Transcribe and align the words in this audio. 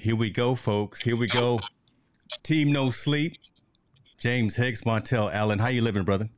Here 0.00 0.16
we 0.16 0.30
go, 0.30 0.54
folks. 0.54 1.02
Here 1.02 1.14
we 1.14 1.26
go. 1.26 1.60
Team 2.42 2.72
No 2.72 2.88
Sleep. 2.88 3.36
James 4.18 4.56
Hicks, 4.56 4.80
Montel 4.82 5.30
Allen. 5.30 5.58
How 5.58 5.68
you 5.68 5.82
living, 5.82 6.04
brother? 6.04 6.30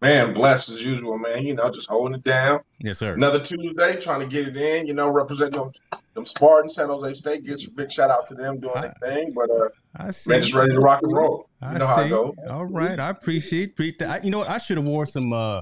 Man, 0.00 0.34
blessed 0.34 0.70
as 0.70 0.84
usual, 0.84 1.16
man. 1.16 1.44
You 1.46 1.54
know, 1.54 1.70
just 1.70 1.88
holding 1.88 2.16
it 2.16 2.24
down. 2.24 2.60
Yes, 2.80 2.98
sir. 2.98 3.14
Another 3.14 3.38
Tuesday, 3.38 4.00
trying 4.00 4.20
to 4.20 4.26
get 4.26 4.48
it 4.48 4.56
in. 4.56 4.88
You 4.88 4.94
know, 4.94 5.08
representing 5.08 5.60
them, 5.60 5.72
them 6.14 6.26
Spartans, 6.26 6.74
San 6.74 6.88
Jose 6.88 7.14
State. 7.14 7.44
Get 7.46 7.64
a 7.64 7.70
big 7.70 7.92
shout 7.92 8.10
out 8.10 8.26
to 8.28 8.34
them 8.34 8.58
doing 8.58 8.76
I- 8.76 8.80
their 8.80 8.94
thing. 9.02 9.32
But 9.34 9.50
uh, 9.50 9.68
I 9.96 10.10
see. 10.10 10.30
man, 10.30 10.40
just 10.40 10.54
ready 10.54 10.72
to 10.72 10.80
rock 10.80 11.00
and 11.04 11.12
roll. 11.12 11.48
You 11.62 11.68
I 11.68 11.78
know 11.78 11.86
how 11.86 11.96
see. 11.98 12.06
it 12.06 12.10
goes. 12.10 12.34
All 12.50 12.66
right, 12.66 12.98
I 12.98 13.10
appreciate 13.10 13.70
appreciate 13.70 14.00
that. 14.00 14.08
I, 14.08 14.24
you 14.24 14.30
know 14.32 14.38
what? 14.38 14.50
I 14.50 14.58
should 14.58 14.78
have 14.78 14.86
wore 14.86 15.06
some 15.06 15.32
uh, 15.32 15.60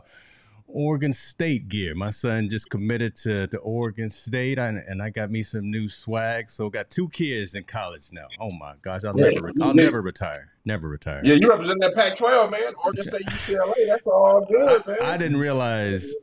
Oregon 0.72 1.12
State 1.12 1.68
gear. 1.68 1.94
My 1.94 2.10
son 2.10 2.48
just 2.48 2.70
committed 2.70 3.14
to, 3.16 3.46
to 3.48 3.58
Oregon 3.58 4.10
State, 4.10 4.58
and, 4.58 4.78
and 4.78 5.02
I 5.02 5.10
got 5.10 5.30
me 5.30 5.42
some 5.42 5.70
new 5.70 5.88
swag. 5.88 6.50
So 6.50 6.68
got 6.70 6.90
two 6.90 7.08
kids 7.10 7.54
in 7.54 7.64
college 7.64 8.08
now. 8.12 8.26
Oh 8.40 8.50
my 8.52 8.74
gosh, 8.82 9.04
I'll 9.04 9.18
Yeah. 9.18 9.30
never 9.30 9.52
I'll 9.60 9.74
never 9.74 10.02
retire. 10.02 10.48
Never 10.64 10.88
retire. 10.88 11.20
Yeah, 11.24 11.34
you 11.34 11.48
represent 11.48 11.80
that 11.80 11.94
Pac-12, 11.94 12.50
man. 12.50 12.74
Oregon 12.84 13.02
State, 13.04 13.26
UCLA. 13.26 13.86
That's 13.86 14.06
all 14.06 14.44
good, 14.44 14.86
man. 14.86 14.96
I 15.02 15.16
didn't 15.16 15.38
realize 15.38 16.14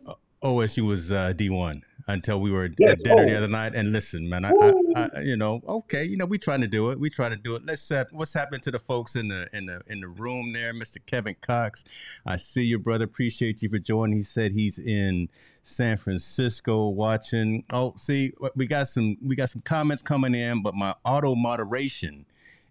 OSU 0.44 0.88
was 0.88 1.12
uh, 1.12 1.34
D1 1.36 1.82
until 2.10 2.42
we 2.42 2.52
were 2.52 2.70
Yeah, 2.78 2.90
at 2.90 3.00
dinner 3.00 3.26
the 3.26 3.34
oh. 3.34 3.38
other 3.38 3.48
night. 3.48 3.76
And 3.76 3.92
listen, 3.92 4.28
man, 4.28 4.44
I, 4.44 4.50
I, 4.50 4.74
I, 4.96 5.22
you 5.22 5.38
know, 5.38 5.62
okay, 5.68 6.04
you 6.04 6.18
know, 6.18 6.26
we 6.26 6.38
trying 6.38 6.62
to 6.62 6.68
do 6.68 6.90
it. 6.92 7.00
We 7.00 7.10
trying 7.10 7.32
to 7.32 7.38
do 7.38 7.56
it. 7.56 7.66
Let's 7.66 7.82
set. 7.82 8.12
What's 8.12 8.34
happened 8.34 8.64
to 8.64 8.72
the 8.72 8.80
folks 8.80 9.16
in 9.16 9.28
the 9.28 9.48
in 9.54 9.68
the 9.68 9.82
in 9.88 10.02
the 10.02 10.08
room 10.08 10.52
there, 10.54 10.74
Mr. 10.74 10.98
Kevin 11.06 11.36
Cox? 11.40 11.84
I 12.26 12.36
see 12.36 12.64
you, 12.64 12.80
brother. 12.80 13.06
Appreciate 13.06 13.62
you 13.62 13.70
for 13.70 13.80
joining. 13.80 14.18
He 14.18 14.24
said 14.24 14.52
he's 14.54 14.80
in 14.80 15.30
San 15.62 15.98
Francisco 15.98 16.90
watching. 16.90 17.64
Oh, 17.72 17.94
see, 17.96 18.34
we 18.56 18.66
got 18.66 18.88
some 18.88 19.18
we 19.24 19.36
got 19.36 19.50
some 19.50 19.62
comments 19.62 20.02
coming 20.02 20.34
in, 20.34 20.64
but 20.64 20.74
my 20.74 20.96
auto 21.06 21.36
moderation 21.36 22.26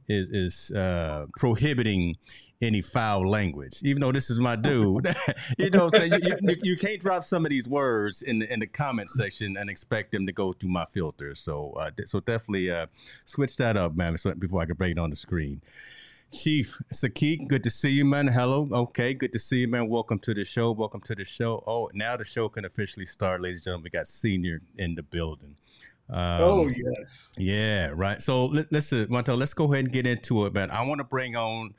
is 0.08 0.30
is 0.30 0.76
uh, 0.76 1.26
prohibiting 1.36 2.16
any 2.60 2.80
foul 2.80 3.28
language. 3.28 3.80
Even 3.84 4.00
though 4.00 4.12
this 4.12 4.30
is 4.30 4.40
my 4.40 4.56
dude, 4.56 5.06
you 5.58 5.70
know, 5.70 5.86
what 5.86 6.00
I'm 6.00 6.08
saying 6.10 6.22
you, 6.24 6.36
you, 6.42 6.56
you 6.62 6.76
can't 6.76 7.00
drop 7.00 7.24
some 7.24 7.44
of 7.44 7.50
these 7.50 7.68
words 7.68 8.22
in 8.22 8.40
the 8.40 8.52
in 8.52 8.60
the 8.60 8.66
comment 8.66 9.10
section 9.10 9.56
and 9.56 9.70
expect 9.70 10.12
them 10.12 10.26
to 10.26 10.32
go 10.32 10.52
through 10.52 10.70
my 10.70 10.86
filter. 10.86 11.34
So 11.34 11.72
uh, 11.72 11.90
so 12.04 12.20
definitely 12.20 12.70
uh, 12.70 12.86
switch 13.24 13.56
that 13.56 13.76
up, 13.76 13.94
man, 13.96 14.16
before 14.38 14.62
I 14.62 14.66
can 14.66 14.76
bring 14.76 14.92
it 14.92 14.98
on 14.98 15.10
the 15.10 15.16
screen. 15.16 15.62
Chief 16.30 16.78
Sakik, 16.92 17.48
good 17.48 17.64
to 17.64 17.70
see 17.70 17.88
you, 17.88 18.04
man. 18.04 18.26
Hello. 18.26 18.68
Okay, 18.70 19.14
good 19.14 19.32
to 19.32 19.38
see 19.38 19.60
you, 19.60 19.68
man. 19.68 19.88
Welcome 19.88 20.18
to 20.20 20.34
the 20.34 20.44
show. 20.44 20.72
Welcome 20.72 21.00
to 21.02 21.14
the 21.14 21.24
show. 21.24 21.64
Oh, 21.66 21.88
now 21.94 22.18
the 22.18 22.24
show 22.24 22.50
can 22.50 22.66
officially 22.66 23.06
start, 23.06 23.40
ladies 23.40 23.60
and 23.60 23.64
gentlemen. 23.64 23.84
We 23.84 23.90
got 23.90 24.06
senior 24.08 24.60
in 24.76 24.94
the 24.94 25.02
building. 25.02 25.56
Um, 26.10 26.40
oh 26.40 26.68
yes. 26.68 27.28
yeah, 27.36 27.90
right. 27.94 28.20
So 28.22 28.46
let, 28.46 28.72
listen, 28.72 29.06
Montel, 29.08 29.36
let's 29.36 29.52
go 29.52 29.70
ahead 29.70 29.84
and 29.84 29.92
get 29.92 30.06
into 30.06 30.46
it, 30.46 30.54
man. 30.54 30.70
I 30.70 30.82
want 30.82 31.00
to 31.00 31.04
bring 31.04 31.36
on 31.36 31.74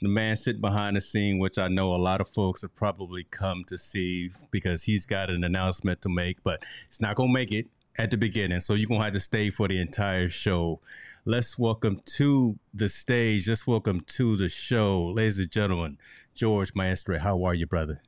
the 0.00 0.08
man 0.08 0.36
sitting 0.36 0.62
behind 0.62 0.96
the 0.96 1.02
scene, 1.02 1.38
which 1.38 1.58
I 1.58 1.68
know 1.68 1.94
a 1.94 1.96
lot 1.96 2.20
of 2.22 2.28
folks 2.28 2.62
have 2.62 2.74
probably 2.74 3.24
come 3.24 3.64
to 3.64 3.76
see 3.76 4.30
because 4.50 4.84
he's 4.84 5.04
got 5.04 5.28
an 5.28 5.44
announcement 5.44 6.00
to 6.02 6.08
make, 6.08 6.42
but 6.42 6.62
it's 6.86 7.00
not 7.00 7.16
going 7.16 7.28
to 7.28 7.34
make 7.34 7.52
it 7.52 7.66
at 7.98 8.10
the 8.10 8.16
beginning. 8.16 8.60
So 8.60 8.72
you're 8.74 8.88
going 8.88 9.00
to 9.00 9.04
have 9.04 9.12
to 9.12 9.20
stay 9.20 9.50
for 9.50 9.68
the 9.68 9.78
entire 9.78 10.28
show. 10.28 10.80
Let's 11.26 11.58
welcome 11.58 12.00
to 12.16 12.58
the 12.72 12.88
stage, 12.88 13.48
let's 13.48 13.66
welcome 13.66 14.00
to 14.00 14.36
the 14.36 14.48
show, 14.48 15.08
ladies 15.08 15.38
and 15.38 15.50
gentlemen, 15.50 15.98
George 16.34 16.74
Maestre. 16.74 17.18
How 17.18 17.44
are 17.44 17.54
you, 17.54 17.66
brother? 17.66 18.00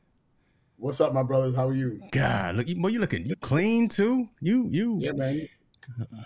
What's 0.78 1.00
up, 1.00 1.14
my 1.14 1.22
brothers? 1.22 1.54
How 1.54 1.68
are 1.68 1.74
you? 1.74 2.02
God, 2.12 2.56
look, 2.56 2.68
you, 2.68 2.76
boy, 2.76 2.88
you 2.88 2.98
looking, 2.98 3.24
you 3.24 3.36
clean 3.36 3.88
too? 3.88 4.28
You, 4.40 4.68
you, 4.70 4.98
Yeah, 5.00 5.12
man. 5.12 5.48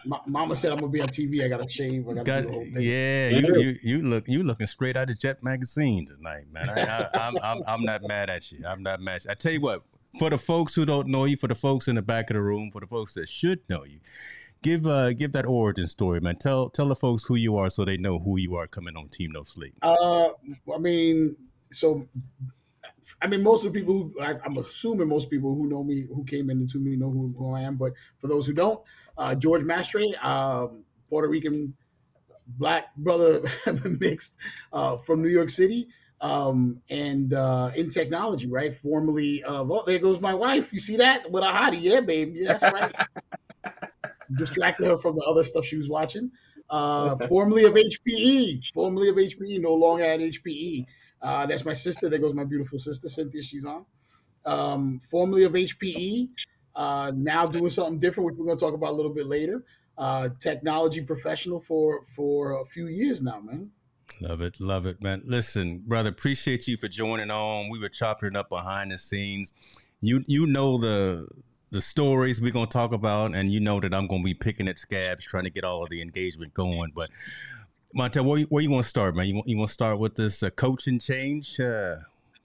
Ma- 0.06 0.20
Mama 0.26 0.56
said 0.56 0.72
I'm 0.72 0.78
gonna 0.78 0.92
be 0.92 1.00
on 1.00 1.08
TV. 1.08 1.44
I 1.44 1.48
gotta 1.48 1.68
shave. 1.68 2.08
I 2.08 2.14
gotta 2.14 2.24
Got, 2.24 2.40
do 2.42 2.46
the 2.46 2.52
whole 2.52 2.62
thing. 2.64 2.76
yeah, 2.78 3.28
you, 3.28 3.60
you 3.60 3.78
you 3.82 4.02
look 4.02 4.28
you 4.28 4.42
looking 4.42 4.66
straight 4.66 4.96
out 4.96 5.10
of 5.10 5.18
Jet 5.18 5.42
magazine 5.42 6.06
tonight, 6.06 6.44
man. 6.52 6.68
I, 6.70 6.82
I, 6.82 7.08
I'm, 7.28 7.36
I'm 7.42 7.62
I'm 7.66 7.82
not 7.82 8.02
mad 8.02 8.30
at 8.30 8.50
you. 8.52 8.64
I'm 8.66 8.82
not 8.82 9.00
mad. 9.00 9.22
I 9.28 9.34
tell 9.34 9.52
you 9.52 9.60
what, 9.60 9.82
for 10.18 10.30
the 10.30 10.38
folks 10.38 10.74
who 10.74 10.84
don't 10.86 11.08
know 11.08 11.24
you, 11.24 11.36
for 11.36 11.48
the 11.48 11.54
folks 11.54 11.88
in 11.88 11.96
the 11.96 12.02
back 12.02 12.30
of 12.30 12.34
the 12.34 12.42
room, 12.42 12.70
for 12.72 12.80
the 12.80 12.86
folks 12.86 13.14
that 13.14 13.28
should 13.28 13.60
know 13.68 13.84
you, 13.84 14.00
give 14.62 14.86
uh 14.86 15.12
give 15.12 15.32
that 15.32 15.46
origin 15.46 15.86
story, 15.86 16.20
man. 16.20 16.36
Tell 16.36 16.70
tell 16.70 16.88
the 16.88 16.94
folks 16.94 17.24
who 17.24 17.36
you 17.36 17.56
are 17.56 17.70
so 17.70 17.84
they 17.84 17.96
know 17.96 18.18
who 18.18 18.38
you 18.38 18.56
are 18.56 18.66
coming 18.66 18.96
on 18.96 19.08
Team 19.08 19.32
No 19.32 19.44
Sleep. 19.44 19.74
Uh, 19.82 20.28
I 20.74 20.78
mean, 20.78 21.36
so, 21.70 22.06
I 23.22 23.26
mean, 23.26 23.42
most 23.42 23.64
of 23.64 23.72
the 23.72 23.78
people 23.78 23.94
who 23.94 24.20
I, 24.20 24.34
I'm 24.44 24.56
assuming 24.58 25.08
most 25.08 25.30
people 25.30 25.54
who 25.54 25.68
know 25.68 25.82
me, 25.84 26.06
who 26.12 26.24
came 26.24 26.50
in 26.50 26.60
into 26.60 26.78
me, 26.78 26.96
know 26.96 27.10
who, 27.10 27.34
who 27.38 27.54
I 27.54 27.60
am. 27.62 27.76
But 27.76 27.92
for 28.18 28.26
those 28.28 28.46
who 28.46 28.52
don't, 28.52 28.80
uh, 29.20 29.34
George 29.34 29.62
Maestre, 29.62 30.02
um, 30.22 30.82
Puerto 31.08 31.28
Rican 31.28 31.74
black 32.58 32.94
brother 32.96 33.42
mixed 34.00 34.32
uh, 34.72 34.96
from 34.96 35.22
New 35.22 35.28
York 35.28 35.50
City. 35.50 35.88
Um, 36.22 36.82
and 36.90 37.32
uh, 37.32 37.70
in 37.74 37.88
technology, 37.88 38.46
right? 38.46 38.76
Formerly 38.76 39.42
of, 39.44 39.70
oh, 39.70 39.84
there 39.86 39.98
goes 39.98 40.20
my 40.20 40.34
wife. 40.34 40.70
You 40.72 40.80
see 40.80 40.96
that? 40.98 41.30
With 41.30 41.42
a 41.42 41.46
hottie. 41.46 41.80
Yeah, 41.80 42.00
babe. 42.00 42.34
Yeah, 42.34 42.58
that's 42.58 42.72
right. 42.72 42.94
Distracted 44.36 44.86
her 44.86 44.98
from 44.98 45.16
the 45.16 45.22
other 45.22 45.44
stuff 45.44 45.64
she 45.64 45.76
was 45.76 45.88
watching. 45.88 46.30
Uh, 46.68 47.16
formerly 47.28 47.64
of 47.64 47.72
HPE, 47.72 48.62
formerly 48.74 49.08
of 49.08 49.16
HPE, 49.16 49.60
no 49.60 49.74
longer 49.74 50.04
at 50.04 50.20
HPE. 50.20 50.86
Uh, 51.22 51.46
that's 51.46 51.64
my 51.64 51.72
sister. 51.72 52.08
There 52.08 52.18
goes 52.18 52.34
my 52.34 52.44
beautiful 52.44 52.78
sister, 52.78 53.08
Cynthia. 53.08 53.42
She's 53.42 53.64
on. 53.64 53.84
Um, 54.44 55.00
formerly 55.10 55.44
of 55.44 55.52
HPE, 55.52 56.28
uh, 56.80 57.12
now 57.14 57.46
doing 57.46 57.68
something 57.68 57.98
different, 57.98 58.26
which 58.26 58.36
we're 58.38 58.46
going 58.46 58.56
to 58.56 58.64
talk 58.64 58.72
about 58.72 58.90
a 58.90 58.96
little 58.96 59.12
bit 59.12 59.26
later. 59.26 59.62
Uh, 59.98 60.30
technology 60.40 61.02
professional 61.02 61.60
for 61.60 62.06
for 62.16 62.62
a 62.62 62.64
few 62.64 62.86
years 62.86 63.20
now, 63.20 63.38
man. 63.38 63.70
Love 64.22 64.40
it, 64.40 64.58
love 64.58 64.86
it, 64.86 65.02
man. 65.02 65.20
Listen, 65.26 65.82
brother, 65.86 66.08
appreciate 66.08 66.66
you 66.66 66.78
for 66.78 66.88
joining 66.88 67.30
on. 67.30 67.68
We 67.68 67.78
were 67.78 67.90
chopping 67.90 68.34
up 68.34 68.48
behind 68.48 68.92
the 68.92 68.96
scenes. 68.96 69.52
You 70.00 70.22
you 70.26 70.46
know 70.46 70.78
the 70.78 71.28
the 71.70 71.82
stories 71.82 72.40
we're 72.40 72.50
gonna 72.50 72.66
talk 72.66 72.92
about, 72.92 73.34
and 73.34 73.52
you 73.52 73.60
know 73.60 73.78
that 73.80 73.92
I'm 73.92 74.06
gonna 74.06 74.22
be 74.22 74.32
picking 74.32 74.66
at 74.66 74.78
scabs, 74.78 75.26
trying 75.26 75.44
to 75.44 75.50
get 75.50 75.64
all 75.64 75.82
of 75.82 75.90
the 75.90 76.00
engagement 76.00 76.54
going. 76.54 76.92
But 76.94 77.10
Montel, 77.94 78.24
where 78.24 78.38
you, 78.38 78.46
where 78.46 78.62
you 78.62 78.70
want 78.70 78.84
to 78.84 78.88
start, 78.88 79.14
man? 79.14 79.26
You 79.26 79.34
want 79.34 79.48
you 79.48 79.58
want 79.58 79.68
to 79.68 79.74
start 79.74 79.98
with 79.98 80.14
this 80.14 80.42
uh, 80.42 80.48
coaching 80.48 80.98
change? 80.98 81.60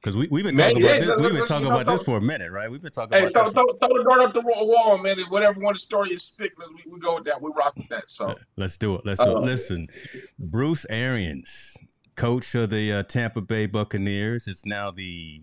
Because 0.05 0.17
we 0.17 0.27
we've 0.27 0.43
been 0.43 0.53
Man, 0.53 0.69
talking 0.69 0.85
yeah, 0.85 0.91
about 0.91 1.17
this. 1.17 1.31
We've 1.31 1.39
been 1.39 1.47
talking 1.47 1.65
about 1.65 1.87
this 1.87 2.03
for 2.03 2.19
a 2.19 2.21
minute, 2.21 2.51
right? 2.51 2.69
We've 2.69 2.79
been 2.79 2.91
talking 2.91 3.17
Hey, 3.17 3.25
about 3.25 3.33
throw, 3.55 3.63
this. 3.65 3.77
throw, 3.79 3.87
throw 3.89 3.97
the 3.97 4.03
dart 4.07 4.21
up 4.21 4.33
the 4.35 4.41
wall, 4.41 4.99
man. 4.99 5.17
and 5.17 5.27
Whatever 5.31 5.59
one 5.59 5.75
story 5.77 6.11
is 6.11 6.21
stick, 6.21 6.53
we, 6.59 6.91
we 6.93 6.99
go 6.99 7.15
with 7.15 7.23
that. 7.23 7.41
We 7.41 7.51
rock 7.57 7.75
with 7.75 7.87
that. 7.87 8.11
So 8.11 8.35
Let's 8.55 8.77
do 8.77 8.93
it. 8.93 9.01
Let's 9.03 9.25
do 9.25 9.31
it. 9.31 9.37
Uh, 9.37 9.39
Listen, 9.39 9.87
Bruce 10.37 10.85
Arians, 10.91 11.75
coach 12.15 12.53
of 12.53 12.69
the 12.69 12.93
uh, 12.93 13.01
Tampa 13.01 13.41
Bay 13.41 13.65
Buccaneers, 13.65 14.47
is 14.47 14.63
now 14.63 14.91
the 14.91 15.41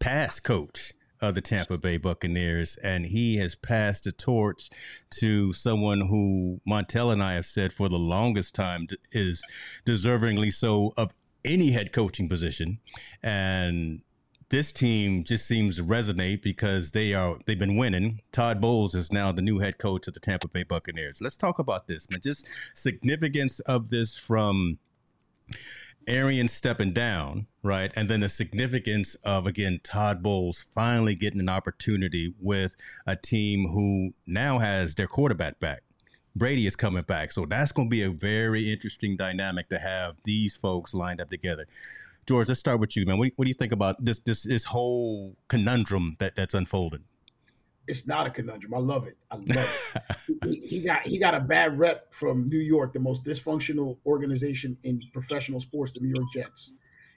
past 0.00 0.42
coach 0.42 0.94
of 1.20 1.34
the 1.34 1.42
Tampa 1.42 1.76
Bay 1.76 1.98
Buccaneers, 1.98 2.76
and 2.82 3.04
he 3.04 3.36
has 3.36 3.54
passed 3.54 4.04
the 4.04 4.12
torch 4.12 4.70
to 5.10 5.52
someone 5.52 6.00
who 6.08 6.60
Montel 6.66 7.12
and 7.12 7.22
I 7.22 7.34
have 7.34 7.44
said 7.46 7.74
for 7.74 7.88
the 7.90 7.98
longest 7.98 8.54
time 8.54 8.86
is 9.12 9.44
deservingly 9.84 10.52
so 10.52 10.94
of 10.96 11.12
any 11.44 11.70
head 11.70 11.92
coaching 11.92 12.28
position, 12.28 12.78
and 13.22 14.00
this 14.50 14.72
team 14.72 15.24
just 15.24 15.46
seems 15.46 15.76
to 15.76 15.84
resonate 15.84 16.42
because 16.42 16.92
they 16.92 17.12
are 17.12 17.38
they've 17.46 17.58
been 17.58 17.76
winning. 17.76 18.20
Todd 18.32 18.60
Bowles 18.60 18.94
is 18.94 19.12
now 19.12 19.32
the 19.32 19.42
new 19.42 19.58
head 19.58 19.78
coach 19.78 20.08
of 20.08 20.14
the 20.14 20.20
Tampa 20.20 20.48
Bay 20.48 20.62
Buccaneers. 20.62 21.20
Let's 21.20 21.36
talk 21.36 21.58
about 21.58 21.86
this, 21.86 22.08
man. 22.08 22.20
Just 22.22 22.46
significance 22.74 23.60
of 23.60 23.90
this 23.90 24.16
from 24.16 24.78
Arian 26.06 26.48
stepping 26.48 26.92
down, 26.92 27.46
right? 27.62 27.92
And 27.94 28.08
then 28.08 28.20
the 28.20 28.30
significance 28.30 29.14
of 29.16 29.46
again 29.46 29.80
Todd 29.82 30.22
Bowles 30.22 30.66
finally 30.74 31.14
getting 31.14 31.40
an 31.40 31.50
opportunity 31.50 32.34
with 32.40 32.74
a 33.06 33.16
team 33.16 33.68
who 33.68 34.14
now 34.26 34.58
has 34.58 34.94
their 34.94 35.06
quarterback 35.06 35.60
back. 35.60 35.82
Brady 36.38 36.66
is 36.66 36.76
coming 36.76 37.02
back. 37.02 37.32
So 37.32 37.44
that's 37.46 37.72
going 37.72 37.88
to 37.88 37.90
be 37.90 38.02
a 38.02 38.10
very 38.10 38.72
interesting 38.72 39.16
dynamic 39.16 39.68
to 39.70 39.78
have 39.78 40.16
these 40.24 40.56
folks 40.56 40.94
lined 40.94 41.20
up 41.20 41.30
together. 41.30 41.66
George, 42.26 42.48
let's 42.48 42.60
start 42.60 42.78
with 42.80 42.96
you, 42.96 43.06
man. 43.06 43.18
What, 43.18 43.24
do 43.24 43.28
you- 43.28 43.32
what 43.36 43.44
do 43.46 43.48
you 43.50 43.54
think 43.54 43.72
about 43.72 44.04
this 44.04 44.20
this 44.20 44.42
this 44.42 44.64
whole 44.64 45.36
conundrum 45.48 46.16
that 46.20 46.36
that's 46.36 46.54
unfolded? 46.54 47.02
It's 47.86 48.06
not 48.06 48.26
a 48.26 48.30
conundrum. 48.30 48.74
I 48.74 48.78
love 48.78 49.06
it. 49.06 49.16
I 49.30 49.36
love 49.36 49.92
it. 49.94 50.44
he, 50.44 50.60
he 50.66 50.80
got 50.82 51.06
he 51.06 51.18
got 51.18 51.34
a 51.34 51.40
bad 51.40 51.78
rep 51.78 52.12
from 52.12 52.46
New 52.46 52.58
York, 52.58 52.92
the 52.92 53.00
most 53.00 53.24
dysfunctional 53.24 53.96
organization 54.04 54.76
in 54.84 55.00
professional 55.14 55.58
sports, 55.58 55.92
the 55.94 56.00
New 56.00 56.10
York 56.14 56.28
Jets. 56.34 56.72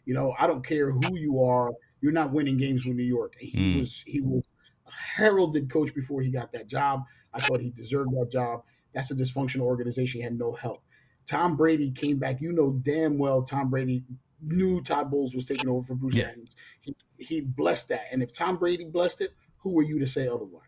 You 0.06 0.14
know, 0.14 0.34
I 0.40 0.48
don't 0.48 0.66
care 0.66 0.90
who 0.92 1.18
you 1.18 1.44
are, 1.44 1.72
you're 2.00 2.14
not 2.14 2.32
winning 2.32 2.58
games 2.58 2.86
with 2.86 2.96
New 2.96 3.04
York. 3.04 3.34
He 3.38 3.52
Mm. 3.58 3.80
was 3.82 4.02
he 4.08 4.22
was 4.22 4.48
a 4.88 4.92
heralded 4.92 5.70
coach 5.70 5.94
before 5.94 6.22
he 6.22 6.32
got 6.32 6.54
that 6.54 6.68
job. 6.68 7.04
I 7.34 7.46
thought 7.46 7.60
he 7.60 7.70
deserved 7.72 8.12
that 8.12 8.32
job. 8.32 8.64
That's 8.94 9.12
a 9.12 9.16
dysfunctional 9.16 9.62
organization. 9.62 10.20
He 10.20 10.24
had 10.24 10.38
no 10.38 10.54
help. 10.54 10.84
Tom 11.30 11.56
Brady 11.56 11.92
came 11.92 12.18
back. 12.18 12.42
You 12.42 12.52
know 12.52 12.72
damn 12.82 13.18
well 13.18 13.44
Tom 13.44 13.70
Brady 13.70 14.04
knew 14.42 14.82
Todd 14.82 15.12
Bowles 15.12 15.36
was 15.36 15.46
taking 15.46 15.70
over 15.70 15.84
for 15.84 15.96
Bruce 15.96 16.16
Yeah. 16.16 16.28
Arians. 16.30 16.56
He, 16.82 16.96
he 17.18 17.42
blessed 17.42 17.90
that. 17.90 18.06
And 18.12 18.24
if 18.24 18.34
Tom 18.34 18.58
Brady 18.58 18.86
blessed 18.86 19.22
it, 19.22 19.32
who 19.58 19.72
were 19.72 19.84
you 19.84 20.00
to 20.00 20.08
say 20.08 20.28
otherwise? 20.28 20.64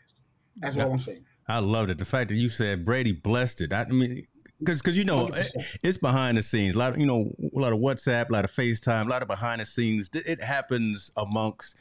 That's 0.57 0.79
all 0.79 0.91
I'm 0.91 0.99
saying. 0.99 1.25
I 1.47 1.59
loved 1.59 1.89
it. 1.89 1.97
The 1.97 2.05
fact 2.05 2.29
that 2.29 2.35
you 2.35 2.49
said 2.49 2.85
Brady 2.85 3.11
blessed 3.11 3.61
it. 3.61 3.73
I 3.73 3.85
mean, 3.85 4.27
because 4.59 4.81
because 4.81 4.97
you 4.97 5.03
know 5.03 5.27
100%. 5.27 5.77
it's 5.83 5.97
behind 5.97 6.37
the 6.37 6.43
scenes. 6.43 6.75
A 6.75 6.77
lot 6.77 6.93
of 6.93 6.99
you 6.99 7.05
know 7.05 7.31
a 7.41 7.59
lot 7.59 7.73
of 7.73 7.79
WhatsApp, 7.79 8.29
a 8.29 8.31
lot 8.31 8.45
of 8.45 8.51
FaceTime, 8.51 9.07
a 9.07 9.09
lot 9.09 9.21
of 9.21 9.27
behind 9.27 9.59
the 9.59 9.65
scenes. 9.65 10.09
It 10.13 10.41
happens 10.41 11.11
amongst 11.17 11.75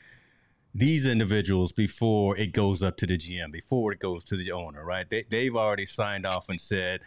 these 0.74 1.06
individuals 1.06 1.72
before 1.72 2.36
it 2.36 2.52
goes 2.52 2.82
up 2.82 2.96
to 2.98 3.06
the 3.06 3.18
GM, 3.18 3.52
before 3.52 3.92
it 3.92 3.98
goes 3.98 4.24
to 4.24 4.36
the 4.36 4.52
owner, 4.52 4.84
right? 4.84 5.08
They, 5.08 5.24
they've 5.30 5.54
already 5.54 5.84
signed 5.84 6.26
off 6.26 6.48
and 6.48 6.60
said, 6.60 7.00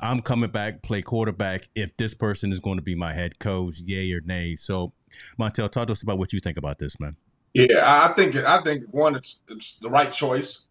I'm 0.00 0.20
coming 0.20 0.50
back, 0.50 0.82
play 0.82 1.02
quarterback 1.02 1.68
if 1.74 1.96
this 1.96 2.14
person 2.14 2.52
is 2.52 2.60
going 2.60 2.76
to 2.76 2.82
be 2.82 2.94
my 2.94 3.12
head 3.12 3.38
coach, 3.38 3.80
yay 3.80 4.12
or 4.12 4.20
nay. 4.20 4.54
So, 4.56 4.92
Montel, 5.38 5.70
talk 5.70 5.86
to 5.86 5.92
us 5.92 6.02
about 6.02 6.18
what 6.18 6.32
you 6.32 6.40
think 6.40 6.56
about 6.56 6.78
this, 6.78 7.00
man. 7.00 7.16
Yeah, 7.54 7.82
I 7.84 8.12
think 8.12 8.36
I 8.36 8.60
think 8.60 8.84
one, 8.90 9.16
it's 9.16 9.40
it's 9.48 9.78
the 9.78 9.88
right 9.88 10.12
choice. 10.12 10.66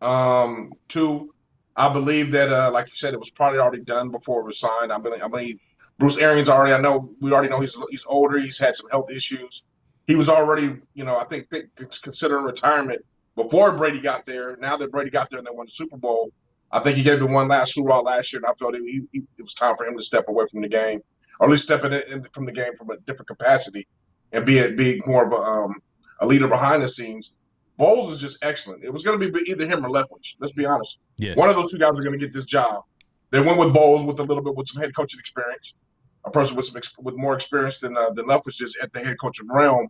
Um, 0.00 0.72
two, 0.88 1.32
I 1.76 1.92
believe 1.92 2.32
that, 2.32 2.52
uh, 2.52 2.70
like 2.72 2.88
you 2.88 2.94
said, 2.94 3.14
it 3.14 3.20
was 3.20 3.30
probably 3.30 3.60
already 3.60 3.82
done 3.82 4.10
before 4.10 4.40
it 4.40 4.44
was 4.46 4.58
signed. 4.58 4.92
I 4.92 4.98
believe, 4.98 5.22
I 5.22 5.28
believe 5.28 5.60
Bruce 5.98 6.18
Arians 6.18 6.48
already. 6.48 6.72
I 6.72 6.80
know 6.80 7.10
we 7.20 7.32
already 7.32 7.50
know 7.50 7.60
he's 7.60 7.78
he's 7.90 8.06
older. 8.06 8.38
He's 8.38 8.58
had 8.58 8.74
some 8.74 8.88
health 8.90 9.10
issues. 9.10 9.62
He 10.06 10.16
was 10.16 10.28
already, 10.28 10.76
you 10.94 11.04
know, 11.04 11.16
I 11.16 11.24
think, 11.24 11.48
think 11.50 11.68
considering 12.02 12.44
retirement 12.44 13.04
before 13.36 13.76
Brady 13.76 14.00
got 14.00 14.24
there. 14.24 14.56
Now 14.56 14.76
that 14.76 14.90
Brady 14.90 15.10
got 15.10 15.30
there 15.30 15.38
and 15.38 15.46
they 15.46 15.52
won 15.52 15.66
the 15.66 15.72
Super 15.72 15.96
Bowl, 15.96 16.32
I 16.70 16.80
think 16.80 16.96
he 16.96 17.02
gave 17.02 17.20
him 17.20 17.32
one 17.32 17.48
last 17.48 17.76
hurrah 17.76 18.00
last 18.00 18.32
year, 18.32 18.40
and 18.44 18.50
I 18.50 18.54
felt 18.54 18.74
it, 18.74 18.82
he, 18.82 19.02
he, 19.12 19.22
it 19.38 19.42
was 19.42 19.54
time 19.54 19.76
for 19.76 19.86
him 19.86 19.96
to 19.96 20.02
step 20.02 20.24
away 20.28 20.46
from 20.50 20.62
the 20.62 20.68
game, 20.68 21.00
or 21.38 21.46
at 21.46 21.50
least 21.50 21.64
stepping 21.64 21.92
in, 21.92 22.24
from 22.32 22.46
the 22.46 22.52
game 22.52 22.74
from 22.76 22.90
a 22.90 22.96
different 22.98 23.28
capacity 23.28 23.86
and 24.32 24.46
be 24.46 24.58
a, 24.58 24.72
be 24.72 25.02
more 25.06 25.26
of 25.26 25.32
a, 25.32 25.36
um, 25.36 25.74
a 26.20 26.26
leader 26.26 26.48
behind 26.48 26.82
the 26.82 26.88
scenes. 26.88 27.34
Bowles 27.76 28.10
is 28.10 28.20
just 28.20 28.38
excellent. 28.42 28.84
It 28.84 28.92
was 28.92 29.02
going 29.02 29.18
to 29.18 29.30
be 29.30 29.50
either 29.50 29.66
him 29.66 29.84
or 29.84 29.88
Leftwich. 29.88 30.36
Let's 30.40 30.52
be 30.52 30.64
honest. 30.64 30.98
Yes. 31.18 31.36
One 31.36 31.48
of 31.48 31.56
those 31.56 31.70
two 31.70 31.78
guys 31.78 31.98
are 31.98 32.02
going 32.02 32.18
to 32.18 32.24
get 32.24 32.32
this 32.32 32.44
job. 32.44 32.84
They 33.30 33.40
went 33.40 33.58
with 33.58 33.72
Bowles 33.72 34.04
with 34.04 34.20
a 34.20 34.22
little 34.22 34.42
bit 34.42 34.54
with 34.54 34.68
some 34.68 34.82
head 34.82 34.94
coaching 34.94 35.18
experience, 35.18 35.74
a 36.24 36.30
person 36.30 36.56
with 36.56 36.66
some 36.66 36.80
with 37.04 37.16
more 37.16 37.34
experience 37.34 37.78
than 37.78 37.96
uh, 37.96 38.10
than 38.10 38.26
Leftwich 38.26 38.62
is 38.62 38.76
at 38.80 38.92
the 38.92 39.00
head 39.00 39.16
coaching 39.20 39.48
realm, 39.48 39.88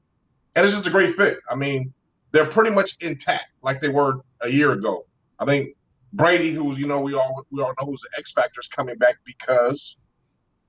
and 0.54 0.64
it's 0.64 0.74
just 0.74 0.86
a 0.86 0.90
great 0.90 1.10
fit. 1.10 1.38
I 1.48 1.56
mean, 1.56 1.92
they're 2.30 2.46
pretty 2.46 2.70
much 2.70 2.96
intact 3.00 3.46
like 3.62 3.80
they 3.80 3.88
were 3.88 4.20
a 4.40 4.48
year 4.48 4.72
ago. 4.72 5.06
I 5.38 5.44
think 5.44 5.76
Brady, 6.12 6.52
who's 6.52 6.78
you 6.78 6.86
know 6.86 7.00
we 7.00 7.14
all 7.14 7.44
we 7.50 7.62
all 7.62 7.72
know 7.78 7.86
who's 7.86 8.02
the 8.02 8.18
X 8.18 8.32
factor, 8.32 8.60
is 8.60 8.66
coming 8.66 8.96
back 8.96 9.16
because 9.24 9.98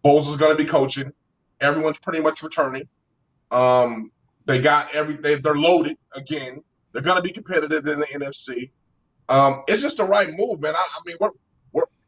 Bowles 0.03 0.29
is 0.29 0.37
going 0.37 0.55
to 0.55 0.61
be 0.61 0.69
coaching. 0.69 1.11
Everyone's 1.59 1.99
pretty 1.99 2.21
much 2.21 2.43
returning. 2.43 2.87
Um, 3.51 4.11
they 4.45 4.61
got 4.61 4.93
every 4.93 5.15
they, 5.15 5.35
they're 5.35 5.55
loaded 5.55 5.97
again. 6.13 6.63
They're 6.91 7.01
going 7.01 7.17
to 7.17 7.23
be 7.23 7.31
competitive 7.31 7.87
in 7.87 7.99
the 7.99 8.05
NFC. 8.05 8.71
Um, 9.29 9.63
it's 9.67 9.81
just 9.81 9.97
the 9.97 10.03
right 10.03 10.29
move, 10.29 10.59
man. 10.59 10.75
I, 10.75 10.79
I 10.79 10.99
mean, 11.05 11.15
we're, 11.19 11.29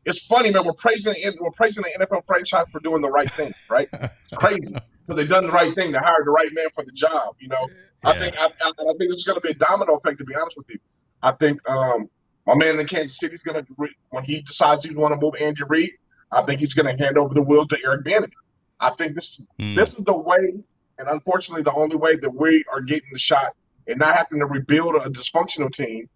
it's 0.05 0.25
funny, 0.25 0.51
man. 0.51 0.65
We're 0.65 0.73
praising 0.73 1.13
the, 1.13 1.37
we're 1.41 1.51
praising 1.51 1.83
the 1.83 2.05
NFL 2.05 2.25
franchise 2.25 2.69
for 2.71 2.79
doing 2.79 3.01
the 3.01 3.09
right 3.09 3.29
thing, 3.29 3.53
right? 3.69 3.89
It's 3.91 4.33
crazy 4.33 4.73
because 4.73 5.17
they've 5.17 5.29
done 5.29 5.45
the 5.45 5.51
right 5.51 5.73
thing. 5.73 5.91
They 5.91 5.97
hired 5.97 6.25
the 6.25 6.31
right 6.31 6.49
man 6.51 6.67
for 6.73 6.83
the 6.83 6.91
job. 6.91 7.35
You 7.39 7.49
know, 7.49 7.67
yeah. 7.69 8.09
I 8.09 8.13
think 8.13 8.35
I, 8.37 8.45
I, 8.45 8.71
I 8.79 8.93
think 8.97 8.99
this 8.99 9.17
is 9.17 9.23
going 9.23 9.39
to 9.39 9.41
be 9.41 9.51
a 9.51 9.55
domino 9.55 9.95
effect. 9.95 10.19
To 10.19 10.25
be 10.25 10.35
honest 10.35 10.57
with 10.57 10.69
you, 10.69 10.79
I 11.21 11.31
think 11.31 11.67
um, 11.69 12.09
my 12.45 12.55
man 12.55 12.79
in 12.79 12.87
Kansas 12.87 13.17
City 13.17 13.33
is 13.33 13.41
going 13.41 13.63
to 13.63 13.89
when 14.09 14.23
he 14.23 14.41
decides 14.41 14.83
he's 14.83 14.95
want 14.95 15.13
to 15.13 15.19
move 15.19 15.35
Andy 15.39 15.63
Reid, 15.67 15.91
I 16.31 16.43
think 16.43 16.59
he's 16.59 16.73
going 16.73 16.95
to 16.95 17.03
hand 17.03 17.17
over 17.17 17.33
the 17.33 17.41
wheels 17.41 17.67
to 17.67 17.77
Eric 17.83 18.05
Bieniemy. 18.05 18.31
I 18.79 18.91
think 18.91 19.15
this 19.15 19.47
mm. 19.59 19.75
this 19.75 19.97
is 19.97 20.03
the 20.05 20.17
way, 20.17 20.53
and 20.99 21.07
unfortunately, 21.07 21.63
the 21.63 21.73
only 21.73 21.95
way 21.95 22.15
that 22.15 22.31
we 22.31 22.63
are 22.71 22.81
getting 22.81 23.09
the 23.11 23.19
shot 23.19 23.53
and 23.87 23.99
not 23.99 24.15
having 24.15 24.39
to 24.39 24.45
rebuild 24.45 24.95
a 24.95 25.09
dysfunctional 25.09 25.71
team, 25.71 26.09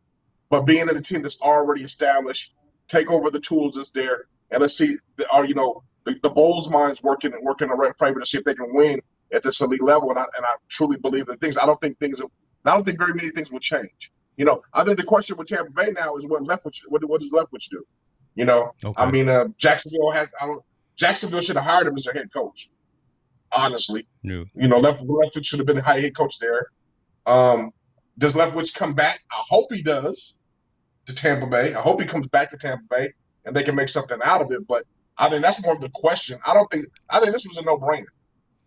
but 0.50 0.62
being 0.62 0.89
in 0.89 0.97
a 0.97 1.01
team 1.01 1.21
that's 1.21 1.39
already 1.42 1.83
established, 1.83 2.53
take 2.89 3.09
over 3.09 3.30
the 3.30 3.39
tools 3.39 3.75
that's 3.75 3.91
there, 3.91 4.25
and 4.51 4.62
let's 4.62 4.77
see, 4.77 4.97
are 5.31 5.45
you 5.45 5.53
know 5.53 5.83
the, 6.06 6.19
the 6.21 6.30
Bowles 6.30 6.69
minds 6.69 7.01
working 7.01 7.33
and 7.33 7.44
working 7.44 7.65
in 7.65 7.69
the 7.69 7.75
right 7.75 7.94
favor 8.00 8.19
to 8.19 8.25
see 8.25 8.38
if 8.38 8.44
they 8.44 8.56
can 8.56 8.74
win 8.74 9.01
at 9.33 9.44
this 9.44 9.62
elite 9.62 9.81
level. 9.81 10.09
And 10.09 10.19
I, 10.19 10.24
and 10.24 10.45
I 10.45 10.56
truly 10.69 10.97
believe 10.97 11.27
that 11.27 11.39
things. 11.39 11.57
I 11.57 11.65
don't 11.65 11.80
think 11.80 12.00
things. 12.00 12.21
I 12.21 12.71
don't 12.71 12.83
think 12.83 12.97
very 12.97 13.13
many 13.13 13.30
things 13.30 13.51
will 13.51 13.59
change. 13.59 14.12
You 14.38 14.45
know, 14.45 14.62
I 14.74 14.83
think 14.83 14.97
the 14.97 15.03
question 15.03 15.38
with 15.38 15.47
Tampa 15.47 15.71
Bay 15.71 15.91
now 15.91 16.15
is 16.15 16.25
what 16.25 16.44
Leftwich, 16.44 16.83
what, 16.88 17.03
what 17.07 17.21
does 17.21 17.31
Leftwich 17.31 17.69
do? 17.69 17.86
You 18.36 18.45
know, 18.45 18.74
okay. 18.83 19.01
I 19.01 19.12
mean, 19.12 19.27
uh, 19.27 19.45
Jacksonville 19.57 20.12
has. 20.12 20.30
I 20.42 20.45
don't. 20.45 20.63
Jacksonville 20.95 21.42
should 21.42 21.56
have 21.56 21.65
hired 21.65 21.88
him 21.88 21.97
as 21.97 22.06
their 22.06 22.13
head 22.13 22.31
coach. 22.33 22.69
Honestly, 23.51 24.07
no. 24.24 24.45
you 24.53 24.68
know, 24.68 24.80
Left, 24.80 25.03
Leftwich 25.03 25.45
should 25.45 25.59
have 25.59 25.65
been 25.65 25.77
the 25.77 25.81
high 25.81 26.00
head 26.00 26.15
coach 26.15 26.39
there. 26.39 26.68
Um, 27.25 27.71
does 28.18 28.35
Leftwich 28.35 28.75
come 28.75 28.94
back? 28.94 29.19
I 29.31 29.44
hope 29.50 29.74
he 29.74 29.81
does 29.81 30.38
to 31.09 31.15
Tampa 31.15 31.47
Bay. 31.47 31.73
I 31.73 31.81
hope 31.81 32.00
he 32.00 32.07
comes 32.07 32.27
back 32.27 32.51
to 32.51 32.57
Tampa 32.57 32.83
Bay 32.89 33.13
and 33.45 33.56
they 33.56 33.63
can 33.63 33.75
make 33.75 33.89
something 33.89 34.19
out 34.23 34.41
of 34.41 34.51
it. 34.51 34.67
But 34.67 34.85
I 35.17 35.29
think 35.29 35.41
that's 35.41 35.61
more 35.61 35.73
of 35.73 35.81
the 35.81 35.89
question. 35.89 36.39
I 36.45 36.53
don't 36.53 36.69
think. 36.71 36.85
I 37.09 37.19
think 37.19 37.33
this 37.33 37.45
was 37.47 37.57
a 37.57 37.61
no 37.61 37.77
brainer 37.77 38.06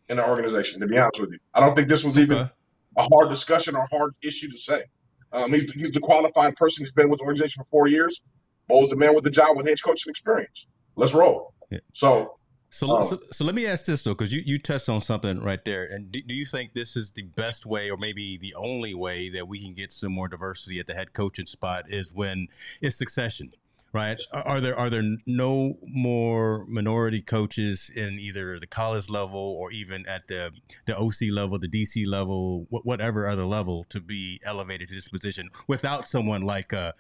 in 0.08 0.18
the 0.18 0.28
organization. 0.28 0.80
To 0.80 0.86
be 0.86 0.98
honest 0.98 1.20
with 1.20 1.32
you, 1.32 1.38
I 1.54 1.60
don't 1.60 1.74
think 1.74 1.88
this 1.88 2.04
was 2.04 2.18
even 2.18 2.38
okay. 2.38 2.50
a 2.98 3.02
hard 3.02 3.30
discussion 3.30 3.76
or 3.76 3.86
hard 3.90 4.12
issue 4.22 4.50
to 4.50 4.58
say. 4.58 4.84
Um, 5.32 5.52
he's, 5.52 5.72
he's 5.72 5.92
the 5.92 6.00
qualified 6.00 6.56
person. 6.56 6.84
He's 6.84 6.92
been 6.92 7.08
with 7.08 7.20
the 7.20 7.24
organization 7.24 7.64
for 7.64 7.70
four 7.70 7.86
years. 7.86 8.22
Bowles 8.68 8.90
the 8.90 8.96
man 8.96 9.14
with 9.14 9.24
the 9.24 9.30
job 9.30 9.56
with 9.56 9.66
head 9.66 9.82
coaching 9.82 10.10
experience. 10.10 10.66
Let's 10.94 11.14
roll. 11.14 11.54
Yeah. 11.70 11.78
So 11.92 12.36
so, 12.72 12.96
um, 12.96 13.02
so, 13.02 13.20
so, 13.30 13.44
let 13.44 13.54
me 13.54 13.66
ask 13.66 13.84
this 13.84 14.02
though, 14.02 14.14
because 14.14 14.32
you, 14.32 14.42
you 14.46 14.58
touched 14.58 14.88
on 14.88 15.02
something 15.02 15.40
right 15.40 15.62
there. 15.62 15.84
And 15.84 16.10
do, 16.10 16.22
do, 16.22 16.34
you 16.34 16.46
think 16.46 16.72
this 16.72 16.96
is 16.96 17.10
the 17.10 17.20
best 17.20 17.66
way, 17.66 17.90
or 17.90 17.98
maybe 17.98 18.38
the 18.38 18.54
only 18.54 18.94
way 18.94 19.28
that 19.28 19.46
we 19.46 19.62
can 19.62 19.74
get 19.74 19.92
some 19.92 20.10
more 20.10 20.26
diversity 20.26 20.80
at 20.80 20.86
the 20.86 20.94
head 20.94 21.12
coaching 21.12 21.44
spot 21.44 21.84
is 21.88 22.14
when 22.14 22.48
it's 22.80 22.96
succession, 22.96 23.52
right? 23.92 24.19
Are 24.32 24.58
there 24.58 24.74
are 24.74 24.88
there 24.88 25.02
no 25.26 25.76
more 25.86 26.64
minority 26.66 27.20
coaches 27.20 27.90
in 27.94 28.19
either 28.19 28.58
the 28.58 28.66
college 28.66 29.10
level 29.10 29.38
or 29.38 29.70
even 29.70 30.06
at 30.06 30.26
the 30.28 30.52
the 30.86 30.96
OC 30.98 31.30
level, 31.30 31.58
the 31.58 31.68
DC 31.68 32.06
level, 32.06 32.66
whatever 32.70 33.28
other 33.28 33.44
level 33.44 33.84
to 33.90 34.00
be 34.00 34.40
elevated 34.44 34.88
to 34.88 34.94
this 34.94 35.08
position 35.08 35.50
without 35.68 36.08
someone 36.08 36.40
like 36.40 36.72
a, 36.72 36.94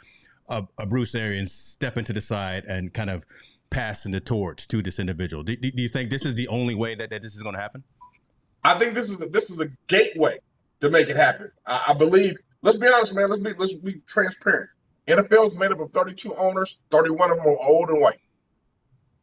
a, 0.50 0.64
a 0.78 0.84
Bruce 0.84 1.14
Arians 1.14 1.50
stepping 1.50 2.04
to 2.04 2.12
the 2.12 2.20
side 2.20 2.66
and 2.66 2.92
kind 2.92 3.08
of 3.08 3.24
passing 3.72 4.12
the 4.12 4.20
torch 4.20 4.68
to 4.68 4.82
this 4.82 4.98
individual. 4.98 5.42
Do, 5.42 5.56
do, 5.56 5.70
you 5.74 5.88
think 5.88 6.10
this 6.10 6.24
is 6.24 6.34
the 6.34 6.46
only 6.48 6.74
way 6.74 6.94
that, 6.94 7.10
that 7.10 7.22
this 7.22 7.34
is 7.34 7.42
going 7.42 7.54
to 7.54 7.60
happen? 7.60 7.82
I 8.62 8.74
think 8.74 8.94
this 8.94 9.10
is 9.10 9.20
a, 9.20 9.26
this 9.26 9.50
is 9.50 9.58
a 9.60 9.68
gateway 9.88 10.38
to 10.80 10.90
make 10.90 11.08
it 11.08 11.16
happen. 11.16 11.50
I, 11.66 11.86
I 11.88 11.94
believe. 11.94 12.36
Let's 12.60 12.78
be 12.78 12.86
honest, 12.86 13.14
man. 13.14 13.28
Let's 13.28 13.42
be 13.42 13.52
let's 13.56 13.74
be 13.74 14.00
transparent. 14.06 14.70
NFL 15.08 15.48
is 15.48 15.56
made 15.56 15.72
up 15.72 15.80
of 15.80 15.90
32 15.90 16.34
owners. 16.36 16.80
31 16.92 17.32
of 17.32 17.38
them 17.38 17.46
are 17.46 17.58
old 17.58 17.88
and 17.88 18.00
white. 18.00 18.20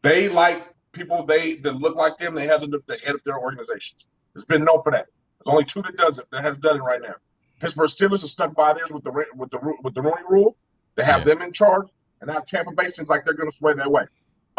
They 0.02 0.28
like 0.28 0.62
people 0.92 1.24
they 1.24 1.56
that 1.56 1.76
look 1.76 1.96
like 1.96 2.18
them. 2.18 2.36
They 2.36 2.48
have 2.48 2.62
the, 2.62 2.82
the 2.86 2.98
head 2.98 3.16
of 3.16 3.24
their 3.24 3.40
organizations. 3.40 4.08
It's 4.36 4.44
been 4.44 4.66
known 4.66 4.84
for 4.84 4.92
that. 4.92 5.08
There's 5.40 5.52
only 5.54 5.64
two 5.64 5.82
that 5.84 5.96
does 5.96 6.18
it. 6.18 6.26
That 6.32 6.44
has 6.44 6.58
done 6.58 6.78
it 6.78 6.84
right 6.84 7.02
now. 7.02 7.16
Pittsburgh 7.62 7.90
Steelers 7.90 8.26
are 8.26 8.30
stuck 8.30 8.56
by 8.56 8.74
theirs 8.74 8.92
with 8.92 9.04
the 9.04 9.12
with 9.36 9.52
the 9.52 9.74
with 9.84 9.94
the 9.94 10.02
Rooney 10.02 10.24
Rule. 10.30 10.58
They 10.96 11.04
have 11.06 11.20
yeah. 11.20 11.36
them 11.36 11.42
in 11.44 11.54
charge, 11.54 11.88
and 12.20 12.30
now 12.30 12.40
Tampa 12.40 12.72
Bay 12.74 12.88
seems 12.88 13.08
like 13.08 13.24
they're 13.24 13.34
going 13.34 13.50
to 13.50 13.56
sway 13.56 13.74
that 13.74 13.90
way. 13.90 14.06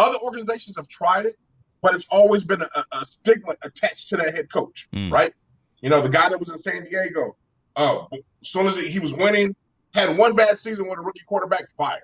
Other 0.01 0.17
organizations 0.19 0.77
have 0.77 0.89
tried 0.89 1.27
it, 1.27 1.39
but 1.83 1.95
it's 1.95 2.09
always 2.11 2.43
been 2.45 2.63
a, 2.63 2.85
a 2.91 3.05
stigma 3.05 3.55
attached 3.63 4.09
to 4.09 4.17
that 4.17 4.35
head 4.35 4.51
coach, 4.51 4.89
mm. 4.95 5.13
right? 5.13 5.35
You 5.83 5.91
know, 5.91 6.01
the 6.01 6.09
guy 6.09 6.31
that 6.31 6.41
was 6.41 6.49
in 6.49 6.57
San 6.57 6.85
Diego, 6.85 7.37
uh, 7.77 8.05
as 8.13 8.21
soon 8.43 8.67
as 8.67 8.81
he 8.81 8.99
was 8.99 9.15
winning, 9.15 9.55
had 9.93 10.17
one 10.17 10.35
bad 10.37 10.57
season 10.57 10.89
with 10.89 10.99
a 10.99 11.03
rookie 11.03 11.21
quarterback 11.27 11.65
fired. 11.77 12.03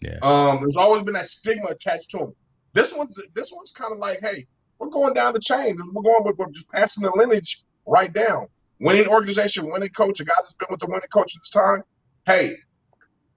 Yeah. 0.00 0.18
Um, 0.22 0.60
there's 0.60 0.76
always 0.76 1.02
been 1.02 1.14
that 1.14 1.26
stigma 1.26 1.70
attached 1.70 2.10
to 2.10 2.18
him. 2.18 2.34
This 2.74 2.96
one's 2.96 3.20
this 3.34 3.52
one's 3.52 3.72
kind 3.72 3.92
of 3.92 3.98
like, 3.98 4.20
hey, 4.20 4.46
we're 4.78 4.90
going 4.90 5.14
down 5.14 5.32
the 5.32 5.40
chain. 5.40 5.78
We're 5.92 6.02
going 6.02 6.22
with 6.24 6.38
we're 6.38 6.52
just 6.52 6.70
passing 6.70 7.02
the 7.02 7.12
lineage 7.12 7.64
right 7.86 8.12
down. 8.12 8.46
Winning 8.78 9.08
organization, 9.08 9.68
winning 9.68 9.90
coach, 9.90 10.20
a 10.20 10.24
guy 10.24 10.32
that's 10.40 10.54
been 10.54 10.68
with 10.70 10.80
the 10.80 10.86
winning 10.86 11.08
coach 11.12 11.34
this 11.34 11.50
time. 11.50 11.82
Hey, 12.24 12.54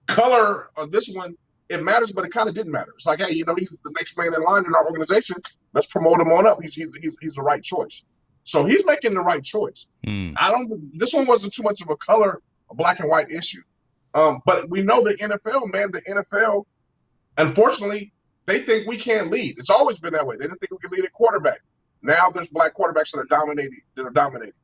color 0.06 0.70
of 0.76 0.92
this 0.92 1.12
one 1.12 1.36
it 1.68 1.82
matters, 1.82 2.12
but 2.12 2.24
it 2.24 2.32
kind 2.32 2.48
of 2.48 2.54
didn't 2.54 2.72
matter. 2.72 2.92
It's 2.96 3.06
like, 3.06 3.20
hey, 3.20 3.32
you 3.32 3.44
know, 3.44 3.54
he's 3.54 3.70
the 3.70 3.90
next 3.96 4.16
man 4.16 4.32
in 4.34 4.42
line 4.42 4.64
in 4.66 4.74
our 4.74 4.86
organization. 4.86 5.36
Let's 5.72 5.86
promote 5.86 6.20
him 6.20 6.28
on 6.28 6.46
up. 6.46 6.58
He's 6.62 6.74
he's 6.74 6.94
he's, 6.96 7.16
he's 7.20 7.34
the 7.34 7.42
right 7.42 7.62
choice. 7.62 8.02
So 8.44 8.64
he's 8.64 8.86
making 8.86 9.14
the 9.14 9.22
right 9.22 9.42
choice. 9.42 9.88
Mm. 10.06 10.34
I 10.40 10.50
don't. 10.50 10.98
This 10.98 11.12
one 11.12 11.26
wasn't 11.26 11.54
too 11.54 11.64
much 11.64 11.82
of 11.82 11.90
a 11.90 11.96
color, 11.96 12.40
a 12.70 12.74
black 12.74 13.00
and 13.00 13.08
white 13.08 13.30
issue. 13.30 13.62
Um, 14.14 14.40
but 14.46 14.70
we 14.70 14.82
know 14.82 15.02
the 15.02 15.14
NFL, 15.14 15.72
man. 15.72 15.90
The 15.92 16.00
NFL, 16.02 16.64
unfortunately, 17.36 18.12
they 18.46 18.60
think 18.60 18.86
we 18.86 18.96
can't 18.96 19.30
lead. 19.30 19.58
It's 19.58 19.70
always 19.70 19.98
been 19.98 20.12
that 20.12 20.26
way. 20.26 20.36
They 20.36 20.44
didn't 20.44 20.60
think 20.60 20.70
we 20.70 20.78
could 20.78 20.92
lead 20.92 21.04
a 21.04 21.10
quarterback. 21.10 21.60
Now 22.02 22.30
there's 22.30 22.48
black 22.48 22.76
quarterbacks 22.76 23.10
that 23.12 23.18
are 23.18 23.24
dominating. 23.24 23.80
That 23.96 24.06
are 24.06 24.10
dominating. 24.10 24.54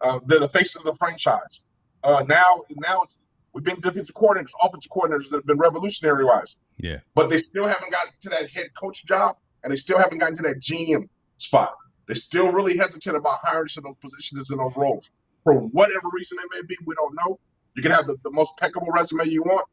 Uh, 0.00 0.20
they're 0.24 0.40
the 0.40 0.48
face 0.48 0.76
of 0.76 0.84
the 0.84 0.94
franchise. 0.94 1.62
Uh, 2.02 2.24
now, 2.28 2.62
now 2.76 3.02
it's 3.02 3.16
We've 3.56 3.64
been 3.64 3.80
defensive 3.80 4.14
coordinators, 4.14 4.50
offensive 4.62 4.92
coordinators 4.92 5.30
that 5.30 5.36
have 5.36 5.46
been 5.46 5.56
revolutionary 5.56 6.26
wise. 6.26 6.56
Yeah. 6.76 6.98
But 7.14 7.30
they 7.30 7.38
still 7.38 7.66
haven't 7.66 7.90
gotten 7.90 8.12
to 8.20 8.28
that 8.28 8.50
head 8.50 8.66
coach 8.78 9.06
job 9.06 9.38
and 9.64 9.72
they 9.72 9.76
still 9.76 9.96
haven't 9.96 10.18
gotten 10.18 10.36
to 10.36 10.42
that 10.42 10.58
GM 10.60 11.08
spot. 11.38 11.74
They're 12.06 12.16
still 12.16 12.52
really 12.52 12.76
hesitant 12.76 13.16
about 13.16 13.38
hiring 13.42 13.68
to 13.68 13.80
those 13.80 13.96
positions 13.96 14.50
and 14.50 14.60
those 14.60 14.76
roles. 14.76 15.08
For 15.42 15.58
whatever 15.58 16.06
reason 16.12 16.36
it 16.38 16.54
may 16.54 16.66
be, 16.66 16.76
we 16.84 16.94
don't 16.96 17.14
know. 17.14 17.40
You 17.74 17.82
can 17.82 17.92
have 17.92 18.04
the, 18.04 18.16
the 18.22 18.30
most 18.30 18.52
impeccable 18.58 18.88
resume 18.92 19.26
you 19.26 19.42
want, 19.42 19.66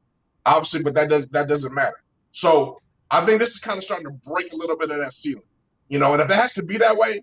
obviously, 0.46 0.82
but 0.82 0.94
that 0.94 1.10
does 1.10 1.28
that 1.30 1.50
doesn't 1.50 1.74
matter. 1.74 2.02
So 2.32 2.80
I 3.12 3.26
think 3.26 3.42
this 3.42 3.50
is 3.50 3.60
kind 3.60 3.78
of 3.78 3.84
starting 3.84 4.08
to 4.08 4.14
break 4.14 4.54
a 4.54 4.56
little 4.56 4.78
bit 4.78 4.92
of 4.92 5.00
that 5.00 5.14
ceiling. 5.14 5.44
You 5.90 6.00
know, 6.00 6.14
and 6.14 6.22
if 6.22 6.30
it 6.30 6.36
has 6.38 6.54
to 6.54 6.64
be 6.64 6.78
that 6.78 6.96
way, 6.96 7.22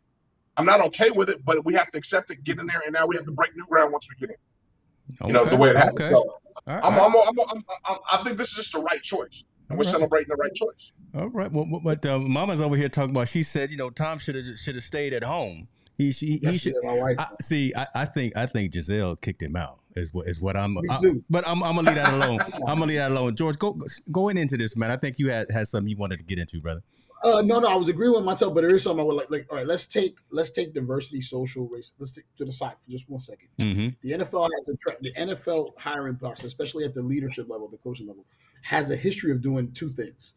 I'm 0.58 0.66
not 0.66 0.82
okay 0.88 1.10
with 1.10 1.30
it, 1.30 1.42
but 1.42 1.64
we 1.64 1.72
have 1.72 1.90
to 1.92 1.96
accept 1.96 2.30
it, 2.30 2.44
get 2.44 2.58
in 2.58 2.66
there, 2.66 2.82
and 2.84 2.92
now 2.92 3.06
we 3.06 3.16
have 3.16 3.24
to 3.24 3.32
break 3.32 3.56
new 3.56 3.64
ground 3.64 3.92
once 3.92 4.08
we 4.10 4.26
get 4.26 4.36
in. 4.36 5.26
You 5.26 5.32
know, 5.32 5.44
the 5.46 5.56
way 5.56 5.70
it 5.70 5.76
happens. 5.76 6.02
Okay. 6.02 6.10
So 6.10 6.39
right. 6.66 6.84
I'm, 6.84 6.94
I'm, 6.94 7.14
I'm, 7.16 7.64
I'm, 7.86 7.96
I 8.12 8.16
think 8.24 8.36
this 8.38 8.48
is 8.50 8.54
just 8.54 8.72
the 8.72 8.80
right 8.80 9.02
choice. 9.02 9.44
And 9.68 9.78
we're 9.78 9.84
All 9.84 9.86
right. 9.86 9.86
celebrating 9.86 10.28
the 10.28 10.36
right 10.36 10.54
choice. 10.54 10.92
All 11.14 11.28
right. 11.30 11.50
Well, 11.52 11.80
but 11.84 12.04
uh, 12.04 12.18
Mama's 12.18 12.60
over 12.60 12.76
here 12.76 12.88
talking 12.88 13.10
about. 13.10 13.28
She 13.28 13.42
said, 13.42 13.70
you 13.70 13.76
know, 13.76 13.90
Tom 13.90 14.18
should 14.18 14.34
have 14.34 14.44
should 14.58 14.74
have 14.74 14.84
stayed 14.84 15.12
at 15.12 15.22
home. 15.24 15.68
He 15.96 16.10
she, 16.12 16.26
he 16.26 16.38
That's 16.38 16.58
should. 16.58 16.74
my 16.82 16.98
wife. 16.98 17.16
I, 17.18 17.28
see, 17.42 17.72
I, 17.76 17.86
I 17.94 18.04
think 18.06 18.36
I 18.36 18.46
think 18.46 18.72
Gisele 18.72 19.16
kicked 19.16 19.42
him 19.42 19.54
out. 19.54 19.78
Is 19.96 20.12
what 20.12 20.26
is 20.26 20.40
what 20.40 20.56
I'm. 20.56 20.74
Me 20.74 20.82
I- 20.90 20.96
too. 20.96 21.22
but 21.30 21.46
I'm, 21.46 21.62
I'm 21.62 21.74
gonna 21.76 21.88
leave 21.88 21.96
that 21.96 22.12
alone. 22.14 22.40
I'm 22.66 22.78
gonna 22.78 22.86
leave 22.86 22.98
that 22.98 23.10
alone. 23.12 23.36
George, 23.36 23.58
go 23.58 23.78
going 24.10 24.36
into 24.38 24.56
this, 24.56 24.76
man. 24.76 24.90
I 24.90 24.96
think 24.96 25.18
you 25.18 25.30
had 25.30 25.50
had 25.50 25.68
something 25.68 25.88
you 25.88 25.96
wanted 25.96 26.18
to 26.18 26.24
get 26.24 26.38
into, 26.38 26.60
brother. 26.60 26.82
Uh, 27.22 27.42
no, 27.42 27.60
no, 27.60 27.68
I 27.68 27.74
was 27.74 27.88
agreeing 27.88 28.14
with 28.14 28.24
myself, 28.24 28.54
but 28.54 28.62
there 28.62 28.74
is 28.74 28.82
something 28.82 29.00
I 29.00 29.04
would 29.04 29.16
like. 29.16 29.30
Like, 29.30 29.46
all 29.50 29.58
right, 29.58 29.66
let's 29.66 29.86
take 29.86 30.16
let's 30.30 30.50
take 30.50 30.72
diversity, 30.72 31.20
social, 31.20 31.68
race. 31.68 31.92
Let's 31.98 32.12
take 32.12 32.24
to 32.36 32.46
the 32.46 32.52
side 32.52 32.74
for 32.82 32.90
just 32.90 33.08
one 33.10 33.20
second. 33.20 33.48
Mm-hmm. 33.58 33.88
The 34.02 34.24
NFL 34.24 34.48
has 34.58 34.68
a 34.68 34.76
tra- 34.76 34.96
the 35.02 35.12
NFL 35.12 35.72
hiring 35.78 36.16
process, 36.16 36.46
especially 36.46 36.84
at 36.84 36.94
the 36.94 37.02
leadership 37.02 37.48
level, 37.50 37.68
the 37.68 37.76
coaching 37.76 38.06
level, 38.06 38.24
has 38.62 38.90
a 38.90 38.96
history 38.96 39.32
of 39.32 39.42
doing 39.42 39.70
two 39.72 39.90
things: 39.90 40.32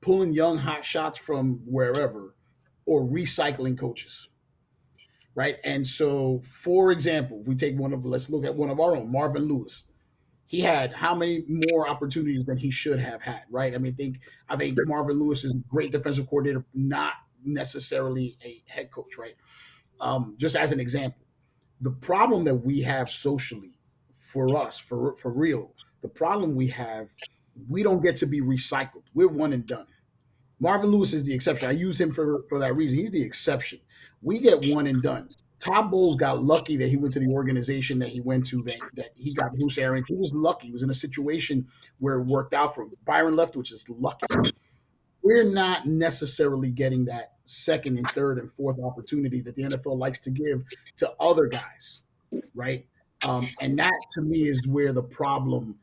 pulling 0.00 0.32
young 0.32 0.56
hot 0.56 0.86
shots 0.86 1.18
from 1.18 1.60
wherever, 1.66 2.34
or 2.86 3.02
recycling 3.02 3.78
coaches. 3.78 4.28
Right, 5.34 5.56
and 5.64 5.86
so, 5.86 6.40
for 6.44 6.92
example, 6.92 7.40
if 7.42 7.46
we 7.46 7.54
take 7.54 7.78
one 7.78 7.92
of 7.92 8.06
let's 8.06 8.30
look 8.30 8.46
at 8.46 8.54
one 8.54 8.70
of 8.70 8.80
our 8.80 8.96
own, 8.96 9.12
Marvin 9.12 9.46
Lewis. 9.46 9.84
He 10.48 10.60
had 10.60 10.92
how 10.92 11.14
many 11.14 11.44
more 11.46 11.88
opportunities 11.88 12.46
than 12.46 12.56
he 12.56 12.70
should 12.70 12.98
have 12.98 13.22
had? 13.22 13.42
Right. 13.50 13.74
I 13.74 13.78
mean, 13.78 13.94
think 13.94 14.18
I 14.48 14.56
think 14.56 14.76
Marvin 14.86 15.20
Lewis 15.20 15.44
is 15.44 15.52
a 15.52 15.58
great 15.68 15.92
defensive 15.92 16.26
coordinator, 16.26 16.64
not 16.74 17.12
necessarily 17.44 18.36
a 18.44 18.62
head 18.66 18.90
coach. 18.90 19.16
Right. 19.16 19.36
Um, 20.00 20.34
just 20.36 20.56
as 20.56 20.72
an 20.72 20.80
example 20.80 21.20
the 21.80 21.90
problem 21.90 22.44
that 22.44 22.54
we 22.54 22.80
have 22.82 23.08
socially 23.08 23.78
for 24.12 24.56
us 24.56 24.78
for 24.78 25.14
for 25.14 25.30
real 25.32 25.72
the 26.02 26.08
problem 26.08 26.54
we 26.54 26.66
have 26.66 27.08
we 27.68 27.82
don't 27.82 28.02
get 28.02 28.16
to 28.16 28.26
be 28.26 28.40
recycled 28.40 29.04
we're 29.14 29.28
one 29.28 29.52
and 29.52 29.66
done 29.66 29.86
marvin 30.60 30.90
lewis 30.90 31.12
is 31.12 31.24
the 31.24 31.32
exception 31.32 31.68
i 31.68 31.72
use 31.72 32.00
him 32.00 32.10
for 32.10 32.42
for 32.48 32.58
that 32.58 32.74
reason 32.74 32.98
he's 32.98 33.10
the 33.10 33.22
exception 33.22 33.78
we 34.22 34.38
get 34.38 34.60
one 34.72 34.86
and 34.86 35.02
done 35.02 35.28
Todd 35.58 35.90
Bowles 35.90 36.16
got 36.16 36.42
lucky 36.42 36.76
that 36.76 36.88
he 36.88 36.96
went 36.96 37.12
to 37.14 37.20
the 37.20 37.32
organization 37.32 37.98
that 37.98 38.08
he 38.08 38.20
went 38.20 38.46
to 38.46 38.62
that, 38.62 38.78
that 38.94 39.10
he 39.14 39.34
got 39.34 39.54
Bruce 39.56 39.76
Arians. 39.76 40.06
He 40.06 40.14
was 40.14 40.32
lucky. 40.32 40.68
He 40.68 40.72
was 40.72 40.82
in 40.82 40.90
a 40.90 40.94
situation 40.94 41.66
where 41.98 42.20
it 42.20 42.24
worked 42.24 42.54
out 42.54 42.74
for 42.74 42.82
him. 42.82 42.92
Byron 43.04 43.34
Leftwich 43.34 43.72
is 43.72 43.84
lucky. 43.88 44.26
We're 45.22 45.50
not 45.50 45.86
necessarily 45.86 46.70
getting 46.70 47.04
that 47.06 47.32
second 47.44 47.98
and 47.98 48.08
third 48.08 48.38
and 48.38 48.50
fourth 48.50 48.78
opportunity 48.80 49.40
that 49.40 49.56
the 49.56 49.62
NFL 49.62 49.98
likes 49.98 50.20
to 50.20 50.30
give 50.30 50.62
to 50.98 51.12
other 51.18 51.46
guys, 51.46 52.00
right? 52.54 52.86
Um, 53.26 53.48
and 53.60 53.76
that 53.80 53.98
to 54.14 54.22
me 54.22 54.48
is 54.48 54.66
where 54.68 54.92
the 54.92 55.02
problem. 55.02 55.76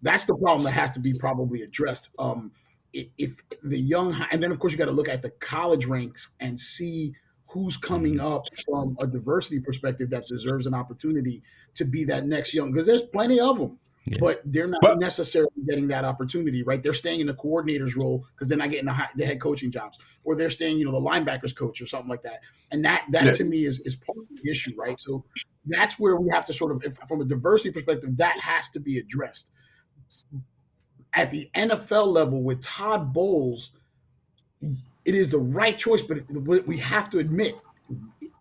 That's 0.00 0.24
the 0.24 0.36
problem 0.36 0.64
that 0.64 0.72
has 0.72 0.90
to 0.92 1.00
be 1.00 1.12
probably 1.18 1.62
addressed. 1.62 2.08
Um, 2.18 2.50
if 2.94 3.32
the 3.62 3.78
young, 3.78 4.14
and 4.30 4.42
then 4.42 4.50
of 4.50 4.58
course 4.58 4.72
you 4.72 4.78
got 4.78 4.86
to 4.86 4.90
look 4.90 5.08
at 5.08 5.20
the 5.20 5.30
college 5.30 5.84
ranks 5.84 6.28
and 6.40 6.58
see 6.58 7.12
who's 7.48 7.76
coming 7.76 8.20
up 8.20 8.44
from 8.66 8.96
a 9.00 9.06
diversity 9.06 9.58
perspective 9.58 10.10
that 10.10 10.26
deserves 10.26 10.66
an 10.66 10.74
opportunity 10.74 11.42
to 11.74 11.84
be 11.84 12.04
that 12.04 12.26
next 12.26 12.52
young. 12.54 12.70
Because 12.72 12.86
there's 12.86 13.02
plenty 13.02 13.40
of 13.40 13.58
them, 13.58 13.78
Yeah. 14.06 14.18
but 14.20 14.42
they're 14.44 14.66
not 14.66 14.80
But- 14.82 14.98
necessarily 14.98 15.50
getting 15.66 15.88
that 15.88 16.04
opportunity, 16.04 16.62
right? 16.62 16.82
They're 16.82 16.92
staying 16.94 17.20
in 17.20 17.26
the 17.26 17.34
coordinator's 17.34 17.96
role 17.96 18.26
because 18.34 18.48
they're 18.48 18.58
not 18.58 18.70
getting 18.70 18.84
the, 18.86 18.92
high, 18.92 19.08
the 19.16 19.24
head 19.24 19.40
coaching 19.40 19.70
jobs, 19.70 19.98
or 20.24 20.36
they're 20.36 20.50
staying, 20.50 20.78
you 20.78 20.84
know, 20.84 20.92
the 20.92 21.00
linebackers 21.00 21.56
coach 21.56 21.80
or 21.80 21.86
something 21.86 22.08
like 22.10 22.22
that. 22.22 22.40
And 22.70 22.84
that 22.84 23.04
that 23.12 23.24
Yeah. 23.24 23.32
to 23.32 23.44
me 23.44 23.64
is 23.64 23.80
is 23.80 23.96
part 23.96 24.18
of 24.18 24.24
the 24.42 24.50
issue, 24.50 24.74
right? 24.76 25.00
So 25.00 25.24
that's 25.64 25.98
where 25.98 26.16
we 26.16 26.28
have 26.30 26.44
to 26.46 26.52
sort 26.52 26.72
of, 26.72 26.82
if, 26.84 26.96
from 27.08 27.22
a 27.22 27.24
diversity 27.24 27.70
perspective, 27.70 28.14
that 28.18 28.38
has 28.40 28.68
to 28.70 28.80
be 28.80 28.98
addressed. 28.98 29.48
At 31.14 31.30
the 31.30 31.50
NFL 31.54 32.06
level 32.12 32.42
with 32.42 32.60
Todd 32.60 33.14
Bowles, 33.14 33.70
it 35.04 35.14
is 35.14 35.28
the 35.28 35.38
right 35.38 35.78
choice, 35.78 36.02
but 36.02 36.18
we 36.66 36.76
have 36.78 37.10
to 37.10 37.18
admit 37.18 37.56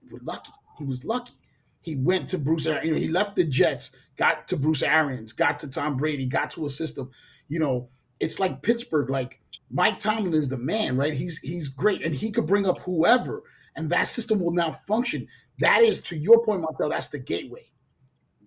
we're 0.09 0.19
lucky. 0.23 0.51
He 0.77 0.83
was 0.83 1.03
lucky. 1.03 1.33
He 1.81 1.95
went 1.95 2.27
to 2.29 2.37
Bruce. 2.37 2.65
You 2.65 2.91
know, 2.91 2.97
he 2.97 3.07
left 3.07 3.35
the 3.35 3.43
Jets, 3.43 3.91
got 4.17 4.47
to 4.49 4.57
Bruce 4.57 4.83
Arians, 4.83 5.31
got 5.31 5.57
to 5.59 5.67
Tom 5.67 5.95
Brady, 5.97 6.25
got 6.25 6.49
to 6.51 6.65
a 6.65 6.69
system. 6.69 7.09
You 7.47 7.59
know, 7.59 7.89
it's 8.19 8.39
like 8.39 8.61
Pittsburgh. 8.61 9.09
Like 9.09 9.39
Mike 9.71 9.99
Tomlin 9.99 10.33
is 10.33 10.49
the 10.49 10.57
man, 10.57 10.97
right? 10.97 11.13
He's 11.13 11.37
he's 11.37 11.67
great, 11.69 12.03
and 12.03 12.13
he 12.13 12.31
could 12.31 12.45
bring 12.45 12.67
up 12.67 12.79
whoever, 12.81 13.43
and 13.75 13.89
that 13.89 14.07
system 14.07 14.39
will 14.39 14.51
now 14.51 14.71
function. 14.71 15.27
That 15.59 15.81
is, 15.81 15.99
to 16.01 16.17
your 16.17 16.43
point, 16.43 16.61
Martel. 16.61 16.89
That's 16.89 17.07
the 17.07 17.19
gateway. 17.19 17.71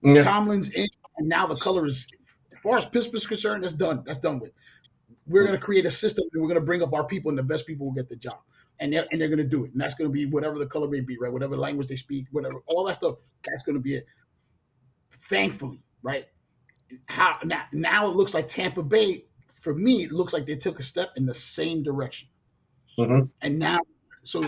Yeah. 0.03 0.23
Tomlin's 0.23 0.69
in, 0.71 0.89
and 1.17 1.29
now 1.29 1.47
the 1.47 1.57
color 1.57 1.87
is, 1.87 2.07
as 2.53 2.59
far 2.59 2.77
as 2.77 2.87
Pittsburgh's 2.87 3.27
concerned, 3.27 3.65
that's 3.65 3.75
done. 3.75 4.03
That's 4.07 4.19
done 4.19 4.39
with. 4.39 4.53
We're 5.31 5.45
going 5.47 5.59
to 5.59 5.65
create 5.65 5.87
a 5.87 5.91
system, 5.91 6.25
and 6.33 6.43
we're 6.43 6.49
going 6.49 6.61
to 6.61 6.65
bring 6.67 6.83
up 6.83 6.93
our 6.93 7.05
people, 7.05 7.29
and 7.31 7.39
the 7.39 7.43
best 7.43 7.67
people 7.67 7.87
will 7.87 7.93
get 7.95 8.09
the 8.09 8.17
job, 8.17 8.39
and 8.81 8.93
they're, 8.93 9.07
and 9.13 9.21
they're 9.21 9.29
going 9.29 9.39
to 9.39 9.45
do 9.45 9.65
it, 9.65 9.73
and 9.73 9.81
that's 9.81 9.95
going 9.95 10.11
to 10.11 10.13
be 10.13 10.27
whatever 10.27 10.59
the 10.59 10.67
color 10.67 10.89
may 10.89 11.01
be, 11.01 11.17
right? 11.19 11.33
Whatever 11.33 11.57
language 11.57 11.87
they 11.87 11.97
speak, 11.97 12.27
whatever, 12.33 12.57
all 12.67 12.85
that 12.85 12.97
stuff. 12.97 13.15
That's 13.47 13.63
going 13.63 13.77
to 13.77 13.81
be 13.81 13.95
it. 13.95 14.07
Thankfully, 15.23 15.83
right? 16.03 16.27
How 17.07 17.39
now? 17.45 17.63
Now 17.73 18.11
it 18.11 18.17
looks 18.17 18.35
like 18.35 18.49
Tampa 18.49 18.83
Bay. 18.83 19.25
For 19.49 19.75
me, 19.75 20.03
it 20.05 20.11
looks 20.13 20.33
like 20.33 20.47
they 20.47 20.57
took 20.57 20.81
a 20.81 20.83
step 20.83 21.11
in 21.17 21.27
the 21.27 21.35
same 21.35 21.83
direction, 21.83 22.29
Mhm. 22.99 23.29
and 23.43 23.59
now, 23.59 23.79
so 24.25 24.43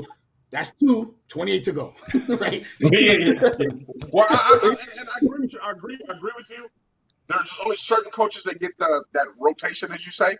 that's 0.50 0.72
two, 0.80 1.14
28 1.28 1.64
to 1.64 1.72
go, 1.72 1.94
right? 2.28 2.64
Well, 4.12 4.26
I, 4.28 4.60
I, 4.62 4.68
and- 4.68 4.78
and 4.98 5.08
I 5.08 5.18
agree 5.24 5.40
with 5.40 5.52
you. 5.54 5.60
I 5.64 5.70
agree. 5.70 5.98
I 6.08 6.12
agree 6.14 6.32
with 6.36 6.50
you. 6.50 6.66
There's 7.28 7.58
only 7.64 7.76
certain 7.76 8.10
coaches 8.10 8.42
that 8.44 8.58
get 8.60 8.76
the, 8.78 9.04
that 9.12 9.26
rotation, 9.38 9.92
as 9.92 10.04
you 10.04 10.12
say. 10.12 10.36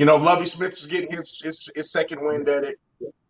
You 0.00 0.06
know, 0.06 0.16
Lovie 0.16 0.46
Smith 0.46 0.72
is 0.72 0.86
getting 0.86 1.10
his, 1.14 1.38
his 1.44 1.68
his 1.74 1.92
second 1.92 2.24
wind 2.24 2.48
at 2.48 2.64
it. 2.64 2.80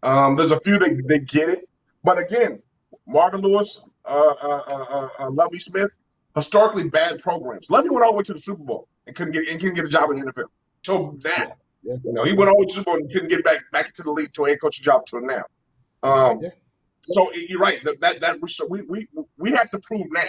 Um, 0.04 0.36
there's 0.36 0.52
a 0.52 0.60
few 0.60 0.78
that, 0.78 1.02
that 1.08 1.26
get 1.26 1.48
it, 1.48 1.68
but 2.04 2.16
again, 2.18 2.62
Marvin 3.08 3.40
Lewis, 3.40 3.84
uh, 4.04 4.08
uh, 4.08 4.62
uh, 4.68 4.84
uh, 4.88 5.08
uh, 5.18 5.30
Lovie 5.32 5.58
Smith, 5.58 5.90
historically 6.36 6.88
bad 6.88 7.18
programs. 7.20 7.70
Lovie 7.70 7.88
went 7.88 8.04
all 8.06 8.12
the 8.12 8.18
way 8.18 8.22
to 8.22 8.34
the 8.34 8.38
Super 8.38 8.62
Bowl 8.62 8.86
and 9.04 9.16
couldn't 9.16 9.32
get 9.32 9.48
and 9.48 9.58
couldn't 9.58 9.74
get 9.74 9.84
a 9.84 9.88
job 9.88 10.10
in 10.10 10.20
the 10.20 10.30
NFL. 10.32 10.44
So 10.84 11.18
now, 11.24 11.54
Yeah. 11.82 11.96
you 12.04 12.12
know, 12.12 12.22
he 12.22 12.34
went 12.34 12.50
all 12.50 12.54
the 12.56 12.60
way 12.60 12.66
to 12.66 12.68
the 12.68 12.72
Super 12.74 12.84
Bowl 12.84 12.94
and 12.98 13.10
couldn't 13.12 13.30
get 13.30 13.42
back 13.42 13.62
back 13.72 13.86
into 13.86 14.04
the 14.04 14.12
league 14.12 14.32
to 14.34 14.44
a 14.44 14.50
head 14.50 14.58
coaching 14.62 14.84
job 14.84 15.06
till 15.06 15.22
now. 15.22 15.42
Um, 16.04 16.38
Yeah. 16.40 16.50
so 17.00 17.32
you're 17.34 17.58
right. 17.58 17.82
That 17.82 18.00
that, 18.00 18.20
that 18.20 18.36
so 18.48 18.66
we, 18.70 18.82
we 18.82 19.08
we 19.36 19.50
have 19.50 19.68
to 19.72 19.80
prove 19.80 20.06
now. 20.12 20.22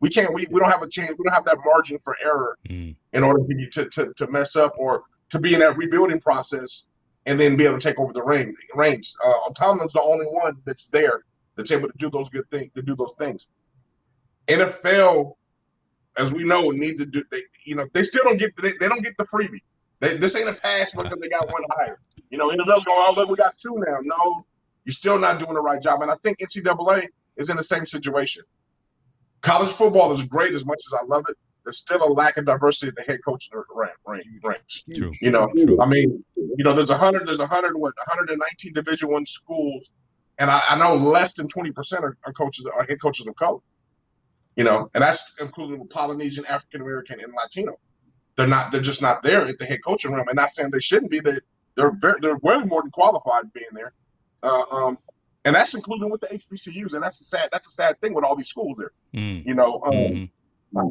We 0.00 0.10
can't. 0.10 0.34
We, 0.34 0.48
we 0.50 0.58
don't 0.58 0.68
have 0.70 0.82
a 0.82 0.88
chance. 0.88 1.14
We 1.16 1.22
don't 1.22 1.32
have 1.34 1.44
that 1.44 1.58
margin 1.64 2.00
for 2.00 2.16
error 2.20 2.58
Mm. 2.68 2.96
in 3.12 3.22
order 3.22 3.40
to 3.44 3.54
get 3.54 3.72
to, 3.74 3.88
to, 3.90 4.14
to 4.14 4.26
mess 4.32 4.56
up 4.56 4.74
or 4.78 5.04
to 5.30 5.38
be 5.38 5.54
in 5.54 5.60
that 5.60 5.76
rebuilding 5.76 6.20
process 6.20 6.86
and 7.24 7.38
then 7.38 7.56
be 7.56 7.64
able 7.64 7.78
to 7.78 7.88
take 7.88 7.98
over 7.98 8.12
the 8.12 8.22
reign, 8.22 8.54
reins. 8.74 9.16
Uh, 9.24 9.32
Tomlin's 9.54 9.92
the 9.92 10.00
only 10.00 10.26
one 10.26 10.56
that's 10.64 10.86
there 10.86 11.24
that's 11.56 11.72
able 11.72 11.88
to 11.88 11.94
do 11.98 12.10
those 12.10 12.28
good 12.28 12.48
things. 12.50 12.72
To 12.74 12.82
do 12.82 12.94
those 12.94 13.14
things. 13.18 13.48
NFL, 14.46 15.34
as 16.16 16.32
we 16.32 16.44
know, 16.44 16.70
need 16.70 16.98
to 16.98 17.06
do. 17.06 17.24
They, 17.30 17.42
you 17.64 17.74
know, 17.74 17.86
they 17.92 18.04
still 18.04 18.22
don't 18.24 18.38
get. 18.38 18.56
They, 18.56 18.72
they 18.78 18.88
don't 18.88 19.02
get 19.02 19.16
the 19.18 19.24
freebie. 19.24 19.62
They, 20.00 20.16
this 20.16 20.36
ain't 20.36 20.48
a 20.48 20.54
pass 20.54 20.92
because 20.92 21.18
they 21.20 21.28
got 21.28 21.50
one 21.50 21.62
higher. 21.70 21.98
You 22.30 22.38
know, 22.38 22.48
NFL's 22.48 22.84
going, 22.84 22.98
oh 22.98 23.14
look, 23.16 23.28
we 23.28 23.36
got 23.36 23.56
two 23.56 23.82
now. 23.86 23.98
No, 24.02 24.46
you're 24.84 24.92
still 24.92 25.18
not 25.18 25.38
doing 25.40 25.54
the 25.54 25.60
right 25.60 25.82
job. 25.82 26.02
And 26.02 26.10
I 26.10 26.14
think 26.22 26.38
NCAA 26.38 27.08
is 27.36 27.50
in 27.50 27.56
the 27.56 27.64
same 27.64 27.84
situation. 27.84 28.44
College 29.40 29.68
football 29.68 30.12
is 30.12 30.22
great 30.22 30.54
as 30.54 30.64
much 30.64 30.80
as 30.86 31.00
I 31.00 31.04
love 31.06 31.24
it. 31.28 31.36
There's 31.66 31.78
still 31.78 32.00
a 32.00 32.06
lack 32.06 32.36
of 32.36 32.46
diversity 32.46 32.90
at 32.90 32.94
the 32.94 33.02
head 33.02 33.18
coaching 33.24 33.60
rank, 33.74 33.96
rank, 34.06 34.24
ranks. 34.44 34.84
True. 34.94 35.10
You 35.20 35.32
know, 35.32 35.48
True. 35.56 35.82
I 35.82 35.86
mean, 35.86 36.24
you 36.36 36.64
know, 36.64 36.72
there's 36.72 36.90
a 36.90 36.96
hundred, 36.96 37.26
there's 37.26 37.40
a 37.40 37.46
hundred, 37.48 37.76
what, 37.76 37.92
119 38.06 38.72
Division 38.72 39.10
One 39.10 39.26
schools, 39.26 39.90
and 40.38 40.48
I, 40.48 40.60
I 40.68 40.78
know 40.78 40.94
less 40.94 41.34
than 41.34 41.48
20 41.48 41.72
percent 41.72 42.04
are, 42.04 42.16
are 42.24 42.32
coaches 42.32 42.66
are 42.72 42.84
head 42.84 43.02
coaches 43.02 43.26
of 43.26 43.34
color. 43.34 43.58
You 44.54 44.62
know, 44.62 44.88
and 44.94 45.02
that's 45.02 45.34
including 45.40 45.84
Polynesian, 45.88 46.46
African 46.46 46.82
American, 46.82 47.18
and 47.18 47.32
Latino. 47.34 47.80
They're 48.36 48.46
not, 48.46 48.70
they're 48.70 48.80
just 48.80 49.02
not 49.02 49.22
there 49.22 49.44
at 49.44 49.58
the 49.58 49.64
head 49.64 49.80
coaching 49.84 50.12
room. 50.12 50.28
And 50.28 50.36
not 50.36 50.52
saying 50.52 50.70
they 50.70 50.78
shouldn't 50.78 51.10
be. 51.10 51.18
They 51.18 51.40
they're 51.74 51.90
very, 51.90 52.20
they're 52.20 52.36
way 52.36 52.58
more 52.58 52.82
than 52.82 52.92
qualified 52.92 53.52
being 53.52 53.66
there. 53.72 53.92
Uh, 54.40 54.62
um, 54.70 54.96
and 55.44 55.54
that's 55.54 55.74
including 55.74 56.10
with 56.10 56.20
the 56.20 56.28
HBCUs, 56.28 56.94
and 56.94 57.02
that's 57.02 57.20
a 57.20 57.24
sad 57.24 57.48
that's 57.50 57.66
a 57.66 57.72
sad 57.72 58.00
thing 58.00 58.14
with 58.14 58.24
all 58.24 58.36
these 58.36 58.48
schools 58.48 58.78
there. 58.78 58.92
Mm. 59.14 59.44
You 59.46 59.54
know, 59.54 59.82
um, 59.84 60.30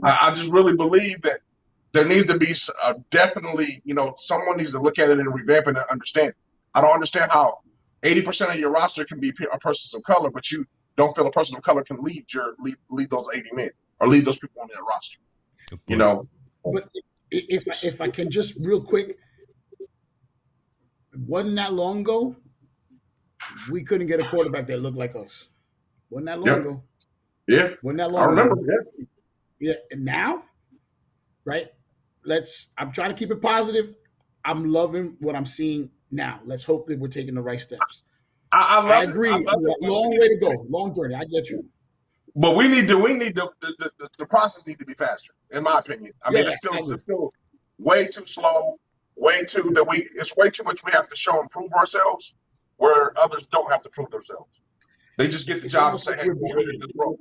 I, 0.04 0.28
I 0.28 0.30
just 0.34 0.52
really 0.52 0.76
believe 0.76 1.22
that 1.24 1.40
there 1.94 2.06
needs 2.08 2.26
to 2.28 2.38
be 2.38 2.52
s- 2.52 2.70
uh, 2.84 2.94
definitely, 3.12 3.82
you 3.86 3.94
know, 3.94 4.16
someone 4.18 4.58
needs 4.58 4.72
to 4.72 4.80
look 4.82 5.00
at 5.00 5.10
it 5.10 5.20
and 5.20 5.34
revamp 5.34 5.68
it 5.68 5.78
and 5.78 5.86
understand. 5.90 6.34
I 6.74 6.82
don't 6.82 6.94
understand 6.94 7.32
how 7.32 7.60
80% 8.02 8.54
of 8.54 8.60
your 8.60 8.72
roster 8.72 9.06
can 9.06 9.20
be 9.20 9.32
a 9.52 9.60
person 9.60 9.98
of 9.98 10.04
color, 10.04 10.30
but 10.30 10.52
you 10.52 10.66
don't 10.98 11.16
feel 11.16 11.26
a 11.28 11.32
person 11.32 11.58
of 11.58 11.64
color 11.64 11.84
can 11.84 12.02
lead 12.04 12.26
your 12.34 12.56
lead, 12.60 12.76
lead 12.90 13.10
those 13.10 13.28
80 13.34 13.50
men 13.54 13.70
or 14.00 14.08
lead 14.08 14.26
those 14.26 14.38
people 14.40 14.62
on 14.62 14.68
that 14.74 14.82
roster. 14.84 15.20
You 15.88 15.98
know, 15.98 16.28
But 16.64 16.90
if 17.32 17.64
I- 17.68 17.88
if 17.88 18.02
I 18.02 18.10
can 18.10 18.30
just 18.30 18.56
real 18.60 18.84
quick, 18.84 19.18
wasn't 21.28 21.56
that 21.56 21.74
long 21.74 22.02
ago, 22.02 22.36
we 23.72 23.84
couldn't 23.84 24.08
get 24.08 24.20
a 24.20 24.28
quarterback 24.30 24.68
that 24.68 24.80
looked 24.82 24.98
like 24.98 25.16
us. 25.16 25.48
Wasn't 26.10 26.26
that 26.28 26.40
long 26.40 26.48
Yep. 26.48 26.60
ago? 26.60 26.84
Yeah, 27.48 27.70
Wasn't 27.84 27.98
that 27.98 28.12
long 28.12 28.22
I 28.22 28.26
remember. 28.26 28.54
ago? 28.56 28.66
Yeah. 28.98 29.06
Yeah. 29.66 29.74
And 29.90 30.06
now, 30.06 30.44
right? 31.44 31.70
Let's. 32.24 32.68
I'm 32.78 32.92
trying 32.92 33.10
to 33.10 33.16
keep 33.16 33.32
it 33.32 33.42
positive. 33.42 33.96
I'm 34.44 34.72
loving 34.72 35.18
what 35.22 35.36
I'm 35.36 35.46
seeing 35.46 35.90
now. 36.12 36.40
Let's 36.46 36.64
hope 36.64 36.86
that 36.86 37.00
we're 37.00 37.08
taking 37.08 37.34
the 37.34 37.42
right 37.42 37.60
steps. 37.60 38.04
I, 38.52 38.60
I 38.60 38.76
love 38.76 38.92
I 38.92 39.04
it. 39.04 39.10
agree. 39.10 39.34
I. 39.34 39.40
Long 39.82 40.12
way 40.12 40.28
to 40.28 40.38
go. 40.40 40.68
Long 40.70 40.94
journey. 40.94 41.16
I 41.16 41.24
get 41.26 41.50
you. 41.50 41.66
But 42.36 42.56
we 42.56 42.68
need 42.68 42.88
to. 42.90 43.00
We 43.00 43.14
need 43.14 43.36
to. 43.38 43.50
The, 43.60 43.90
the, 43.98 44.08
the, 44.20 44.26
process 44.28 44.68
need 44.68 44.78
to 44.78 44.86
be 44.86 44.94
faster, 44.94 45.34
in 45.50 45.64
my 45.64 45.80
opinion. 45.80 46.14
I 46.24 46.30
mean, 46.30 46.46
it's 46.46 46.58
still 46.58 46.76
it's 46.76 47.02
still 47.02 47.34
way 47.80 48.06
too 48.06 48.28
slow. 48.28 48.78
Way 49.16 49.46
too 49.46 49.72
that 49.74 49.88
we. 49.88 50.08
It's 50.16 50.38
way 50.38 50.52
too 50.52 50.64
much. 50.64 50.84
We 50.86 50.92
have 50.92 51.08
to 51.08 51.16
show 51.16 51.40
and 51.42 51.50
prove 51.50 51.74
ourselves, 51.74 52.36
where 52.78 53.18
others 53.18 53.48
don't 53.48 53.72
have 53.72 53.82
to 53.82 53.90
prove 53.90 54.12
themselves. 54.12 54.60
They 55.18 55.28
just 55.28 55.48
get 55.48 55.62
the 55.62 55.66
It's 55.66 55.74
job 55.74 55.94
and 55.94 56.02
say, 56.02 56.16
"Hey, 56.18 56.28
we're 56.28 56.56
we're 56.56 56.70
in 56.70 56.80
this 56.80 56.92
role." 56.96 57.18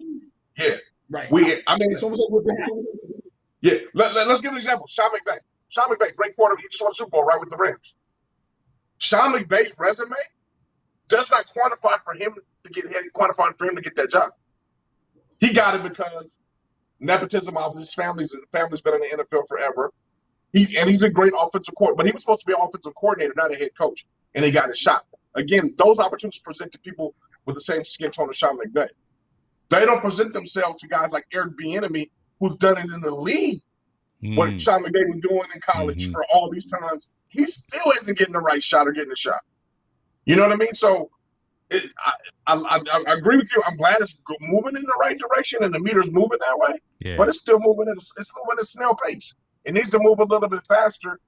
Yeah, 0.59 0.77
Right. 1.11 1.31
we. 1.31 1.63
I 1.67 1.77
mean, 1.77 1.93
It's 1.93 2.03
almost 2.03 2.21
like 2.21 2.31
we're 2.31 2.43
behind. 2.43 2.87
Yeah, 3.61 3.79
let, 3.95 4.15
let, 4.15 4.29
us 4.29 4.43
give 4.43 4.53
an 4.53 4.59
example. 4.59 4.87
Sean 4.87 5.11
McVay. 5.11 5.39
Sean 5.69 5.89
McVay, 5.89 6.15
great 6.15 6.37
quarterback. 6.37 6.63
He 6.63 6.69
just 6.69 6.83
won 6.83 6.91
a 6.91 6.95
Super 6.95 7.11
Bowl 7.11 7.25
right 7.25 7.41
with 7.41 7.51
the 7.51 7.57
Rams. 7.57 7.97
Sean 8.99 9.33
McVay's 9.35 9.75
resume 9.79 10.15
does 11.09 11.31
not 11.31 11.47
quantify 11.47 11.99
for 11.99 12.15
him 12.15 12.35
to 12.65 12.71
get 12.71 12.85
quantify 13.15 13.57
for 13.59 13.67
him 13.67 13.77
to 13.77 13.83
get 13.83 13.97
that 13.97 14.11
job. 14.11 14.31
He 15.41 15.53
got 15.53 15.75
it 15.75 15.83
because 15.83 16.37
nepotism 17.01 17.57
of 17.57 17.77
his 17.77 17.95
family's 17.95 18.35
family's 18.53 18.81
been 18.81 18.95
in 18.95 19.01
the 19.01 19.25
NFL 19.25 19.49
forever. 19.49 19.93
He 20.53 20.77
and 20.79 20.89
he's 20.89 21.03
a 21.03 21.11
great 21.11 21.33
offensive 21.39 21.75
coordinator, 21.75 21.97
but 21.97 22.07
he 22.07 22.13
was 22.13 22.23
supposed 22.23 22.41
to 22.43 22.47
be 22.47 22.53
an 22.53 22.61
offensive 22.61 22.95
coordinator, 22.95 23.35
not 23.37 23.53
a 23.53 23.57
head 23.57 23.71
coach, 23.77 24.07
and 24.35 24.45
he 24.45 24.51
got 24.51 24.69
his 24.69 24.79
shot. 24.79 25.03
Again, 25.35 25.75
those 25.77 25.99
opportunities 25.99 26.41
present 26.41 26.73
to 26.73 26.79
people 26.79 27.15
with 27.45 27.57
the 27.57 27.61
same 27.61 27.83
skin 27.83 28.11
tone 28.11 28.31
as 28.31 28.37
Sean 28.37 28.59
McVay. 28.59 28.89
They 29.71 29.85
don't 29.85 30.01
present 30.01 30.33
themselves 30.33 30.79
to 30.83 30.89
guys 30.89 31.13
like 31.13 31.27
Eric 31.33 31.55
Bieniemy, 31.59 32.11
who's 32.41 32.57
done 32.57 32.79
it 32.79 32.93
in 32.93 33.01
the 33.01 33.15
league 33.15 33.61
what 34.21 34.49
Mm. 34.51 34.61
Sean 34.61 34.83
McVay 34.83 35.07
was 35.09 35.19
doing 35.19 35.43
in 35.55 35.61
college 35.61 36.09
Mhm. 36.09 36.13
for 36.13 36.25
all 36.33 36.49
these 36.51 36.71
times, 36.71 37.11
he 37.29 37.45
still 37.45 37.93
isn't 38.01 38.17
getting 38.17 38.33
the 38.33 38.41
right 38.41 38.63
shot 38.63 38.89
or 38.89 38.93
getting 38.93 39.13
a 39.13 39.17
shot. 39.17 39.41
You 40.25 40.37
know 40.37 40.43
what 40.45 40.53
I 40.53 40.57
mean? 40.57 40.73
So 40.73 41.11
it, 41.69 41.93
I, 41.99 42.13
I, 42.47 42.55
I, 42.55 43.05
I 43.09 43.13
agree 43.13 43.37
with 43.37 43.51
you. 43.55 43.63
I'm 43.67 43.77
glad 43.77 43.97
it's 44.01 44.19
moving 44.41 44.77
in 44.77 44.83
the 44.83 44.97
right 44.99 45.19
direction 45.19 45.63
and 45.63 45.75
the 45.75 45.79
meter's 45.81 46.11
moving 46.11 46.39
that 46.41 46.59
way, 46.59 46.81
Yeah. 47.01 47.19
but 47.19 47.29
it's 47.29 47.39
still 47.39 47.59
moving 47.59 47.87
at 47.89 47.97
it's 47.99 48.33
moving 48.37 48.59
at 48.59 48.67
snail 48.67 48.97
pace. 49.05 49.35
It 49.65 49.75
needs 49.75 49.91
to 49.91 49.99
move 50.01 50.21
a 50.21 50.25
little 50.25 50.49
bit 50.49 50.67
faster 50.67 51.21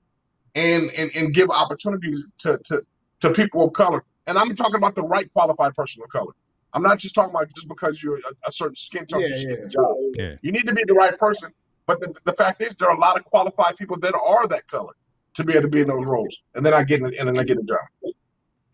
and 0.55 0.91
and, 0.97 1.11
and 1.15 1.35
give 1.35 1.51
opportunities 1.51 2.25
to, 2.39 2.59
to 2.67 2.83
to 3.21 3.31
people 3.35 3.63
of 3.65 3.75
color. 3.75 4.05
And 4.27 4.39
I'm 4.39 4.57
talking 4.57 4.77
about 4.77 4.95
the 4.95 5.03
right 5.03 5.31
qualified 5.35 5.75
person 5.75 6.03
of 6.03 6.09
color. 6.09 6.33
I'm 6.77 6.83
not 6.83 6.99
just 6.99 7.15
talking 7.15 7.31
about 7.31 7.53
just 7.55 7.69
because 7.69 8.03
you're 8.03 8.19
a, 8.19 8.49
a 8.49 8.53
certain 8.53 8.77
skin 8.77 9.07
tone, 9.07 9.23
Yeah, 9.23 9.29
you 9.29 9.33
should 9.33 9.51
yeah. 9.51 9.57
get 9.57 9.63
the 9.63 9.69
job. 9.71 9.97
Yeah. 10.17 10.35
You 10.43 10.53
need 10.53 10.67
to 10.67 10.75
be 10.75 10.83
the 10.87 10.93
right 10.93 11.19
person. 11.19 11.51
But 11.87 12.01
the, 12.01 12.15
the 12.25 12.35
fact 12.35 12.61
is, 12.61 12.77
there 12.77 12.91
are 12.91 12.97
a 12.97 13.01
lot 13.01 13.17
of 13.17 13.25
qualified 13.25 13.77
people 13.77 13.99
that 14.01 14.15
are 14.15 14.47
that 14.49 14.67
color 14.69 14.93
to 15.35 15.45
be 15.45 15.55
able 15.55 15.63
to 15.63 15.69
be 15.69 15.81
in 15.81 15.89
those 15.89 16.05
roles, 16.05 16.43
and 16.55 16.65
then 16.67 16.75
I 16.75 16.85
get 16.85 17.01
in, 17.01 17.07
and 17.19 17.29
then 17.29 17.39
I 17.39 17.45
get 17.45 17.57
a 17.59 17.63
job. 17.63 18.13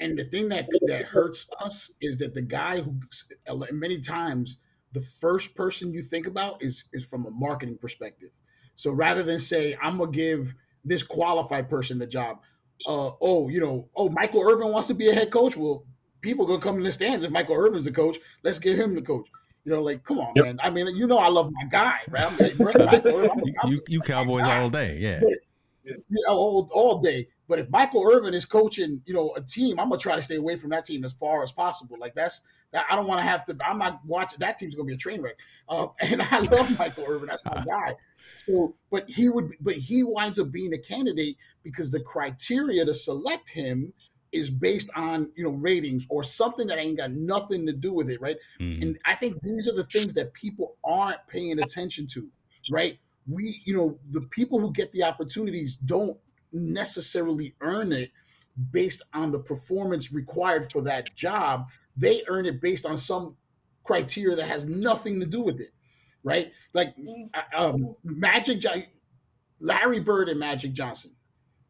And 0.00 0.18
the 0.18 0.24
thing 0.24 0.48
that 0.48 0.66
that 0.86 1.04
hurts 1.06 1.46
us 1.60 1.90
is 2.00 2.16
that 2.18 2.34
the 2.34 2.42
guy 2.42 2.80
who 2.80 2.98
many 3.70 4.00
times 4.00 4.56
the 4.92 5.00
first 5.20 5.54
person 5.54 5.92
you 5.92 6.02
think 6.02 6.26
about 6.26 6.62
is 6.62 6.84
is 6.92 7.04
from 7.04 7.26
a 7.26 7.30
marketing 7.30 7.78
perspective. 7.80 8.30
So 8.74 8.90
rather 8.90 9.22
than 9.22 9.38
say 9.38 9.76
I'm 9.80 9.98
gonna 9.98 10.10
give 10.10 10.54
this 10.84 11.04
qualified 11.04 11.68
person 11.68 11.98
the 11.98 12.06
job, 12.06 12.38
uh, 12.86 13.10
oh 13.20 13.48
you 13.48 13.60
know 13.60 13.88
oh 13.94 14.08
Michael 14.08 14.42
Irvin 14.42 14.72
wants 14.72 14.88
to 14.88 14.94
be 14.94 15.08
a 15.08 15.14
head 15.14 15.30
coach. 15.30 15.56
Well, 15.56 15.84
people 16.22 16.46
gonna 16.46 16.60
come 16.60 16.76
in 16.76 16.82
the 16.84 16.92
stands 16.92 17.24
if 17.24 17.30
Michael 17.30 17.56
Irvin's 17.56 17.84
the 17.84 17.92
coach. 17.92 18.16
Let's 18.42 18.58
give 18.58 18.78
him 18.78 18.94
the 18.94 19.02
coach. 19.02 19.28
You 19.64 19.72
know, 19.72 19.82
like 19.82 20.02
come 20.04 20.18
on, 20.18 20.32
Yep. 20.36 20.44
man. 20.44 20.60
I 20.62 20.70
mean, 20.70 20.88
you 20.96 21.06
know, 21.06 21.18
I 21.18 21.28
love 21.28 21.52
my 21.52 21.68
guy, 21.70 21.98
right? 22.10 22.24
I'm 22.32 22.38
like, 22.38 22.56
bring 22.56 22.78
Michael 22.86 23.16
Irvin. 23.18 23.30
I'm- 23.30 23.42
You, 23.46 23.54
I'm- 23.62 23.72
you, 23.72 23.82
you 23.88 24.00
Cowboys 24.00 24.44
all 24.44 24.70
day. 24.70 24.96
Yeah. 24.98 25.20
know, 25.84 26.32
all, 26.34 26.68
all 26.72 26.98
day. 27.00 27.28
But 27.48 27.58
if 27.58 27.68
Michael 27.70 28.04
Irvin 28.10 28.34
is 28.34 28.44
coaching, 28.44 29.02
you 29.04 29.12
know, 29.14 29.34
a 29.36 29.40
team, 29.42 29.78
I'm 29.78 29.88
gonna 29.90 30.00
try 30.00 30.16
to 30.16 30.22
stay 30.22 30.36
away 30.36 30.56
from 30.56 30.70
that 30.70 30.84
team 30.84 31.04
as 31.04 31.12
far 31.12 31.42
as 31.42 31.52
possible. 31.52 31.96
Like 32.00 32.14
that's 32.14 32.40
that. 32.72 32.86
I 32.90 32.96
don't 32.96 33.06
want 33.06 33.18
to 33.20 33.24
have 33.24 33.44
to. 33.46 33.56
I'm 33.66 33.78
not 33.78 34.00
watching. 34.06 34.38
That 34.40 34.58
team's 34.58 34.74
gonna 34.74 34.86
be 34.86 34.94
a 34.94 34.98
train 34.98 35.20
wreck. 35.20 35.36
Uh, 35.68 35.88
and 36.00 36.22
I 36.22 36.38
love 36.38 36.78
Michael 36.78 37.04
Irvin. 37.06 37.26
That's 37.28 37.44
my 37.44 37.62
guy. 37.68 37.94
So, 38.46 38.74
but 38.90 39.08
he 39.10 39.28
would, 39.28 39.52
but 39.60 39.74
he 39.74 40.02
winds 40.04 40.38
up 40.38 40.50
being 40.52 40.72
a 40.72 40.78
candidate 40.78 41.36
because 41.64 41.90
the 41.90 42.00
criteria 42.00 42.84
to 42.84 42.94
select 42.94 43.48
him 43.48 43.92
is 44.32 44.50
based 44.50 44.90
on 44.96 45.30
you 45.36 45.44
know 45.44 45.50
ratings 45.50 46.06
or 46.08 46.24
something 46.24 46.66
that 46.66 46.78
ain't 46.78 46.96
got 46.96 47.10
nothing 47.12 47.66
to 47.66 47.72
do 47.72 47.92
with 47.92 48.10
it, 48.10 48.20
right? 48.20 48.36
Mhm. 48.60 48.82
And 48.82 48.98
I 49.04 49.14
think 49.14 49.40
these 49.42 49.68
are 49.68 49.74
the 49.74 49.84
things 49.84 50.14
that 50.14 50.32
people 50.32 50.76
aren't 50.84 51.24
paying 51.28 51.58
attention 51.60 52.06
to, 52.08 52.28
right? 52.70 52.98
We, 53.28 53.60
you 53.64 53.76
know, 53.76 53.98
the 54.10 54.22
people 54.22 54.58
who 54.58 54.72
get 54.72 54.90
the 54.92 55.04
opportunities 55.04 55.76
don't 55.76 56.18
necessarily 56.52 57.54
earn 57.60 57.92
it 57.92 58.10
based 58.70 59.02
on 59.14 59.30
the 59.30 59.38
performance 59.38 60.12
required 60.12 60.70
for 60.72 60.82
that 60.82 61.14
job. 61.14 61.66
They 61.96 62.22
earn 62.28 62.46
it 62.46 62.60
based 62.60 62.84
on 62.86 62.96
some 62.96 63.36
criteria 63.84 64.36
that 64.36 64.46
has 64.48 64.64
nothing 64.64 65.20
to 65.20 65.26
do 65.26 65.40
with 65.40 65.60
it, 65.60 65.72
right? 66.24 66.52
Like 66.72 66.94
uh, 67.34 67.42
um, 67.70 67.94
Magic, 68.02 68.60
Jo- 68.60 68.82
Larry 69.60 70.00
Bird 70.00 70.28
and 70.28 70.38
Magic 70.38 70.72
Johnson. 70.72 71.12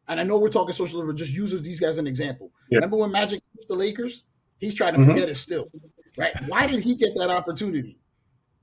And 0.07 0.19
I 0.19 0.23
know 0.23 0.37
we're 0.37 0.49
talking 0.49 0.73
social, 0.73 1.05
but 1.05 1.15
just 1.15 1.31
use 1.31 1.51
these 1.61 1.79
guys 1.79 1.89
as 1.91 1.97
an 1.99 2.07
example. 2.07 2.51
Yeah. 2.69 2.77
Remember 2.77 2.97
when 2.97 3.11
Magic 3.11 3.41
coached 3.55 3.67
the 3.69 3.75
Lakers? 3.75 4.23
He's 4.57 4.73
trying 4.73 4.93
to 4.93 4.99
Mhm. 4.99 5.05
forget 5.07 5.29
it 5.29 5.37
still, 5.37 5.69
right? 6.17 6.33
Why 6.47 6.67
did 6.67 6.83
he 6.83 6.95
get 6.95 7.13
that 7.15 7.29
opportunity? 7.29 7.97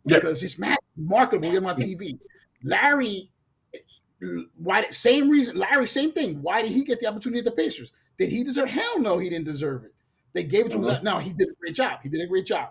Yeah. 0.05 0.17
Because 0.19 0.41
he's 0.41 0.59
mad, 0.59 0.79
marketable 0.97 1.51
him 1.51 1.67
on 1.67 1.77
TV. 1.77 2.19
Larry, 2.63 3.31
why? 4.57 4.83
did- 4.83 4.95
Same 4.95 5.29
reason. 5.31 5.57
Larry, 5.57 5.87
same 5.87 6.13
thing. 6.13 6.43
Why 6.43 6.63
did 6.63 6.73
he 6.73 6.85
get 6.85 7.01
the 7.01 7.07
opportunity 7.07 7.39
at 7.41 7.45
the 7.45 7.53
Pacers? 7.53 7.93
Did 8.19 8.31
he 8.31 8.45
deserve? 8.45 8.69
Hell 8.69 9.01
no, 9.01 9.19
he 9.19 9.31
didn't 9.31 9.47
deserve 9.47 9.85
it. 9.85 9.95
They 10.33 10.43
gave 10.45 10.67
it 10.67 10.73
to 10.73 10.79
him. 10.79 10.85
Mhm. 10.85 11.03
No, 11.03 11.19
he 11.19 11.33
did 11.33 11.49
a 11.49 11.55
great 11.55 11.75
job. 11.75 12.01
He 12.03 12.09
did 12.09 12.21
a 12.21 12.27
great 12.27 12.47
job. 12.47 12.71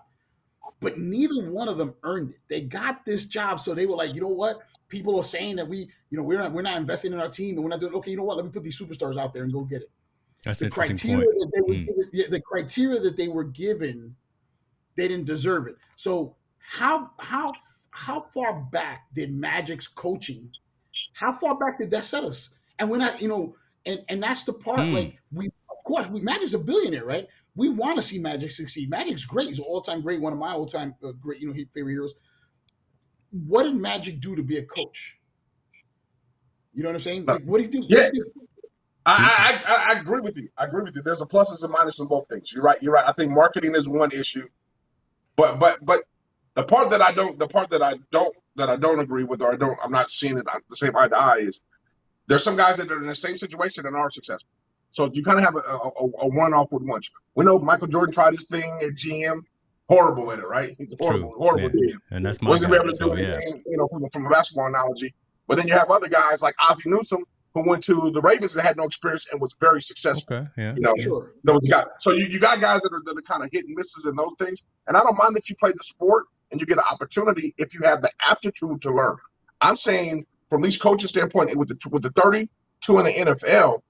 But 0.80 0.98
neither 0.98 1.50
one 1.50 1.68
of 1.68 1.78
them 1.78 1.94
earned 2.04 2.30
it. 2.32 2.40
They 2.48 2.62
got 2.62 3.04
this 3.06 3.26
job, 3.26 3.60
so 3.60 3.74
they 3.74 3.86
were 3.86 3.96
like, 3.96 4.14
you 4.16 4.22
know 4.22 4.28
what? 4.28 4.60
People 4.89 5.17
are 5.19 5.23
saying 5.23 5.56
that 5.58 5.67
we, 5.67 5.89
you 6.10 6.17
know, 6.17 6.23
we're 6.23 6.39
not 6.39 6.52
we're 6.52 6.62
not 6.63 6.78
investing 6.78 7.13
in 7.13 7.19
our 7.19 7.30
team 7.30 7.56
and 7.56 7.63
we're 7.63 7.69
not 7.69 7.80
doing. 7.80 7.93
Okay, 7.93 8.12
you 8.12 8.17
know 8.17 8.23
what? 8.23 8.36
Let 8.38 8.45
me 8.45 8.52
put 8.52 8.63
these 8.63 8.80
superstars 8.80 9.19
out 9.19 9.34
there 9.34 9.43
and 9.43 9.54
go 9.54 9.62
get 9.62 9.84
it 9.84 9.91
That's 10.43 10.60
the 10.60 10.69
criteria 10.69 11.17
point. 11.25 11.39
that 11.39 11.52
they 11.54 11.62
were 11.62 11.73
Mm. 11.80 11.86
given, 11.86 12.10
yeah, 12.12 12.25
the 12.30 12.41
criteria 12.41 12.99
that 12.99 13.15
they 13.15 13.28
were 13.28 13.43
given, 13.43 14.15
they 14.95 15.08
didn't 15.08 15.25
deserve 15.25 15.67
it. 15.67 15.78
So 15.95 16.36
how 16.58 17.12
how 17.19 17.54
how 17.91 18.21
far 18.21 18.62
back 18.71 19.08
did 19.13 19.32
Magic's 19.34 19.88
coaching? 19.88 20.49
How 21.13 21.32
far 21.32 21.58
back 21.58 21.78
did 21.80 21.91
that 21.91 22.06
set 22.06 22.23
us? 22.23 22.49
And 22.80 22.89
we're 22.89 22.97
not, 22.97 23.21
you 23.21 23.28
know, 23.28 23.56
and 23.86 24.04
and 24.10 24.21
that's 24.23 24.43
the 24.43 24.54
part. 24.54 24.80
Hmm. 24.80 24.93
Like 24.93 25.17
we, 25.32 25.47
of 25.47 25.84
course, 25.86 26.08
we 26.08 26.19
Magic's 26.21 26.54
a 26.54 26.60
billionaire, 26.60 27.06
right? 27.06 27.28
We 27.56 27.69
want 27.69 27.97
to 27.97 28.02
see 28.02 28.17
Magic 28.19 28.52
succeed. 28.52 28.89
Magic's 28.89 29.25
great. 29.25 29.47
He's 29.49 29.60
an 29.60 29.65
all 29.65 29.82
time 29.82 30.02
great. 30.02 30.19
One 30.21 30.34
of 30.34 30.39
my 30.39 30.54
all 30.54 30.65
time 30.65 30.95
uh, 31.04 31.12
great, 31.12 31.41
you 31.41 31.47
know, 31.47 31.54
favorite 31.73 31.91
heroes. 31.91 32.13
What 33.32 33.63
did 33.63 33.76
Magic 33.76 34.20
do 34.20 34.36
to 34.36 34.44
be 34.44 34.58
a 34.58 34.63
coach? 34.63 35.15
You 36.74 36.84
know 36.84 36.89
what 36.89 36.96
I'm 36.96 37.02
saying? 37.02 37.26
Uh, 37.28 37.34
like, 37.34 37.44
what 37.44 37.62
did 37.62 37.74
he 37.74 37.82
do? 37.82 37.86
Yeah. 37.89 38.10
do? 38.12 38.26
I, 39.06 39.62
I, 39.68 39.74
I, 39.74 39.96
I 39.96 40.00
agree 40.00 40.22
with 40.22 40.38
you. 40.38 40.50
I 40.58 40.65
agree 40.65 40.84
with 40.84 40.96
you. 40.96 41.02
There's 41.02 41.22
a 41.22 41.26
pluses 41.26 41.63
and 41.63 41.74
minuses 41.74 42.02
in 42.02 42.08
both 42.08 42.28
things. 42.28 42.52
You're 42.54 42.63
right. 42.63 42.82
You're 42.82 42.94
right. 42.94 43.06
I 43.08 43.12
think 43.12 43.32
marketing 43.32 43.76
is 43.76 43.89
one 43.89 44.12
issue, 44.12 44.48
but 45.36 45.60
but 45.60 45.84
but 45.84 46.04
the 46.56 46.63
part 46.63 46.92
that 46.92 47.02
I 47.02 47.12
don't 47.12 47.39
the 47.39 47.48
part 47.48 47.72
that 47.72 47.82
I 47.82 47.96
don't 48.12 48.36
that 48.58 48.70
I 48.70 48.76
don't 48.76 49.00
agree 49.00 49.24
with 49.24 49.42
or 49.42 49.54
I 49.54 49.56
don't 49.56 49.78
I'm 49.84 49.92
not 49.92 50.12
seeing 50.12 50.38
it 50.38 50.46
the 50.70 50.76
same 50.76 50.96
eye 50.96 51.08
to 51.08 51.18
eye 51.18 51.38
is 51.38 51.62
there's 52.28 52.44
some 52.44 52.58
guys 52.58 52.78
that 52.78 52.92
are 52.92 53.02
in 53.02 53.08
the 53.08 53.15
same 53.15 53.38
situation 53.38 53.86
and 53.86 53.96
are 53.96 54.12
successful. 54.12 54.48
So 54.92 55.10
you 55.13 55.24
kind 55.24 55.39
of 55.39 55.46
have 55.46 55.56
a, 55.56 55.60
a, 55.60 55.89
a 56.24 56.28
one 56.28 56.54
off 56.54 56.72
with 56.72 56.84
one. 56.84 57.02
We 57.36 57.46
know 57.46 57.60
Michael 57.60 57.88
Jordan 57.88 58.13
tried 58.13 58.34
his 58.34 58.48
thing 58.48 58.80
at 58.84 58.96
GM, 58.96 59.42
horrible 59.89 60.32
at 60.32 60.39
it, 60.39 60.47
right? 60.47 60.75
He's 60.78 60.93
a 60.93 60.97
horrible, 60.99 61.32
True. 61.32 61.38
horrible 61.39 61.69
Yeah. 61.73 61.95
And 62.12 62.25
that's 62.25 62.41
my 62.41 62.49
wasn't 62.52 62.71
guy. 62.71 62.78
able 62.80 62.89
to 62.89 62.95
So 62.95 63.15
do 63.15 63.21
yeah. 63.21 63.36
anything, 63.36 63.63
you 63.65 63.78
know, 63.78 63.88
from, 63.88 64.08
from 64.12 64.25
a 64.28 64.30
basketball 64.30 64.67
analogy. 64.67 65.13
But 65.47 65.58
then 65.58 65.67
you 65.67 65.73
have 65.73 65.89
other 65.89 66.08
guys 66.08 66.41
like 66.43 66.56
Ozzie 66.69 66.89
Newsome 66.89 67.23
who 67.56 67.67
went 67.67 67.84
to 67.86 68.12
the 68.12 68.21
Ravens 68.21 68.56
and 68.56 68.65
had 68.65 68.78
no 68.78 68.84
experience 68.84 69.28
and 69.32 69.41
was 69.41 69.56
very 69.60 69.82
successful. 69.82 70.38
Okay. 70.38 70.47
Yeah. 70.58 70.75
You 70.75 70.82
know, 70.82 70.93
Sure. 70.99 71.34
those 71.43 71.67
guys. 71.67 71.86
So 71.99 72.12
you, 72.12 72.25
you 72.28 72.39
got 72.39 72.62
guys 72.62 72.82
that 72.82 72.93
are 72.93 73.02
that 73.04 73.17
are 73.17 73.21
kind 73.23 73.43
of 73.43 73.49
hit 73.52 73.65
and 73.65 73.75
misses 73.75 74.06
in 74.06 74.15
those 74.15 74.36
things. 74.39 74.63
And 74.88 74.95
I 74.95 74.99
don't 75.02 75.17
mind 75.17 75.36
that 75.36 75.49
you 75.49 75.56
play 75.56 75.71
the 75.71 75.84
sport 75.84 76.25
and 76.52 76.62
you 76.62 76.67
get 76.67 76.78
an 76.78 76.84
opportunity 76.91 77.56
if 77.58 77.73
you 77.73 77.82
have 77.84 78.02
the 78.04 78.12
aptitude 78.25 78.82
to 78.84 78.93
learn. 78.93 79.17
I'm 79.62 79.75
saying 79.75 80.25
from 80.49 80.62
these 80.62 80.78
coaches' 80.78 81.10
standpoint, 81.10 81.56
with 81.58 81.69
the 81.69 81.89
with 81.89 82.04
the 82.04 82.12
32 82.12 82.99
in 82.99 83.06
the 83.06 83.12
NFL, 83.13 83.82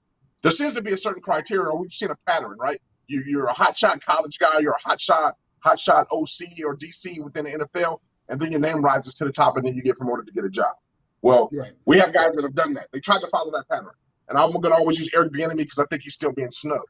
there 0.42 0.50
seems 0.50 0.74
to 0.74 0.82
be 0.82 0.92
a 0.92 0.96
certain 0.96 1.22
criteria. 1.22 1.74
We've 1.74 1.92
seen 1.92 2.10
a 2.10 2.16
pattern, 2.26 2.56
right? 2.58 2.80
You, 3.06 3.22
you're 3.26 3.46
a 3.46 3.52
hot 3.52 3.76
shot 3.76 4.02
college 4.04 4.38
guy, 4.38 4.58
you're 4.60 4.72
a 4.72 4.88
hot 4.88 5.00
shot 5.00 5.36
hot 5.62 5.78
shot 5.78 6.06
OC 6.10 6.64
or 6.64 6.76
DC 6.76 7.22
within 7.22 7.44
the 7.44 7.66
NFL, 7.66 8.00
and 8.28 8.40
then 8.40 8.50
your 8.50 8.60
name 8.60 8.82
rises 8.82 9.14
to 9.14 9.24
the 9.24 9.32
top, 9.32 9.56
and 9.56 9.66
then 9.66 9.74
you 9.74 9.82
get 9.82 9.96
promoted 9.96 10.26
to 10.26 10.32
get 10.32 10.44
a 10.44 10.50
job. 10.50 10.74
Well, 11.22 11.50
right. 11.52 11.72
we 11.84 11.98
have 11.98 12.12
guys 12.12 12.34
that 12.34 12.42
have 12.44 12.54
done 12.54 12.74
that. 12.74 12.88
They 12.92 13.00
tried 13.00 13.20
to 13.20 13.28
follow 13.28 13.50
that 13.52 13.68
pattern. 13.68 13.90
And 14.28 14.38
I'm 14.38 14.52
going 14.52 14.72
to 14.72 14.74
always 14.74 14.98
use 14.98 15.10
Eric 15.14 15.32
Bieniemy 15.32 15.58
because 15.58 15.78
I 15.78 15.84
think 15.90 16.02
he's 16.02 16.14
still 16.14 16.32
being 16.32 16.50
snubbed. 16.50 16.86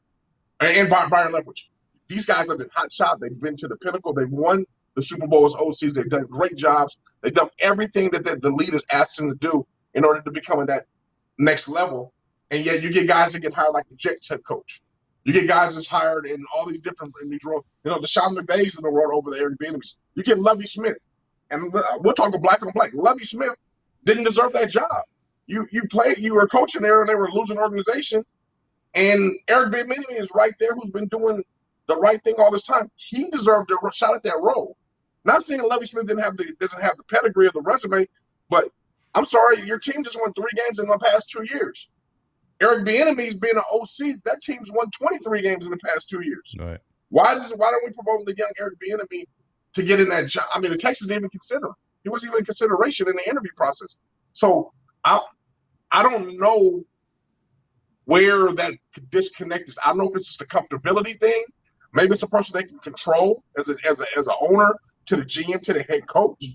and 0.59 0.89
Byron 0.89 1.33
Leftwich. 1.33 1.63
These 2.07 2.25
guys 2.25 2.47
have 2.49 2.57
been 2.57 2.69
hot 2.73 2.93
shot. 2.93 3.19
They've 3.19 3.37
been 3.39 3.55
to 3.57 3.67
the 3.67 3.77
pinnacle. 3.77 4.13
They've 4.13 4.29
won 4.29 4.65
the 4.95 5.01
Super 5.01 5.27
Bowl 5.27 5.45
as 5.45 5.53
OCs. 5.53 5.93
They've 5.93 6.09
done 6.09 6.27
great 6.29 6.55
jobs. 6.55 6.99
They've 7.21 7.33
done 7.33 7.49
everything 7.59 8.11
that 8.11 8.23
the, 8.23 8.35
the 8.35 8.51
leaders 8.51 8.85
asked 8.91 9.17
them 9.17 9.29
to 9.29 9.35
do 9.35 9.65
in 9.93 10.05
order 10.05 10.21
to 10.21 10.31
become 10.31 10.59
at 10.59 10.67
that 10.67 10.85
next 11.37 11.67
level. 11.67 12.13
And 12.51 12.65
yet 12.65 12.83
you 12.83 12.91
get 12.91 13.07
guys 13.07 13.33
that 13.33 13.39
get 13.39 13.53
hired 13.53 13.73
like 13.73 13.87
the 13.89 13.95
Jets 13.95 14.29
head 14.29 14.43
coach. 14.43 14.81
You 15.23 15.33
get 15.33 15.47
guys 15.47 15.75
that's 15.75 15.87
hired 15.87 16.25
in 16.25 16.43
all 16.55 16.65
these 16.67 16.81
different 16.81 17.13
in 17.21 17.29
these 17.29 17.43
roles. 17.45 17.65
You 17.83 17.91
know, 17.91 17.99
the 17.99 18.07
Sean 18.07 18.35
McVays 18.35 18.77
in 18.77 18.83
the 18.83 18.89
world 18.91 19.11
over 19.13 19.31
the 19.31 19.37
Eric 19.37 19.59
Bieniemys. 19.59 19.95
You 20.15 20.23
get 20.23 20.39
Lovie 20.39 20.65
Smith, 20.65 20.97
and 21.51 21.73
uh, 21.75 21.81
we're 21.99 22.13
talking 22.13 22.41
black 22.41 22.65
on 22.65 22.71
black. 22.73 22.91
Lovie 22.93 23.23
Smith 23.23 23.55
didn't 24.03 24.23
deserve 24.23 24.53
that 24.53 24.69
job. 24.71 24.89
You 25.47 25.67
you 25.71 25.83
played, 25.87 26.17
you 26.17 26.35
were 26.35 26.47
coaching 26.47 26.81
there, 26.81 27.01
and 27.01 27.09
they 27.09 27.15
were 27.15 27.29
losing 27.31 27.57
organization. 27.57 28.23
And 28.95 29.33
Eric 29.47 29.73
Bieniemy 29.73 30.19
is 30.19 30.31
right 30.35 30.53
there, 30.59 30.73
who's 30.73 30.91
been 30.91 31.07
doing 31.07 31.43
the 31.87 31.97
right 31.97 32.21
thing 32.23 32.35
all 32.37 32.51
this 32.51 32.63
time. 32.63 32.89
He 32.95 33.29
deserved 33.29 33.71
a 33.71 33.91
shot 33.93 34.15
at 34.15 34.23
that 34.23 34.39
role. 34.41 34.75
Not 35.23 35.43
saying 35.43 35.61
Lovie 35.61 35.85
Smith 35.85 36.07
didn't 36.07 36.23
have 36.23 36.37
the 36.37 36.53
doesn't 36.59 36.81
have 36.81 36.97
the 36.97 37.03
pedigree 37.03 37.47
of 37.47 37.53
the 37.53 37.61
resume, 37.61 38.07
but 38.49 38.69
I'm 39.13 39.25
sorry, 39.25 39.61
your 39.65 39.79
team 39.79 40.03
just 40.03 40.19
won 40.19 40.33
three 40.33 40.49
games 40.55 40.79
in 40.79 40.87
the 40.87 40.97
past 40.97 41.29
two 41.29 41.43
years. 41.43 41.91
Eric 42.61 42.85
Bieniemy's 42.85 43.35
being 43.35 43.55
an 43.55 43.63
OC. 43.71 44.21
That 44.25 44.41
team's 44.41 44.71
won 44.71 44.89
23 44.91 45.41
games 45.41 45.65
in 45.65 45.71
the 45.71 45.77
past 45.77 46.09
two 46.09 46.21
years. 46.21 46.55
Right. 46.59 46.79
Why 47.09 47.33
does 47.33 47.51
why 47.55 47.71
don't 47.71 47.83
we 47.85 47.91
promote 47.91 48.25
the 48.25 48.35
young 48.37 48.51
Eric 48.59 48.75
Bieniemy 48.79 49.25
to 49.73 49.83
get 49.83 49.99
in 49.99 50.09
that 50.09 50.27
job? 50.27 50.45
I 50.53 50.59
mean, 50.59 50.71
the 50.71 50.77
Texans 50.77 51.07
didn't 51.07 51.21
even 51.21 51.29
consider 51.29 51.67
him. 51.67 51.73
He 52.03 52.09
wasn't 52.09 52.31
even 52.31 52.39
in 52.39 52.45
consideration 52.45 53.07
in 53.09 53.15
the 53.15 53.29
interview 53.29 53.51
process. 53.57 53.99
So 54.33 54.71
I 55.03 55.19
I 55.91 56.03
don't 56.03 56.39
know 56.39 56.83
where 58.05 58.53
that 58.53 58.73
disconnect 59.09 59.69
is. 59.69 59.77
I 59.83 59.89
don't 59.89 59.97
know 59.97 60.09
if 60.09 60.15
it's 60.15 60.27
just 60.27 60.41
a 60.41 60.45
comfortability 60.45 61.19
thing. 61.19 61.43
Maybe 61.93 62.13
it's 62.13 62.23
a 62.23 62.27
person 62.27 62.59
they 62.59 62.67
can 62.67 62.79
control 62.79 63.43
as 63.57 63.69
a 63.69 63.75
as 63.87 63.99
a 64.01 64.05
as 64.17 64.27
an 64.27 64.35
owner 64.39 64.75
to 65.07 65.17
the 65.17 65.23
GM 65.23 65.61
to 65.63 65.73
the 65.73 65.83
head 65.83 66.07
coach. 66.07 66.45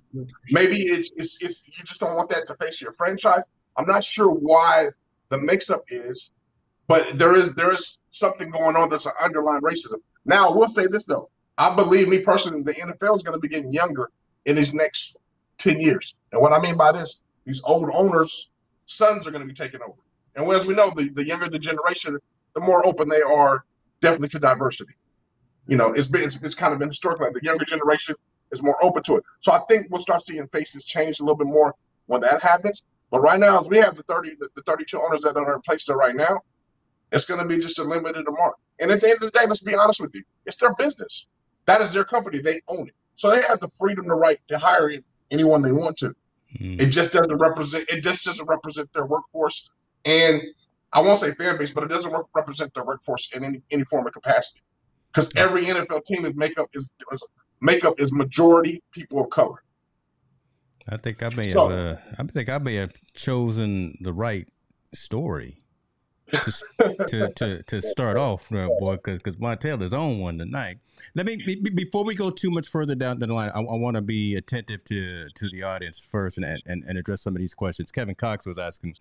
Maybe 0.51 0.77
it's, 0.77 1.13
it's 1.17 1.43
it's 1.43 1.69
you 1.69 1.85
just 1.85 2.01
don't 2.01 2.15
want 2.15 2.31
that 2.31 2.47
to 2.47 2.55
face 2.55 2.81
your 2.81 2.93
franchise. 2.93 3.43
I'm 3.77 3.87
not 3.87 4.05
sure 4.05 4.29
why 4.29 4.91
the 5.29 5.39
mix-up 5.39 5.85
is, 5.89 6.31
but 6.89 7.07
there 7.15 7.35
is 7.35 7.55
there 7.55 7.73
is 7.73 7.99
something 8.11 8.51
going 8.51 8.77
on 8.77 8.89
that's 8.89 9.07
an 9.07 9.13
underlying 9.23 9.63
racism. 9.63 10.01
Now, 10.25 10.49
I 10.49 10.55
will 10.55 10.69
say 10.69 10.87
this 10.87 11.05
though. 11.05 11.31
I 11.59 11.75
believe 11.75 12.09
me 12.09 12.19
personally, 12.19 12.63
the 12.63 12.75
NFL 12.75 13.17
is 13.17 13.23
going 13.23 13.35
to 13.35 13.41
be 13.41 13.49
getting 13.49 13.73
younger 13.73 14.11
in 14.45 14.57
these 14.57 14.75
next 14.75 15.17
10 15.59 15.81
years. 15.81 16.15
And 16.33 16.41
what 16.41 16.53
I 16.53 16.61
mean 16.61 16.77
by 16.77 16.93
this, 16.93 17.23
these 17.45 17.63
old 17.65 17.89
owners' 17.93 18.51
sons 18.85 19.27
are 19.27 19.31
going 19.31 19.41
to 19.41 19.49
be 19.49 19.55
taking 19.55 19.81
over. 19.83 19.99
And 20.35 20.47
as 20.51 20.67
we 20.67 20.75
know, 20.75 20.93
the, 20.95 21.09
the 21.09 21.25
younger 21.25 21.49
the 21.49 21.59
generation, 21.59 22.19
the 22.55 22.61
more 22.61 22.87
open 22.87 23.09
they 23.09 23.23
are 23.23 23.65
definitely 24.01 24.29
to 24.29 24.39
diversity. 24.39 24.95
You 25.67 25.77
know, 25.77 25.93
it's 25.93 26.09
been 26.09 26.23
it's, 26.23 26.37
it's 26.37 26.55
kind 26.55 26.73
of 26.73 26.79
been 26.79 26.89
historically 26.89 27.29
the 27.33 27.43
younger 27.43 27.65
generation 27.65 28.15
is 28.53 28.63
more 28.63 28.77
open 28.85 29.03
to 29.05 29.17
it. 29.17 29.25
So 29.41 29.53
I 29.53 29.61
think 29.67 29.89
we'll 29.91 30.01
start 30.01 30.23
seeing 30.23 30.47
faces 30.49 30.85
change 30.85 31.21
a 31.21 31.23
little 31.23 31.37
bit 31.37 31.47
more 31.47 31.75
when 32.07 32.21
that 32.21 32.43
happens. 32.43 32.85
But 33.11 33.21
right 33.21 33.39
now, 33.39 33.59
as 33.59 33.69
we 33.69 33.79
have 33.79 33.97
the 33.97 34.03
30, 34.03 34.37
the, 34.39 34.49
the 34.57 34.63
32 34.63 35.01
owners 35.01 35.23
that 35.23 35.37
are 35.37 35.55
in 35.55 35.61
place 35.63 35.85
there 35.85 35.97
right 35.97 36.15
now, 36.15 36.41
it's 37.13 37.25
going 37.25 37.41
to 37.41 37.47
be 37.47 37.61
just 37.61 37.79
a 37.79 37.85
limited 37.85 38.27
amount. 38.27 38.55
And 38.81 38.91
at 38.91 39.01
the 39.01 39.09
end 39.09 39.23
of 39.23 39.33
the 39.33 39.39
day, 39.39 39.47
let's 39.47 39.63
be 39.63 39.75
honest 39.75 40.01
with 40.01 40.15
you, 40.15 40.23
it's 40.45 40.57
their 40.57 40.75
business. 40.75 41.27
That 41.67 41.81
is 41.81 41.93
their 41.93 42.05
company. 42.05 42.41
They 42.41 42.61
own 42.69 42.89
it. 42.89 42.95
So 43.15 43.31
they 43.31 43.43
have 43.43 43.61
the 43.61 43.69
freedom 43.69 44.09
to 44.09 44.15
right 44.15 44.41
to 44.49 44.59
hire 44.59 44.93
anyone 45.31 45.63
they 45.63 45.73
want 45.73 45.97
to. 45.99 46.15
Mm. 46.59 46.81
It 46.81 46.91
just 46.91 47.13
doesn't 47.13 47.39
represent. 47.39 47.89
It 47.89 48.03
just 48.03 48.25
doesn't 48.25 48.47
represent 48.47 48.93
their 48.93 49.07
workforce, 49.07 49.71
and 50.05 50.43
I 50.93 51.01
won't 51.01 51.19
say 51.19 51.33
fan 51.33 51.59
base, 51.59 51.73
but 51.73 51.85
it 51.85 51.89
doesn't 51.89 52.15
represent 52.35 52.73
their 52.75 52.85
workforce 52.85 53.31
in 53.35 53.45
any, 53.45 53.63
any 53.71 53.85
form 53.85 54.07
of 54.07 54.13
capacity. 54.13 54.61
Because 55.13 55.35
every 55.37 55.67
NFL 55.67 56.05
team 56.05 56.25
is 56.25 56.35
makeup 56.35 56.69
is, 56.75 56.93
is 57.13 57.27
makeup 57.61 57.95
is 57.99 58.13
majority 58.13 58.83
people 58.93 59.23
of 59.23 59.31
color. 59.31 59.63
I 60.89 60.97
think 60.97 61.23
I 61.23 61.31
may 61.31 61.49
so, 61.49 61.69
have. 61.69 61.79
Uh, 61.79 61.97
I 62.19 62.23
think 62.25 62.49
I 62.49 62.59
may 62.59 62.77
have 62.77 62.95
chosen 63.15 63.99
the 64.01 64.13
right 64.13 64.47
story 64.95 65.59
to 66.29 66.53
to, 67.09 67.33
to, 67.35 67.63
to 67.63 67.83
start 67.83 68.17
off, 68.17 68.51
uh, 68.53 68.69
boy, 68.79 68.97
because 68.97 69.19
because 69.19 69.37
Montel 69.37 69.83
is 69.83 69.93
on 69.93 70.19
one 70.19 70.39
tonight. 70.39 70.79
Let 71.15 71.27
me 71.27 71.37
be, 71.37 71.57
before 71.57 72.05
we 72.05 72.15
go 72.15 72.31
too 72.31 72.51
much 72.51 72.69
further 72.69 72.95
down 72.95 73.19
the 73.19 73.27
line. 73.27 73.51
I, 73.55 73.61
I 73.61 73.77
want 73.77 73.97
to 73.97 74.03
be 74.03 74.37
attentive 74.37 74.83
to 74.85 75.29
to 75.29 75.49
the 75.51 75.63
audience 75.63 76.05
first 76.05 76.39
and, 76.39 76.45
and 76.67 76.85
and 76.85 76.99
address 76.99 77.23
some 77.23 77.35
of 77.35 77.41
these 77.41 77.55
questions. 77.55 77.93
Kevin 77.93 78.15
Cox 78.15 78.47
was 78.47 78.59
asking. 78.59 78.95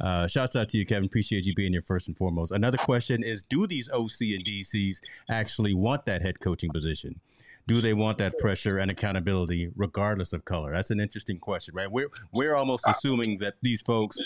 Uh, 0.00 0.26
shouts 0.26 0.56
out 0.56 0.68
to 0.70 0.78
you, 0.78 0.86
Kevin. 0.86 1.06
Appreciate 1.06 1.46
you 1.46 1.54
being 1.54 1.72
here 1.72 1.82
first 1.82 2.08
and 2.08 2.16
foremost. 2.16 2.52
Another 2.52 2.78
question 2.78 3.22
is: 3.22 3.42
Do 3.42 3.66
these 3.66 3.88
OC 3.90 4.20
and 4.20 4.44
DCs 4.44 5.00
actually 5.28 5.74
want 5.74 6.06
that 6.06 6.22
head 6.22 6.40
coaching 6.40 6.70
position? 6.70 7.20
Do 7.66 7.80
they 7.80 7.94
want 7.94 8.18
that 8.18 8.38
pressure 8.38 8.78
and 8.78 8.90
accountability 8.90 9.70
regardless 9.76 10.32
of 10.32 10.44
color? 10.44 10.72
That's 10.74 10.90
an 10.90 11.00
interesting 11.00 11.38
question, 11.38 11.74
right? 11.74 11.90
We're 11.90 12.10
we're 12.32 12.54
almost 12.54 12.86
assuming 12.88 13.38
that 13.38 13.54
these 13.62 13.82
folks 13.82 14.18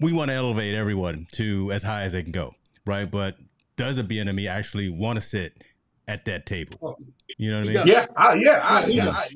we 0.00 0.12
want 0.12 0.30
to 0.30 0.34
elevate 0.34 0.74
everyone 0.74 1.26
to 1.32 1.72
as 1.72 1.82
high 1.82 2.02
as 2.02 2.12
they 2.12 2.22
can 2.22 2.32
go, 2.32 2.54
right? 2.84 3.10
But 3.10 3.36
does 3.76 3.98
a 3.98 4.04
Bieniemy 4.04 4.48
actually 4.48 4.90
want 4.90 5.16
to 5.16 5.24
sit 5.24 5.62
at 6.08 6.24
that 6.26 6.46
table? 6.46 6.98
You 7.38 7.50
know 7.50 7.60
what 7.60 7.68
I 7.68 7.72
mean? 7.74 7.86
Yeah, 7.86 8.06
I, 8.16 8.34
yeah, 8.34 8.56
I, 8.62 8.86
yeah. 8.86 9.08
I, 9.10 9.28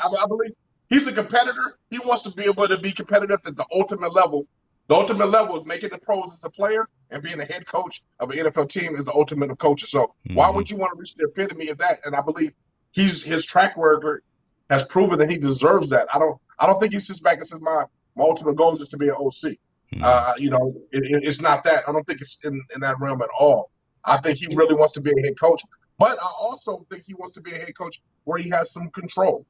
I, 0.00 0.22
I 0.22 0.26
believe 0.26 0.50
he's 0.88 1.06
a 1.06 1.12
competitor. 1.12 1.78
He 1.90 1.98
wants 1.98 2.22
to 2.22 2.30
be 2.30 2.44
able 2.44 2.68
to 2.68 2.78
be 2.78 2.92
competitive 2.92 3.40
at 3.46 3.56
the 3.56 3.66
ultimate 3.72 4.12
level. 4.12 4.46
The 4.88 4.94
ultimate 4.94 5.26
level 5.26 5.56
is 5.56 5.64
making 5.64 5.90
the 5.90 5.98
pros 5.98 6.32
as 6.32 6.42
a 6.44 6.50
player 6.50 6.88
and 7.10 7.22
being 7.22 7.40
a 7.40 7.44
head 7.44 7.66
coach 7.66 8.02
of 8.18 8.30
an 8.30 8.38
NFL 8.38 8.68
team 8.70 8.96
is 8.96 9.04
the 9.04 9.12
ultimate 9.12 9.50
of 9.50 9.58
coaches. 9.58 9.90
So 9.90 10.14
mm-hmm. 10.26 10.34
why 10.34 10.50
would 10.50 10.70
you 10.70 10.76
want 10.76 10.92
to 10.92 10.98
reach 10.98 11.14
the 11.14 11.24
epitome 11.24 11.68
of 11.68 11.78
that? 11.78 12.00
And 12.04 12.14
I 12.14 12.20
believe 12.20 12.52
he's 12.92 13.22
his 13.22 13.44
track 13.44 13.74
record 13.76 14.22
has 14.68 14.86
proven 14.86 15.18
that 15.18 15.30
he 15.30 15.36
deserves 15.36 15.90
that. 15.90 16.08
I 16.14 16.18
don't 16.18 16.40
I 16.58 16.66
don't 16.66 16.78
think 16.80 16.92
he 16.92 17.00
sits 17.00 17.20
back 17.20 17.38
and 17.38 17.46
says 17.46 17.60
my 17.60 17.84
my 18.16 18.24
ultimate 18.24 18.56
goal 18.56 18.72
is 18.72 18.78
just 18.78 18.90
to 18.92 18.98
be 18.98 19.08
an 19.08 19.14
OC. 19.14 19.56
Mm-hmm. 19.92 20.02
Uh, 20.04 20.34
you 20.38 20.50
know, 20.50 20.74
it, 20.92 21.04
it, 21.04 21.24
it's 21.24 21.40
not 21.40 21.64
that. 21.64 21.84
I 21.88 21.92
don't 21.92 22.06
think 22.06 22.20
it's 22.20 22.38
in, 22.44 22.62
in 22.74 22.80
that 22.80 23.00
realm 23.00 23.22
at 23.22 23.28
all. 23.38 23.70
I 24.04 24.18
think 24.18 24.38
he 24.38 24.46
really 24.54 24.74
wants 24.74 24.94
to 24.94 25.00
be 25.00 25.10
a 25.10 25.20
head 25.20 25.38
coach, 25.38 25.62
but 25.98 26.18
I 26.18 26.30
also 26.38 26.86
think 26.90 27.04
he 27.06 27.14
wants 27.14 27.32
to 27.34 27.40
be 27.40 27.52
a 27.52 27.58
head 27.58 27.76
coach 27.76 28.00
where 28.24 28.38
he 28.38 28.48
has 28.50 28.72
some 28.72 28.88
control. 28.90 29.44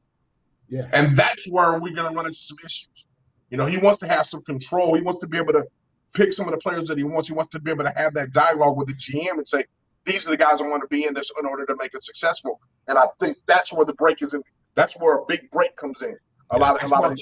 Yeah. 0.68 0.88
And 0.92 1.16
that's 1.16 1.50
where 1.50 1.78
we're 1.78 1.94
going 1.94 2.10
to 2.10 2.16
run 2.16 2.26
into 2.26 2.38
some 2.38 2.56
issues. 2.64 3.06
You 3.50 3.58
know, 3.58 3.66
he 3.66 3.78
wants 3.78 3.98
to 3.98 4.08
have 4.08 4.26
some 4.26 4.42
control. 4.42 4.94
He 4.94 5.02
wants 5.02 5.20
to 5.20 5.26
be 5.26 5.36
able 5.36 5.52
to 5.52 5.64
pick 6.12 6.32
some 6.32 6.46
of 6.46 6.52
the 6.52 6.58
players 6.58 6.88
that 6.88 6.98
he 6.98 7.04
wants. 7.04 7.28
He 7.28 7.34
wants 7.34 7.50
to 7.50 7.60
be 7.60 7.70
able 7.70 7.84
to 7.84 7.92
have 7.96 8.14
that 8.14 8.32
dialogue 8.32 8.76
with 8.76 8.88
the 8.88 8.94
GM 8.94 9.32
and 9.32 9.46
say, 9.46 9.64
these 10.04 10.26
are 10.26 10.30
the 10.30 10.36
guys 10.36 10.60
I 10.60 10.66
want 10.66 10.82
to 10.82 10.88
be 10.88 11.06
in 11.06 11.14
this 11.14 11.30
in 11.38 11.46
order 11.46 11.66
to 11.66 11.76
make 11.78 11.94
it 11.94 12.02
successful. 12.02 12.60
And 12.88 12.98
I 12.98 13.06
think 13.18 13.36
that's 13.46 13.72
where 13.72 13.84
the 13.84 13.94
break 13.94 14.22
is 14.22 14.34
in. 14.34 14.42
That's 14.74 14.98
where 14.98 15.18
a 15.18 15.24
big 15.26 15.50
break 15.50 15.76
comes 15.76 16.02
in. 16.02 16.16
A 16.52 16.58
lot 16.58 16.82
of 16.82 16.90
a 16.90 16.92
lot 16.92 17.12
of 17.12 17.18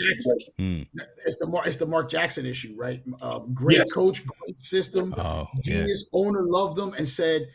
mm. 0.58 0.86
It's 1.26 1.36
the 1.36 1.46
Mark, 1.46 1.66
it's 1.66 1.76
the 1.76 1.84
Mark 1.84 2.08
Jackson 2.08 2.46
issue, 2.46 2.74
right? 2.78 3.02
Um, 3.20 3.52
great 3.52 3.76
yes. 3.76 3.92
coach, 3.92 4.24
great 4.24 4.58
system, 4.60 5.14
oh, 5.18 5.46
genius 5.62 6.06
yeah. 6.10 6.18
owner 6.18 6.44
loved 6.44 6.78
him 6.78 6.94
and 6.94 7.06
said, 7.06 7.46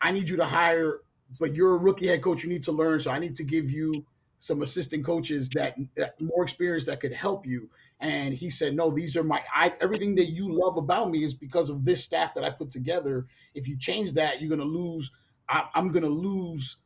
"I 0.00 0.10
need 0.10 0.28
you 0.28 0.36
to 0.38 0.44
hire, 0.44 1.02
but 1.38 1.54
you're 1.54 1.74
a 1.74 1.78
rookie 1.78 2.08
head 2.08 2.20
coach. 2.20 2.42
You 2.42 2.48
need 2.48 2.64
to 2.64 2.72
learn, 2.72 2.98
so 2.98 3.12
I 3.12 3.20
need 3.20 3.36
to 3.36 3.44
give 3.44 3.70
you 3.70 4.04
some 4.44 4.62
assistant 4.62 5.04
coaches 5.04 5.48
that, 5.50 5.76
that 5.96 6.20
more 6.20 6.42
experience 6.42 6.86
that 6.86 7.00
could 7.00 7.12
help 7.12 7.46
you." 7.46 7.70
And 8.00 8.34
he 8.34 8.50
said, 8.50 8.74
"No, 8.74 8.90
these 8.90 9.16
are 9.16 9.24
my 9.24 9.42
I, 9.54 9.74
everything 9.80 10.14
that 10.16 10.30
you 10.30 10.52
love 10.52 10.76
about 10.76 11.10
me 11.10 11.24
is 11.24 11.34
because 11.34 11.68
of 11.68 11.84
this 11.84 12.04
staff 12.04 12.34
that 12.34 12.44
I 12.44 12.50
put 12.50 12.70
together. 12.70 13.26
If 13.54 13.68
you 13.68 13.78
change 13.78 14.12
that, 14.14 14.40
you're 14.40 14.50
gonna 14.50 14.64
lose. 14.64 15.10
I, 15.48 15.64
I'm 15.74 15.92
gonna 15.92 16.08
lose." 16.08 16.76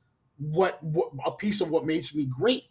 What, 0.41 0.81
what 0.85 1.11
a 1.27 1.33
piece 1.33 1.61
of 1.61 1.69
what 1.69 1.85
makes 1.85 2.15
me 2.15 2.25
great 2.25 2.67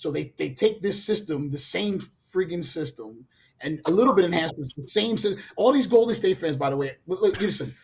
so 0.00 0.10
they 0.10 0.32
they 0.38 0.48
take 0.48 0.80
this 0.80 1.04
system, 1.04 1.50
the 1.50 1.58
same 1.58 2.00
friggin' 2.34 2.64
system, 2.64 3.26
and 3.60 3.82
a 3.84 3.90
little 3.90 4.14
bit 4.14 4.24
enhancements, 4.24 4.72
the 4.74 4.82
same. 4.82 5.18
All 5.56 5.72
these 5.72 5.86
Golden 5.86 6.14
State 6.14 6.38
fans, 6.38 6.56
by 6.56 6.70
the 6.70 6.76
way, 6.78 6.96
listen. 7.06 7.74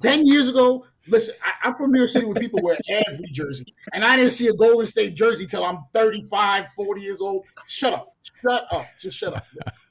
Ten 0.00 0.26
years 0.26 0.48
ago, 0.48 0.84
listen, 1.06 1.34
I, 1.42 1.68
am 1.68 1.74
from 1.74 1.92
New 1.92 1.98
York 1.98 2.10
City 2.10 2.26
where 2.26 2.34
people 2.34 2.58
wear 2.62 2.76
every 2.88 3.24
jersey, 3.32 3.64
and 3.92 4.04
I 4.04 4.16
didn't 4.16 4.32
see 4.32 4.48
a 4.48 4.52
Golden 4.52 4.86
State 4.86 5.14
jersey 5.14 5.46
till 5.46 5.64
I'm 5.64 5.78
35, 5.94 6.68
40 6.68 7.00
years 7.00 7.20
old. 7.20 7.44
Shut 7.66 7.92
up, 7.92 8.14
shut 8.42 8.66
up, 8.72 8.84
just 9.00 9.16
shut 9.16 9.34
up. 9.34 9.44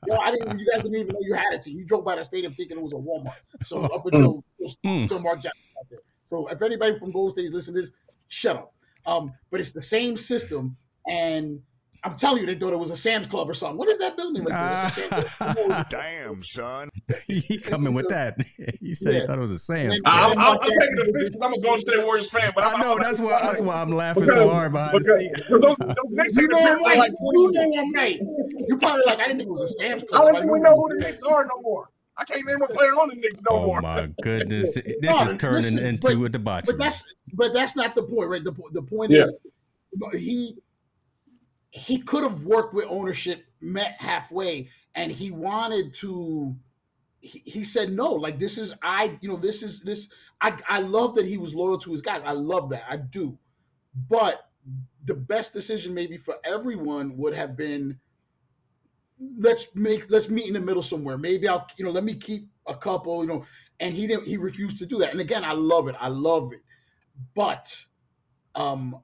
Yo, 0.06 0.16
I 0.16 0.32
didn't. 0.32 0.60
You 0.60 0.68
guys 0.72 0.84
didn't 0.84 1.00
even 1.00 1.14
know 1.14 1.20
you 1.22 1.34
had 1.34 1.54
it. 1.54 1.62
To 1.64 1.72
you 1.72 1.86
drove 1.86 2.04
by 2.04 2.16
the 2.16 2.26
stadium 2.26 2.54
thinking 2.54 2.78
it 2.78 2.84
was 2.84 2.94
a 2.94 2.96
Walmart. 2.96 3.40
So 3.66 3.84
up 3.84 4.06
until, 4.06 4.44
mm. 4.62 5.02
until 5.02 5.22
Mark 5.22 5.42
Jackson 5.42 5.62
out 5.80 5.90
there. 5.90 6.00
So 6.30 6.48
if 6.48 6.62
anybody 6.62 7.00
from 7.00 7.12
Golden 7.12 7.32
State 7.32 7.46
is 7.46 7.54
listening 7.54 7.76
to 7.76 7.82
this, 7.82 7.92
shut 8.28 8.58
up. 8.58 8.74
Um, 9.06 9.34
but 9.52 9.60
it's 9.60 9.72
the 9.72 9.82
same 9.82 10.18
system 10.18 10.76
and 11.08 11.60
I'm 12.06 12.16
telling 12.16 12.42
you, 12.42 12.46
they 12.46 12.54
thought 12.54 12.72
it 12.72 12.78
was 12.78 12.92
a 12.92 12.96
Sam's 12.96 13.26
Club 13.26 13.50
or 13.50 13.56
something. 13.56 13.80
What 13.80 13.88
is 13.88 13.98
that 13.98 14.16
building 14.16 14.44
right 14.46 14.92
there? 14.96 15.86
Damn, 15.90 16.44
son. 16.44 16.90
he 17.28 17.58
coming 17.58 17.96
with 17.96 18.08
that. 18.10 18.38
He 18.80 18.94
said 18.94 19.14
yeah. 19.16 19.22
he 19.22 19.26
thought 19.26 19.40
it 19.40 19.42
was 19.42 19.52
a 19.52 19.58
Sam's 19.58 20.02
Club. 20.04 20.34
I'm, 20.34 20.40
I'm, 20.40 20.58
I'm 20.62 20.70
taking 20.70 20.96
the 20.96 21.14
piss 21.18 21.32
because 21.32 21.48
I'm 21.48 21.54
a 21.54 21.60
Golden 21.60 21.82
State 21.82 22.04
Warriors 22.06 22.30
fan. 22.30 22.52
But 22.56 22.66
I 22.66 22.80
know 22.80 22.98
that's 23.02 23.18
why 23.18 23.40
that's 23.42 23.60
why 23.60 23.82
I'm 23.82 23.90
laughing 23.90 24.24
because, 24.24 24.38
so 24.38 24.50
hard 24.50 24.72
behind 24.72 25.00
because, 25.00 25.08
the 25.08 25.20
scenes. 25.20 25.50
Those, 25.50 25.76
those 25.78 26.38
you 26.38 26.48
know 26.48 26.60
I'm 26.60 26.84
right. 26.84 27.12
You 27.20 27.52
know 27.52 27.82
I'm 27.82 27.94
right. 27.94 28.20
You 28.68 28.78
probably 28.78 29.02
like 29.08 29.20
I 29.20 29.24
didn't 29.24 29.40
think 29.40 29.50
it 29.50 29.52
was 29.52 29.62
a 29.62 29.68
Sam's 29.70 30.04
Club. 30.04 30.22
I 30.22 30.32
don't 30.32 30.42
think 30.42 30.52
we 30.52 30.60
know 30.60 30.76
who 30.76 30.90
the 30.90 31.04
Knicks 31.04 31.24
are 31.24 31.46
no 31.46 31.62
more. 31.62 31.90
I 32.18 32.26
can't 32.26 32.46
name 32.46 32.62
a 32.62 32.68
player 32.68 32.92
on 32.92 33.10
the 33.10 33.16
Knicks 33.16 33.42
no 33.50 33.58
oh 33.58 33.66
more. 33.66 33.82
my 33.82 34.10
goodness, 34.22 34.76
this 34.76 34.96
No, 35.02 35.24
is 35.24 35.34
turning 35.40 35.76
listen, 35.76 35.80
into 35.80 36.20
but- 36.20 36.26
a 36.26 36.30
debauchery. 36.30 36.78
But 36.78 36.84
that's 36.84 37.04
but 37.34 37.54
that's 37.54 37.76
not 37.76 37.96
the 37.96 38.04
point, 38.04 38.30
right? 38.30 38.44
The 38.44 38.54
po- 38.54 38.70
the 38.72 38.84
point 38.84 39.12
Yeah. 39.12 39.26
is 39.26 40.22
he 40.22 40.56
he 41.76 41.98
could 42.00 42.24
have 42.24 42.46
worked 42.46 42.74
with 42.74 42.86
ownership, 42.88 43.44
met 43.60 43.96
halfway, 44.00 44.70
and 44.96 45.12
he 45.12 45.30
wanted 45.30 45.94
to. 45.96 46.56
He, 47.20 47.66
said 47.66 47.92
no. 47.92 48.14
Like 48.14 48.40
this 48.40 48.58
is 48.58 48.72
I, 48.82 49.18
you 49.20 49.28
know, 49.28 49.36
this 49.36 49.62
is 49.62 49.82
this. 49.82 50.08
I 50.40 50.58
I 50.70 50.80
love 50.80 51.16
that 51.16 51.26
he 51.26 51.38
was 51.38 51.54
loyal 51.54 51.78
to 51.80 51.92
his 51.92 52.02
guys. 52.02 52.22
I 52.24 52.32
love 52.32 52.70
that. 52.70 52.84
I 52.90 52.98
do, 52.98 53.38
but 54.10 54.50
the 55.06 55.16
best 55.16 55.52
decision 55.52 55.94
maybe 55.94 56.18
for 56.18 56.36
everyone 56.46 57.18
would 57.18 57.36
have 57.36 57.58
been 57.58 58.00
let's 59.38 59.68
make 59.76 60.10
let's 60.10 60.30
meet 60.30 60.46
in 60.46 60.54
the 60.54 60.60
middle 60.62 60.84
somewhere. 60.84 61.18
Maybe 61.18 61.48
I'll 61.48 61.68
you 61.78 61.84
know 61.84 61.92
let 61.92 62.06
me 62.06 62.14
keep 62.14 62.48
a 62.68 62.76
couple 62.76 63.22
you 63.22 63.28
know, 63.28 63.44
and 63.82 63.94
he 63.94 64.08
didn't. 64.08 64.28
He 64.28 64.38
refused 64.38 64.78
to 64.78 64.86
do 64.86 65.00
that. 65.00 65.12
And 65.12 65.20
again, 65.20 65.44
I 65.44 65.52
love 65.52 65.90
it. 65.90 65.96
I 66.00 66.08
love 66.08 66.54
it, 66.54 66.62
but 67.36 67.76
um, 68.54 69.02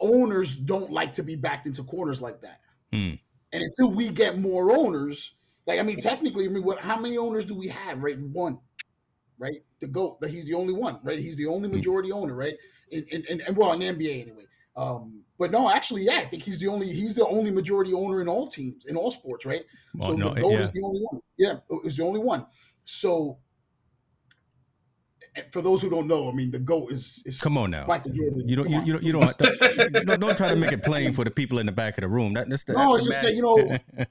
owners 0.00 0.54
don't 0.54 0.90
like 0.90 1.12
to 1.14 1.22
be 1.22 1.36
backed 1.36 1.66
into 1.66 1.82
corners 1.82 2.20
like 2.20 2.40
that. 2.42 2.60
Hmm. 2.92 3.14
And 3.52 3.62
until 3.62 3.90
we 3.90 4.08
get 4.08 4.38
more 4.38 4.72
owners, 4.76 5.32
like 5.66 5.78
I 5.78 5.82
mean, 5.82 6.00
technically, 6.00 6.44
I 6.44 6.48
mean, 6.48 6.64
what? 6.64 6.80
How 6.80 6.98
many 6.98 7.16
owners 7.18 7.44
do 7.44 7.54
we 7.54 7.68
have? 7.68 8.02
Right, 8.02 8.18
one, 8.18 8.58
right? 9.38 9.62
The 9.80 9.86
goat. 9.86 10.20
That 10.20 10.30
he's 10.30 10.44
the 10.44 10.54
only 10.54 10.74
one, 10.74 10.98
right? 11.02 11.18
He's 11.18 11.36
the 11.36 11.46
only 11.46 11.68
majority 11.68 12.12
owner, 12.12 12.34
right? 12.34 12.54
In, 12.90 13.04
in, 13.10 13.40
and 13.40 13.56
well, 13.56 13.72
in 13.72 13.80
the 13.80 13.86
NBA 13.86 14.22
anyway. 14.22 14.44
Um, 14.76 15.22
but 15.38 15.50
no, 15.50 15.70
actually, 15.70 16.04
yeah, 16.04 16.18
I 16.18 16.26
think 16.26 16.42
he's 16.42 16.58
the 16.58 16.68
only 16.68 16.92
he's 16.92 17.14
the 17.14 17.26
only 17.26 17.50
majority 17.50 17.92
owner 17.92 18.20
in 18.20 18.28
all 18.28 18.46
teams 18.46 18.86
in 18.86 18.96
all 18.96 19.10
sports, 19.10 19.44
right? 19.44 19.64
Oh, 20.00 20.08
so 20.08 20.12
no, 20.14 20.34
the 20.34 20.40
goat 20.40 20.52
yeah. 20.52 20.60
is 20.60 20.70
the 20.72 20.82
only 20.82 21.00
one. 21.00 21.20
Yeah, 21.36 21.54
is 21.84 21.96
the 21.96 22.04
only 22.04 22.20
one. 22.20 22.46
So, 22.84 23.38
and 23.38 23.43
for 25.50 25.62
those 25.62 25.82
who 25.82 25.90
don't 25.90 26.06
know, 26.06 26.28
I 26.28 26.32
mean, 26.32 26.50
the 26.50 26.58
goat 26.58 26.92
is 26.92 27.22
is 27.24 27.40
Come 27.40 27.58
on 27.58 27.70
now. 27.70 27.86
Michael 27.86 28.12
Jordan. 28.12 28.48
You 28.48 28.56
don't, 28.56 28.70
you, 28.70 28.82
you 28.84 28.92
don't, 28.92 29.02
you 29.02 29.12
don't, 29.12 29.38
don't, 30.06 30.20
don't 30.20 30.36
try 30.36 30.50
to 30.50 30.56
make 30.56 30.72
it 30.72 30.82
plain 30.82 31.12
for 31.12 31.24
the 31.24 31.30
people 31.30 31.58
in 31.58 31.66
the 31.66 31.72
back 31.72 31.98
of 31.98 32.02
the 32.02 32.08
room. 32.08 32.34
That, 32.34 32.48
that's, 32.48 32.64
the- 32.64 32.74
No, 32.74 32.96
that's 32.96 33.06
it's 33.06 33.08
just 33.08 33.22
that, 33.22 33.34
you 33.34 33.42
know, 33.42 33.56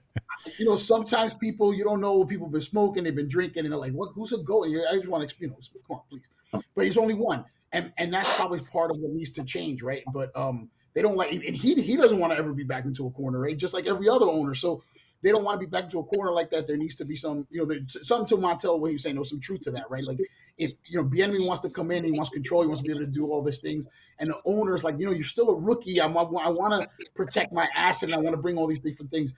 you 0.57 0.65
know, 0.65 0.75
sometimes 0.75 1.33
people 1.35 1.73
you 1.73 1.83
don't 1.83 2.01
know 2.01 2.13
what 2.13 2.29
people 2.29 2.47
been 2.47 2.61
smoking, 2.61 3.03
they've 3.03 3.15
been 3.15 3.27
drinking, 3.29 3.63
and 3.63 3.71
they're 3.71 3.79
like, 3.79 3.93
"What? 3.93 4.11
Who's 4.15 4.33
a 4.33 4.37
goat?" 4.37 4.65
And 4.65 4.81
I 4.91 4.95
just 4.95 5.07
want 5.07 5.27
to, 5.29 5.35
you 5.39 5.47
know, 5.47 5.57
come 5.87 5.97
on, 5.97 6.01
please. 6.09 6.63
But 6.75 6.85
he's 6.85 6.97
only 6.97 7.13
one, 7.13 7.45
and 7.71 7.91
and 7.97 8.13
that's 8.13 8.37
probably 8.37 8.59
part 8.59 8.91
of 8.91 8.97
what 8.97 9.11
needs 9.11 9.31
to 9.31 9.43
change, 9.43 9.81
right? 9.81 10.03
But 10.13 10.35
um, 10.35 10.69
they 10.93 11.01
don't 11.01 11.15
like, 11.15 11.31
and 11.31 11.55
he 11.55 11.75
he 11.81 11.95
doesn't 11.95 12.19
want 12.19 12.33
to 12.33 12.37
ever 12.37 12.53
be 12.53 12.63
back 12.63 12.85
into 12.85 13.07
a 13.07 13.11
corner, 13.11 13.39
right? 13.39 13.57
Just 13.57 13.73
like 13.73 13.87
every 13.87 14.09
other 14.09 14.25
owner, 14.25 14.53
so 14.53 14.83
they 15.23 15.31
don't 15.31 15.43
want 15.43 15.59
to 15.59 15.65
be 15.65 15.69
back 15.69 15.85
into 15.85 15.99
a 15.99 16.03
corner 16.03 16.31
like 16.31 16.51
that. 16.51 16.67
There 16.67 16.77
needs 16.77 16.95
to 16.97 17.05
be 17.05 17.15
some, 17.15 17.47
you 17.49 17.61
know, 17.61 17.65
there's 17.65 18.05
something 18.07 18.27
to 18.27 18.37
Montel 18.37 18.79
what 18.79 18.87
he 18.89 18.93
was 18.93 19.03
saying. 19.03 19.15
There's 19.15 19.29
some 19.29 19.39
truth 19.39 19.61
to 19.61 19.71
that, 19.71 19.89
right? 19.89 20.03
Like 20.03 20.19
if 20.57 20.73
you 20.85 21.01
know, 21.01 21.07
Bieniemy 21.07 21.47
wants 21.47 21.61
to 21.61 21.69
come 21.69 21.91
in, 21.91 22.03
he 22.03 22.11
wants 22.11 22.29
control, 22.29 22.61
he 22.61 22.67
wants 22.67 22.83
to 22.83 22.87
be 22.87 22.93
able 22.93 23.05
to 23.05 23.11
do 23.11 23.25
all 23.31 23.41
these 23.41 23.59
things, 23.59 23.87
and 24.19 24.29
the 24.29 24.39
owner's 24.45 24.83
like, 24.83 24.99
you 24.99 25.05
know, 25.05 25.13
you're 25.13 25.23
still 25.23 25.49
a 25.49 25.55
rookie. 25.55 26.01
I'm, 26.01 26.15
I 26.17 26.21
want 26.21 26.83
to 26.83 27.05
protect 27.15 27.53
my 27.53 27.67
asset, 27.75 28.09
and 28.09 28.15
I 28.15 28.17
want 28.17 28.35
to 28.35 28.41
bring 28.41 28.57
all 28.57 28.67
these 28.67 28.81
different 28.81 29.09
things. 29.09 29.33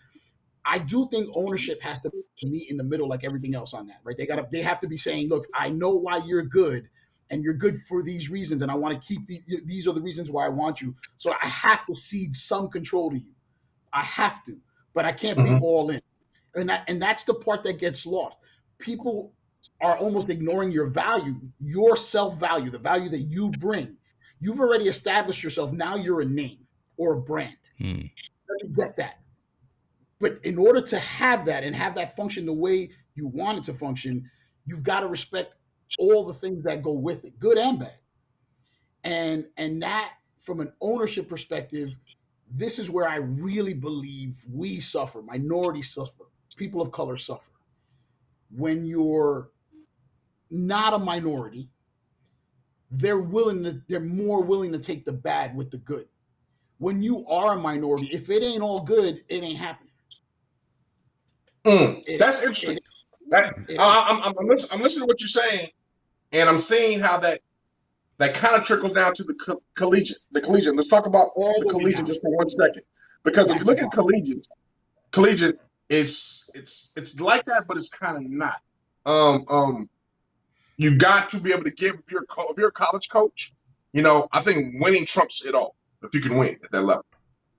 I 0.66 0.80
do 0.80 1.08
think 1.12 1.30
ownership 1.36 1.80
has 1.84 2.00
to 2.02 2.12
meet 2.42 2.72
in 2.72 2.78
the 2.78 2.84
middle, 2.84 3.08
like 3.08 3.24
everything 3.24 3.54
else 3.54 3.76
on 3.76 3.86
that, 3.88 3.98
right? 4.04 4.18
They 4.18 4.26
got 4.26 4.38
to, 4.38 4.48
they 4.52 4.64
have 4.64 4.80
to 4.80 4.88
be 4.88 4.98
saying, 4.98 5.30
look, 5.30 5.46
I 5.54 5.70
know 5.70 5.92
why 5.92 6.18
you're 6.26 6.42
good, 6.42 6.90
and 7.30 7.44
you're 7.44 7.54
good 7.54 7.82
for 7.88 8.02
these 8.02 8.30
reasons, 8.30 8.64
and 8.64 8.72
I 8.72 8.76
want 8.76 9.00
to 9.00 9.08
keep 9.08 9.28
these. 9.28 9.44
These 9.66 9.88
are 9.88 9.94
the 9.94 10.02
reasons 10.02 10.32
why 10.32 10.46
I 10.46 10.50
want 10.50 10.82
you. 10.82 10.96
So 11.18 11.34
I 11.42 11.48
have 11.48 11.86
to 11.86 11.96
cede 11.96 12.36
some 12.36 12.70
control 12.70 13.12
to 13.12 13.18
you. 13.18 13.32
I 13.94 14.02
have 14.02 14.44
to, 14.46 14.58
but 14.96 15.06
I 15.06 15.12
can't 15.12 15.38
Mhm. 15.38 15.60
be 15.60 15.66
all 15.66 15.92
in, 15.92 16.02
and 16.56 16.70
that 16.70 16.86
and 16.88 17.00
that's 17.00 17.24
the 17.26 17.36
part 17.36 17.64
that 17.66 17.74
gets 17.80 18.08
lost. 18.08 18.40
People 18.80 19.34
are 19.82 19.98
almost 19.98 20.30
ignoring 20.30 20.72
your 20.72 20.88
value, 20.88 21.40
your 21.60 21.96
self 21.96 22.40
value, 22.40 22.72
the 22.72 22.80
value 22.80 23.10
that 23.10 23.22
you 23.22 23.52
bring. 23.52 23.98
You've 24.40 24.60
already 24.60 24.88
established 24.88 25.44
yourself. 25.44 25.72
Now 25.72 25.96
you're 25.96 26.22
a 26.22 26.26
name 26.26 26.66
or 26.98 27.14
a 27.14 27.22
brand. 27.22 27.58
Hmm. 27.78 28.02
Let 28.48 28.64
me 28.64 28.70
get 28.76 28.96
that. 28.98 29.20
But 30.20 30.40
in 30.44 30.58
order 30.58 30.82
to 30.82 30.98
have 30.98 31.46
that 31.46 31.64
and 31.64 31.76
have 31.76 31.94
that 31.96 32.16
function 32.16 32.46
the 32.46 32.54
way 32.54 32.90
you 33.16 33.28
want 33.28 33.60
it 33.60 33.64
to 33.66 33.74
function, 33.74 34.30
you've 34.66 34.84
got 34.84 35.02
to 35.02 35.08
respect 35.08 35.56
all 36.00 36.26
the 36.26 36.34
things 36.34 36.64
that 36.64 36.82
go 36.82 36.94
with 36.94 37.26
it, 37.26 37.38
good 37.40 37.58
and 37.58 37.80
bad. 37.80 38.00
And 39.04 39.46
and 39.58 39.82
that 39.82 40.14
from 40.38 40.62
an 40.62 40.72
ownership 40.80 41.28
perspective, 41.28 41.94
this 42.58 42.80
is 42.80 42.90
where 42.90 43.08
I 43.08 43.18
really 43.18 43.74
believe 43.74 44.36
we 44.52 44.80
suffer, 44.80 45.22
minorities 45.22 45.94
suffer, 45.94 46.24
people 46.56 46.82
of 46.82 46.92
color 46.92 47.18
suffer. 47.18 47.52
When 48.56 48.86
you're 48.86 49.50
not 50.50 50.94
a 50.94 51.00
minority, 51.00 51.70
they're 52.92 53.20
willing 53.20 53.64
to 53.64 53.82
they're 53.90 54.00
more 54.00 54.42
willing 54.42 54.72
to 54.72 54.80
take 54.80 55.04
the 55.06 55.12
bad 55.12 55.56
with 55.56 55.70
the 55.72 55.78
good. 55.78 56.08
When 56.78 57.02
you 57.02 57.28
are 57.28 57.54
a 57.54 57.60
minority, 57.60 58.10
if 58.12 58.30
it 58.30 58.44
ain't 58.44 58.62
all 58.62 58.82
good, 58.82 59.22
it 59.28 59.44
ain't 59.44 59.58
happening. 59.58 59.92
Mm, 61.66 62.04
It- 62.06 62.20
that's 62.20 62.40
interesting. 62.42 62.78
it- 62.78 62.84
That, 63.32 63.56
it- 63.68 63.80
I, 63.80 64.06
I'm, 64.10 64.22
I'm, 64.22 64.34
I'm, 64.40 64.48
listening, 64.48 64.72
I'm 64.74 64.82
listening 64.82 65.08
to 65.08 65.08
what 65.08 65.20
you're 65.20 65.28
saying, 65.28 65.70
and 66.32 66.48
I'm 66.48 66.60
seeing 66.60 67.00
how 67.00 67.18
that 67.20 67.42
that 68.18 68.34
kind 68.34 68.56
of 68.56 68.64
trickles 68.64 68.94
down 68.94 69.14
to 69.16 69.24
the 69.24 69.34
co- 69.34 69.62
collegiate. 69.76 70.20
The 70.32 70.42
collegiate. 70.42 70.76
Let's 70.76 70.90
talk 70.90 71.06
about 71.06 71.30
All 71.36 71.56
the 71.60 71.70
collegiate 71.70 72.08
just 72.08 72.22
for 72.22 72.36
one 72.36 72.48
second, 72.48 72.84
because 73.24 73.50
if 73.50 73.60
you 73.60 73.66
look 73.66 73.80
at 73.80 73.92
collegiate, 73.92 74.48
collegiate, 75.12 75.60
it's 75.90 76.50
it's 76.54 76.94
it's 76.96 77.20
like 77.20 77.46
that, 77.46 77.68
but 77.68 77.78
it's 77.78 77.90
kind 77.90 78.18
of 78.18 78.24
not. 78.24 78.62
Um, 79.06 79.46
um, 79.50 79.90
you 80.78 80.98
got 80.98 81.30
to 81.30 81.40
be 81.40 81.52
able 81.52 81.64
to 81.64 81.72
give 81.72 81.96
if 81.96 82.12
you're 82.12 82.26
co- 82.26 82.48
if 82.50 82.58
you're 82.58 82.70
a 82.70 82.74
college 82.74 83.10
coach. 83.10 83.52
You 83.94 84.02
know, 84.02 84.28
I 84.32 84.42
think 84.42 84.82
winning 84.82 85.06
trumps 85.06 85.46
it 85.46 85.56
all. 85.56 85.76
If 86.04 86.14
you 86.14 86.22
can 86.22 86.38
win 86.38 86.58
at 86.64 86.72
that 86.72 86.82
level, 86.82 87.06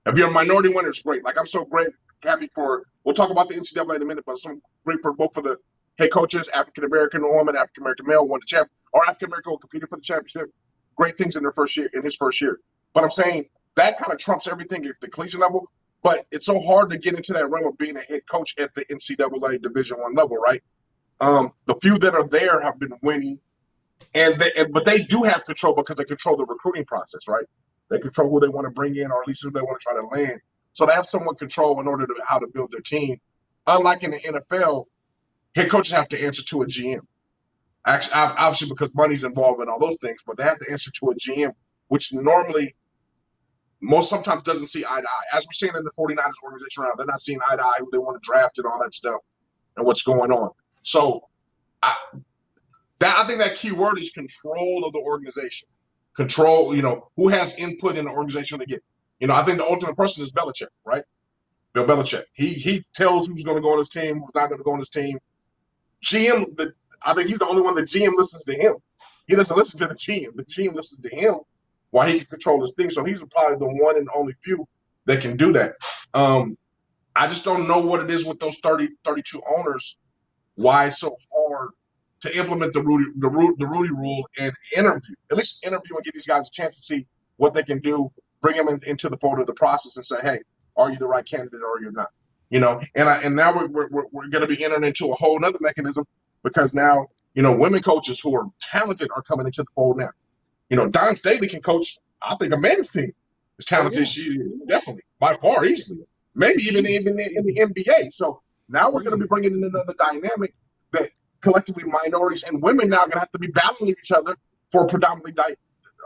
if 0.05 0.17
you're 0.17 0.29
a 0.29 0.31
minority 0.31 0.69
winner, 0.69 0.89
it's 0.89 1.01
great. 1.01 1.23
Like 1.23 1.39
I'm 1.39 1.47
so 1.47 1.65
great, 1.65 1.89
happy 2.23 2.49
for. 2.53 2.83
We'll 3.03 3.15
talk 3.15 3.29
about 3.29 3.47
the 3.47 3.55
NCAA 3.55 3.95
in 3.95 4.01
a 4.01 4.05
minute, 4.05 4.25
but 4.25 4.37
some 4.37 4.61
great 4.85 4.99
for 5.01 5.13
both 5.13 5.33
for 5.33 5.41
the 5.41 5.57
head 5.97 6.11
coaches, 6.11 6.49
African 6.53 6.83
American 6.83 7.23
woman, 7.27 7.55
African 7.55 7.83
American 7.83 8.05
male 8.07 8.27
won 8.27 8.39
the 8.39 8.45
champ, 8.45 8.69
or 8.93 9.03
African 9.03 9.27
American 9.29 9.57
competed 9.57 9.89
for 9.89 9.97
the 9.97 10.01
championship. 10.01 10.51
Great 10.95 11.17
things 11.17 11.35
in 11.35 11.43
their 11.43 11.51
first 11.51 11.77
year, 11.77 11.89
in 11.93 12.03
his 12.03 12.15
first 12.15 12.41
year. 12.41 12.59
But 12.93 13.03
I'm 13.03 13.11
saying 13.11 13.45
that 13.75 13.99
kind 13.99 14.11
of 14.11 14.19
trumps 14.19 14.47
everything 14.47 14.85
at 14.85 14.95
the 15.01 15.09
collegiate 15.09 15.41
level. 15.41 15.69
But 16.03 16.25
it's 16.31 16.45
so 16.45 16.59
hard 16.59 16.91
to 16.91 16.97
get 16.97 17.15
into 17.15 17.33
that 17.33 17.49
realm 17.49 17.67
of 17.67 17.77
being 17.77 17.97
a 17.97 18.01
head 18.01 18.21
coach 18.29 18.55
at 18.59 18.73
the 18.73 18.85
NCAA 18.85 19.61
Division 19.61 19.99
One 19.99 20.13
level, 20.13 20.37
right? 20.37 20.61
Um, 21.19 21.51
the 21.65 21.75
few 21.75 21.97
that 21.97 22.13
are 22.13 22.27
there 22.27 22.61
have 22.61 22.79
been 22.79 22.93
winning, 23.01 23.39
and 24.13 24.39
they, 24.39 24.51
and, 24.55 24.71
but 24.71 24.85
they 24.85 24.99
do 24.99 25.23
have 25.23 25.43
control 25.45 25.73
because 25.73 25.97
they 25.97 26.03
control 26.03 26.37
the 26.37 26.45
recruiting 26.45 26.85
process, 26.85 27.27
right? 27.27 27.45
They 27.89 27.99
control 27.99 28.29
who 28.29 28.39
they 28.39 28.47
want 28.47 28.65
to 28.65 28.71
bring 28.71 28.95
in, 28.95 29.11
or 29.11 29.21
at 29.21 29.27
least 29.27 29.43
who 29.43 29.49
they 29.49 29.61
want 29.61 29.79
to 29.79 29.83
try 29.83 29.99
to 29.99 30.07
land. 30.07 30.39
So 30.73 30.85
they 30.85 30.93
have 30.93 31.07
somewhat 31.07 31.39
control 31.39 31.79
in 31.81 31.87
order 31.87 32.05
to 32.05 32.13
how 32.25 32.37
to 32.37 32.47
build 32.47 32.71
their 32.71 32.81
team. 32.81 33.19
Unlike 33.65 34.03
in 34.03 34.11
the 34.11 34.19
NFL, 34.19 34.85
head 35.57 35.69
coaches 35.69 35.91
have 35.91 36.09
to 36.09 36.23
answer 36.23 36.43
to 36.43 36.61
a 36.61 36.65
GM. 36.67 37.01
Actually, 37.85 38.13
obviously, 38.13 38.69
because 38.69 38.93
money's 38.93 39.23
involved 39.23 39.61
in 39.61 39.69
all 39.69 39.79
those 39.79 39.97
things, 40.01 40.21
but 40.25 40.37
they 40.37 40.43
have 40.43 40.59
to 40.59 40.71
answer 40.71 40.91
to 40.91 41.09
a 41.09 41.15
GM, 41.15 41.53
which 41.87 42.13
normally 42.13 42.75
most 43.81 44.09
sometimes 44.09 44.43
doesn't 44.43 44.67
see 44.67 44.85
eye 44.87 45.01
to 45.01 45.07
eye. 45.07 45.37
As 45.37 45.45
we're 45.45 45.53
seeing 45.53 45.73
in 45.75 45.83
the 45.83 45.91
49ers 45.97 46.43
organization 46.43 46.83
right 46.83 46.89
now, 46.89 46.95
they're 46.97 47.05
not 47.05 47.21
seeing 47.21 47.39
eye 47.49 47.55
to 47.55 47.63
eye 47.63 47.77
who 47.79 47.89
they 47.91 47.97
want 47.97 48.21
to 48.21 48.25
draft 48.25 48.57
and 48.57 48.67
all 48.67 48.79
that 48.83 48.93
stuff 48.93 49.21
and 49.75 49.85
what's 49.85 50.03
going 50.03 50.31
on. 50.31 50.51
So 50.83 51.27
I 51.81 51.95
that 52.99 53.17
I 53.17 53.23
think 53.25 53.39
that 53.39 53.55
key 53.55 53.71
word 53.71 53.99
is 53.99 54.09
control 54.09 54.85
of 54.85 54.93
the 54.93 54.99
organization. 54.99 55.67
Control, 56.15 56.75
you 56.75 56.81
know, 56.81 57.09
who 57.15 57.29
has 57.29 57.55
input 57.57 57.95
in 57.95 58.05
the 58.05 58.11
organization 58.11 58.59
to 58.59 58.65
get. 58.65 58.83
You 59.19 59.27
know, 59.27 59.35
I 59.35 59.43
think 59.43 59.59
the 59.59 59.65
ultimate 59.65 59.95
person 59.95 60.23
is 60.23 60.31
Belichick, 60.31 60.67
right? 60.85 61.03
Bill 61.73 61.85
Belichick. 61.85 62.23
He 62.33 62.53
he 62.53 62.83
tells 62.93 63.27
who's 63.27 63.43
going 63.43 63.57
to 63.57 63.61
go 63.61 63.73
on 63.73 63.79
his 63.79 63.89
team, 63.89 64.19
who's 64.19 64.35
not 64.35 64.47
going 64.49 64.59
to 64.59 64.63
go 64.63 64.73
on 64.73 64.79
his 64.79 64.89
team. 64.89 65.19
GM, 66.05 66.55
the 66.57 66.73
I 67.03 67.13
think 67.13 67.29
he's 67.29 67.39
the 67.39 67.47
only 67.47 67.61
one 67.61 67.75
that 67.75 67.85
GM 67.85 68.15
listens 68.15 68.43
to 68.45 68.53
him. 68.55 68.75
He 69.27 69.35
doesn't 69.35 69.55
listen 69.57 69.79
to 69.79 69.87
the 69.87 69.95
GM. 69.95 70.35
The 70.35 70.45
GM 70.45 70.73
listens 70.73 71.01
to 71.01 71.09
him 71.09 71.35
while 71.91 72.07
he 72.07 72.19
can 72.19 72.27
control 72.27 72.61
his 72.61 72.73
thing. 72.73 72.89
So 72.89 73.03
he's 73.03 73.23
probably 73.23 73.57
the 73.57 73.83
one 73.83 73.97
and 73.97 74.07
only 74.15 74.33
few 74.43 74.67
that 75.05 75.21
can 75.21 75.37
do 75.37 75.53
that. 75.53 75.73
Um, 76.13 76.57
I 77.15 77.27
just 77.27 77.45
don't 77.45 77.67
know 77.67 77.79
what 77.79 78.01
it 78.01 78.11
is 78.11 78.25
with 78.25 78.39
those 78.39 78.57
30, 78.59 78.89
32 79.03 79.41
owners. 79.57 79.97
Why 80.55 80.85
it's 80.87 80.99
so 80.99 81.15
hard 81.33 81.69
to 82.21 82.37
implement 82.37 82.73
the 82.73 82.81
Rudy 82.81 83.11
the 83.17 83.29
Ru- 83.29 83.55
the 83.57 83.67
Rudy 83.67 83.91
rule 83.91 84.27
and 84.39 84.51
interview 84.75 85.15
at 85.31 85.37
least 85.37 85.63
interview 85.65 85.95
and 85.95 86.03
give 86.03 86.13
these 86.13 86.25
guys 86.25 86.47
a 86.47 86.51
chance 86.51 86.75
to 86.75 86.81
see 86.81 87.05
what 87.37 87.53
they 87.53 87.63
can 87.63 87.79
do. 87.79 88.11
Bring 88.41 88.57
them 88.57 88.67
in, 88.69 88.79
into 88.85 89.09
the 89.09 89.17
fold 89.17 89.39
of 89.39 89.47
the 89.47 89.53
process 89.53 89.97
and 89.97 90.05
say, 90.05 90.17
hey, 90.21 90.39
are 90.75 90.91
you 90.91 90.97
the 90.97 91.07
right 91.07 91.25
candidate 91.25 91.61
or 91.61 91.81
you're 91.81 91.91
not? 91.91 92.09
You 92.49 92.59
know, 92.61 92.81
and 92.95 93.09
I 93.09 93.21
and 93.21 93.35
now 93.35 93.55
we're 93.55 93.67
we're, 93.67 94.05
we're, 94.11 94.27
going 94.29 94.47
to 94.47 94.47
be 94.47 94.63
entering 94.63 94.85
into 94.85 95.11
a 95.11 95.15
whole 95.15 95.43
other 95.43 95.57
mechanism 95.61 96.05
because 96.43 96.73
now 96.73 97.07
you 97.33 97.43
know 97.43 97.55
women 97.57 97.81
coaches 97.81 98.19
who 98.21 98.35
are 98.35 98.45
talented 98.61 99.09
are 99.15 99.21
coming 99.21 99.45
into 99.47 99.63
the 99.63 99.69
fold 99.75 99.97
now. 99.97 100.11
You 100.69 100.77
know, 100.77 100.87
Dawn 100.89 101.15
Staley 101.15 101.47
can 101.47 101.61
coach. 101.61 101.97
I 102.21 102.35
think 102.35 102.53
a 102.53 102.57
men's 102.57 102.89
team 102.89 103.13
as 103.59 103.65
talented 103.65 104.01
as 104.01 104.11
she 104.11 104.21
is, 104.21 104.61
definitely 104.67 105.03
by 105.19 105.35
far 105.37 105.65
easily, 105.65 106.05
maybe 106.35 106.63
even 106.63 106.85
even 106.87 107.19
in, 107.19 107.37
in 107.37 107.43
the 107.43 107.55
NBA. 107.55 108.13
So 108.13 108.41
Now 108.69 108.91
we're 108.91 109.03
going 109.03 109.17
to 109.17 109.23
be 109.23 109.27
bringing 109.27 109.53
in 109.53 109.63
another 109.63 109.93
dynamic 109.97 110.53
that 110.91 111.09
collectively 111.41 111.83
minorities 111.85 112.43
and 112.43 112.61
women 112.61 112.89
now 112.89 112.97
are 112.97 113.07
going 113.07 113.11
to 113.13 113.19
have 113.19 113.31
to 113.31 113.39
be 113.39 113.47
battling 113.47 113.91
each 113.91 114.11
other 114.11 114.37
for 114.71 114.85
a 114.85 114.87
predominantly 114.87 115.31
di- 115.33 115.55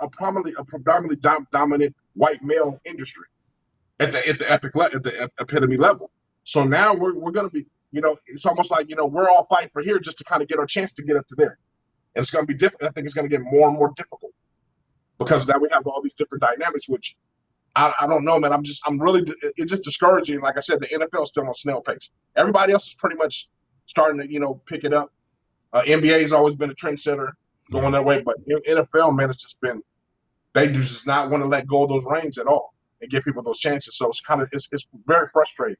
a 0.02 0.10
predominantly 0.10 0.54
a 0.58 0.64
predominantly 0.64 1.18
dom- 1.18 1.48
dominant 1.52 1.96
white 2.16 2.44
male 2.44 2.80
industry 2.86 3.26
at 4.00 4.12
the 4.12 4.30
at 4.30 4.40
the 4.40 4.52
epic 4.52 4.76
le- 4.76 4.86
at 4.94 5.04
the 5.04 5.24
ep- 5.24 5.34
epitome 5.40 5.78
level. 5.78 6.12
So 6.44 6.64
now 6.64 6.96
we're 6.96 7.18
we're 7.18 7.32
going 7.32 7.50
to 7.50 7.54
be 7.54 7.66
you 7.92 8.02
know 8.02 8.18
it's 8.28 8.46
almost 8.46 8.72
like 8.72 8.90
you 8.90 8.96
know 8.96 9.06
we're 9.06 9.30
all 9.30 9.46
fighting 9.46 9.70
for 9.72 9.82
here 9.82 10.00
just 10.00 10.18
to 10.20 10.24
kind 10.24 10.42
of 10.42 10.48
get 10.48 10.60
our 10.60 10.66
chance 10.66 10.94
to 10.94 11.04
get 11.04 11.18
up 11.18 11.28
to 11.28 11.36
there. 11.36 11.58
And 12.16 12.22
it's 12.24 12.32
going 12.32 12.46
to 12.46 12.52
be 12.52 12.58
difficult. 12.58 12.90
I 12.90 12.94
think 12.94 13.06
it's 13.06 13.14
going 13.14 13.30
to 13.30 13.36
get 13.36 13.44
more 13.44 13.70
and 13.70 13.78
more 13.78 13.94
difficult 13.96 14.34
because 15.18 15.48
now 15.48 15.58
we 15.60 15.70
have 15.72 15.86
all 15.88 16.02
these 16.02 16.16
different 16.16 16.44
dynamics, 16.44 16.90
which 16.90 17.16
I, 17.76 17.94
I 18.02 18.08
don't 18.08 18.26
know, 18.26 18.40
man. 18.40 18.52
I'm 18.52 18.64
just, 18.64 18.82
I'm 18.86 19.00
really, 19.00 19.24
it's 19.56 19.72
just 19.72 19.84
discouraging. 19.84 20.42
Like 20.42 20.58
I 20.58 20.60
said, 20.60 20.80
the 20.82 20.88
NFL 20.88 21.24
is 21.24 21.30
still 21.30 21.48
on 21.48 21.54
snail 21.56 21.82
pace. 21.82 22.12
Everybody 22.36 22.74
else 22.74 22.88
is 22.88 22.96
pretty 22.96 23.16
much 23.16 23.48
starting 23.86 24.22
to, 24.22 24.32
you 24.32 24.40
know, 24.40 24.62
pick 24.66 24.84
it 24.84 24.94
up. 24.94 25.12
Uh, 25.72 25.84
NBA 25.84 26.22
has 26.22 26.34
always 26.34 26.56
been 26.56 26.70
a 26.70 26.76
trendsetter 26.76 27.32
going 27.72 27.94
that 27.94 28.04
way, 28.04 28.22
but 28.22 28.36
NFL, 28.48 29.16
man, 29.16 29.30
it's 29.30 29.42
just 29.42 29.62
been, 29.62 29.82
they 30.54 30.68
just 30.68 31.08
not 31.08 31.30
want 31.30 31.44
to 31.44 31.48
let 31.48 31.66
go 31.66 31.84
of 31.84 31.90
those 31.90 32.04
reins 32.06 32.38
at 32.38 32.48
all 32.48 32.74
and 33.02 33.10
give 33.10 33.24
people 33.24 33.42
those 33.42 33.60
chances. 33.60 33.98
So 33.98 34.10
it's 34.10 34.20
kind 34.20 34.42
of, 34.42 34.50
it's, 34.52 34.68
it's 34.74 34.88
very 35.06 35.28
frustrating. 35.32 35.78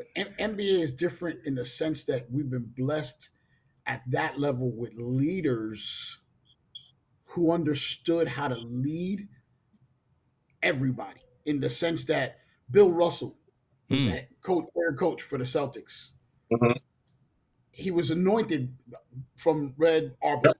But 0.00 0.06
M- 0.16 0.34
NBA 0.54 0.80
is 0.80 0.94
different 0.94 1.40
in 1.44 1.54
the 1.54 1.64
sense 1.66 2.04
that 2.04 2.30
we've 2.30 2.48
been 2.48 2.72
blessed 2.74 3.28
at 3.84 4.00
that 4.10 4.40
level 4.40 4.70
with 4.70 4.94
leaders 4.94 6.16
who 7.24 7.52
understood 7.52 8.26
how 8.26 8.48
to 8.48 8.56
lead 8.56 9.28
everybody 10.62 11.20
in 11.44 11.60
the 11.60 11.68
sense 11.68 12.06
that 12.06 12.38
Bill 12.70 12.90
Russell, 12.90 13.36
was 13.90 14.00
Hmm. 14.00 14.06
that 14.08 14.40
coach, 14.40 14.64
player 14.72 14.94
coach 14.94 15.20
for 15.20 15.36
the 15.36 15.44
Celtics, 15.44 16.12
Mhm. 16.50 16.80
he 17.70 17.90
was 17.90 18.10
anointed 18.10 18.74
from 19.36 19.74
Red 19.76 20.16
Auerbach, 20.22 20.56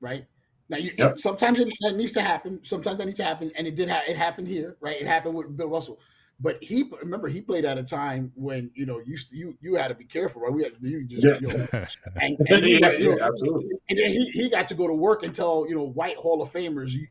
right? 0.00 0.26
Now, 0.68 0.76
you, 0.76 0.92
Yep. 0.98 1.18
sometimes 1.18 1.60
it, 1.60 1.68
that 1.80 1.96
needs 1.96 2.12
to 2.12 2.20
happen. 2.20 2.62
Sometimes 2.62 2.98
that 2.98 3.06
needs 3.06 3.18
to 3.20 3.24
happen, 3.24 3.52
and 3.54 3.66
it 3.66 3.74
did. 3.74 3.88
Ha- 3.88 4.04
it 4.06 4.16
happened 4.16 4.48
here, 4.48 4.76
right? 4.80 5.00
It 5.00 5.06
happened 5.06 5.34
with 5.34 5.56
Bill 5.56 5.68
Russell. 5.68 5.98
But 6.40 6.62
he 6.62 6.84
remember 7.00 7.28
he 7.28 7.40
played 7.40 7.64
at 7.64 7.78
a 7.78 7.84
time 7.84 8.32
when 8.34 8.70
you 8.74 8.86
know 8.86 9.00
you 9.04 9.16
you 9.30 9.56
you 9.60 9.76
had 9.76 9.88
to 9.88 9.94
be 9.94 10.04
careful, 10.04 10.42
right? 10.42 10.52
We 10.52 10.64
had 10.64 10.72
you 10.80 11.06
just 11.06 11.24
Yeah. 11.24 11.38
you 11.40 11.46
know, 11.48 11.66
and, 12.20 12.36
and 12.48 12.64
he 12.64 12.74
yeah, 12.74 12.80
got- 12.80 12.98
you 13.00 13.16
yeah, 13.16 13.26
absolutely. 13.26 13.70
and 13.88 13.98
then 13.98 14.06
he, 14.10 14.30
he 14.30 14.48
got 14.50 14.66
to 14.68 14.74
go 14.74 14.86
to 14.88 14.92
work 14.94 15.22
and 15.22 15.34
tell 15.34 15.64
you 15.68 15.74
know 15.76 15.84
white 15.84 16.16
Hall 16.16 16.42
of 16.42 16.52
Famers, 16.52 16.90
you, 16.90 17.06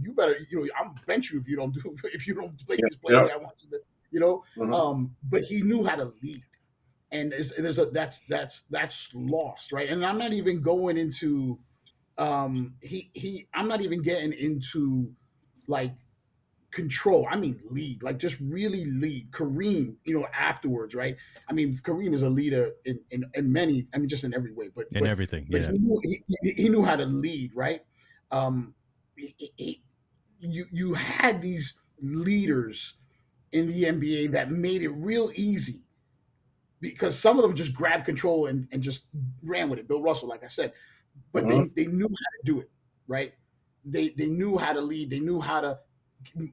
you 0.00 0.12
better 0.12 0.36
you 0.48 0.60
know 0.60 0.72
I'm 0.80 0.94
bench 1.06 1.30
you 1.32 1.40
if 1.40 1.48
you 1.48 1.56
don't 1.56 1.72
do 1.74 1.80
if 2.12 2.26
you 2.26 2.34
don't 2.34 2.56
play 2.66 2.76
this 2.80 2.96
play 2.96 3.14
Yeah. 3.14 3.22
I 3.22 3.36
want 3.36 3.56
you 3.62 3.70
to 3.70 3.80
you 4.10 4.20
know. 4.20 4.44
Mhm. 4.56 4.72
Um, 4.74 5.16
but 5.28 5.42
he 5.42 5.60
knew 5.62 5.84
how 5.84 5.96
to 5.96 6.12
lead, 6.22 6.40
and 7.10 7.32
there's, 7.32 7.52
there's 7.58 7.78
a 7.78 7.86
that's 7.86 8.20
that's 8.28 8.62
that's 8.70 9.10
lost, 9.12 9.72
right? 9.72 9.88
And 9.90 10.06
I'm 10.06 10.18
not 10.18 10.32
even 10.32 10.62
going 10.62 10.96
into 10.96 11.58
um 12.16 12.74
he 12.80 13.10
he 13.12 13.48
I'm 13.52 13.66
not 13.68 13.80
even 13.82 14.02
getting 14.02 14.32
into 14.32 15.10
like 15.66 15.92
control. 16.70 17.26
I 17.30 17.36
mean 17.36 17.60
lead, 17.70 18.02
like 18.02 18.18
just 18.18 18.38
really 18.40 18.84
lead. 18.86 19.30
Kareem, 19.30 19.94
you 20.04 20.18
know, 20.18 20.26
afterwards, 20.34 20.94
right? 20.94 21.16
I 21.48 21.52
mean 21.52 21.76
Kareem 21.82 22.14
is 22.14 22.22
a 22.22 22.28
leader 22.28 22.72
in 22.84 23.00
in, 23.10 23.24
in 23.34 23.50
many, 23.52 23.86
I 23.94 23.98
mean 23.98 24.08
just 24.08 24.24
in 24.24 24.34
every 24.34 24.52
way, 24.52 24.68
but 24.74 24.86
in 24.92 25.00
but, 25.00 25.08
everything. 25.08 25.46
but 25.50 25.62
Yeah. 25.62 25.72
he, 25.72 25.78
knew, 25.78 26.00
he, 26.04 26.52
he- 26.52 26.68
knew 26.68 26.82
how 26.82 26.96
to 26.96 27.06
lead, 27.06 27.52
right? 27.54 27.82
Um, 28.30 28.74
he- 29.16 29.52
he- 29.56 29.82
you 30.40 30.66
you 30.70 30.94
had 30.94 31.40
these 31.42 31.74
leaders 32.00 32.94
in 33.52 33.66
the 33.68 33.84
NBA 33.84 34.30
that 34.32 34.50
made 34.52 34.82
it 34.82 34.90
real 34.90 35.32
easy 35.34 35.82
because 36.80 37.18
some 37.18 37.38
of 37.38 37.42
them 37.42 37.56
just 37.56 37.74
grabbed 37.74 38.04
control 38.04 38.46
and, 38.46 38.68
and 38.70 38.82
just 38.82 39.04
ran 39.42 39.68
with 39.68 39.78
it. 39.80 39.88
Bill 39.88 40.00
Russell, 40.02 40.28
like 40.28 40.44
I 40.44 40.48
said, 40.48 40.72
but 41.32 41.44
they, 41.44 41.58
they 41.74 41.86
knew 41.86 42.06
how 42.06 42.08
to 42.08 42.40
do 42.44 42.60
it, 42.60 42.70
right? 43.08 43.34
They 43.84 44.10
they 44.10 44.26
knew 44.26 44.56
how 44.58 44.72
to 44.74 44.80
lead. 44.80 45.10
They 45.10 45.18
knew 45.18 45.40
how 45.40 45.60
to. 45.62 45.78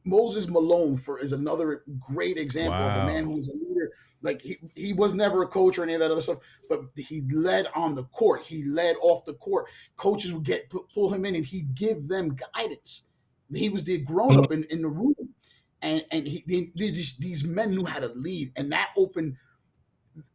Moses 0.03 0.47
Malone 0.47 0.97
for 0.97 1.19
is 1.19 1.31
another 1.31 1.83
great 1.99 2.37
example 2.37 2.87
of 2.87 3.03
a 3.03 3.05
man 3.05 3.23
who 3.25 3.31
was 3.31 3.49
a 3.49 3.53
leader. 3.53 3.91
Like 4.21 4.41
he 4.41 4.57
he 4.75 4.93
was 4.93 5.13
never 5.13 5.43
a 5.43 5.47
coach 5.47 5.77
or 5.77 5.83
any 5.83 5.93
of 5.93 5.99
that 5.99 6.11
other 6.11 6.21
stuff, 6.21 6.39
but 6.69 6.81
he 6.95 7.21
led 7.31 7.67
on 7.75 7.95
the 7.95 8.03
court. 8.05 8.41
He 8.41 8.63
led 8.63 8.95
off 9.01 9.25
the 9.25 9.33
court. 9.35 9.67
Coaches 9.97 10.33
would 10.33 10.43
get 10.43 10.69
pull 10.69 11.13
him 11.13 11.25
in, 11.25 11.35
and 11.35 11.45
he'd 11.45 11.75
give 11.75 12.07
them 12.07 12.35
guidance. 12.55 13.03
He 13.53 13.69
was 13.69 13.83
the 13.83 13.99
grown 13.99 14.37
up 14.37 14.51
in, 14.51 14.63
in 14.65 14.81
the 14.81 14.87
room, 14.87 15.15
and 15.81 16.03
and 16.11 16.27
he 16.27 16.43
they, 16.47 16.71
these 16.75 17.15
these 17.17 17.43
men 17.43 17.71
knew 17.71 17.85
how 17.85 17.99
to 17.99 18.07
lead, 18.07 18.51
and 18.55 18.71
that 18.71 18.89
opened 18.97 19.35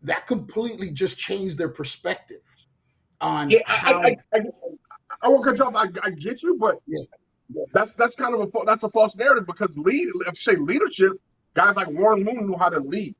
that 0.02 0.26
completely 0.26 0.90
just 0.90 1.18
changed 1.18 1.58
their 1.58 1.68
perspective 1.68 2.42
on 3.20 3.50
Yeah, 3.50 3.60
I, 3.66 3.72
how 3.72 4.02
I, 4.02 4.06
I, 4.06 4.38
I, 4.38 4.40
I 5.22 5.28
won't 5.28 5.44
cut 5.44 5.58
you 5.58 5.64
off. 5.64 5.74
I, 5.74 5.88
I 6.06 6.10
get 6.10 6.42
you, 6.42 6.56
but 6.58 6.76
Yeah. 6.86 7.04
That's 7.72 7.94
that's 7.94 8.14
kind 8.16 8.34
of 8.34 8.40
a 8.40 8.64
that's 8.64 8.84
a 8.84 8.88
false 8.88 9.16
narrative 9.16 9.46
because 9.46 9.76
lead. 9.78 10.08
If 10.26 10.28
you 10.28 10.34
say 10.36 10.56
leadership, 10.56 11.12
guys 11.54 11.76
like 11.76 11.88
Warren 11.88 12.24
Moon 12.24 12.46
knew 12.46 12.56
how 12.58 12.68
to 12.68 12.78
lead. 12.80 13.14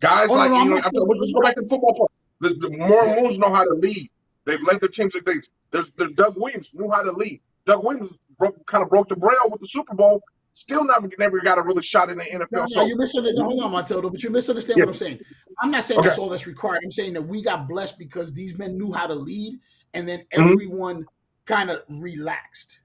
Guys 0.00 0.28
Oh, 0.30 0.34
like 0.34 0.50
no, 0.50 0.56
you 0.56 0.62
I'm 0.62 0.68
know, 0.70 0.76
not 0.76 0.86
after, 0.86 0.98
saying- 0.98 1.18
let's 1.20 1.32
go 1.32 1.40
back 1.40 1.54
to 1.56 1.62
football 1.68 1.94
part. 1.94 2.10
The, 2.40 2.48
the 2.54 2.70
Warren 2.78 3.22
Moons 3.22 3.38
know 3.38 3.52
how 3.52 3.64
to 3.64 3.74
lead. 3.74 4.10
They've 4.44 4.60
led 4.62 4.80
their 4.80 4.88
teams 4.90 5.14
to 5.14 5.20
things. 5.22 5.48
There's 5.70 5.90
the 5.92 6.08
Doug 6.10 6.36
Williams 6.36 6.72
knew 6.74 6.90
how 6.90 7.02
to 7.02 7.12
lead. 7.12 7.40
Doug 7.64 7.82
Williams 7.84 8.12
broke, 8.38 8.66
kind 8.66 8.82
of 8.84 8.90
broke 8.90 9.08
the 9.08 9.16
braille 9.16 9.48
with 9.50 9.60
the 9.60 9.66
Super 9.66 9.94
Bowl. 9.94 10.22
Still 10.52 10.84
never 10.84 11.08
never 11.18 11.40
got 11.40 11.58
a 11.58 11.62
really 11.62 11.82
shot 11.82 12.10
in 12.10 12.18
the 12.18 12.24
NFL. 12.24 12.46
No, 12.52 12.60
no, 12.60 12.66
so 12.66 12.84
you 12.84 12.96
misunderstand. 12.96 13.44
Hold 13.44 13.62
on, 13.64 13.72
Matilda, 13.72 14.08
but 14.10 14.22
you 14.22 14.30
misunderstand 14.30 14.78
Yeah. 14.78 14.84
what 14.84 14.90
I'm 14.90 14.94
saying. 14.94 15.18
I'm 15.62 15.70
not 15.70 15.82
saying 15.82 15.98
Okay. 16.00 16.08
that's 16.10 16.18
all 16.18 16.28
that's 16.28 16.46
required. 16.46 16.82
I'm 16.84 16.92
saying 16.92 17.14
that 17.14 17.22
we 17.22 17.42
got 17.42 17.66
blessed 17.68 17.98
because 17.98 18.32
these 18.32 18.56
men 18.58 18.76
knew 18.78 18.92
how 18.92 19.06
to 19.06 19.14
lead, 19.14 19.58
and 19.94 20.06
then 20.08 20.20
Mhm. 20.36 20.52
everyone 20.52 21.06
kind 21.46 21.70
of 21.70 21.80
relaxed, 21.88 22.78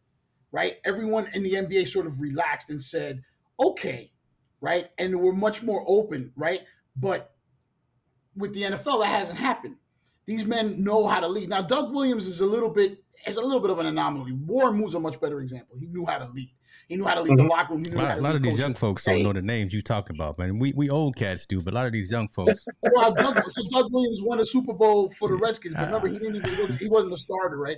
right? 0.52 0.78
Everyone 0.86 1.28
in 1.34 1.44
the 1.44 1.54
NBA 1.54 1.88
sort 1.88 2.06
of 2.08 2.20
relaxed 2.20 2.70
and 2.70 2.82
said, 2.82 3.22
"Okay," 3.60 4.12
right? 4.62 4.90
And 4.98 5.20
we're 5.20 5.34
much 5.34 5.62
more 5.64 5.84
open, 5.88 6.32
right? 6.36 6.62
But 6.96 7.34
with 8.36 8.54
the 8.54 8.64
NFL, 8.64 9.00
that 9.02 9.08
hasn't 9.08 9.38
happened. 9.40 9.76
These 10.26 10.46
men 10.46 10.84
know 10.84 11.08
how 11.08 11.20
to 11.20 11.28
lead. 11.28 11.50
Now, 11.50 11.62
Doug 11.62 11.94
Williams 11.94 12.26
is 12.28 12.40
a 12.42 12.46
little 12.46 12.70
bit 12.70 13.04
is 13.28 13.36
a 13.36 13.42
little 13.42 13.60
bit 13.60 13.70
of 13.70 13.80
an 13.80 13.86
anomaly. 13.86 14.32
Warren 14.32 14.78
Moon's 14.78 14.94
a 14.94 15.00
much 15.00 15.20
better 15.20 15.42
example. 15.42 15.78
He 15.78 15.88
knew 15.88 16.06
how 16.06 16.20
to 16.20 16.30
lead. 16.32 16.50
He 16.88 16.96
knew 16.96 17.04
how 17.06 17.16
to 17.16 17.22
lead 17.22 17.38
the 17.38 17.44
Mhm. 17.44 17.50
locker 17.50 17.74
room. 17.76 17.84
A 17.92 17.96
lot, 17.98 18.18
a 18.18 18.22
lot 18.22 18.36
of 18.36 18.42
these 18.42 18.52
coaches. 18.54 18.60
young 18.60 18.74
folks 18.74 19.04
don't 19.04 19.22
know 19.22 19.34
the 19.34 19.42
names 19.42 19.74
you 19.74 19.82
talking 19.82 20.16
about, 20.16 20.40
man. 20.40 20.58
We 20.58 20.72
we 20.74 20.90
old 20.90 21.16
cats 21.18 21.46
do, 21.46 21.62
but 21.62 21.74
a 21.74 21.76
lot 21.76 21.86
of 21.86 21.94
these 21.94 22.10
young 22.12 22.28
folks, 22.30 22.66
well, 22.94 23.14
Doug, 23.14 23.36
so 23.36 23.62
Doug 23.72 23.92
Williams 23.92 24.22
won 24.22 24.40
a 24.40 24.46
Super 24.46 24.74
Bowl 24.74 25.10
for 25.12 25.28
the 25.28 25.36
Redskins, 25.36 25.76
but 25.76 25.86
remember 25.88 26.08
he 26.08 26.18
didn't 26.18 26.38
even 26.38 26.78
he 26.78 26.88
wasn't 26.88 27.14
a 27.14 27.18
starter, 27.18 27.58
right? 27.58 27.78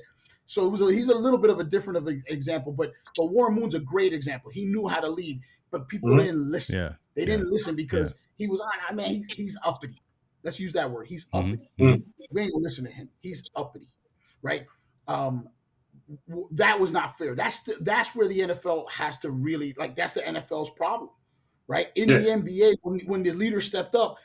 So 0.52 0.66
it 0.66 0.70
was 0.70 0.82
a, 0.82 0.88
he's 0.92 1.08
a 1.08 1.16
little 1.16 1.40
bit 1.40 1.50
of 1.50 1.62
a 1.62 1.64
different 1.64 1.96
of 1.96 2.08
an 2.08 2.22
example, 2.28 2.74
but 2.74 2.92
but 3.16 3.28
Warren 3.28 3.56
Moon's 3.56 3.74
a 3.74 3.80
great 3.80 4.12
example. 4.12 4.52
He 4.52 4.66
knew 4.66 4.86
how 4.86 5.00
to 5.00 5.08
lead, 5.08 5.40
but 5.72 5.88
people 5.88 6.10
Mhm. 6.10 6.26
didn't 6.26 6.52
listen. 6.52 6.76
yeah. 6.76 6.94
They 7.16 7.24
didn't 7.24 7.50
listen 7.50 7.74
because 7.74 8.14
he 8.36 8.48
was 8.48 8.60
on. 8.60 8.70
I 8.90 8.94
mean 8.94 9.24
he's, 9.30 9.38
he's 9.38 9.58
uppity. 9.64 10.02
Let's 10.44 10.60
use 10.60 10.74
that 10.74 10.92
word. 10.92 11.08
He's 11.08 11.24
Mhm, 11.34 11.54
uppity. 11.54 11.70
mhm. 11.80 12.04
We 12.32 12.42
ain't 12.42 12.52
gonna 12.52 12.64
listen 12.64 12.84
to 12.84 12.92
him. 12.92 13.08
He's 13.22 13.42
uppity, 13.56 13.88
right? 14.42 14.66
Um, 15.08 15.48
that 16.52 16.78
was 16.78 16.92
not 16.92 17.18
fair. 17.18 17.34
That's 17.34 17.64
the, 17.64 17.78
that's 17.80 18.14
where 18.14 18.28
the 18.28 18.40
NFL 18.42 18.90
has 18.92 19.20
to 19.20 19.32
really 19.32 19.74
like. 19.78 19.96
That's 19.96 20.12
the 20.12 20.22
NFL's 20.28 20.72
problem, 20.72 21.12
right? 21.68 21.88
In 21.96 22.10
the 22.10 22.28
NBA, 22.30 22.74
when, 22.82 23.00
when 23.06 23.24
the 23.24 23.32
leader 23.32 23.62
stepped 23.62 23.96
up, 23.96 24.18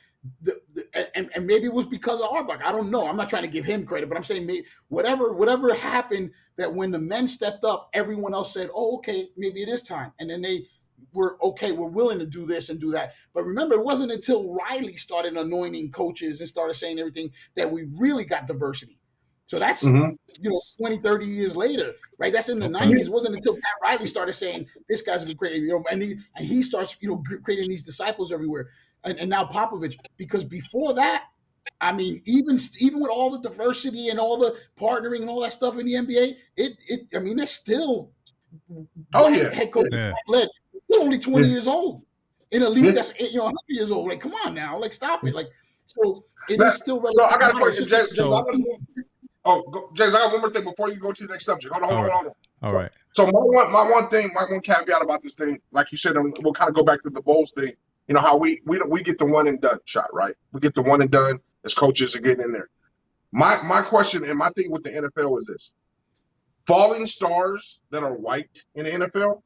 the, 0.43 0.61
the 0.75 0.87
and, 1.17 1.31
and 1.35 1.47
maybe 1.47 1.67
it 1.67 1.73
was 1.73 1.87
because 1.87 2.21
of 2.21 2.27
Auerbach. 2.31 2.61
I 2.65 2.73
don't 2.73 2.91
know. 2.91 3.09
I'm 3.09 3.17
not 3.17 3.29
trying 3.29 3.43
to 3.43 3.49
give 3.49 3.65
him 3.65 3.87
credit, 3.87 4.09
but 4.09 4.17
I'm 4.17 4.25
saying 4.25 4.47
maybe, 4.47 4.67
whatever 4.89 5.33
whatever 5.33 5.75
happened 5.75 6.33
that 6.57 6.73
when 6.73 6.91
the 6.91 6.99
men 6.99 7.29
stepped 7.29 7.65
up, 7.65 7.91
everyone 7.95 8.35
else 8.35 8.53
said, 8.53 8.71
"Oh, 8.75 8.97
okay, 8.99 9.29
maybe 9.37 9.63
it 9.63 9.69
is 9.69 9.83
time," 9.83 10.13
and 10.19 10.31
then 10.31 10.43
they 10.43 10.67
were 11.13 11.39
okay. 11.43 11.73
We're 11.73 11.89
willing 11.89 12.19
to 12.19 12.27
do 12.27 12.47
this 12.47 12.69
and 12.69 12.81
do 12.81 12.91
that. 12.93 13.15
But 13.35 13.45
remember, 13.45 13.75
it 13.75 13.85
wasn't 13.85 14.13
until 14.13 14.55
Riley 14.55 14.97
started 14.97 15.37
anointing 15.37 15.93
coaches 15.93 16.41
and 16.41 16.49
started 16.49 16.75
saying 16.75 16.99
everything 16.99 17.31
that 17.57 17.71
we 17.71 17.85
really 17.99 18.25
got 18.25 18.47
diversity. 18.47 18.99
So 19.47 19.59
that's 19.59 19.89
Mhm. 19.89 20.17
you 20.39 20.51
know 20.51 20.61
20 20.79 20.99
30 20.99 21.27
years 21.27 21.57
later 21.57 21.93
right 22.19 22.33
that's 22.33 22.49
in 22.49 22.59
the 22.59 22.67
Okay. 22.67 22.69
90s 22.69 23.07
it 23.07 23.13
wasn't 23.13 23.35
until 23.35 23.55
pat 23.55 23.63
riley 23.83 24.07
started 24.07 24.33
saying 24.33 24.67
this 24.89 25.03
guy's 25.03 25.23
a 25.23 25.35
great 25.35 25.63
you 25.63 25.69
know 25.69 25.85
and 25.91 26.03
he 26.03 26.19
and 26.37 26.47
he 26.47 26.63
starts 26.63 26.97
you 27.01 27.09
know 27.09 27.23
creating 27.45 27.69
these 27.71 27.85
disciples 27.85 28.33
everywhere 28.33 28.69
and, 29.07 29.19
and 29.19 29.31
now 29.31 29.45
popovich 29.45 29.99
because 30.17 30.45
before 30.45 30.93
that 30.95 31.25
i 31.81 31.93
mean 31.93 32.21
even 32.27 32.59
even 32.79 33.01
with 33.01 33.11
all 33.11 33.31
the 33.31 33.41
diversity 33.49 34.09
and 34.11 34.19
all 34.21 34.37
the 34.39 34.57
partnering 34.79 35.21
and 35.23 35.31
all 35.31 35.41
that 35.41 35.53
stuff 35.53 35.79
in 35.79 35.87
the 35.87 35.95
nba 35.95 36.35
it 36.57 36.73
it 36.89 37.01
i 37.15 37.19
mean 37.19 37.37
that's 37.37 37.53
still 37.53 38.11
Oh, 39.15 39.29
yeah. 39.29 39.51
head 39.53 39.71
coach 39.73 39.87
Yeah. 39.93 40.13
led 40.29 40.49
still 40.91 41.03
only 41.03 41.19
20 41.19 41.47
Yeah. 41.47 41.53
years 41.53 41.67
old 41.67 42.03
in 42.53 42.63
a 42.63 42.69
league 42.71 42.85
Yeah. 42.87 42.91
that's 42.93 43.13
you 43.19 43.35
know 43.39 43.45
100 43.45 43.57
years 43.69 43.91
old 43.91 44.09
like 44.09 44.21
come 44.21 44.35
on 44.35 44.55
now 44.55 44.79
like 44.79 44.93
stop 44.93 45.25
it 45.25 45.35
like 45.35 45.49
so 45.87 46.25
it 46.49 46.59
Now, 46.59 46.67
is 46.67 46.75
still 46.77 47.05
So 47.11 47.25
I 47.25 47.39
got 47.39 47.55
a 47.55 47.59
question, 47.59 47.87
James. 47.87 48.15
So- 48.17 48.45
oh, 49.45 49.63
go, 49.71 49.91
James, 49.95 50.15
I 50.15 50.19
got 50.19 50.33
one 50.33 50.41
more 50.43 50.51
thing 50.51 50.65
before 50.65 50.91
you 50.91 50.97
go 50.97 51.13
to 51.13 51.27
the 51.27 51.33
next 51.33 51.45
subject. 51.45 51.75
Hold 51.75 51.85
on, 51.85 51.91
hold 51.97 52.07
on, 52.09 52.13
hold 52.13 52.27
on. 52.27 52.33
All 52.63 52.75
right. 52.75 52.91
So 53.13 53.25
my 53.27 53.33
one, 53.33 53.73
my 53.73 53.89
one 53.91 54.09
thing, 54.09 54.31
my 54.35 54.45
one 54.51 54.61
caveat 54.61 55.03
about 55.03 55.23
this 55.23 55.35
thing, 55.35 55.61
like 55.73 55.91
you 55.93 55.99
said, 55.99 56.17
and 56.17 56.37
we'll 56.43 56.53
kind 56.53 56.69
of 56.69 56.75
go 56.75 56.83
back 56.85 57.01
to 57.03 57.11
the 57.11 57.21
Bulls 57.21 57.53
thing. 57.57 57.73
You 58.09 58.15
know 58.15 58.21
how 58.21 58.37
we 58.37 58.61
we 58.65 58.81
we 58.89 59.03
get 59.03 59.19
the 59.19 59.27
one 59.27 59.49
and 59.49 59.61
done 59.61 59.81
shot, 59.85 60.09
right? 60.13 60.35
We 60.53 60.61
get 60.61 60.75
the 60.75 60.83
one 60.83 61.03
and 61.03 61.11
done 61.11 61.41
as 61.65 61.75
coaches 61.75 62.15
are 62.15 62.21
getting 62.21 62.45
in 62.45 62.53
there. 62.53 62.69
My 63.33 63.61
my 63.63 63.83
question 63.83 64.25
and 64.25 64.39
my 64.39 64.51
thing 64.51 64.71
with 64.71 64.85
the 64.85 64.91
NFL 64.91 65.39
is 65.41 65.47
this: 65.47 65.73
falling 66.67 67.07
stars 67.07 67.81
that 67.91 68.03
are 68.03 68.15
white 68.15 68.65
in 68.75 68.85
the 68.85 68.91
NFL 68.91 69.43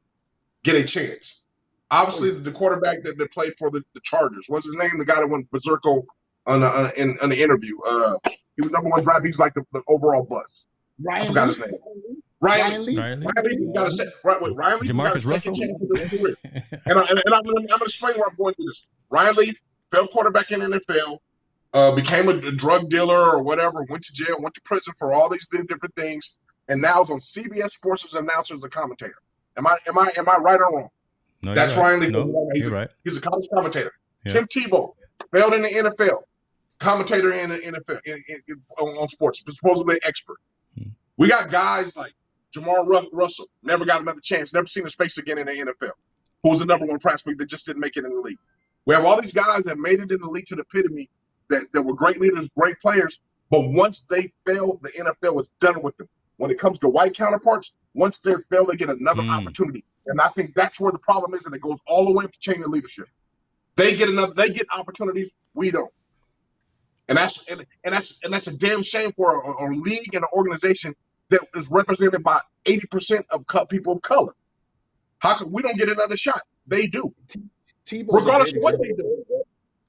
get 0.63 0.77
a 0.77 0.85
chance. 0.85 1.43
Obviously, 1.91 2.31
the 2.31 2.53
quarterback 2.53 3.03
that, 3.03 3.19
that 3.19 3.33
played 3.33 3.53
for 3.59 3.71
the, 3.71 3.83
the 3.95 4.01
Chargers, 4.05 4.45
what's 4.49 4.65
his 4.65 4.77
name? 4.77 4.93
The 4.99 5.05
guy 5.05 5.17
that 5.17 5.29
went 5.29 5.51
berserko 5.51 6.05
on 6.47 6.61
the, 6.61 6.69
uh, 6.69 6.91
in, 6.97 7.19
on 7.21 7.31
the 7.31 7.43
interview. 7.43 7.81
Uh, 7.81 8.17
he 8.25 8.63
was 8.63 8.71
number 8.71 8.91
one 8.91 9.03
draft. 9.03 9.25
He's 9.25 9.41
like 9.41 9.55
the, 9.55 9.65
the 9.73 9.83
overall 9.89 10.23
bust. 10.23 10.67
Ryan 11.03 11.23
I 11.23 11.27
forgot 11.27 11.47
his 11.49 11.59
name. 11.59 11.73
Ryan, 12.41 12.71
Ryan 12.71 12.87
Leaf? 12.87 12.99
Ryan 12.99 13.21
Lee? 13.21 13.27
Ryan 13.37 13.61
Leaf 13.67 13.75
got 13.75 13.89
a 13.89 13.91
set. 13.93 14.07
Right, 14.25 14.39
wait, 14.41 14.57
Ryan 14.57 14.79
Leaf 14.81 14.97
got 14.97 15.17
a 15.17 15.21
second 15.21 15.31
Russell? 15.31 15.55
chance 15.55 15.83
in 15.83 15.97
his 15.97 16.21
career. 16.21 16.37
And, 16.45 16.99
I, 16.99 17.03
and, 17.03 17.23
and 17.25 17.35
I'm, 17.35 17.41
I'm 17.47 17.55
going 17.55 17.67
to 17.67 17.85
explain 17.85 18.15
where 18.15 18.29
I'm 18.29 18.37
going 18.37 18.55
through 18.55 18.67
this. 18.67 18.87
Ryan 19.11 19.35
Leaf, 19.37 19.61
failed 19.93 20.11
quarterback 20.11 20.51
in 20.51 20.61
the 20.61 20.67
NFL, 20.81 21.19
uh, 21.75 21.95
became 21.95 22.29
a, 22.29 22.33
a 22.33 22.53
drug 22.53 22.89
dealer 22.89 23.19
or 23.19 23.43
whatever, 23.43 23.85
went 23.89 24.05
to 24.05 24.13
jail, 24.13 24.37
went 24.41 24.55
to 24.55 24.61
prison 24.63 24.95
for 24.99 25.13
all 25.13 25.29
these 25.29 25.49
different 25.49 25.95
things, 25.95 26.37
and 26.69 26.81
now 26.81 27.01
is 27.03 27.11
on 27.11 27.19
CBS 27.19 27.71
Sports 27.73 28.05
as 28.05 28.15
an 28.15 28.25
announcer 28.25 28.55
as 28.55 28.65
a 28.65 28.69
commentator. 28.69 29.15
Am 29.57 29.67
I 29.67 29.77
am 29.87 29.99
I 29.99 30.11
am 30.17 30.29
I 30.29 30.37
right 30.37 30.61
or 30.61 30.73
wrong? 30.73 30.89
No, 31.43 31.55
That's 31.55 31.75
you're 31.77 31.85
right. 31.85 31.91
Ryan 31.91 32.01
Leaf. 32.01 32.11
No, 32.13 32.51
he's, 32.55 32.69
a, 32.69 32.75
right. 32.75 32.89
he's 33.05 33.17
a 33.17 33.21
college 33.21 33.47
commentator. 33.53 33.93
Yeah. 34.27 34.33
Tim 34.33 34.47
Tebow 34.47 34.95
failed 35.33 35.55
in 35.55 35.63
the 35.63 35.69
NFL, 35.69 36.23
commentator 36.79 37.33
in 37.33 37.51
the 37.51 37.57
NFL 37.57 38.01
in, 38.05 38.25
in, 38.29 38.43
in- 38.49 38.63
on, 38.79 38.89
on 38.97 39.09
sports, 39.09 39.43
supposedly 39.49 39.95
an 39.95 40.01
expert. 40.05 40.37
Hmm. 40.77 40.91
We 41.17 41.29
got 41.29 41.51
guys 41.51 41.97
like 41.97 42.13
Jamar 42.57 43.09
Russell, 43.13 43.47
never 43.63 43.85
got 43.85 44.01
another 44.01 44.21
chance, 44.23 44.53
never 44.53 44.67
seen 44.67 44.85
his 44.85 44.95
face 44.95 45.19
again 45.19 45.39
in 45.39 45.47
the 45.47 45.53
NFL, 45.53 45.93
who 46.43 46.51
was 46.51 46.61
the 46.61 46.67
number 46.67 46.87
one 46.87 46.99
prospect 46.99 47.39
that 47.39 47.47
just 47.47 47.67
didn't 47.67 47.81
make 47.81 47.97
it 47.97 48.05
in 48.05 48.15
the 48.15 48.21
league. 48.21 48.39
We 48.87 48.95
have 48.95 49.05
all 49.05 49.21
these 49.21 49.33
guys 49.33 49.65
that 49.65 49.79
made 49.79 50.01
it 50.01 50.11
in 50.11 50.21
the 50.21 50.29
league 50.29 50.47
to 50.47 50.57
the 50.57 50.63
epitome 50.63 51.11
that, 51.49 51.73
that 51.73 51.83
were 51.83 51.95
great 51.95 52.21
leaders, 52.21 52.49
great 52.57 52.81
players, 52.81 53.21
but 53.51 53.61
once 53.61 54.03
they 54.03 54.33
fail, 54.47 54.79
the 54.83 54.91
NFL 54.91 55.41
is 55.41 55.51
done 55.61 55.83
with 55.83 55.97
them. 55.97 56.09
When 56.39 56.51
it 56.51 56.59
comes 56.59 56.79
to 56.81 56.89
white 56.89 57.15
counterparts, 57.15 57.75
once 57.95 58.19
they 58.21 58.33
fail, 58.51 58.67
they 58.67 58.77
get 58.77 58.89
another 58.91 59.23
Hmm. 59.23 59.31
opportunity. 59.31 59.85
And 60.07 60.21
I 60.21 60.29
think 60.29 60.55
that's 60.55 60.81
where 60.81 60.93
the 60.93 60.99
problem 60.99 61.35
is, 61.35 61.45
and 61.47 61.55
it 61.55 61.61
goes 61.61 61.79
all 61.87 62.07
the 62.07 62.13
way 62.13 62.25
up 62.25 62.33
the 62.33 62.39
chain 62.41 62.63
of 62.63 62.71
leadership. 62.71 63.07
They 63.77 63.97
get 63.97 64.09
another, 64.09 64.33
they 64.35 64.49
get 64.49 64.67
opportunities, 64.75 65.31
we 65.55 65.71
don't. 65.71 65.93
And 67.09 67.19
that's 67.19 67.47
and, 67.49 67.67
and 67.85 67.93
that's 67.95 68.21
and 68.23 68.33
that's 68.33 68.47
a 68.47 68.57
damn 68.57 68.83
shame 68.83 69.13
for 69.13 69.41
a, 69.41 69.67
a 69.67 69.69
league 69.75 70.15
and 70.15 70.25
an 70.25 70.31
organization 70.33 70.95
that 71.31 71.41
is 71.55 71.69
represented 71.71 72.23
by 72.23 72.41
80% 72.65 73.25
of 73.31 73.47
co- 73.47 73.65
people 73.65 73.95
of 73.95 74.03
color. 74.03 74.35
How 75.19 75.35
come 75.35 75.51
we 75.51 75.63
don't 75.63 75.79
get 75.79 75.89
another 75.89 76.17
shot? 76.17 76.43
They 76.67 76.87
do, 76.87 77.15
Tebow. 77.87 78.13
regardless 78.13 78.53
of 78.53 78.63
what 78.63 78.81
they 78.81 78.93
do. 78.93 79.25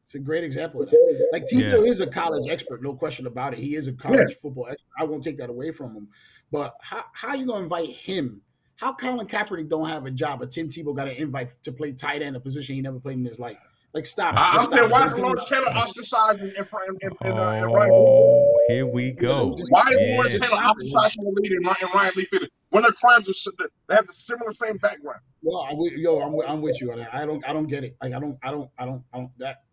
It's 0.05 0.15
a 0.15 0.19
great 0.19 0.43
example 0.43 0.81
of 0.81 0.89
that. 0.89 1.29
Like 1.31 1.45
Tebow 1.45 1.87
is 1.87 1.99
a 2.01 2.07
college 2.07 2.49
expert, 2.49 2.83
no 2.83 2.93
question 2.93 3.27
about 3.27 3.53
it. 3.53 3.59
He 3.59 3.75
is 3.75 3.87
a 3.87 3.93
college 3.93 4.35
football 4.41 4.67
expert. 4.67 4.87
I 4.99 5.03
won't 5.03 5.23
take 5.23 5.37
that 5.37 5.49
away 5.49 5.71
from 5.71 5.95
him. 5.95 6.07
But 6.51 6.75
how 6.81 7.05
how 7.13 7.33
you 7.33 7.45
gonna 7.45 7.63
invite 7.63 7.89
him? 7.89 8.41
How 8.75 8.93
Colin 8.93 9.27
Kaepernick 9.27 9.69
don't 9.69 9.87
have 9.87 10.05
a 10.05 10.11
job, 10.11 10.39
but 10.39 10.51
Tim 10.51 10.67
Tebow 10.67 10.95
got 10.95 11.07
an 11.07 11.15
invite 11.15 11.51
to 11.63 11.71
play 11.71 11.91
tight 11.91 12.21
end, 12.21 12.35
a 12.35 12.39
position 12.39 12.75
he 12.75 12.81
never 12.81 12.99
played 12.99 13.17
in 13.17 13.23
his 13.23 13.39
life? 13.39 13.57
Like 13.93 14.05
stop. 14.05 14.35
I, 14.37 14.57
I'm 14.59 14.65
Stop. 14.67 14.79
saying, 14.79 14.89
why 14.89 15.03
is 15.05 15.17
Lawrence 15.17 15.45
Taylor 15.49 15.67
ostracized 15.67 16.39
and, 16.41 16.53
and, 16.53 16.65
and, 16.87 16.97
and, 17.01 17.13
and, 17.21 17.33
uh, 17.39 17.49
and 17.49 17.73
Ryan? 17.73 17.91
Oh, 17.93 18.57
here 18.69 18.85
we 18.85 19.11
go. 19.11 19.53
Why 19.69 19.83
is 19.89 19.95
Yeah. 19.99 20.15
Lawrence 20.15 20.39
Taylor 20.39 20.63
ostracized 20.63 21.15
from 21.15 21.25
the 21.25 21.41
league 21.41 21.51
and, 21.51 21.65
Ryan- 21.65 21.75
and 21.81 21.93
Ryan 21.95 22.11
Lee 22.15 22.23
Fitted? 22.25 22.49
When 22.69 22.83
their 22.83 22.93
crimes 22.93 23.27
are 23.27 23.33
si- 23.33 23.51
they 23.89 23.95
have 23.95 24.07
the 24.07 24.13
similar 24.13 24.53
same 24.53 24.77
background. 24.77 25.19
Well, 25.41 25.67
I'm 25.69 25.77
yo, 25.97 26.21
I'm 26.21 26.31
with, 26.31 26.47
I'm 26.47 26.61
with 26.61 26.79
you 26.79 26.93
on 26.93 26.99
that. 26.99 27.13
I 27.13 27.25
don't 27.25 27.45
I 27.45 27.51
don't 27.51 27.67
get 27.67 27.83
it. 27.83 27.97
Like 28.01 28.13
I 28.13 28.19
don't 28.19 28.37
I 28.41 28.51
don't 28.51 28.69
I 28.79 28.85
don't 28.85 29.03
I 29.13 29.17
don't 29.17 29.31
that. 29.39 29.63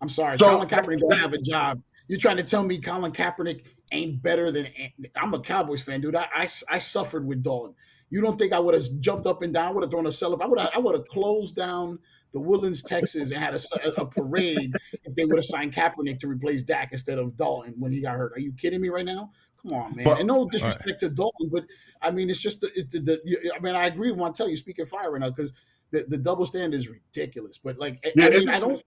I'm 0.00 0.08
sorry, 0.08 0.36
So- 0.36 0.48
Colin 0.48 0.68
Kaepernick 0.68 1.00
don't 1.00 1.18
have 1.18 1.32
a 1.32 1.38
job. 1.38 1.82
You're 2.08 2.20
trying 2.20 2.36
to 2.36 2.44
tell 2.44 2.62
me 2.62 2.78
Colin 2.80 3.10
Kaepernick 3.12 3.62
ain't 3.90 4.22
better 4.22 4.52
than 4.52 4.68
I'm 5.16 5.34
a 5.34 5.40
Cowboys 5.40 5.82
fan, 5.82 6.00
dude. 6.00 6.14
I 6.14 6.26
I, 6.32 6.48
I 6.68 6.78
suffered 6.78 7.26
with 7.26 7.42
Dalton. 7.42 7.74
You 8.10 8.20
don't 8.20 8.38
think 8.38 8.52
I 8.52 8.58
would 8.60 8.74
have 8.74 8.84
jumped 9.00 9.26
up 9.26 9.42
and 9.42 9.52
down? 9.52 9.66
I 9.66 9.70
would 9.72 9.82
have 9.82 9.90
thrown 9.90 10.06
a 10.06 10.12
cell 10.12 10.40
I 10.40 10.46
would 10.46 10.60
have 10.60 10.70
I 10.72 10.78
would 10.78 10.94
have 10.94 11.08
closed 11.08 11.56
down 11.56 11.98
the 12.32 12.40
Woodlands, 12.40 12.82
Texas, 12.82 13.30
and 13.30 13.42
had 13.42 13.54
a, 13.54 14.00
a 14.00 14.06
parade 14.06 14.72
if 15.04 15.14
they 15.14 15.24
would 15.24 15.36
have 15.36 15.44
signed 15.44 15.72
Kaepernick 15.72 16.18
to 16.20 16.26
replace 16.26 16.62
Dak 16.62 16.90
instead 16.92 17.18
of 17.18 17.36
Dalton 17.36 17.74
when 17.78 17.92
he 17.92 18.00
got 18.00 18.16
hurt. 18.16 18.32
Are 18.34 18.40
you 18.40 18.52
kidding 18.52 18.80
me 18.80 18.88
right 18.88 19.04
now? 19.04 19.30
Come 19.62 19.72
on, 19.78 19.96
man. 19.96 20.04
But- 20.04 20.18
and 20.18 20.26
no 20.26 20.48
disrespect 20.48 21.00
to 21.00 21.10
Dalton, 21.10 21.50
but 21.52 21.64
I 22.00 22.10
mean, 22.10 22.30
it's 22.30 22.40
just 22.40 22.60
the, 22.60 22.70
it, 22.74 22.90
the, 22.90 23.00
the 23.00 23.52
I 23.54 23.60
mean, 23.60 23.74
I 23.74 23.84
agree 23.84 24.10
with 24.10 24.34
tell 24.34 24.48
you, 24.48 24.56
speaking 24.56 24.86
fire 24.86 25.12
right 25.12 25.20
now, 25.20 25.30
because 25.30 25.52
the, 25.90 26.04
the 26.08 26.18
double 26.18 26.46
standard 26.46 26.76
is 26.78 26.88
ridiculous. 26.88 27.58
But 27.62 27.78
like, 27.78 27.98
I- 28.04 28.12
Yeah, 28.16 28.26
I, 28.26 28.30
mean, 28.30 28.48
I 28.48 28.60
don't. 28.60 28.82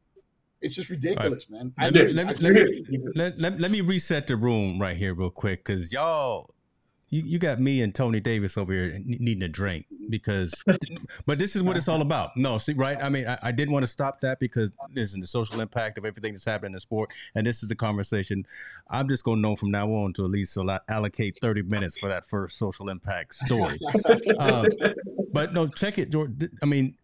It's 0.62 0.74
just 0.74 0.90
ridiculous, 0.90 1.48
man. 1.50 1.74
I 1.78 1.90
Let 1.90 2.14
let, 2.14 2.42
let, 2.42 2.54
me, 2.54 2.86
let, 3.14 3.38
let, 3.38 3.60
let 3.60 3.72
me 3.72 3.82
reset 3.82 4.26
the 4.26 4.36
room 4.36 4.82
right 4.82 4.98
here 4.98 5.14
real 5.14 5.30
quick 5.30 5.64
because 5.64 5.92
y'all 5.92 6.55
you, 7.10 7.22
you 7.22 7.40
got 7.40 7.60
me 7.60 7.82
and 7.82 7.94
Tony 7.94 8.20
Davis 8.20 8.58
over 8.58 8.74
here 8.74 9.00
needing 9.06 9.44
a 9.44 9.48
drink 9.48 9.86
because 10.10 10.64
but 11.26 11.38
this 11.38 11.56
is 11.56 11.64
what 11.64 11.78
it's 11.78 11.88
all 11.88 12.02
about. 12.02 12.36
No, 12.36 12.58
see, 12.58 12.74
right? 12.74 13.02
I 13.02 13.10
mean, 13.10 13.28
I, 13.28 13.38
I 13.44 13.52
didn't 13.52 13.74
want 13.74 13.84
to 13.84 13.92
stop 13.92 14.22
that 14.22 14.40
because 14.40 14.72
this 14.94 15.10
is 15.10 15.16
the 15.16 15.28
social 15.28 15.62
impact 15.62 15.98
of 15.98 16.06
everything 16.06 16.34
that's 16.34 16.46
happening 16.46 16.70
in 16.70 16.74
the 16.74 16.80
sport, 16.80 17.12
and 17.36 17.46
this 17.46 17.62
is 17.62 17.70
the 17.70 17.76
conversation. 17.76 18.46
I'm 18.90 19.08
just 19.08 19.24
gonna 19.24 19.42
know 19.42 19.56
from 19.56 19.72
now 19.72 19.88
on 19.90 20.14
to 20.14 20.26
at 20.26 20.32
least 20.32 20.58
allocate 20.90 21.36
30 21.42 21.64
minutes 21.64 21.98
for 21.98 22.10
that 22.10 22.26
first 22.26 22.58
social 22.58 22.90
impact 22.90 23.36
story. 23.36 23.80
um, 24.40 24.68
but 25.32 25.54
no, 25.54 25.68
check 25.68 25.98
it, 26.00 26.12
George. 26.12 26.32
I 26.62 26.66
mean, 26.66 26.96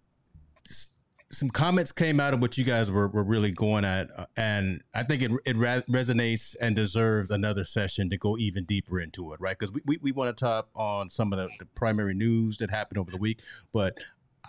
some 1.32 1.50
comments 1.50 1.92
came 1.92 2.20
out 2.20 2.34
of 2.34 2.42
what 2.42 2.58
you 2.58 2.64
guys 2.64 2.92
were, 2.92 3.08
were 3.08 3.24
really 3.24 3.52
going 3.52 3.86
at, 3.86 4.10
uh, 4.18 4.26
and 4.36 4.82
I 4.94 5.04
think 5.04 5.22
it 5.22 5.32
it 5.46 5.56
ra- 5.58 5.82
resonates 5.90 6.56
and 6.62 6.76
deserves 6.76 7.32
another 7.32 7.66
session 7.66 8.10
to 8.10 8.18
go 8.18 8.38
even 8.38 8.66
deeper 8.66 9.00
into 9.00 9.32
it, 9.34 9.40
right? 9.40 9.58
Because 9.58 9.72
we, 9.72 9.82
we, 9.86 9.98
we 10.02 10.12
want 10.12 10.36
to 10.36 10.44
top 10.46 10.70
on 10.76 11.10
some 11.10 11.32
of 11.34 11.40
the, 11.40 11.50
the 11.60 11.66
primary 11.76 12.14
news 12.14 12.58
that 12.58 12.70
happened 12.70 12.98
over 12.98 13.12
the 13.12 13.18
week, 13.18 13.42
but 13.72 13.98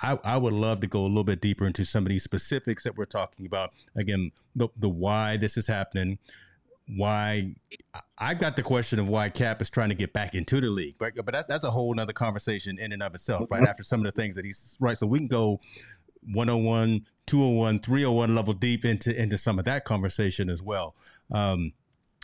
I, 0.03 0.19
I 0.25 0.37
would 0.39 0.55
love 0.55 0.81
to 0.81 0.87
go 0.87 1.03
a 1.03 1.07
little 1.07 1.25
bit 1.25 1.41
deeper 1.41 1.67
into 1.67 1.85
some 1.85 2.05
of 2.05 2.09
these 2.09 2.25
specifics 2.25 2.85
that 2.85 2.97
we're 2.97 3.05
talking 3.05 3.47
about. 3.47 3.73
Again, 3.95 4.33
the, 4.57 4.69
the 4.77 4.89
why 4.89 5.37
this 5.37 5.57
is 5.57 5.67
happening, 5.67 6.19
why 6.97 7.55
I- 8.19 8.35
got 8.35 8.57
the 8.57 8.63
question 8.63 8.99
of 8.99 9.09
why 9.09 9.29
Cap 9.29 9.61
is 9.63 9.71
trying 9.71 9.91
to 9.91 9.95
get 9.95 10.13
back 10.13 10.35
into 10.35 10.61
the 10.61 10.69
league, 10.71 10.97
right? 10.99 11.13
But 11.15 11.33
that's 11.33 11.47
that's 11.47 11.65
a 11.65 11.71
whole 11.71 11.95
nother 11.95 12.13
conversation 12.13 12.79
in 12.79 12.93
and 12.93 13.03
of 13.03 13.15
itself, 13.15 13.47
right? 13.51 13.63
After 13.63 13.83
some 13.83 14.01
of 14.01 14.07
the 14.07 14.13
things 14.13 14.35
that 14.37 14.45
he's 14.45 14.77
right, 14.81 14.97
so 14.97 15.07
we 15.07 15.19
can 15.19 15.29
go 15.29 15.61
101, 16.25 17.07
201, 17.27 17.81
301 17.81 18.35
level 18.35 18.55
deep 18.55 18.85
into 18.85 19.21
into 19.21 19.39
some 19.39 19.59
of 19.59 19.65
that 19.65 19.85
conversation 19.85 20.49
as 20.51 20.63
well. 20.63 20.95
Um, 21.31 21.73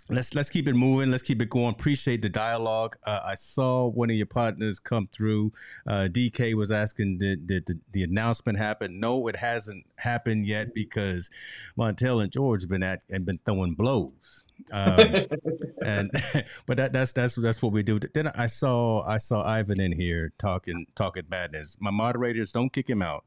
let's 0.08 0.34
let's 0.34 0.50
keep 0.50 0.66
it 0.68 0.74
moving. 0.74 1.10
Let's 1.10 1.22
keep 1.22 1.40
it 1.42 1.50
going. 1.50 1.70
Appreciate 1.70 2.22
the 2.22 2.28
dialogue. 2.28 2.96
Uh, 3.04 3.20
I 3.24 3.34
saw 3.34 3.86
one 3.86 4.10
of 4.10 4.16
your 4.16 4.26
partners 4.26 4.78
come 4.78 5.08
through. 5.12 5.52
Uh, 5.86 6.08
DK 6.10 6.54
was 6.54 6.70
asking 6.70 7.18
did, 7.18 7.46
did 7.46 7.66
the, 7.66 7.78
the 7.92 8.02
announcement 8.02 8.58
happen? 8.58 9.00
No, 9.00 9.26
it 9.28 9.36
hasn't 9.36 9.86
happened 9.98 10.46
yet 10.46 10.74
because 10.74 11.30
Montel 11.78 12.22
and 12.22 12.32
George 12.32 12.62
have 12.62 12.70
been 12.70 12.82
at 12.82 13.02
and 13.10 13.24
been 13.24 13.38
throwing 13.44 13.74
blows. 13.74 14.44
Um, 14.72 15.14
and 15.84 16.10
but 16.66 16.76
that, 16.76 16.92
that's 16.92 17.12
that's 17.12 17.34
that's 17.36 17.62
what 17.62 17.72
we 17.72 17.82
do. 17.82 17.98
Then 17.98 18.28
I 18.28 18.46
saw 18.46 19.02
I 19.06 19.18
saw 19.18 19.46
Ivan 19.46 19.80
in 19.80 19.92
here 19.92 20.32
talking 20.38 20.86
talking 20.94 21.24
madness. 21.28 21.76
My 21.80 21.90
moderators 21.90 22.52
don't 22.52 22.72
kick 22.72 22.88
him 22.88 23.02
out, 23.02 23.24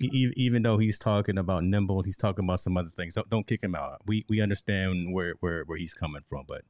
E- 0.00 0.32
even 0.36 0.62
though 0.62 0.78
he's 0.78 0.98
talking 0.98 1.38
about 1.38 1.64
nimble. 1.64 2.02
He's 2.02 2.16
talking 2.16 2.44
about 2.44 2.60
some 2.60 2.76
other 2.76 2.88
things. 2.88 3.14
Don't, 3.14 3.28
don't 3.28 3.46
kick 3.46 3.62
him 3.62 3.74
out. 3.74 4.00
We 4.06 4.24
we 4.28 4.40
understand 4.40 5.12
where 5.12 5.34
where, 5.40 5.64
where 5.64 5.78
he's 5.78 5.94
coming 5.94 6.22
from, 6.22 6.44
but 6.48 6.62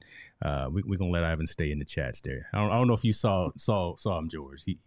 uh, 0.43 0.69
we 0.73 0.83
we 0.83 0.97
gonna 0.97 1.11
let 1.11 1.25
Ivan 1.25 1.47
stay 1.47 1.71
in 1.71 1.79
the 1.79 1.85
chats 1.85 2.21
there. 2.21 2.49
I 2.53 2.61
don't, 2.61 2.71
I 2.71 2.79
don't 2.79 2.89
know 2.89 2.95
if 2.95 3.05
you 3.05 3.13
saw 3.13 3.51
saw 3.57 3.95
saw 3.97 4.19
him, 4.19 4.29
George. 4.29 4.65
He, 4.65 4.79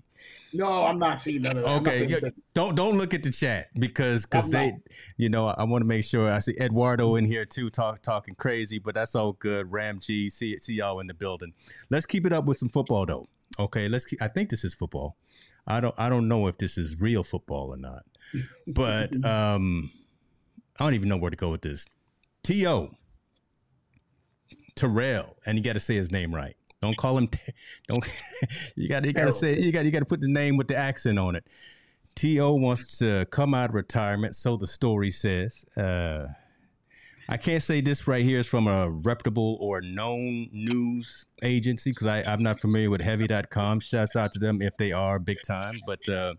No, 0.51 0.85
I'm 0.85 0.99
not 0.99 1.21
seeing 1.21 1.43
none 1.43 1.57
of 1.57 1.63
that. 1.63 1.81
Okay, 1.81 2.05
yeah, 2.05 2.19
don't 2.53 2.75
don't 2.75 2.97
look 2.97 3.13
at 3.13 3.23
the 3.23 3.31
chat 3.31 3.67
because 3.79 4.25
because 4.25 4.51
they, 4.51 4.71
not. 4.71 4.79
you 5.17 5.29
know, 5.29 5.47
I, 5.47 5.63
want 5.63 5.81
to 5.81 5.87
make 5.87 6.03
sure. 6.03 6.29
I 6.29 6.39
see 6.39 6.55
Eduardo 6.59 7.15
in 7.15 7.25
here 7.25 7.45
too, 7.45 7.69
talk 7.69 8.01
talking 8.01 8.35
crazy, 8.35 8.77
but 8.79 8.93
that's 8.95 9.15
all 9.15 9.33
good. 9.33 9.71
Ram 9.71 9.99
G, 9.99 10.29
see 10.29 10.57
see 10.59 10.73
y'all 10.73 10.99
in 10.99 11.07
the 11.07 11.13
building. 11.13 11.53
Let's 11.89 12.05
keep 12.05 12.25
it 12.25 12.33
up 12.33 12.45
with 12.45 12.57
some 12.57 12.69
football 12.69 13.05
though. 13.05 13.27
Okay, 13.57 13.87
let's. 13.87 14.05
Keep, 14.05 14.21
I 14.21 14.27
think 14.27 14.49
this 14.49 14.63
is 14.63 14.73
football. 14.73 15.15
I 15.65 15.79
don't 15.79 15.95
I 15.97 16.09
don't 16.09 16.27
know 16.27 16.47
if 16.47 16.57
this 16.57 16.77
is 16.77 16.99
real 16.99 17.23
football 17.23 17.69
or 17.73 17.77
not, 17.77 18.03
but 18.67 19.13
um, 19.25 19.91
I 20.79 20.83
don't 20.83 20.93
even 20.93 21.09
know 21.09 21.17
where 21.17 21.31
to 21.31 21.37
go 21.37 21.49
with 21.49 21.61
this. 21.61 21.85
To 22.43 22.53
Terrell, 24.75 25.37
and 25.45 25.57
you 25.57 25.63
got 25.63 25.73
to 25.73 25.79
say 25.79 25.95
his 25.95 26.11
name 26.11 26.33
right. 26.33 26.55
Don't 26.81 26.97
call 26.97 27.17
him. 27.17 27.29
Don't. 27.87 28.21
you 28.75 28.89
got. 28.89 29.05
You 29.05 29.13
got 29.13 29.25
to 29.25 29.31
say. 29.31 29.57
You 29.57 29.71
got. 29.71 29.85
You 29.85 29.91
got 29.91 29.99
to 29.99 30.05
put 30.05 30.19
the 30.21 30.27
name 30.27 30.57
with 30.57 30.67
the 30.67 30.75
accent 30.75 31.17
on 31.17 31.35
it. 31.35 31.45
To 32.15 32.53
wants 32.55 32.99
to 32.99 33.25
come 33.31 33.53
out 33.53 33.69
of 33.69 33.75
retirement, 33.75 34.35
so 34.35 34.57
the 34.57 34.67
story 34.67 35.09
says. 35.09 35.65
Uh, 35.77 36.27
I 37.29 37.37
can't 37.37 37.63
say 37.63 37.79
this 37.79 38.05
right 38.05 38.23
here 38.23 38.39
is 38.39 38.47
from 38.47 38.67
a 38.67 38.89
reputable 38.89 39.57
or 39.61 39.81
known 39.81 40.49
news 40.51 41.25
agency 41.41 41.91
because 41.91 42.05
I'm 42.05 42.43
not 42.43 42.59
familiar 42.59 42.89
with 42.89 42.99
Heavy.com. 42.99 43.79
Shouts 43.79 44.17
out 44.17 44.33
to 44.33 44.39
them 44.39 44.61
if 44.61 44.75
they 44.77 44.91
are 44.91 45.19
big 45.19 45.37
time. 45.47 45.79
But 45.87 46.07
uh, 46.09 46.33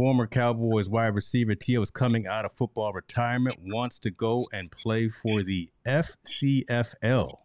former 0.00 0.26
Cowboys 0.26 0.88
wide 0.88 1.14
receiver 1.14 1.54
T.O. 1.54 1.82
is 1.82 1.90
coming 1.90 2.26
out 2.26 2.46
of 2.46 2.52
football 2.54 2.90
retirement, 2.90 3.58
wants 3.62 3.98
to 3.98 4.10
go 4.10 4.46
and 4.50 4.72
play 4.72 5.10
for 5.10 5.42
the 5.42 5.68
FCFL. 5.84 7.36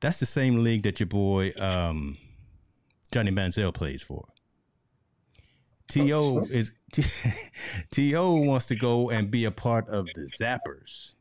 That's 0.00 0.18
the 0.18 0.26
same 0.26 0.64
league 0.64 0.82
that 0.82 0.98
your 0.98 1.06
boy 1.06 1.52
um, 1.56 2.18
Johnny 3.12 3.30
Manziel 3.30 3.72
plays 3.72 4.02
for. 4.02 4.26
To 5.90 6.44
is 6.50 6.72
To 7.92 8.40
wants 8.40 8.66
to 8.66 8.74
go 8.74 9.10
and 9.10 9.30
be 9.30 9.44
a 9.44 9.52
part 9.52 9.88
of 9.88 10.06
the 10.16 10.22
Zappers. 10.22 11.14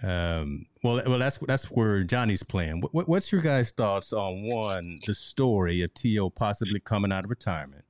Um, 0.00 0.66
well, 0.84 1.02
well, 1.08 1.18
that's 1.18 1.38
that's 1.38 1.72
where 1.72 2.04
Johnny's 2.04 2.44
playing. 2.44 2.82
What, 2.92 3.08
what's 3.08 3.32
your 3.32 3.40
guys' 3.40 3.72
thoughts 3.72 4.12
on 4.12 4.44
one 4.44 5.00
the 5.06 5.14
story 5.14 5.82
of 5.82 5.92
To 5.92 6.30
possibly 6.30 6.78
coming 6.78 7.10
out 7.10 7.24
of 7.24 7.30
retirement, 7.30 7.84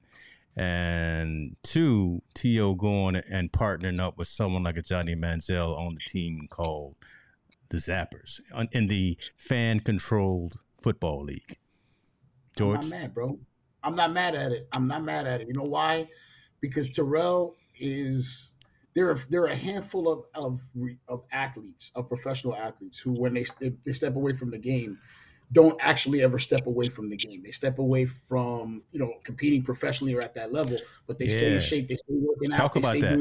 and 0.56 1.56
two 1.62 2.22
To 2.34 2.76
going 2.76 3.16
and 3.16 3.50
partnering 3.50 4.00
up 4.00 4.18
with 4.18 4.28
someone 4.28 4.62
like 4.62 4.76
a 4.76 4.82
Johnny 4.82 5.14
Manziel 5.14 5.76
on 5.76 5.94
the 5.94 6.00
team 6.06 6.46
called 6.48 6.96
the 7.70 7.78
Zappers 7.78 8.40
in 8.72 8.86
the 8.86 9.18
fan-controlled 9.36 10.58
football 10.80 11.24
league. 11.24 11.58
George, 12.56 12.84
I'm 12.84 12.88
not 12.88 12.98
mad, 13.00 13.14
bro. 13.14 13.38
I'm 13.82 13.96
not 13.96 14.12
mad 14.12 14.34
at 14.34 14.52
it. 14.52 14.68
I'm 14.72 14.86
not 14.86 15.02
mad 15.02 15.26
at 15.26 15.40
it. 15.40 15.48
You 15.48 15.54
know 15.54 15.68
why? 15.68 16.08
Because 16.60 16.88
Terrell 16.88 17.56
is 17.78 18.50
there. 18.94 19.10
Are 19.10 19.20
there 19.28 19.42
are 19.42 19.48
a 19.48 19.56
handful 19.56 20.08
of 20.08 20.24
of 20.34 20.60
of 21.08 21.24
athletes, 21.32 21.90
of 21.96 22.08
professional 22.08 22.54
athletes, 22.54 22.98
who 22.98 23.12
when 23.12 23.34
they 23.34 23.44
they 23.84 23.92
step 23.92 24.14
away 24.14 24.34
from 24.34 24.50
the 24.50 24.58
game, 24.58 24.98
don't 25.52 25.78
actually 25.80 26.22
ever 26.22 26.38
step 26.38 26.66
away 26.66 26.88
from 26.88 27.08
the 27.08 27.16
game. 27.16 27.42
They 27.42 27.52
step 27.52 27.78
away 27.78 28.06
from 28.06 28.82
you 28.92 28.98
know 28.98 29.12
competing 29.24 29.62
professionally 29.62 30.14
or 30.14 30.22
at 30.22 30.34
that 30.34 30.52
level, 30.52 30.78
but 31.06 31.18
they 31.18 31.26
yeah. 31.26 31.36
stay 31.36 31.54
in 31.54 31.60
shape. 31.60 31.88
They 31.88 31.96
stay 31.96 32.14
working 32.14 32.50
Talk 32.50 32.58
out. 32.58 32.62
Talk 32.62 32.76
about 32.76 33.00
that. 33.00 33.16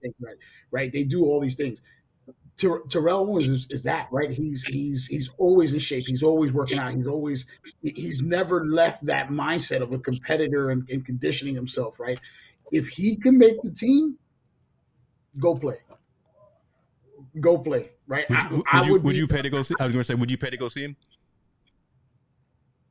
Things, 0.00 0.14
right? 0.20 0.36
Right. 0.70 0.92
They 0.92 1.04
do 1.04 1.24
all 1.24 1.40
these 1.40 1.54
things. 1.54 1.82
Ter- 2.56 2.82
Terrell 2.88 3.28
Owens 3.28 3.48
is, 3.48 3.66
is, 3.70 3.82
that 3.82 4.08
right? 4.10 4.30
He's 4.30 4.62
he's 4.62 5.06
he's 5.06 5.28
always 5.36 5.74
in 5.74 5.78
shape. 5.78 6.04
He's 6.06 6.22
always 6.22 6.52
working 6.52 6.78
out. 6.78 6.94
He's 6.94 7.06
always 7.06 7.46
he's 7.82 8.22
never 8.22 8.64
left 8.64 9.04
that 9.04 9.28
mindset 9.28 9.82
of 9.82 9.92
a 9.92 9.98
competitor 9.98 10.70
and, 10.70 10.88
and 10.88 11.04
conditioning 11.04 11.54
himself. 11.54 12.00
Right? 12.00 12.18
If 12.72 12.88
he 12.88 13.16
can 13.16 13.36
make 13.36 13.60
the 13.62 13.70
team, 13.70 14.16
go 15.38 15.54
play. 15.54 15.78
Go 17.38 17.58
play. 17.58 17.84
Right? 18.06 18.28
Would, 18.30 18.38
I, 18.38 18.48
would, 18.48 18.62
I 18.72 18.80
would, 18.80 18.86
you, 18.86 19.00
would 19.00 19.16
you 19.16 19.26
pay 19.26 19.42
to 19.42 19.50
go 19.50 19.62
see? 19.62 19.74
I 19.78 19.84
was 19.84 19.92
going 19.92 20.00
to 20.00 20.04
say, 20.04 20.14
would 20.14 20.30
you 20.30 20.38
pay 20.38 20.48
to 20.48 20.56
go 20.56 20.68
see 20.68 20.84
him? 20.84 20.96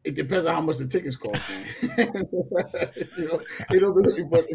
It 0.05 0.13
depends 0.13 0.45
on 0.45 0.53
how 0.53 0.61
much 0.61 0.77
the 0.77 0.87
tickets 0.87 1.15
cost. 1.15 1.51
you 1.81 3.27
know, 3.27 3.41
you 3.71 3.81
know, 3.81 4.27
but, 4.29 4.45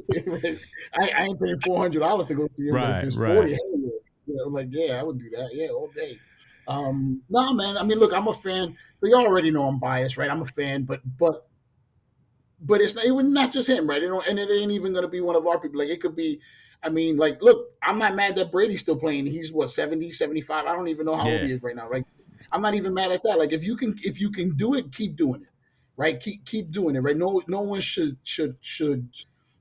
I, 0.94 1.08
I 1.08 1.24
ain't 1.24 1.40
paying 1.40 1.60
four 1.66 1.78
hundred 1.78 1.98
dollars 2.00 2.28
to 2.28 2.34
go 2.34 2.46
see 2.46 2.68
him. 2.68 2.76
Right, 2.76 3.12
right. 3.16 3.34
40, 3.34 3.50
you 3.50 4.36
know, 4.36 4.44
like, 4.44 4.68
yeah, 4.70 5.00
I 5.00 5.02
would 5.02 5.18
do 5.18 5.28
that. 5.30 5.48
Yeah, 5.52 5.68
all 5.70 5.90
day. 5.94 6.18
Um, 6.68 7.20
no, 7.28 7.52
man. 7.52 7.76
I 7.76 7.82
mean, 7.82 7.98
look, 7.98 8.12
I'm 8.12 8.28
a 8.28 8.32
fan. 8.32 8.76
But 9.00 9.08
you 9.08 9.16
already 9.16 9.50
know 9.50 9.66
I'm 9.66 9.80
biased, 9.80 10.16
right? 10.16 10.30
I'm 10.30 10.42
a 10.42 10.46
fan, 10.46 10.84
but 10.84 11.00
but 11.18 11.48
but 12.60 12.80
it's 12.80 12.94
not, 12.94 13.04
it 13.04 13.10
was 13.10 13.24
not 13.24 13.52
just 13.52 13.68
him, 13.68 13.88
right? 13.88 14.02
You 14.02 14.08
know, 14.08 14.20
and 14.20 14.38
it 14.38 14.50
ain't 14.50 14.70
even 14.70 14.92
going 14.92 15.04
to 15.04 15.08
be 15.08 15.20
one 15.20 15.34
of 15.34 15.46
our 15.46 15.58
people. 15.58 15.80
Like 15.80 15.88
it 15.88 16.00
could 16.00 16.14
be. 16.14 16.40
I 16.82 16.88
mean, 16.88 17.18
like, 17.18 17.42
look, 17.42 17.74
I'm 17.82 17.98
not 17.98 18.14
mad 18.14 18.36
that 18.36 18.50
Brady's 18.50 18.80
still 18.80 18.96
playing. 18.96 19.26
He's 19.26 19.52
what 19.52 19.68
70, 19.68 20.10
75. 20.12 20.64
I 20.64 20.74
don't 20.74 20.88
even 20.88 21.04
know 21.04 21.14
how 21.14 21.26
yeah. 21.26 21.32
old 21.32 21.42
he 21.42 21.52
is 21.52 21.62
right 21.62 21.76
now, 21.76 21.86
right? 21.88 22.08
I'm 22.52 22.62
not 22.62 22.74
even 22.74 22.94
mad 22.94 23.12
at 23.12 23.22
that. 23.24 23.38
Like, 23.38 23.52
if 23.52 23.64
you 23.64 23.76
can, 23.76 23.94
if 24.02 24.20
you 24.20 24.30
can 24.30 24.56
do 24.56 24.74
it, 24.74 24.92
keep 24.92 25.16
doing 25.16 25.42
it, 25.42 25.48
right? 25.96 26.20
Keep 26.20 26.46
keep 26.46 26.70
doing 26.70 26.96
it, 26.96 27.00
right? 27.00 27.16
No, 27.16 27.42
no 27.46 27.60
one 27.60 27.80
should 27.80 28.16
should 28.24 28.56
should 28.60 29.08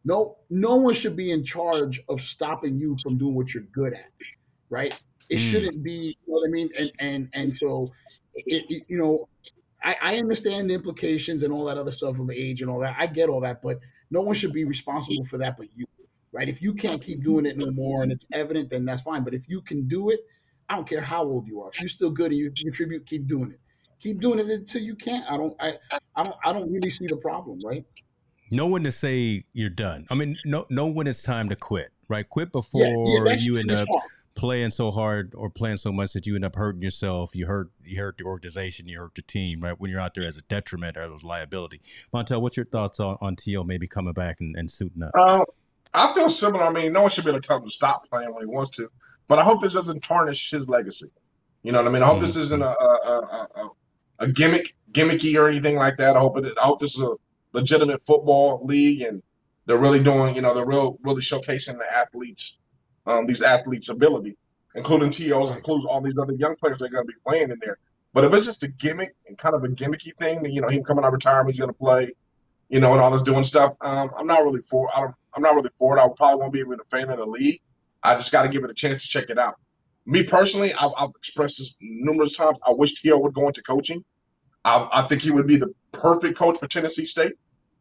no 0.06 0.38
no 0.50 0.76
one 0.76 0.94
should 0.94 1.16
be 1.16 1.32
in 1.32 1.44
charge 1.44 2.02
of 2.10 2.22
stopping 2.22 2.78
you 2.80 2.96
from 3.04 3.18
doing 3.18 3.36
what 3.36 3.54
you're 3.54 3.64
good 3.64 3.94
at 3.94 4.12
right? 4.70 4.94
It 5.30 5.38
mm. 5.38 5.52
shouldn't 5.52 5.84
be, 5.84 6.18
you 6.26 6.34
know 6.34 6.40
what 6.40 6.48
I 6.48 6.52
mean? 6.52 6.70
And 6.78 6.92
and 7.00 7.30
and 7.34 7.56
so, 7.56 7.92
it, 8.36 8.66
it, 8.70 8.84
you 8.88 8.98
know, 8.98 9.28
I, 9.84 9.96
I 10.02 10.18
understand 10.18 10.70
the 10.70 10.74
implications 10.74 11.44
and 11.44 11.52
all 11.54 11.66
that 11.66 11.78
other 11.78 11.92
stuff 11.92 12.20
of 12.20 12.30
age 12.32 12.62
and 12.62 12.70
all 12.70 12.80
that. 12.80 12.96
I 12.98 13.08
get 13.08 13.30
all 13.30 13.42
that, 13.42 13.62
but 13.62 13.80
no 14.12 14.22
one 14.22 14.36
should 14.36 14.54
be 14.54 14.64
responsible 14.64 15.26
for 15.26 15.38
that 15.38 15.58
but 15.58 15.68
you, 15.76 15.86
right? 16.32 16.50
If 16.50 16.62
you 16.62 16.74
can't 16.74 17.02
keep 17.02 17.24
doing 17.24 17.46
it 17.46 17.58
no 17.58 17.72
more 17.72 18.04
and 18.04 18.12
it's 18.12 18.26
evident, 18.32 18.70
then 18.70 18.86
that's 18.86 19.02
fine. 19.02 19.24
But 19.24 19.34
if 19.34 19.48
you 19.50 19.62
can 19.62 19.88
do 19.88 20.10
it, 20.10 20.22
I 20.70 20.76
don't 20.76 20.88
care 20.88 21.02
how 21.02 21.24
old 21.24 21.48
you 21.48 21.62
are. 21.62 21.70
If 21.70 21.80
you're 21.80 21.90
still 21.90 22.12
good 22.12 22.32
and 22.32 22.40
you 22.40 22.52
contribute, 22.52 23.06
keep 23.06 23.28
doing 23.28 23.52
it. 23.52 23.60
Keep 24.00 24.22
doing 24.22 24.40
it 24.40 24.50
until 24.50 24.82
you 24.82 24.96
can't. 24.96 25.26
I 25.30 25.36
don't. 25.36 25.54
I. 25.60 25.74
I 26.16 26.24
don't. 26.24 26.36
I 26.46 26.54
don't 26.54 26.72
really 26.72 26.90
see 26.90 27.08
the 27.08 27.18
problem, 27.18 27.60
right? 27.66 27.84
No 28.52 28.66
one 28.66 28.84
to 28.84 28.92
say 28.92 29.44
you're 29.52 29.70
done. 29.70 30.06
I 30.10 30.16
mean, 30.16 30.38
no. 30.46 30.66
No 30.70 30.88
when 30.88 31.08
it's 31.08 31.24
time 31.24 31.50
to 31.50 31.56
quit. 31.56 31.90
Right? 32.08 32.28
Quit 32.28 32.52
before 32.52 32.82
yeah, 32.82 33.34
yeah, 33.34 33.38
you 33.40 33.58
end 33.58 33.72
up. 33.72 33.88
Hard 33.88 34.02
playing 34.40 34.72
so 34.72 34.90
hard 34.90 35.34
or 35.36 35.50
playing 35.50 35.76
so 35.76 35.92
much 35.92 36.14
that 36.14 36.26
you 36.26 36.34
end 36.34 36.46
up 36.46 36.56
hurting 36.56 36.82
yourself. 36.82 37.36
You 37.36 37.46
hurt 37.46 37.72
you 37.84 38.00
hurt 38.00 38.18
the 38.18 38.24
organization, 38.24 38.88
you 38.88 38.98
hurt 38.98 39.16
the 39.16 39.22
team, 39.22 39.60
right? 39.60 39.78
When 39.78 39.92
you're 39.92 40.00
out 40.00 40.14
there 40.16 40.24
as 40.24 40.38
a 40.38 40.42
detriment 40.44 40.96
or 40.96 41.02
as 41.02 41.24
a 41.24 41.28
liability. 41.28 41.82
Montel, 42.14 42.42
what's 42.42 42.56
your 42.56 42.66
thoughts 42.66 43.02
on, 43.02 43.18
on 43.20 43.36
T.O. 43.36 43.66
maybe 43.66 43.86
coming 43.86 44.14
back 44.14 44.38
and, 44.40 44.56
and 44.56 44.72
suiting 44.72 45.04
up? 45.04 45.12
Uh, 45.14 45.44
I 45.94 46.14
feel 46.14 46.30
similar. 46.30 46.64
I 46.64 46.72
mean, 46.72 46.94
no 46.94 47.02
one 47.02 47.10
should 47.10 47.26
be 47.26 47.32
able 47.32 47.42
to 47.42 47.48
tell 47.48 47.58
him 47.58 47.64
to 47.64 47.70
stop 47.70 48.10
playing 48.10 48.34
when 48.34 48.42
he 48.42 48.48
wants 48.48 48.72
to, 48.72 48.90
but 49.28 49.40
I 49.40 49.44
hope 49.44 49.62
this 49.62 49.74
doesn't 49.74 50.04
tarnish 50.04 50.52
his 50.52 50.70
legacy. 50.70 51.12
You 51.64 51.72
know 51.72 51.80
what 51.80 51.88
I 51.88 51.92
mean? 51.92 52.04
I 52.04 52.06
hope 52.06 52.18
mm-hmm. 52.18 52.26
this 52.26 52.36
isn't 52.38 52.62
a, 52.62 52.68
a, 52.68 53.48
a, 53.56 53.70
a, 54.20 54.28
gimmick, 54.30 54.76
gimmicky 54.92 55.38
or 55.38 55.50
anything 55.50 55.76
like 55.76 55.98
that. 55.98 56.16
I 56.16 56.20
hope 56.20 56.38
it. 56.38 56.46
I 56.62 56.66
hope 56.66 56.80
this 56.80 56.96
is 56.96 57.02
a 57.02 57.16
legitimate 57.54 58.06
football 58.06 58.62
league 58.64 59.02
and 59.02 59.22
they're 59.66 59.78
really 59.78 60.02
doing. 60.02 60.36
You 60.36 60.42
know, 60.42 60.54
they're 60.54 60.66
real, 60.66 60.98
really 61.04 61.22
showcasing 61.22 61.78
the 61.78 61.92
athletes 61.92 62.60
um, 63.10 63.26
these 63.26 63.42
athletes' 63.42 63.90
ability, 63.90 64.38
including 64.76 65.10
TOs, 65.10 65.50
includes 65.50 65.86
all 65.86 66.02
these 66.02 66.18
other 66.18 66.34
young 66.34 66.56
players 66.56 66.80
that 66.80 66.86
are 66.86 66.90
going 66.90 67.08
to 67.08 67.12
be 67.12 67.20
playing 67.26 67.50
in 67.50 67.58
there. 67.62 67.78
But 68.14 68.24
if 68.24 68.34
it's 68.34 68.46
just 68.46 68.64
a 68.64 68.68
gimmick 68.68 69.16
and 69.28 69.38
kind 69.38 69.56
of 69.56 69.64
a 69.64 69.68
gimmicky 69.68 70.16
thing, 70.18 70.44
that 70.44 70.52
you 70.52 70.62
know, 70.62 70.68
him 70.68 70.84
coming 70.84 71.04
out 71.04 71.08
of 71.08 71.14
retirement, 71.14 71.56
he's 71.56 71.60
going 71.60 71.72
to 71.72 71.78
play, 71.78 72.14
you 72.70 72.80
know, 72.80 72.94
and 72.94 73.02
all 73.02 73.12
this 73.12 73.24
doing 73.24 73.44
stuff. 73.44 73.74
Um, 73.82 74.12
I'm 74.18 74.28
not 74.28 74.44
really 74.44 74.62
for. 74.62 74.90
I 74.96 75.02
don't. 75.02 75.16
I'm 75.34 75.44
not 75.44 75.56
really 75.56 75.70
for 75.78 75.98
it. 75.98 76.02
I 76.02 76.08
probably 76.16 76.40
won't 76.40 76.54
be 76.54 76.60
even 76.60 76.80
a 76.80 76.84
fan 76.86 77.10
of 77.10 77.18
the 77.18 77.26
league. 77.26 77.62
I 78.02 78.16
just 78.16 78.32
got 78.32 78.44
to 78.44 78.50
give 78.50 78.64
it 78.64 78.70
a 78.70 78.74
chance 78.74 79.04
to 79.04 79.10
check 79.10 79.30
it 79.30 79.38
out. 79.38 79.56
Me 80.06 80.24
personally, 80.24 80.74
I've, 80.74 80.92
I've 80.98 81.10
expressed 81.18 81.60
this 81.60 81.76
numerous 81.82 82.36
times. 82.36 82.58
I 82.66 82.72
wish 82.72 83.02
T.O. 83.02 83.18
would 83.20 83.34
go 83.34 83.48
into 83.48 83.62
coaching. 83.62 84.04
I, 84.66 84.88
I, 84.92 85.02
think 85.04 85.22
he 85.22 85.32
would 85.32 85.46
be 85.46 85.58
the 85.58 85.72
perfect 85.92 86.38
coach 86.38 86.58
for 86.60 86.68
Tennessee 86.68 87.06
State, 87.06 87.34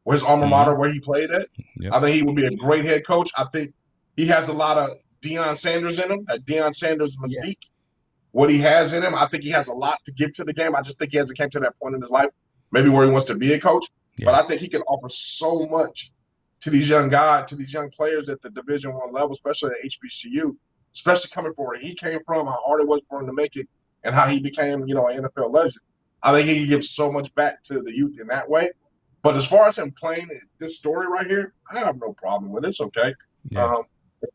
where 0.04 0.14
his 0.14 0.22
alma 0.22 0.46
mater, 0.46 0.74
where 0.74 0.92
he 0.92 1.00
played 1.00 1.30
at. 1.30 1.48
Yep. 1.76 1.92
I 1.92 2.00
think 2.00 2.16
he 2.16 2.22
would 2.22 2.36
be 2.36 2.46
a 2.46 2.50
great 2.50 2.84
head 2.84 3.06
coach. 3.06 3.30
I 3.36 3.44
think 3.44 3.72
he 4.16 4.26
has 4.26 4.48
a 4.48 4.52
lot 4.52 4.76
of 4.76 4.90
Deion 5.22 5.56
Sanders 5.56 5.98
in 5.98 6.10
him, 6.10 6.24
that 6.26 6.44
Deion 6.44 6.74
Sanders 6.74 7.16
mystique. 7.16 7.44
Yeah. 7.46 7.68
What 8.32 8.50
he 8.50 8.58
has 8.58 8.92
in 8.92 9.02
him, 9.02 9.14
I 9.14 9.26
think 9.26 9.42
he 9.42 9.50
has 9.50 9.68
a 9.68 9.72
lot 9.72 9.98
to 10.04 10.12
give 10.12 10.34
to 10.34 10.44
the 10.44 10.52
game. 10.52 10.76
I 10.76 10.82
just 10.82 10.98
think 10.98 11.12
he 11.12 11.18
hasn't 11.18 11.38
came 11.38 11.50
to 11.50 11.60
that 11.60 11.78
point 11.80 11.94
in 11.94 12.02
his 12.02 12.10
life, 12.10 12.30
maybe 12.70 12.88
where 12.90 13.06
he 13.06 13.10
wants 13.10 13.26
to 13.26 13.34
be 13.34 13.54
a 13.54 13.60
coach. 13.60 13.86
Yeah. 14.18 14.26
But 14.26 14.34
I 14.34 14.46
think 14.46 14.60
he 14.60 14.68
can 14.68 14.82
offer 14.82 15.08
so 15.08 15.66
much 15.66 16.12
to 16.60 16.70
these 16.70 16.88
young 16.88 17.08
guys, 17.08 17.46
to 17.46 17.56
these 17.56 17.72
young 17.72 17.90
players 17.90 18.28
at 18.28 18.40
the 18.42 18.50
Division 18.50 18.92
One 18.92 19.12
level, 19.12 19.32
especially 19.32 19.70
at 19.70 19.90
HBCU, 19.90 20.56
especially 20.92 21.30
coming 21.30 21.52
from 21.54 21.66
where 21.66 21.78
he 21.78 21.94
came 21.94 22.18
from, 22.26 22.46
how 22.46 22.58
hard 22.66 22.80
it 22.80 22.88
was 22.88 23.02
for 23.08 23.20
him 23.20 23.26
to 23.26 23.32
make 23.32 23.56
it, 23.56 23.68
and 24.04 24.14
how 24.14 24.26
he 24.26 24.40
became, 24.40 24.86
you 24.86 24.94
know, 24.94 25.06
an 25.06 25.22
NFL 25.22 25.52
legend. 25.52 25.82
I 26.22 26.32
think 26.32 26.48
he 26.48 26.58
can 26.58 26.68
give 26.68 26.84
so 26.84 27.12
much 27.12 27.32
back 27.34 27.62
to 27.64 27.80
the 27.80 27.94
youth 27.94 28.18
in 28.20 28.26
that 28.28 28.48
way. 28.50 28.70
But 29.22 29.36
as 29.36 29.46
far 29.46 29.68
as 29.68 29.78
him 29.78 29.92
playing 29.98 30.28
this 30.58 30.76
story 30.76 31.06
right 31.06 31.26
here, 31.26 31.52
I 31.70 31.80
have 31.80 31.96
no 32.00 32.12
problem 32.12 32.52
with 32.52 32.64
it. 32.64 32.68
It's 32.68 32.80
okay. 32.80 33.14
Yeah. 33.50 33.64
Um, 33.64 33.82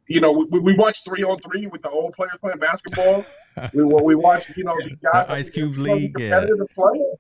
you 0.07 0.21
know, 0.21 0.31
we, 0.31 0.59
we 0.59 0.73
watched 0.75 1.03
three 1.05 1.23
on 1.23 1.39
three 1.39 1.67
with 1.67 1.81
the 1.81 1.89
old 1.89 2.13
players 2.13 2.37
playing 2.39 2.59
basketball. 2.59 3.25
We 3.73 3.83
we 3.83 4.15
watched, 4.15 4.55
you 4.57 4.63
know, 4.63 4.75
the 4.83 4.95
guys 5.01 5.29
Ice 5.29 5.49
Cube 5.49 5.77
League, 5.77 6.15
yeah, 6.19 6.45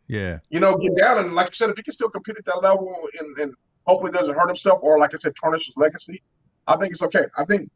yeah. 0.07 0.39
You 0.49 0.59
know, 0.59 0.75
get 0.77 0.95
down 0.97 1.19
and 1.19 1.33
like 1.33 1.47
you 1.47 1.53
said, 1.53 1.69
if 1.69 1.77
he 1.77 1.83
can 1.83 1.93
still 1.93 2.09
compete 2.09 2.37
at 2.37 2.45
that 2.45 2.61
level 2.61 2.93
and, 3.19 3.37
and 3.39 3.53
hopefully 3.85 4.11
doesn't 4.11 4.33
hurt 4.33 4.47
himself 4.47 4.79
or 4.83 4.99
like 4.99 5.13
I 5.13 5.17
said, 5.17 5.33
tarnish 5.39 5.65
his 5.65 5.77
legacy, 5.77 6.21
I 6.67 6.75
think 6.77 6.93
it's 6.93 7.03
okay. 7.03 7.25
I 7.37 7.45
think 7.45 7.69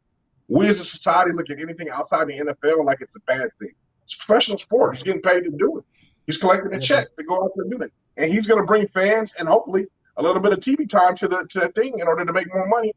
we 0.48 0.66
as 0.66 0.80
a 0.80 0.84
society 0.84 1.32
look 1.32 1.50
at 1.50 1.60
anything 1.60 1.90
outside 1.90 2.26
the 2.28 2.38
NFL 2.38 2.84
like 2.84 3.00
it's 3.00 3.16
a 3.16 3.20
bad 3.20 3.50
thing. 3.58 3.72
It's 4.04 4.14
professional 4.14 4.58
sport. 4.58 4.96
He's 4.96 5.04
getting 5.04 5.22
paid 5.22 5.44
to 5.44 5.50
do 5.50 5.78
it. 5.78 5.84
He's 6.26 6.38
collecting 6.38 6.74
a 6.74 6.80
check 6.80 7.14
to 7.16 7.24
go 7.24 7.42
out 7.42 7.50
there 7.54 7.64
and 7.64 7.70
do 7.70 7.78
it, 7.78 7.92
and 8.16 8.30
he's 8.30 8.46
going 8.46 8.60
to 8.60 8.66
bring 8.66 8.86
fans 8.86 9.34
and 9.38 9.48
hopefully 9.48 9.86
a 10.16 10.22
little 10.22 10.42
bit 10.42 10.52
of 10.52 10.60
TV 10.60 10.88
time 10.88 11.14
to 11.16 11.28
the 11.28 11.46
to 11.50 11.60
that 11.60 11.74
thing 11.74 11.98
in 11.98 12.06
order 12.06 12.24
to 12.24 12.32
make 12.32 12.52
more 12.52 12.66
money 12.66 12.92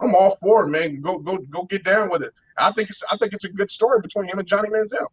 I'm 0.00 0.14
all 0.14 0.36
for 0.36 0.64
it, 0.64 0.68
man. 0.68 1.00
Go 1.00 1.18
go 1.18 1.38
go 1.38 1.64
get 1.64 1.84
down 1.84 2.10
with 2.10 2.22
it. 2.22 2.32
I 2.56 2.72
think 2.72 2.90
it's 2.90 3.02
I 3.10 3.16
think 3.16 3.32
it's 3.32 3.44
a 3.44 3.48
good 3.48 3.70
story 3.70 4.00
between 4.00 4.26
him 4.26 4.38
and 4.38 4.46
Johnny 4.46 4.68
Manziel. 4.68 5.06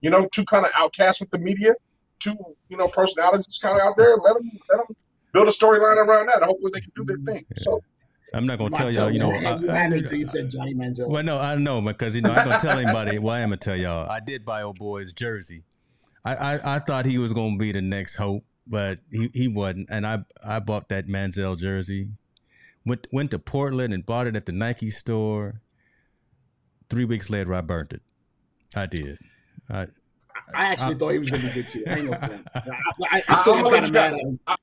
You 0.00 0.10
know, 0.10 0.28
two 0.30 0.44
kind 0.44 0.66
of 0.66 0.72
outcasts 0.76 1.20
with 1.20 1.30
the 1.30 1.38
media, 1.38 1.74
two 2.18 2.36
you 2.68 2.76
know 2.76 2.88
personalities 2.88 3.58
kind 3.60 3.80
of 3.80 3.86
out 3.86 3.94
there. 3.96 4.16
Let 4.16 4.34
them 4.34 4.50
let 4.70 4.86
them 4.86 4.96
build 5.32 5.48
a 5.48 5.50
storyline 5.50 5.96
around 5.96 6.26
that. 6.26 6.42
Hopefully, 6.42 6.72
they 6.74 6.80
can 6.80 6.92
do 6.94 7.04
their 7.04 7.18
thing. 7.18 7.44
So. 7.56 7.82
I'm 8.32 8.46
not 8.46 8.58
gonna 8.58 8.74
tell 8.74 8.90
y'all, 8.90 9.12
you 9.12 9.20
know. 9.20 9.30
I, 9.30 9.86
you 9.94 10.26
said 10.26 10.50
Johnny 10.50 10.74
Manziel. 10.74 11.06
Well, 11.06 11.22
no, 11.22 11.38
I 11.38 11.54
know 11.54 11.80
because 11.80 12.16
you 12.16 12.20
know 12.20 12.32
I'm 12.32 12.44
gonna 12.44 12.58
tell 12.58 12.78
anybody. 12.78 13.16
Well, 13.18 13.32
I 13.32 13.40
am 13.40 13.50
gonna 13.50 13.58
tell 13.58 13.76
y'all. 13.76 14.10
I 14.10 14.18
did 14.18 14.44
buy 14.44 14.62
old 14.62 14.76
boy's 14.76 15.14
jersey. 15.14 15.62
I, 16.24 16.34
I, 16.34 16.76
I 16.76 16.78
thought 16.80 17.06
he 17.06 17.16
was 17.18 17.32
gonna 17.32 17.56
be 17.56 17.70
the 17.70 17.80
next 17.80 18.16
hope, 18.16 18.44
but 18.66 18.98
he, 19.12 19.30
he 19.32 19.46
wasn't. 19.46 19.88
And 19.88 20.04
I 20.04 20.24
I 20.44 20.58
bought 20.58 20.88
that 20.88 21.06
Manziel 21.06 21.56
jersey 21.56 22.08
Went 22.86 23.06
went 23.12 23.30
to 23.30 23.38
Portland 23.38 23.94
and 23.94 24.04
bought 24.04 24.26
it 24.26 24.36
at 24.36 24.46
the 24.46 24.52
Nike 24.52 24.90
store. 24.90 25.60
Three 26.90 27.04
weeks 27.04 27.30
later, 27.30 27.54
I 27.54 27.62
burnt 27.62 27.92
it. 27.92 28.02
I 28.76 28.86
did. 28.86 29.18
I, 29.70 29.86
I 30.54 30.66
actually 30.66 30.96
thought 30.96 31.10
he 31.10 31.18
was 31.18 31.30
going 31.30 31.42
to 31.42 31.48
be 31.48 31.54
good 31.54 31.68
too. 31.70 31.84
I 31.86 31.94
ain't 31.94 32.10
no 32.10 32.12
fan. 32.18 32.44
I, 32.54 32.60
I, 33.10 33.22
I, 33.28 33.42
I'm 33.46 33.62
gonna 33.62 33.68
let 33.68 33.86
you 33.86 33.92
guys. 33.92 34.12
at. 34.12 34.20
I, 34.46 34.56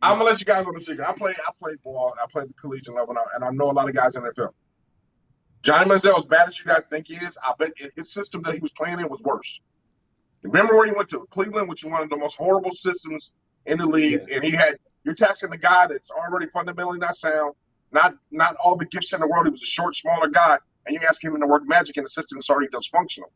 I'm 0.00 0.18
gonna 0.18 0.30
let 0.30 0.40
you 0.40 0.46
guys 0.46 0.66
on 0.66 0.74
the 0.74 0.80
secret. 0.80 1.08
I 1.08 1.12
play. 1.12 1.34
I 1.46 1.50
play 1.60 1.74
ball. 1.82 2.14
I 2.20 2.26
played 2.30 2.48
the 2.48 2.54
collegiate 2.54 2.94
level, 2.94 3.10
and 3.10 3.18
I, 3.18 3.22
and 3.36 3.44
I 3.44 3.50
know 3.50 3.70
a 3.70 3.72
lot 3.72 3.88
of 3.88 3.94
guys 3.94 4.16
in 4.16 4.22
the 4.22 4.30
NFL. 4.30 4.50
Johnny 5.62 5.90
Manziel, 5.90 6.18
as 6.18 6.26
bad 6.26 6.48
as 6.48 6.58
you 6.58 6.64
guys 6.64 6.86
think 6.86 7.08
he 7.08 7.16
is, 7.16 7.36
I 7.44 7.52
bet 7.58 7.72
his 7.96 8.12
system 8.12 8.42
that 8.42 8.54
he 8.54 8.60
was 8.60 8.72
playing 8.72 9.00
in 9.00 9.08
was 9.08 9.22
worse. 9.22 9.60
Remember 10.42 10.76
where 10.76 10.86
he 10.86 10.92
went 10.92 11.08
to 11.10 11.26
Cleveland, 11.30 11.68
which 11.68 11.84
is 11.84 11.90
one 11.90 12.02
of 12.02 12.10
the 12.10 12.16
most 12.16 12.36
horrible 12.36 12.70
systems 12.72 13.34
in 13.66 13.78
the 13.78 13.86
league, 13.86 14.22
and 14.32 14.44
he 14.44 14.50
had 14.50 14.78
you're 15.04 15.14
taxing 15.14 15.50
the 15.50 15.58
guy 15.58 15.86
that's 15.88 16.10
already 16.10 16.46
fundamentally 16.46 16.98
not 16.98 17.16
sound, 17.16 17.54
not 17.92 18.14
not 18.30 18.56
all 18.62 18.76
the 18.76 18.86
gifts 18.86 19.12
in 19.12 19.20
the 19.20 19.26
world. 19.26 19.46
He 19.46 19.50
was 19.50 19.62
a 19.62 19.66
short, 19.66 19.96
smaller 19.96 20.28
guy, 20.28 20.58
and 20.86 20.94
you 20.94 21.00
ask 21.08 21.22
him 21.22 21.38
to 21.40 21.46
work 21.46 21.62
magic 21.66 21.96
in 21.96 22.04
a 22.04 22.08
system 22.08 22.36
that's 22.36 22.50
already 22.50 22.68
dysfunctional. 22.68 23.30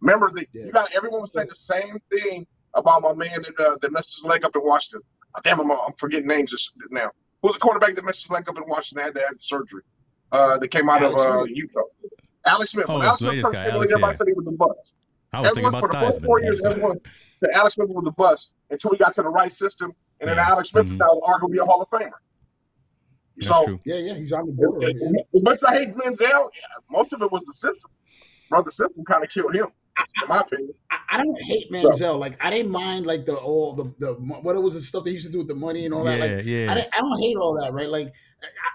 Remember 0.00 0.30
that 0.30 0.46
Yeah. 0.52 0.66
you 0.66 0.72
got 0.72 0.92
everyone 0.92 1.20
was 1.22 1.32
saying 1.32 1.48
the 1.48 1.54
same 1.54 1.98
thing 2.10 2.46
about 2.74 3.02
my 3.02 3.12
man 3.14 3.42
that, 3.42 3.58
uh, 3.64 3.76
that 3.80 3.92
messed 3.92 4.14
his 4.16 4.24
leg 4.24 4.44
up 4.44 4.54
in 4.54 4.62
Washington. 4.64 5.02
Oh, 5.34 5.40
damn, 5.42 5.60
I'm, 5.60 5.70
I'm 5.70 5.92
forgetting 5.96 6.26
names 6.28 6.50
just 6.50 6.72
now. 6.90 7.10
Who's 7.42 7.54
the 7.54 7.60
quarterback 7.60 7.94
that 7.94 8.04
messed 8.04 8.22
his 8.22 8.30
leg 8.30 8.48
up 8.48 8.56
in 8.56 8.64
Washington? 8.66 9.04
Had 9.04 9.14
to 9.14 9.20
have 9.20 9.38
surgery. 9.40 9.82
Uh, 10.30 10.58
that 10.58 10.68
came 10.68 10.88
out 10.90 11.02
Alex 11.02 11.20
of 11.22 11.26
uh, 11.40 11.44
Utah. 11.44 11.80
Alex 12.46 12.70
Smith. 12.72 12.86
Oh, 12.88 12.98
When 12.98 13.06
Alex 13.08 13.20
the 13.22 13.26
Smith 13.30 13.34
latest 13.36 13.52
guy, 13.52 13.68
Alex, 13.68 13.92
everybody 13.92 14.12
yeah. 14.12 14.16
said 14.16 14.26
he 14.28 14.32
was 14.34 14.46
a 14.46 14.50
bust. 14.52 14.94
I 15.32 15.40
was 15.40 15.48
thinking 15.52 15.64
Everyone 15.66 15.74
about 15.74 15.80
for 15.80 15.88
the 15.92 16.06
first 16.12 16.22
four 16.24 16.40
years, 16.40 16.56
actually. 16.64 16.70
everyone 16.72 16.96
said 17.36 17.50
Alex 17.54 17.74
Smith 17.74 17.88
was 17.90 18.06
a 18.06 18.10
bust 18.12 18.54
until 18.70 18.90
he 18.92 18.96
got 18.98 19.12
to 19.14 19.22
the 19.22 19.28
right 19.28 19.52
system, 19.52 19.92
and 20.20 20.28
then 20.28 20.36
Yeah. 20.36 20.48
Alex 20.50 20.70
Smith 20.70 20.86
is 20.90 20.96
Mhm. 20.96 21.00
now 21.00 21.20
arguably 21.26 21.60
a 21.60 21.64
Hall 21.66 21.80
of 21.82 21.88
Famer. 21.90 22.12
That's 23.38 23.48
so 23.48 23.64
true. 23.64 23.80
Yeah, 23.84 23.96
yeah, 23.96 24.14
he's 24.16 24.32
on 24.32 24.46
the 24.46 24.52
board. 24.52 24.82
Right? 24.82 24.94
Yeah. 24.98 25.22
as 25.34 25.42
much 25.42 25.54
as 25.54 25.64
I 25.64 25.74
hate 25.78 25.94
Manziel, 25.94 26.20
yeah, 26.20 26.78
most 26.90 27.12
of 27.12 27.22
it 27.22 27.30
was 27.30 27.44
the 27.44 27.52
system. 27.52 27.90
Brother, 28.50 28.70
system 28.70 29.04
kind 29.04 29.22
of 29.22 29.30
killed 29.30 29.54
him, 29.54 29.62
in 29.62 29.62
my 29.62 29.66
opinion. 29.66 29.77
I, 30.90 30.98
I 31.10 31.16
don't 31.18 31.42
hate 31.42 31.70
Manziel. 31.72 32.18
Like 32.18 32.36
I 32.44 32.50
didn't 32.50 32.70
mind 32.70 33.06
like 33.06 33.24
the 33.26 33.34
all 33.36 33.74
the 33.74 33.84
the 33.98 34.12
what 34.14 34.54
it 34.56 34.60
was 34.60 34.74
the 34.74 34.80
stuff 34.80 35.04
they 35.04 35.10
used 35.12 35.26
to 35.26 35.32
do 35.32 35.38
with 35.38 35.48
the 35.48 35.54
money 35.54 35.84
and 35.84 35.94
all 35.94 36.04
that. 36.04 36.18
Yeah, 36.18 36.24
Like 36.24 36.30
I, 36.30 36.40
yeah. 36.40 36.74
didn't- 36.74 36.94
I 36.94 36.98
don't 37.00 37.18
hate 37.20 37.36
all 37.36 37.54
that, 37.60 37.72
right? 37.72 37.88
Like 37.88 38.12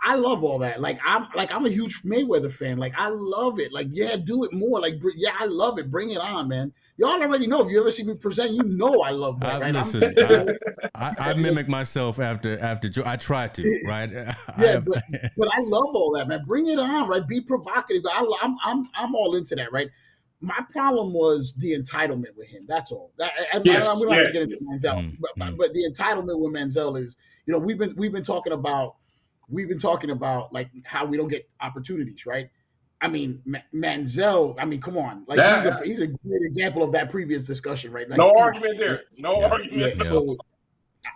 I, 0.06 0.14
I 0.14 0.16
love 0.16 0.44
all 0.44 0.60
that. 0.60 0.82
Like 0.82 1.00
I'm 1.06 1.28
like 1.36 1.52
I'm 1.54 1.66
a 1.66 1.70
huge 1.70 2.02
Mayweather 2.04 2.52
fan. 2.52 2.78
Like 2.78 2.94
I 2.98 3.08
love 3.10 3.60
it. 3.60 3.72
Like 3.72 3.88
yeah, 3.92 4.16
do 4.16 4.44
it 4.44 4.54
more. 4.54 4.82
Like 4.82 5.00
br- 5.00 5.10
yeah, 5.16 5.32
I 5.40 5.46
love 5.46 5.78
it. 5.80 5.90
Bring 5.92 6.10
it 6.12 6.18
on, 6.18 6.48
man. 6.48 6.74
Y'all 6.98 7.22
already 7.22 7.48
know. 7.48 7.62
If 7.66 7.72
you 7.72 7.80
ever 7.80 7.90
see 7.90 8.04
me 8.04 8.14
present, 8.14 8.52
you 8.52 8.62
know 8.64 9.02
I 9.02 9.10
love 9.12 9.40
that. 9.40 9.56
I, 9.56 9.60
right? 9.62 9.74
Listen, 9.74 10.04
I, 10.20 10.54
I, 10.96 11.16
I 11.32 11.34
mimic 11.34 11.68
myself 11.68 12.20
after 12.20 12.60
after 12.60 12.90
I 13.06 13.16
try 13.16 13.48
to, 13.48 13.82
right? 13.86 14.10
I 14.16 14.36
Yeah, 14.60 14.68
have- 14.74 14.86
but 15.38 15.48
I 15.54 15.62
love 15.62 15.90
all 15.96 16.12
that, 16.18 16.28
man. 16.28 16.44
Bring 16.46 16.68
it 16.68 16.78
on, 16.80 17.08
right? 17.08 17.26
Be 17.28 17.42
provocative. 17.42 18.04
I, 18.12 18.26
I'm 18.42 18.56
I'm 18.64 18.90
I'm 18.96 19.16
all 19.16 19.36
into 19.36 19.56
that, 19.56 19.72
right? 19.72 19.90
My 20.44 20.60
problem 20.72 21.14
was 21.14 21.54
the 21.58 21.72
entitlement 21.72 22.36
with 22.36 22.50
him. 22.50 22.66
That's 22.68 22.92
all. 22.92 23.12
That, 23.18 23.32
I, 23.54 23.58
I- 23.58 23.62
Yes, 23.64 23.88
we 23.96 24.02
don't 24.04 24.12
have 24.14 24.22
yeah. 24.24 24.28
to 24.28 24.34
get 24.34 24.42
into 24.44 24.58
Manziel, 24.58 24.96
Mm, 24.98 25.18
but, 25.20 25.32
mm. 25.40 25.58
but 25.58 25.74
the 25.74 25.90
entitlement 25.90 26.38
with 26.38 26.52
Manziel 26.54 27.02
is, 27.02 27.16
you 27.46 27.54
know, 27.54 27.60
we've 27.60 27.78
been 27.78 27.94
we've 27.96 28.12
been 28.12 28.24
talking 28.24 28.52
about 28.54 28.96
we've 29.50 29.70
been 29.70 29.80
talking 29.80 30.10
about 30.10 30.52
like 30.54 30.70
how 30.84 31.06
we 31.06 31.16
don't 31.16 31.30
get 31.30 31.48
opportunities, 31.62 32.26
right? 32.26 32.50
I 33.02 33.08
mean, 33.08 33.42
Ma- 33.46 33.60
Manziel. 33.74 34.56
I 34.60 34.66
mean, 34.66 34.82
come 34.82 34.98
on, 34.98 35.24
like 35.28 35.40
he's, 35.40 35.66
a, 35.66 35.84
he's 35.86 36.00
a 36.02 36.08
great 36.08 36.42
example 36.42 36.84
of 36.84 36.92
that 36.92 37.10
previous 37.10 37.44
discussion, 37.44 37.92
right? 37.94 38.10
Like, 38.10 38.18
No 38.18 38.32
argument 38.38 38.78
there. 38.78 39.02
No 39.18 39.40
Yeah. 39.40 39.48
argument. 39.50 39.96
Yeah. 39.98 40.04
So 40.04 40.38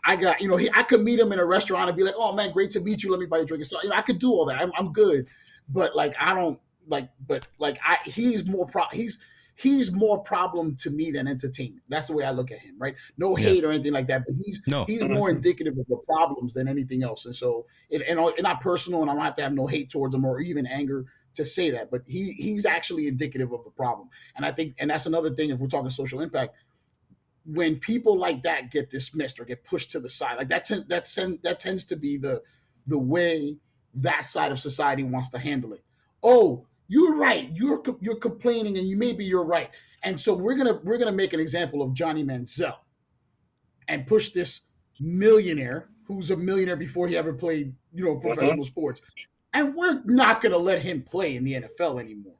I 0.05 0.15
got, 0.15 0.41
you 0.41 0.47
know, 0.49 0.57
he, 0.57 0.69
I 0.73 0.83
could 0.83 1.01
meet 1.01 1.19
him 1.19 1.31
in 1.33 1.39
a 1.39 1.45
restaurant 1.45 1.89
and 1.89 1.97
be 1.97 2.03
like, 2.03 2.15
"Oh 2.17 2.31
man, 2.33 2.51
great 2.51 2.69
to 2.71 2.79
meet 2.79 3.03
you. 3.03 3.11
Let 3.11 3.19
me 3.19 3.25
buy 3.25 3.37
you 3.37 3.43
a 3.43 3.45
drink." 3.45 3.65
So 3.65 3.77
you 3.83 3.89
know, 3.89 3.95
I 3.95 4.01
could 4.01 4.19
do 4.19 4.31
all 4.31 4.45
that. 4.45 4.61
I'm, 4.61 4.71
I'm 4.77 4.91
good, 4.93 5.27
but 5.69 5.95
like, 5.95 6.13
I 6.19 6.33
don't 6.33 6.59
like, 6.87 7.09
but 7.25 7.47
like, 7.59 7.79
I 7.83 7.97
he's 8.05 8.45
more 8.45 8.65
pro, 8.65 8.83
he's 8.91 9.19
he's 9.55 9.91
more 9.91 10.19
problem 10.19 10.75
to 10.75 10.89
me 10.91 11.11
than 11.11 11.27
entertainment. 11.27 11.83
That's 11.89 12.07
the 12.07 12.13
way 12.13 12.23
I 12.23 12.31
look 12.31 12.51
at 12.51 12.59
him, 12.59 12.75
right? 12.77 12.95
No 13.17 13.35
Yeah. 13.37 13.49
hate 13.49 13.63
or 13.63 13.71
anything 13.71 13.93
like 13.93 14.07
that, 14.07 14.23
but 14.25 14.35
he's 14.35 14.61
no, 14.67 14.85
he's 14.85 15.03
more 15.03 15.29
indicative 15.29 15.77
of 15.77 15.85
the 15.87 15.97
problems 16.05 16.53
than 16.53 16.67
anything 16.67 17.03
else. 17.03 17.25
And 17.25 17.35
so, 17.35 17.65
it, 17.89 18.01
and 18.07 18.19
it's 18.19 18.41
not 18.41 18.61
personal, 18.61 19.01
and 19.01 19.09
I 19.09 19.13
don't 19.13 19.23
have 19.23 19.35
to 19.35 19.41
have 19.43 19.53
no 19.53 19.67
hate 19.67 19.89
towards 19.89 20.13
him 20.15 20.25
or 20.25 20.39
even 20.39 20.65
anger 20.67 21.05
to 21.33 21.45
say 21.45 21.71
that. 21.71 21.91
But 21.91 22.03
he 22.05 22.33
he's 22.33 22.65
actually 22.65 23.07
indicative 23.07 23.51
of 23.51 23.63
the 23.63 23.71
problem. 23.71 24.09
And 24.35 24.45
I 24.45 24.51
think, 24.51 24.75
and 24.79 24.89
that's 24.89 25.05
another 25.05 25.31
thing 25.31 25.49
if 25.49 25.59
we're 25.59 25.67
talking 25.67 25.89
social 25.89 26.21
impact. 26.21 26.55
When 27.45 27.77
people 27.77 28.17
like 28.17 28.43
that 28.43 28.71
get 28.71 28.89
dismissed 28.89 29.39
or 29.39 29.45
get 29.45 29.63
pushed 29.63 29.91
to 29.91 30.01
the 30.01 30.09
side, 30.09 30.37
like 30.37 30.49
that, 30.49 30.65
ten, 30.65 30.85
that 30.89 31.05
ten, 31.05 31.39
that 31.43 31.59
tends 31.61 31.85
to 31.85 31.95
be 31.95 32.17
the 32.17 32.41
the 32.87 32.97
way 32.97 33.57
that 33.95 34.23
side 34.23 34.51
of 34.51 34.59
society 34.59 35.03
wants 35.03 35.29
to 35.29 35.39
handle 35.39 35.73
it. 35.73 35.83
Oh, 36.21 36.65
you're 36.87 37.15
right. 37.15 37.49
You're 37.53 37.81
you're 38.01 38.17
complaining, 38.17 38.77
and 38.77 38.87
you 38.87 38.97
maybe 38.97 39.25
you're 39.25 39.43
right. 39.43 39.69
And 40.03 40.19
so 40.19 40.33
we're 40.33 40.55
gonna 40.55 40.79
we're 40.83 40.97
gonna 40.97 41.11
make 41.11 41.33
an 41.33 41.39
example 41.39 41.81
of 41.81 41.93
Johnny 41.93 42.23
Manziel 42.23 42.75
and 43.87 44.05
push 44.05 44.31
this 44.31 44.61
millionaire 44.99 45.89
who's 46.07 46.31
a 46.31 46.37
millionaire 46.37 46.77
before 46.77 47.07
he 47.07 47.17
ever 47.17 47.33
played, 47.33 47.73
you 47.93 48.05
know, 48.05 48.11
uh-huh. 48.11 48.33
professional 48.33 48.63
sports. 48.63 49.01
And 49.53 49.75
we're 49.75 50.01
not 50.05 50.41
going 50.41 50.51
to 50.51 50.57
let 50.57 50.81
him 50.81 51.01
play 51.01 51.35
in 51.35 51.43
the 51.43 51.53
NFL 51.53 51.99
anymore. 51.99 52.33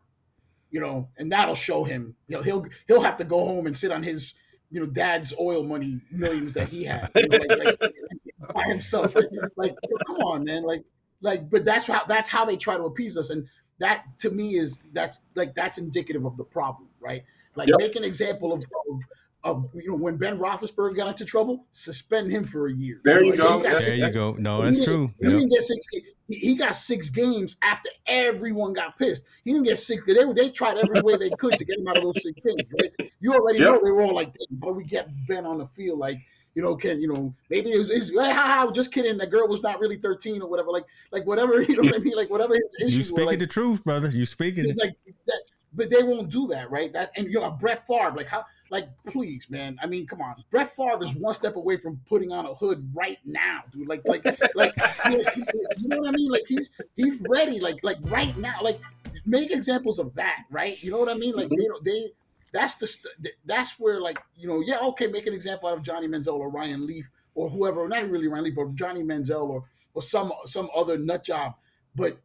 You 0.69 0.81
know, 0.81 1.09
and 1.17 1.31
that'll 1.31 1.55
show 1.55 1.85
him 1.85 2.13
he'll 2.27 2.43
he'll 2.43 2.65
he'll 2.87 3.01
have 3.01 3.15
to 3.17 3.23
go 3.23 3.37
home 3.45 3.67
and 3.67 3.75
sit 3.75 3.89
on 3.89 4.03
his 4.03 4.33
you 4.69 4.81
know 4.81 4.85
dad's 4.85 5.33
oil 5.39 5.63
money 5.63 6.01
millions 6.11 6.51
that 6.53 6.67
he 6.67 6.83
had 6.83 7.09
you 7.15 7.25
know, 7.29 7.37
like, 7.63 7.79
like, 7.79 7.93
by 8.53 8.63
himself. 8.63 9.15
Like, 9.55 9.73
come 10.05 10.17
on, 10.17 10.43
man. 10.43 10.63
Like, 10.63 10.83
like, 11.21 11.49
but 11.49 11.63
that's 11.63 11.85
how 11.85 12.03
that's 12.05 12.27
how 12.27 12.43
they 12.43 12.57
try 12.57 12.75
to 12.75 12.83
appease 12.83 13.15
us, 13.15 13.29
and 13.29 13.47
that 13.80 14.05
to 14.19 14.30
me 14.32 14.55
is 14.55 14.80
that's 14.93 15.21
like 15.36 15.53
that's 15.55 15.78
indicative 15.78 16.25
of 16.25 16.38
the 16.38 16.43
problem, 16.43 16.88
right? 16.99 17.23
Like, 17.55 17.67
Yep. 17.69 17.78
make 17.80 17.95
an 17.95 18.03
example 18.03 18.53
of, 18.53 18.63
of 18.89 19.01
of 19.43 19.69
you 19.75 19.89
know 19.91 19.95
when 19.95 20.17
Ben 20.17 20.38
Roethlisberger 20.38 20.95
got 20.95 21.07
into 21.07 21.23
trouble, 21.25 21.65
suspend 21.71 22.32
him 22.32 22.43
for 22.43 22.67
a 22.67 22.73
year. 22.73 22.99
There 23.03 23.23
you 23.23 23.32
Like, 23.32 23.39
go. 23.39 23.43
he 23.45 23.49
got 23.49 23.63
That's- 23.63 23.86
there 23.86 23.95
six- 23.95 24.07
you 24.07 24.13
go. 24.13 24.34
No, 24.34 24.57
he 24.57 24.63
that's 24.65 24.78
didn't- 24.78 24.86
true. 24.88 25.11
He 25.19 25.25
Yep. 25.28 25.32
didn't 25.34 25.49
get 25.49 25.63
six. 25.63 25.86
He, 25.91 26.36
he 26.36 26.55
got 26.55 26.75
six 26.75 27.09
games 27.09 27.55
after 27.61 27.89
everyone 28.07 28.73
got 28.73 28.97
pissed. 28.99 29.23
He 29.45 29.53
didn't 29.53 29.65
get 29.67 29.78
six. 29.78 30.03
They 30.05 30.13
they 30.34 30.49
tried 30.49 30.78
every 30.78 31.01
way 31.01 31.15
they 31.17 31.30
could 31.39 31.53
to 31.53 31.63
get 31.65 31.80
him 31.80 31.88
out 31.88 31.97
of 31.97 32.03
those 32.03 32.21
six 32.21 32.38
games. 32.43 32.63
Right? 32.82 33.11
You 33.21 33.34
already 33.36 33.59
Yep. 33.59 33.67
know 33.67 33.82
they 33.84 33.91
were 33.91 34.01
all 34.01 34.13
like, 34.15 34.34
"Damn, 34.34 34.59
"How 34.61 34.67
do 34.69 34.73
we 34.73 34.84
get 34.84 35.07
Ben 35.28 35.45
on 35.45 35.57
the 35.59 35.67
field?" 35.67 35.99
Like, 35.99 36.17
you 36.58 36.64
know, 36.64 36.76
can 36.76 36.99
you 36.99 37.08
know 37.08 37.32
maybe 37.51 37.72
it 37.72 37.78
was, 37.78 37.91
it's, 37.91 38.12
ha, 38.12 38.34
ha, 38.34 38.66
ha, 38.66 38.72
just 38.72 38.91
kidding. 38.91 39.16
The 39.16 39.28
girl 39.28 39.47
was 39.47 39.62
not 39.62 39.80
really 39.80 39.97
thirteen 39.97 40.41
or 40.41 40.49
whatever. 40.49 40.72
Like, 40.72 40.86
like 41.12 41.24
whatever 41.28 41.62
you 41.62 41.76
know 41.76 41.84
what 41.84 41.93
I 41.93 41.99
mean. 41.99 42.16
Like 42.16 42.32
whatever 42.32 42.55
his 42.80 42.91
You 42.91 42.97
were. 42.97 43.03
speaking 43.03 43.26
Like, 43.28 43.38
the 43.39 43.45
truth, 43.45 43.84
brother. 43.84 44.10
You 44.10 44.26
speaking. 44.26 44.76
like 44.76 44.95
that, 45.28 45.41
but 45.74 45.91
they 45.91 46.01
won't 46.01 46.30
do 46.30 46.47
that, 46.47 46.72
right? 46.72 46.91
That 46.91 47.12
and 47.16 47.30
you're 47.30 47.43
know, 47.43 47.51
Brett 47.51 47.86
Favre, 47.86 48.12
like 48.16 48.28
how, 48.28 48.43
like 48.72 48.89
please, 49.05 49.45
man. 49.51 49.78
I 49.84 49.86
mean, 49.86 50.08
come 50.08 50.20
on, 50.20 50.43
Brett 50.49 50.76
Favre 50.76 51.03
is 51.03 51.14
one 51.14 51.36
step 51.36 51.58
away 51.58 51.78
from 51.78 52.01
putting 52.10 52.32
on 52.32 52.47
a 52.47 52.55
hood 52.55 52.89
right 52.91 53.20
now, 53.24 53.62
dude. 53.72 53.88
Like, 53.88 54.01
like, 54.05 54.26
like, 54.55 54.74
you 55.12 55.18
know, 55.20 55.24
you 55.36 55.88
know 55.89 55.99
what 55.99 56.08
I 56.08 56.12
mean? 56.14 56.32
Like 56.32 56.45
he's 56.47 56.72
he's 56.95 57.22
ready, 57.30 57.60
like, 57.60 57.84
like 57.84 57.97
right 58.05 58.36
now. 58.36 58.64
Like, 58.64 58.80
make 59.28 59.51
examples 59.51 59.99
of 59.99 60.16
that, 60.16 60.45
right? 60.49 60.82
You 60.82 60.89
know 60.89 60.97
what 60.97 61.10
I 61.10 61.14
mean? 61.14 61.36
Like, 61.36 61.51
you 61.51 61.70
know, 61.70 61.80
they. 61.84 61.91
Mm-hmm. 61.91 62.14
That's 62.53 62.75
the 62.75 62.87
st- 62.87 63.33
that's 63.45 63.71
where 63.79 63.99
like 64.01 64.17
you 64.35 64.47
know 64.47 64.61
yeah 64.65 64.79
okay 64.79 65.07
make 65.07 65.27
an 65.27 65.33
example 65.33 65.69
out 65.69 65.77
of 65.77 65.83
Johnny 65.83 66.07
Manziel 66.07 66.33
or 66.39 66.49
Ryan 66.49 66.85
Leaf 66.87 67.09
or 67.35 67.49
whoever 67.49 67.87
not 67.87 68.09
really 68.09 68.27
Ryan 68.27 68.45
Leaf 68.45 68.55
but 68.55 68.73
Johnny 68.75 69.03
Manziel 69.03 69.49
or 69.49 69.65
or 69.93 70.01
some 70.01 70.31
some 70.45 70.69
other 70.75 70.97
nut 70.97 71.23
job 71.23 71.55
but 71.95 72.17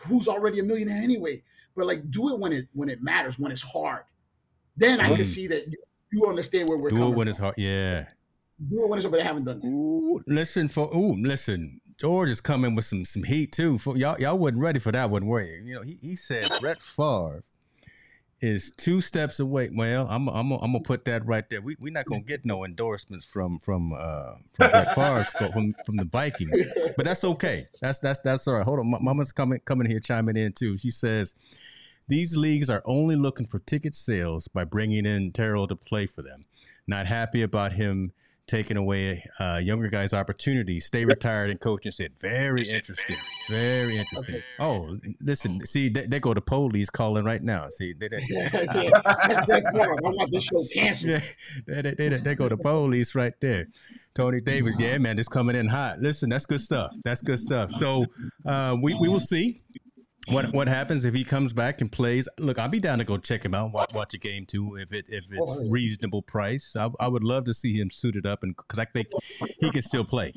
who's 0.00 0.28
already 0.28 0.60
a 0.60 0.62
millionaire 0.62 1.02
anyway 1.02 1.42
but 1.76 1.86
like 1.86 2.08
do 2.10 2.28
it 2.32 2.38
when 2.38 2.52
it 2.52 2.68
when 2.74 2.88
it 2.88 3.02
matters 3.02 3.38
when 3.38 3.50
it's 3.50 3.62
hard 3.62 4.04
then 4.76 5.00
i 5.00 5.08
can 5.08 5.18
Mm. 5.18 5.24
see 5.26 5.46
that 5.48 5.66
you, 5.66 5.78
you 6.12 6.26
understand 6.26 6.68
where 6.68 6.78
we're 6.78 6.90
Do 6.90 6.96
coming 6.96 7.12
it 7.12 7.16
when 7.16 7.24
from. 7.26 7.28
it's 7.30 7.38
hard. 7.38 7.54
Yeah. 7.56 8.06
do 8.68 8.82
it 8.84 8.88
when 8.88 8.98
it's 8.98 9.04
hard 9.04 9.12
but 9.12 9.18
they 9.18 9.24
haven't 9.24 9.44
done 9.44 9.60
that 9.60 9.66
Ooh, 9.66 10.22
listen 10.26 10.68
for. 10.68 10.94
Ooh, 10.94 11.14
listen. 11.16 11.80
George 11.98 12.28
is 12.30 12.40
coming 12.40 12.74
with 12.76 12.84
some 12.84 13.04
some 13.04 13.24
heat 13.24 13.50
too. 13.50 13.76
For 13.78 13.96
y'all, 13.96 14.16
y'all 14.20 14.38
wasn't 14.38 14.60
ready 14.60 14.78
for 14.78 14.92
that 14.92 15.10
one, 15.10 15.26
were 15.26 15.42
you? 15.42 15.62
You 15.64 15.74
know, 15.74 15.82
he, 15.82 15.98
he 16.00 16.14
said 16.14 16.46
Brett 16.60 16.80
Favre 16.80 17.42
is 18.40 18.70
two 18.76 19.00
steps 19.00 19.40
away. 19.40 19.70
Well, 19.72 20.06
I'm 20.08 20.28
I'm 20.28 20.52
I'm 20.52 20.72
gonna 20.72 20.80
put 20.80 21.04
that 21.06 21.26
right 21.26 21.48
there. 21.50 21.60
We 21.60 21.76
we're 21.80 21.92
not 21.92 22.06
gonna 22.06 22.22
get 22.22 22.44
no 22.44 22.64
endorsements 22.64 23.24
from 23.24 23.58
from 23.58 23.92
uh 23.92 24.34
from 24.52 24.70
Brett 24.70 24.94
Favre 24.94 25.24
from 25.52 25.74
from 25.84 25.96
the 25.96 26.04
Vikings, 26.04 26.62
but 26.96 27.04
that's 27.04 27.24
okay. 27.24 27.66
That's 27.80 27.98
that's 27.98 28.20
that's 28.20 28.46
all 28.46 28.54
right. 28.54 28.64
Hold 28.64 28.80
on, 28.80 28.90
Ma- 28.90 29.00
Mama's 29.00 29.32
coming 29.32 29.60
coming 29.64 29.88
here 29.90 30.00
chiming 30.00 30.36
in 30.36 30.52
too. 30.52 30.76
She 30.76 30.90
says 30.90 31.34
these 32.06 32.36
leagues 32.36 32.70
are 32.70 32.82
only 32.84 33.16
looking 33.16 33.46
for 33.46 33.58
ticket 33.58 33.94
sales 33.94 34.48
by 34.48 34.64
bringing 34.64 35.04
in 35.04 35.32
Terrell 35.32 35.66
to 35.66 35.76
play 35.76 36.06
for 36.06 36.22
them. 36.22 36.42
Not 36.86 37.06
happy 37.06 37.42
about 37.42 37.72
him 37.72 38.12
taking 38.48 38.76
away 38.76 39.22
uh, 39.38 39.60
younger 39.62 39.88
guys' 39.88 40.12
opportunities. 40.12 40.86
Stay 40.86 41.04
retired 41.04 41.50
and 41.50 41.60
coach 41.60 41.84
and 41.84 41.94
said, 41.94 42.12
very 42.18 42.62
interesting, 42.62 43.16
very 43.48 43.98
interesting. 43.98 44.42
Oh, 44.58 44.96
listen, 45.20 45.64
see, 45.66 45.88
they, 45.88 46.06
they 46.06 46.18
go 46.18 46.34
to 46.34 46.40
police 46.40 46.90
calling 46.90 47.24
right 47.24 47.42
now. 47.42 47.68
See, 47.68 47.92
they, 47.92 48.08
they, 48.08 48.24
Yeah, 48.28 48.48
yeah. 48.74 48.90
That's 49.04 49.46
Brett 49.46 49.64
Favre. 49.72 49.92
I 49.92 50.00
want 50.02 50.32
this 50.32 50.44
show 50.44 50.64
canceled. 50.72 51.10
yeah, 51.12 51.82
they, 51.82 51.94
they, 51.94 52.08
they, 52.08 52.16
they 52.18 52.34
go 52.34 52.48
to 52.48 52.56
police 52.56 53.14
right 53.14 53.34
there. 53.40 53.68
Tony 54.14 54.40
Davis, 54.40 54.74
yeah, 54.78 54.98
man, 54.98 55.18
it's 55.18 55.28
coming 55.28 55.54
in 55.54 55.68
hot. 55.68 56.00
Listen, 56.00 56.30
that's 56.30 56.46
good 56.46 56.60
stuff. 56.60 56.92
That's 57.04 57.22
good 57.22 57.38
stuff. 57.38 57.70
So 57.70 58.06
uh, 58.44 58.76
we, 58.82 58.94
we 58.94 59.08
will 59.08 59.20
see 59.20 59.62
what 60.30 60.52
what 60.52 60.68
happens 60.68 61.04
if 61.04 61.14
he 61.14 61.24
comes 61.24 61.52
back 61.52 61.80
and 61.80 61.90
plays. 61.90 62.28
Look, 62.38 62.58
I'll 62.58 62.68
be 62.68 62.80
down 62.80 62.98
to 62.98 63.04
go 63.04 63.16
check 63.18 63.44
him 63.44 63.54
out, 63.54 63.72
watch, 63.72 63.94
watch 63.94 64.14
a 64.14 64.18
game 64.18 64.46
too, 64.46 64.76
if 64.76 64.92
it 64.92 65.06
if 65.08 65.24
it's 65.30 65.50
Oh, 65.50 65.68
reasonable 65.68 66.22
price. 66.22 66.74
I, 66.76 66.90
I 67.00 67.08
would 67.08 67.22
love 67.24 67.44
to 67.44 67.54
see 67.54 67.78
him 67.78 67.90
suited 67.90 68.26
up, 68.26 68.42
and 68.42 68.56
because 68.56 68.78
I 68.78 68.84
think 68.84 69.08
he 69.60 69.70
can 69.70 69.82
still 69.82 70.04
play. 70.04 70.32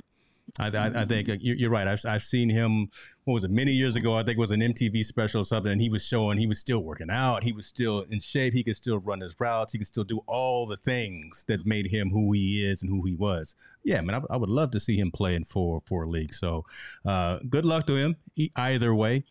I, 0.60 0.68
I, 0.68 1.02
I 1.02 1.06
think 1.06 1.30
uh, 1.30 1.38
you- 1.40 1.56
you're 1.58 1.70
right. 1.70 1.88
I've, 1.88 2.02
I've 2.06 2.24
seen 2.24 2.50
him. 2.50 2.90
What 3.24 3.36
was 3.36 3.44
it? 3.46 3.52
Many 3.52 3.72
years 3.72 3.96
ago, 3.96 4.16
I 4.16 4.24
think 4.24 4.38
it 4.38 4.40
was 4.42 4.52
an 4.52 4.60
MTV 4.60 5.06
special 5.06 5.44
or 5.44 5.46
something, 5.46 5.72
and 5.72 5.80
he 5.80 5.88
was 5.88 6.04
showing 6.06 6.38
he 6.38 6.48
was 6.48 6.60
still 6.60 6.84
working 6.84 7.10
out. 7.10 7.44
He 7.44 7.54
was 7.54 7.66
still 7.68 8.02
in 8.10 8.20
shape. 8.20 8.54
He 8.54 8.62
could 8.62 8.76
still 8.76 9.00
run 9.00 9.22
his 9.22 9.34
routes. 9.40 9.72
He 9.72 9.80
could 9.80 9.88
still 9.88 10.04
do 10.04 10.20
all 10.28 10.66
the 10.68 10.76
things 10.76 11.46
that 11.48 11.66
made 11.66 11.88
him 11.90 12.10
who 12.10 12.34
he 12.34 12.66
is 12.66 12.82
and 12.82 12.90
who 12.92 13.06
he 13.06 13.14
was. 13.16 13.56
Yeah, 13.86 14.02
man, 14.02 14.16
I, 14.30 14.34
I 14.34 14.38
would 14.38 14.50
love 14.50 14.72
to 14.72 14.80
see 14.82 14.98
him 14.98 15.10
playing 15.12 15.46
for 15.46 15.82
for 15.86 16.04
a 16.04 16.10
league. 16.10 16.34
So, 16.34 16.66
uh, 17.06 17.40
good 17.50 17.64
luck 17.64 17.86
to 17.88 17.96
him 17.96 18.18
either 18.58 18.94
way. 18.94 19.24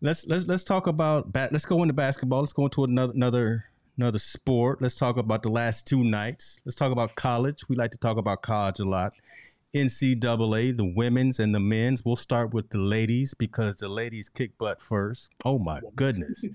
Let's 0.00 0.26
let's 0.26 0.46
let's 0.46 0.64
talk 0.64 0.86
about 0.86 1.32
bat. 1.32 1.52
Let's 1.52 1.64
go 1.64 1.82
into 1.82 1.94
basketball. 1.94 2.40
Let's 2.40 2.52
go 2.52 2.64
into 2.64 2.84
another 2.84 3.12
another 3.14 3.64
another 3.96 4.18
sport. 4.18 4.82
Let's 4.82 4.94
talk 4.94 5.16
about 5.16 5.42
the 5.42 5.50
last 5.50 5.86
two 5.86 6.04
nights. 6.04 6.60
Let's 6.64 6.76
talk 6.76 6.92
about 6.92 7.14
college. 7.14 7.68
We 7.68 7.76
like 7.76 7.90
to 7.92 7.98
talk 7.98 8.16
about 8.16 8.42
college 8.42 8.80
a 8.80 8.84
lot. 8.84 9.12
NCAA, 9.74 10.76
the 10.76 10.92
women's 10.94 11.40
and 11.40 11.54
the 11.54 11.60
men's. 11.60 12.04
We'll 12.04 12.16
start 12.16 12.54
with 12.54 12.70
the 12.70 12.78
ladies 12.78 13.34
because 13.34 13.76
the 13.76 13.88
ladies 13.88 14.28
kick 14.28 14.56
butt 14.58 14.80
first. 14.80 15.30
Oh 15.44 15.58
my 15.58 15.80
goodness. 15.96 16.48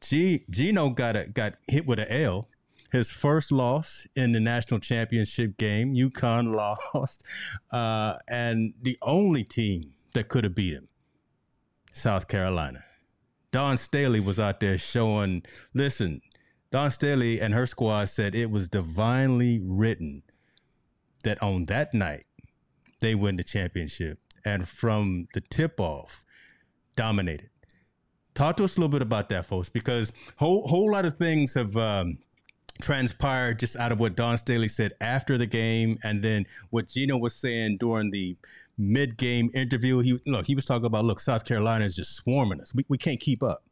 G 0.00 0.44
Geno 0.50 0.90
got 0.90 1.16
a 1.16 1.28
got 1.28 1.54
hit 1.68 1.86
with 1.86 1.98
an 1.98 2.08
L. 2.08 2.48
His 2.92 3.10
first 3.10 3.50
loss 3.50 4.06
in 4.14 4.32
the 4.32 4.38
national 4.40 4.80
championship 4.80 5.56
game. 5.56 5.94
UConn 5.94 6.54
lost. 6.94 7.24
Uh, 7.70 8.16
and 8.28 8.74
the 8.80 8.96
only 9.02 9.42
team 9.42 9.94
that 10.14 10.28
could 10.28 10.44
have 10.44 10.54
beat 10.54 10.74
him, 10.74 10.88
South 11.96 12.28
Carolina. 12.28 12.84
Dawn 13.52 13.78
Staley 13.78 14.20
was 14.20 14.38
out 14.38 14.60
there 14.60 14.76
showing, 14.76 15.42
listen, 15.72 16.20
Dawn 16.70 16.90
Staley 16.90 17.40
and 17.40 17.54
her 17.54 17.66
squad 17.66 18.10
said 18.10 18.34
it 18.34 18.50
was 18.50 18.68
divinely 18.68 19.60
written 19.64 20.22
that 21.24 21.42
on 21.42 21.64
that 21.64 21.94
night 21.94 22.24
they 23.00 23.14
win 23.14 23.36
the 23.36 23.44
championship. 23.44 24.18
And 24.44 24.68
from 24.68 25.26
the 25.32 25.40
tip 25.40 25.80
off, 25.80 26.26
dominated. 26.96 27.48
Talk 28.34 28.58
to 28.58 28.64
us 28.64 28.76
a 28.76 28.80
little 28.80 28.92
bit 28.92 29.02
about 29.02 29.30
that, 29.30 29.46
folks, 29.46 29.70
because 29.70 30.12
whole 30.36 30.68
whole 30.68 30.92
lot 30.92 31.06
of 31.06 31.14
things 31.14 31.54
have 31.54 31.76
um, 31.78 32.18
transpired 32.82 33.58
just 33.58 33.76
out 33.76 33.90
of 33.90 33.98
what 33.98 34.16
Dawn 34.16 34.36
Staley 34.36 34.68
said 34.68 34.92
after 35.00 35.38
the 35.38 35.46
game, 35.46 35.98
and 36.04 36.22
then 36.22 36.46
what 36.68 36.88
Geno 36.88 37.16
was 37.16 37.34
saying 37.34 37.78
during 37.78 38.10
the 38.10 38.36
mid 38.78 39.16
game 39.16 39.50
interview. 39.54 40.00
He 40.00 40.20
look, 40.26 40.46
he 40.46 40.54
was 40.54 40.64
talking 40.64 40.86
about 40.86 41.04
look, 41.04 41.20
South 41.20 41.44
Carolina 41.44 41.84
is 41.84 41.96
just 41.96 42.16
swarming 42.16 42.60
us. 42.60 42.74
We 42.74 42.84
we 42.88 42.98
can't 42.98 43.20
keep 43.20 43.42
up, 43.42 43.64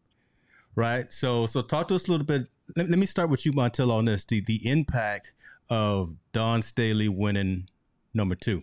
right? 0.74 1.10
So 1.12 1.46
so 1.46 1.62
talk 1.62 1.88
to 1.88 1.94
us 1.94 2.08
a 2.08 2.10
little 2.10 2.26
bit. 2.26 2.48
Let, 2.76 2.88
let 2.88 2.98
me 2.98 3.06
start 3.06 3.30
with 3.30 3.44
you, 3.44 3.52
Montel, 3.52 3.90
on 3.90 4.06
this 4.06 4.24
the 4.24 4.40
the 4.40 4.66
impact 4.68 5.34
of 5.70 6.14
Dawn 6.32 6.62
Staley 6.62 7.08
winning 7.08 7.68
number 8.12 8.34
two. 8.34 8.62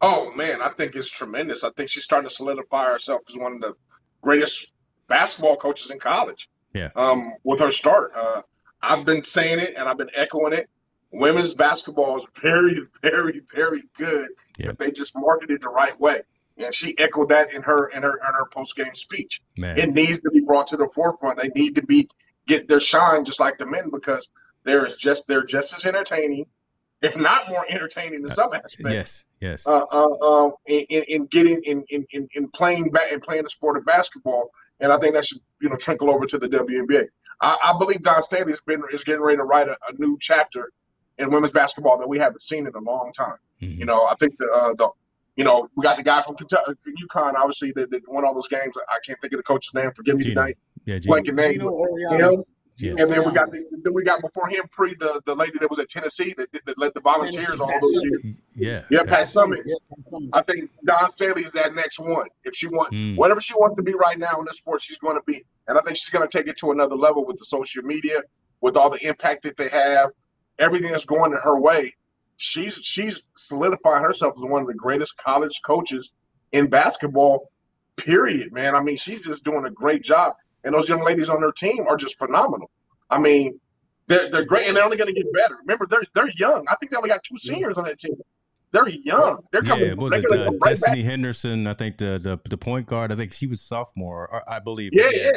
Oh 0.00 0.32
man, 0.32 0.62
I 0.62 0.70
think 0.70 0.96
it's 0.96 1.10
tremendous. 1.10 1.64
I 1.64 1.70
think 1.70 1.90
she's 1.90 2.04
starting 2.04 2.28
to 2.28 2.34
solidify 2.34 2.86
herself 2.86 3.22
as 3.28 3.36
one 3.36 3.54
of 3.54 3.60
the 3.60 3.74
greatest 4.22 4.72
basketball 5.08 5.56
coaches 5.56 5.90
in 5.90 5.98
college. 5.98 6.48
Yeah. 6.72 6.88
Um, 6.96 7.34
with 7.44 7.60
her 7.60 7.70
start, 7.70 8.12
uh, 8.16 8.42
I've 8.80 9.04
been 9.04 9.24
saying 9.24 9.58
it 9.58 9.74
and 9.76 9.88
I've 9.88 9.98
been 9.98 10.10
echoing 10.14 10.52
it. 10.52 10.70
Women's 11.12 11.54
basketball 11.54 12.18
is 12.18 12.26
very, 12.40 12.80
very, 13.02 13.42
very 13.54 13.82
good 13.98 14.28
Yeah. 14.58 14.70
if 14.70 14.78
they 14.78 14.90
just 14.90 15.12
market 15.16 15.50
it 15.50 15.62
the 15.62 15.68
right 15.68 15.98
way. 16.00 16.22
And 16.56 16.74
she 16.74 16.96
echoed 16.98 17.30
that 17.30 17.52
in 17.52 17.62
her 17.62 17.88
in 17.88 18.02
her 18.02 18.12
in 18.16 18.34
her 18.34 18.46
post 18.52 18.76
game 18.76 18.94
speech. 18.94 19.40
Man, 19.56 19.78
It 19.78 19.90
needs 19.92 20.20
to 20.20 20.30
be 20.30 20.40
brought 20.40 20.68
to 20.68 20.76
the 20.76 20.88
forefront. 20.94 21.38
They 21.38 21.48
need 21.48 21.76
to 21.76 21.82
be 21.82 22.08
get 22.46 22.68
their 22.68 22.80
shine 22.80 23.24
just 23.24 23.40
like 23.40 23.56
the 23.58 23.66
men 23.66 23.90
because 23.90 24.28
there 24.64 24.84
is 24.84 24.96
just 24.96 25.26
they're 25.26 25.44
just 25.44 25.72
as 25.72 25.86
entertaining, 25.86 26.44
if 27.00 27.16
not 27.16 27.48
more 27.48 27.64
entertaining 27.66 28.20
in 28.24 28.28
some 28.28 28.52
aspects 28.52 28.76
yes, 28.80 29.24
yes, 29.40 29.66
uh, 29.66 29.84
uh, 29.90 30.08
uh, 30.20 30.50
in, 30.66 30.84
in 30.90 31.02
in 31.04 31.26
getting 31.26 31.62
in, 31.64 31.84
in, 31.88 32.06
in, 32.10 32.28
in 32.34 32.48
playing 32.50 32.90
back 32.90 33.10
and 33.10 33.22
playing 33.22 33.44
the 33.44 33.50
sport 33.50 33.78
of 33.78 33.86
basketball, 33.86 34.50
and 34.80 34.92
I 34.92 34.98
think 34.98 35.14
that 35.14 35.24
should 35.24 35.38
you 35.62 35.70
know 35.70 35.76
trickle 35.76 36.10
over 36.10 36.26
to 36.26 36.38
the 36.38 36.48
WNBA. 36.48 37.06
I, 37.40 37.56
I 37.64 37.78
believe 37.78 38.02
Dawn 38.02 38.22
Staley 38.22 38.52
has 38.52 38.60
been 38.60 38.82
is 38.92 39.02
getting 39.02 39.22
ready 39.22 39.38
to 39.38 39.44
write 39.44 39.68
a, 39.68 39.78
a 39.88 39.94
new 39.98 40.18
chapter 40.20 40.70
in 41.20 41.30
women's 41.30 41.52
basketball 41.52 41.98
that 41.98 42.08
we 42.08 42.18
haven't 42.18 42.42
seen 42.42 42.66
in 42.66 42.74
a 42.74 42.80
long 42.80 43.12
time. 43.16 43.36
Mhm. 43.62 43.78
You 43.78 43.84
know, 43.84 44.04
I 44.06 44.14
think 44.18 44.38
the 44.38 44.46
uh, 44.52 44.74
the 44.74 44.88
you 45.36 45.44
know 45.44 45.68
we 45.76 45.82
got 45.82 45.96
the 45.96 46.02
guy 46.02 46.22
from 46.22 46.36
Kentucky, 46.36 46.72
UConn, 47.02 47.34
obviously 47.34 47.72
that, 47.72 47.90
that 47.90 48.02
won 48.08 48.24
all 48.24 48.34
those 48.34 48.48
games. 48.48 48.74
I 48.88 48.98
can't 49.06 49.20
think 49.20 49.32
of 49.32 49.38
the 49.38 49.42
coach's 49.44 49.74
name. 49.74 49.90
Forgive 49.94 50.16
me 50.16 50.22
Geno. 50.24 50.34
tonight. 50.34 50.58
yeah, 50.84 50.98
Geno. 50.98 51.16
Blanking 51.16 51.34
name. 51.34 51.52
Geno 51.60 51.70
but 51.70 51.90
Auriemma. 52.18 52.32
him. 52.34 52.44
Yeah. 52.76 52.94
And 52.98 53.12
then 53.12 53.26
we 53.26 53.32
got 53.32 53.52
the, 53.52 53.62
then 53.84 53.92
we 53.92 54.02
got 54.04 54.22
before 54.22 54.48
him 54.48 54.62
pre 54.72 54.94
the, 54.94 55.20
the 55.26 55.34
lady 55.34 55.58
that 55.60 55.68
was 55.68 55.78
at 55.78 55.90
Tennessee 55.90 56.32
that, 56.38 56.50
that 56.64 56.78
led 56.78 56.94
the 56.94 57.02
volunteers 57.02 57.60
all 57.60 57.68
Pat 57.68 57.82
those 57.82 58.02
years. 58.02 58.22
yeah, 58.56 58.82
Yeah, 58.90 59.02
Pat 59.02 59.26
Summitt. 59.26 59.60
Yeah, 59.66 59.74
Pat 59.90 59.98
Summitt. 60.10 60.28
I 60.32 60.42
think 60.44 60.70
Dawn 60.86 61.10
Staley 61.10 61.42
is 61.44 61.52
that 61.52 61.74
next 61.74 61.98
one. 61.98 62.24
If 62.42 62.54
she 62.54 62.68
wants 62.68 62.96
Mm. 62.96 63.16
whatever 63.16 63.42
she 63.42 63.52
wants 63.52 63.74
to 63.76 63.82
be 63.82 63.92
right 63.92 64.18
now 64.18 64.38
in 64.38 64.46
this 64.46 64.56
sport, 64.56 64.80
she's 64.80 64.96
going 64.96 65.16
to 65.16 65.22
be. 65.26 65.44
And 65.68 65.76
I 65.76 65.82
think 65.82 65.98
she's 65.98 66.08
going 66.08 66.26
to 66.26 66.38
take 66.38 66.48
it 66.48 66.56
to 66.58 66.70
another 66.70 66.96
level 66.96 67.26
with 67.26 67.36
the 67.36 67.44
social 67.44 67.82
media, 67.82 68.22
with 68.62 68.78
all 68.78 68.88
the 68.88 69.06
impact 69.06 69.42
that 69.42 69.58
they 69.58 69.68
have, 69.68 70.08
everything 70.60 70.92
that's 70.92 71.06
going 71.06 71.32
in 71.32 71.38
her 71.38 71.58
way. 71.58 71.94
She's 72.36 72.76
she's 72.76 73.22
solidifying 73.36 74.02
herself 74.02 74.34
as 74.38 74.44
one 74.44 74.62
of 74.62 74.68
the 74.68 74.74
greatest 74.74 75.16
college 75.18 75.60
coaches 75.64 76.12
in 76.52 76.68
basketball. 76.68 77.50
Period, 77.96 78.52
man. 78.52 78.74
I 78.74 78.80
mean, 78.80 78.96
she's 78.96 79.22
just 79.22 79.44
doing 79.44 79.64
a 79.66 79.70
great 79.70 80.02
job, 80.02 80.34
and 80.64 80.74
those 80.74 80.88
young 80.88 81.04
ladies 81.04 81.28
on 81.28 81.42
her 81.42 81.52
team 81.52 81.86
are 81.88 81.96
just 81.96 82.16
phenomenal. 82.18 82.70
I 83.10 83.18
mean, 83.18 83.60
they're 84.06 84.30
they're 84.30 84.44
great, 84.44 84.68
and 84.68 84.76
they're 84.76 84.84
only 84.84 84.96
going 84.96 85.12
to 85.12 85.20
get 85.20 85.30
better. 85.32 85.56
Remember, 85.60 85.86
they're 85.86 86.02
they're 86.14 86.30
young. 86.36 86.64
I 86.68 86.76
think 86.76 86.92
they 86.92 86.96
only 86.96 87.10
got 87.10 87.22
two 87.22 87.36
seniors 87.36 87.76
on 87.76 87.84
that 87.84 87.98
team. 87.98 88.14
They're 88.72 88.88
young. 88.88 89.44
They're 89.52 89.62
coming. 89.62 89.88
Yeah, 89.88 89.94
was 89.94 90.12
it 90.12 90.24
uh, 90.30 90.36
right 90.36 90.60
back. 90.60 90.74
Destanni 90.74 91.02
Henderson? 91.02 91.66
I 91.66 91.74
think 91.74 91.98
the, 91.98 92.18
the 92.18 92.40
the 92.48 92.56
point 92.56 92.86
guard. 92.86 93.12
I 93.12 93.16
think 93.16 93.32
she 93.32 93.46
was 93.46 93.60
sophomore, 93.60 94.42
I 94.48 94.60
believe. 94.60 94.92
Yeah, 94.94 95.10
yeah. 95.12 95.30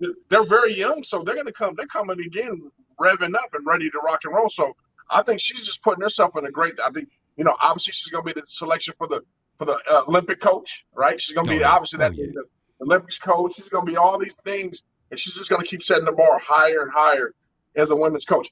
yeah. 0.00 0.08
they're 0.30 0.44
very 0.44 0.74
young, 0.74 1.02
so 1.02 1.22
they're 1.22 1.34
going 1.34 1.46
to 1.46 1.52
come. 1.52 1.74
They're 1.76 1.86
coming 1.86 2.18
again, 2.20 2.70
revving 3.00 3.34
up 3.34 3.52
and 3.54 3.66
ready 3.66 3.90
to 3.90 3.98
rock 3.98 4.20
and 4.24 4.34
roll. 4.34 4.50
So 4.50 4.74
I 5.10 5.22
think 5.22 5.40
she's 5.40 5.64
just 5.66 5.82
putting 5.82 6.02
herself 6.02 6.36
in 6.36 6.44
a 6.46 6.50
great. 6.50 6.74
I 6.84 6.90
think 6.90 7.08
you 7.36 7.44
know, 7.44 7.56
obviously 7.60 7.92
she's 7.92 8.10
going 8.10 8.24
to 8.26 8.34
be 8.34 8.40
the 8.40 8.46
selection 8.46 8.94
for 8.98 9.06
the 9.06 9.22
for 9.58 9.64
the 9.64 9.78
uh, 9.90 10.02
Olympic 10.08 10.40
coach, 10.40 10.84
right? 10.94 11.20
She's 11.20 11.34
going 11.34 11.46
to 11.46 11.52
Oh, 11.52 11.54
be 11.56 11.60
yeah. 11.60 11.70
obviously 11.70 11.98
that 11.98 12.12
Oh, 12.12 12.14
yeah. 12.16 12.26
the 12.34 12.44
Olympics 12.84 13.18
coach. 13.18 13.54
She's 13.56 13.68
going 13.68 13.86
to 13.86 13.90
be 13.90 13.96
all 13.96 14.18
these 14.18 14.36
things, 14.36 14.82
and 15.10 15.18
she's 15.18 15.34
just 15.34 15.48
going 15.50 15.62
to 15.62 15.68
keep 15.68 15.82
setting 15.82 16.04
the 16.04 16.12
bar 16.12 16.38
higher 16.38 16.82
and 16.82 16.92
higher 16.92 17.34
as 17.76 17.90
a 17.90 17.96
women's 17.96 18.24
coach. 18.24 18.48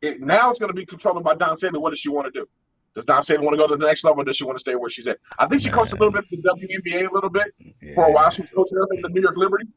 It, 0.00 0.20
now 0.20 0.50
it's 0.50 0.58
going 0.58 0.70
to 0.70 0.74
be 0.74 0.84
controlled 0.86 1.22
by 1.24 1.34
Dawn 1.36 1.56
Staley. 1.56 1.78
What 1.78 1.90
does 1.90 2.00
she 2.00 2.08
want 2.08 2.32
to 2.32 2.40
do? 2.40 2.46
Does 2.94 3.04
Dawn 3.06 3.22
Staley 3.22 3.44
want 3.44 3.54
to 3.56 3.58
go 3.62 3.66
to 3.68 3.76
the 3.76 3.86
next 3.86 4.04
level? 4.04 4.20
Or 4.20 4.24
does 4.24 4.36
she 4.36 4.44
want 4.44 4.56
to 4.58 4.60
stay 4.60 4.74
where 4.74 4.90
she's 4.90 5.06
at? 5.06 5.18
I 5.38 5.46
think 5.46 5.62
she 5.62 5.70
coached 5.70 5.92
a 5.92 5.96
little 5.96 6.12
bit 6.12 6.24
the 6.30 6.36
WNBA 6.38 7.08
a 7.08 7.14
little 7.14 7.30
bit 7.30 7.54
for 7.94 8.06
a 8.08 8.12
while. 8.12 8.28
She 8.30 8.42
was 8.42 8.50
coaching 8.50 8.76
the 8.78 9.08
New 9.10 9.22
York 9.22 9.36
Liberty, 9.36 9.68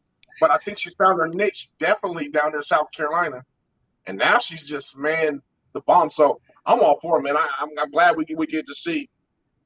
but 0.41 0.49
I 0.51 0.57
think 0.57 0.77
she 0.79 0.89
found 0.91 1.21
her 1.21 1.27
niche 1.29 1.69
definitely 1.79 2.29
down 2.29 2.49
there 2.51 2.57
in 2.59 2.63
South 2.63 2.87
Carolina, 2.91 3.43
and 4.07 4.17
now 4.17 4.39
she's 4.39 4.65
just 4.65 4.97
man 4.97 5.41
the 5.73 5.81
bomb. 5.81 6.09
So 6.09 6.39
I'm 6.65 6.79
all 6.79 6.99
for 7.01 7.19
it, 7.19 7.23
man. 7.23 7.37
I, 7.37 7.47
I'm, 7.59 7.69
I'm 7.79 7.91
glad 7.91 8.17
we 8.17 8.25
we 8.35 8.47
get 8.47 8.67
to 8.67 8.75
see 8.75 9.09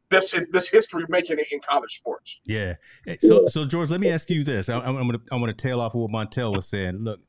this 0.10 0.36
this 0.52 0.70
history 0.70 1.06
making 1.08 1.40
it 1.40 1.48
in 1.52 1.60
college 1.68 1.96
sports. 1.96 2.40
Yeah. 2.46 2.76
So, 3.20 3.48
so 3.48 3.66
George, 3.66 3.92
let 3.92 4.02
me 4.02 4.10
ask 4.10 4.30
you 4.30 4.44
this. 4.44 4.70
I, 4.70 4.80
I'm 4.80 4.96
going 4.96 5.12
to 5.12 5.22
I'm 5.32 5.42
to 5.46 5.54
tail 5.54 5.80
off 5.80 5.94
of 5.94 6.02
what 6.02 6.12
Montel 6.12 6.56
was 6.56 6.68
saying. 6.68 6.98
Look, 6.98 7.22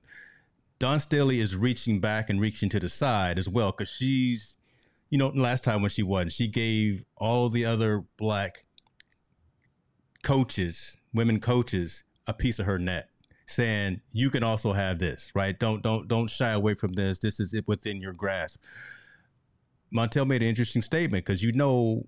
Dawn 0.78 0.98
Staley 0.98 1.40
is 1.40 1.54
reaching 1.54 2.00
back 2.00 2.30
and 2.30 2.40
reaching 2.40 2.68
to 2.70 2.80
the 2.80 2.88
side 2.88 3.38
as 3.38 3.48
well 3.48 3.70
because 3.70 3.90
she's, 3.90 4.56
you 5.10 5.18
know, 5.18 5.28
last 5.28 5.62
time 5.62 5.82
when 5.82 5.90
she 5.90 6.02
won, 6.02 6.30
she 6.30 6.48
gave 6.48 7.04
all 7.18 7.50
the 7.50 7.66
other 7.66 8.04
black 8.16 8.64
coaches, 10.22 10.96
women 11.12 11.38
coaches, 11.38 12.04
a 12.26 12.32
piece 12.32 12.58
of 12.58 12.66
her 12.66 12.78
net, 12.78 13.09
saying 13.50 14.00
you 14.12 14.30
can 14.30 14.42
also 14.42 14.72
have 14.72 14.98
this, 14.98 15.30
right? 15.34 15.58
Don't 15.58 15.82
don't 15.82 16.08
don't 16.08 16.28
shy 16.28 16.50
away 16.50 16.74
from 16.74 16.92
this. 16.92 17.18
This 17.18 17.40
is 17.40 17.54
it 17.54 17.66
within 17.66 18.00
your 18.00 18.12
grasp. 18.12 18.62
Montel 19.94 20.26
made 20.26 20.42
an 20.42 20.48
interesting 20.48 20.82
statement 20.82 21.24
because 21.24 21.42
you 21.42 21.52
know 21.52 22.06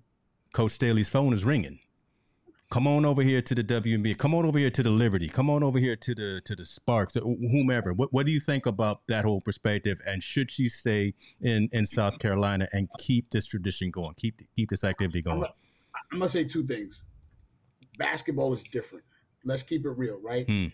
Coach 0.53 0.71
Staley's 0.71 1.09
phone 1.09 1.33
is 1.33 1.43
ringing 1.43 1.79
Come 2.73 2.87
on 2.87 3.05
over 3.05 3.21
here 3.21 3.39
to 3.39 3.53
the 3.53 3.63
WNBA. 3.63 4.17
Come 4.17 4.33
on 4.33 4.47
over 4.47 4.57
here 4.57 4.71
to 4.71 4.81
the 4.81 4.89
Liberty. 4.89 5.27
Come 5.27 5.47
on 5.47 5.61
over 5.61 5.77
here 5.77 5.95
to 5.95 6.15
the 6.15 6.41
to 6.43 6.55
the 6.55 6.65
Sparks. 6.65 7.13
Whomever. 7.13 7.93
What 7.93 8.11
What 8.11 8.25
do 8.25 8.31
you 8.31 8.39
think 8.39 8.65
about 8.65 9.05
that 9.09 9.25
whole 9.25 9.41
perspective? 9.41 10.01
And 10.07 10.23
should 10.23 10.49
she 10.49 10.67
stay 10.69 11.13
in 11.39 11.69
in 11.71 11.85
South 11.85 12.17
Carolina 12.17 12.67
and 12.73 12.89
keep 12.97 13.29
this 13.29 13.45
tradition 13.45 13.91
going? 13.91 14.15
Keep 14.15 14.41
keep 14.55 14.71
this 14.71 14.83
activity 14.83 15.21
going. 15.21 15.43
I'm 16.11 16.17
gonna 16.17 16.27
say 16.27 16.45
two 16.45 16.65
things. 16.65 17.03
Basketball 17.99 18.55
is 18.55 18.63
different. 18.63 19.05
Let's 19.45 19.61
keep 19.61 19.85
it 19.85 19.91
real, 19.91 20.19
right? 20.23 20.49
Hmm. 20.49 20.65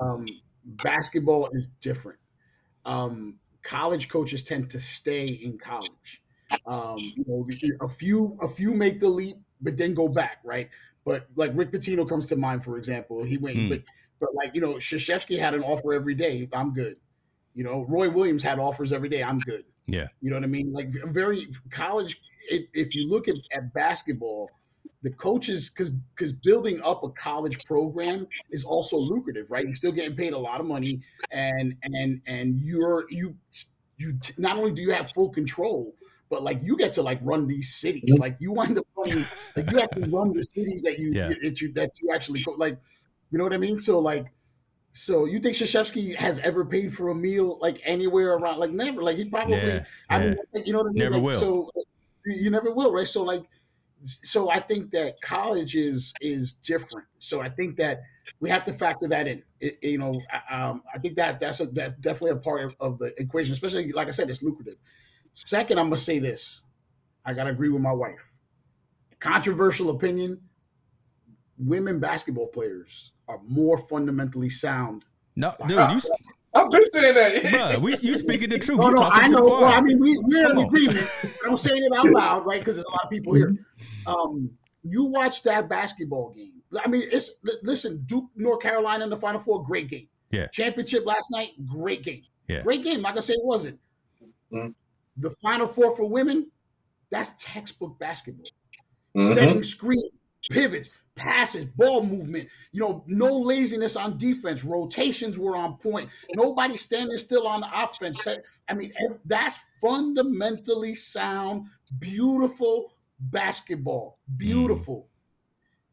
Um, 0.00 0.26
basketball 0.64 1.50
is 1.52 1.66
different. 1.80 2.18
Um, 2.84 3.38
college 3.62 4.08
coaches 4.08 4.42
tend 4.42 4.70
to 4.70 4.80
stay 4.80 5.26
in 5.26 5.58
college. 5.58 6.20
Um, 6.66 6.98
you 6.98 7.24
know, 7.26 7.46
a 7.80 7.88
few 7.88 8.38
a 8.40 8.48
few 8.48 8.72
make 8.72 9.00
the 9.00 9.08
leap, 9.08 9.36
but 9.60 9.76
then 9.76 9.94
go 9.94 10.08
back, 10.08 10.38
right? 10.44 10.68
But 11.04 11.26
like 11.34 11.50
Rick 11.54 11.72
Pitino 11.72 12.08
comes 12.08 12.26
to 12.26 12.36
mind, 12.36 12.62
for 12.64 12.78
example. 12.78 13.22
He 13.24 13.36
went, 13.36 13.56
Hmm. 13.56 13.68
but, 13.68 13.82
but 14.20 14.34
like 14.34 14.54
you 14.54 14.60
know, 14.60 14.74
Krzyzewski 14.74 15.38
had 15.38 15.54
an 15.54 15.62
offer 15.62 15.92
every 15.92 16.14
day. 16.14 16.48
I'm 16.52 16.72
good. 16.72 16.96
You 17.54 17.64
know, 17.64 17.84
Roy 17.88 18.10
Williams 18.10 18.42
had 18.42 18.58
offers 18.58 18.92
every 18.92 19.08
day. 19.08 19.22
I'm 19.22 19.38
good. 19.40 19.64
Yeah. 19.86 20.08
You 20.20 20.30
know 20.30 20.36
what 20.36 20.44
I 20.44 20.48
mean? 20.48 20.72
Like 20.72 20.90
very 20.90 21.48
college. 21.70 22.20
If, 22.48 22.66
if 22.74 22.94
you 22.94 23.08
look 23.08 23.28
at, 23.28 23.36
at 23.52 23.72
basketball, 23.72 24.50
the 25.06 25.12
coaches 25.12 25.68
because 25.70 25.90
because 26.16 26.32
building 26.32 26.80
up 26.82 27.04
a 27.04 27.10
college 27.10 27.64
program 27.64 28.26
is 28.50 28.64
also 28.64 28.96
lucrative, 28.96 29.46
right? 29.48 29.64
You're 29.64 29.72
still 29.72 29.92
getting 29.92 30.16
paid 30.16 30.32
a 30.32 30.38
lot 30.38 30.58
of 30.60 30.66
money, 30.66 31.00
and 31.30 31.76
and 31.84 32.20
and 32.26 32.58
you're 32.60 33.04
you 33.08 33.36
you 33.98 34.18
not 34.36 34.56
only 34.58 34.72
do 34.72 34.82
you 34.82 34.90
have 34.90 35.12
full 35.12 35.30
control, 35.30 35.94
but 36.28 36.42
like 36.42 36.58
you 36.60 36.76
get 36.76 36.92
to 36.94 37.02
like 37.02 37.20
run 37.22 37.46
these 37.46 37.72
cities. 37.72 38.18
Like 38.18 38.36
you 38.40 38.50
wind 38.50 38.78
up 38.78 38.86
running, 38.96 39.24
like 39.54 39.70
you 39.70 39.78
have 39.78 39.90
to 39.90 40.00
run 40.10 40.32
the 40.32 40.42
cities 40.42 40.82
that 40.82 40.98
you 40.98 41.12
Yeah. 41.12 41.28
that 41.40 41.60
you 41.60 41.72
that 41.74 41.92
you 42.02 42.12
actually 42.12 42.42
co- 42.42 42.56
like. 42.58 42.76
You 43.30 43.38
know 43.38 43.44
what 43.44 43.52
I 43.52 43.58
mean? 43.58 43.78
So 43.78 44.00
like. 44.00 44.26
So 44.92 45.26
you 45.26 45.38
think 45.40 45.54
Krzyzewski 45.56 46.16
has 46.16 46.38
ever 46.38 46.64
paid 46.64 46.96
for 46.96 47.10
a 47.10 47.14
meal 47.14 47.58
like 47.60 47.78
anywhere 47.84 48.32
around? 48.32 48.58
Like 48.58 48.70
never. 48.70 49.02
Like 49.02 49.18
he 49.18 49.26
probably. 49.26 49.58
Yeah, 49.58 49.84
I 50.08 50.24
yeah. 50.24 50.34
mean, 50.54 50.64
you 50.64 50.72
know 50.72 50.78
what 50.80 50.88
I 50.88 50.92
mean? 50.94 51.04
Never 51.04 51.14
Like, 51.16 51.22
will. 51.22 51.38
So 51.38 51.70
you 52.24 52.34
you 52.44 52.50
never 52.50 52.72
will, 52.72 52.92
right? 52.92 53.06
So 53.06 53.22
like, 53.22 53.44
so 54.22 54.50
I 54.50 54.60
think 54.60 54.90
that 54.92 55.14
college 55.22 55.74
is 55.76 56.12
is 56.20 56.54
different. 56.62 57.06
So 57.18 57.40
I 57.40 57.48
think 57.48 57.76
that 57.76 58.02
we 58.40 58.50
have 58.50 58.64
to 58.64 58.72
factor 58.72 59.08
that 59.08 59.26
in. 59.26 59.42
It, 59.60 59.78
you 59.82 59.98
know, 59.98 60.20
I- 60.32 60.62
um, 60.62 60.82
I 60.94 60.98
think 60.98 61.16
that's 61.16 61.36
that's 61.38 61.60
a, 61.60 61.66
that 61.66 62.00
definitely 62.00 62.30
a 62.32 62.36
part 62.36 62.64
of, 62.64 62.74
of 62.80 62.98
the 62.98 63.14
equation. 63.20 63.52
Especially 63.52 63.92
like 63.92 64.08
I 64.08 64.12
said, 64.12 64.30
it's 64.30 64.42
lucrative. 64.42 64.74
Second, 65.32 65.78
I'm 65.78 65.86
gonna 65.86 65.98
say 65.98 66.18
this. 66.18 66.62
I 67.24 67.34
gotta 67.34 67.50
agree 67.50 67.68
with 67.68 67.82
my 67.82 67.92
wife. 67.92 68.24
Controversial 69.20 69.90
opinion. 69.90 70.40
Women 71.58 71.98
basketball 71.98 72.48
players 72.48 73.12
are 73.28 73.40
more 73.46 73.78
fundamentally 73.88 74.50
sound. 74.50 75.04
No, 75.36 75.54
dude, 75.66 75.78
you, 75.78 76.00
I've 76.56 76.70
been 76.70 76.86
saying 76.86 77.14
that. 77.14 77.32
bruh, 77.76 77.78
we, 77.82 77.96
you 77.98 78.16
speaking 78.16 78.48
the 78.50 78.58
truth. 78.58 78.78
No, 78.78 78.88
you 78.88 78.94
no, 78.94 79.02
I 79.02 79.28
know. 79.28 79.42
Well, 79.42 79.58
choir. 79.58 79.74
I 79.74 79.80
mean, 79.80 79.98
we, 79.98 80.16
we're 80.18 80.42
Come 80.42 80.52
in 80.52 80.58
on. 80.58 80.64
agreement. 80.66 81.08
I'm 81.46 81.56
saying 81.56 81.82
it 81.84 81.92
out 81.96 82.10
loud, 82.10 82.46
right? 82.46 82.58
Because 82.60 82.76
there's 82.76 82.86
a 82.86 82.90
lot 82.90 83.04
of 83.04 83.10
people 83.10 83.34
here. 83.34 83.54
Um, 84.06 84.50
you 84.82 85.04
watch 85.04 85.42
that 85.42 85.68
basketball 85.68 86.30
game. 86.30 86.52
I 86.84 86.88
mean, 86.88 87.08
it's 87.12 87.32
listen, 87.62 88.02
Duke, 88.06 88.26
North 88.36 88.60
Carolina 88.62 89.04
in 89.04 89.10
the 89.10 89.16
Final 89.16 89.40
Four, 89.40 89.64
great 89.64 89.88
game. 89.88 90.08
Yeah. 90.30 90.46
Championship 90.48 91.06
last 91.06 91.30
night, 91.30 91.50
great 91.66 92.02
game. 92.02 92.22
Yeah. 92.48 92.62
Great 92.62 92.82
game. 92.84 93.02
Like 93.02 93.16
I 93.16 93.20
say, 93.20 93.34
it 93.34 93.44
wasn't. 93.44 93.78
Mhm. 94.52 94.74
The 95.18 95.30
Final 95.42 95.66
Four 95.68 95.96
for 95.96 96.04
women, 96.08 96.50
that's 97.10 97.32
textbook 97.38 97.98
basketball. 97.98 98.46
Mhm. 99.16 99.34
Setting 99.34 99.62
screen, 99.62 100.10
pivots, 100.50 100.90
passes, 101.16 101.64
ball 101.64 102.02
movement. 102.02 102.48
You 102.72 102.82
know, 102.82 103.04
no 103.06 103.36
laziness 103.36 103.96
on 103.96 104.18
defense. 104.18 104.62
Rotations 104.62 105.38
were 105.38 105.56
on 105.56 105.76
point. 105.78 106.08
Nobody 106.34 106.76
standing 106.76 107.18
still 107.18 107.46
on 107.48 107.62
the 107.62 107.68
offense. 107.74 108.24
I 108.68 108.74
mean, 108.74 108.92
that's 109.24 109.56
fundamentally 109.80 110.94
sound, 110.94 111.66
beautiful 111.98 112.92
basketball. 113.18 114.18
Beautiful. 114.36 115.08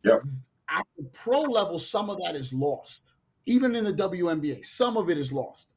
Mm. 0.06 0.10
Yep. 0.10 0.22
At 0.70 0.86
the 0.98 1.06
pro 1.14 1.42
level, 1.42 1.80
some 1.80 2.10
of 2.10 2.18
that 2.24 2.36
is 2.36 2.54
lost. 2.54 3.14
Even 3.46 3.76
in 3.76 3.84
the 3.84 3.94
WNBA, 3.94 4.66
some 4.66 4.98
of 4.98 5.10
it 5.10 5.18
is 5.18 5.32
lost. 5.32 5.68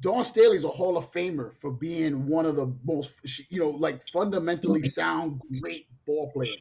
Dawn 0.00 0.24
Staley's 0.24 0.64
a 0.64 0.68
Hall 0.68 0.96
of 0.96 1.12
Famer 1.12 1.54
for 1.60 1.70
being 1.70 2.26
one 2.26 2.46
of 2.46 2.56
the 2.56 2.72
most, 2.84 3.12
you 3.50 3.60
know, 3.60 3.68
like 3.68 4.00
fundamentally 4.12 4.80
mm-hmm. 4.80 4.88
sound, 4.88 5.40
great 5.60 5.86
ball 6.06 6.30
player. 6.32 6.54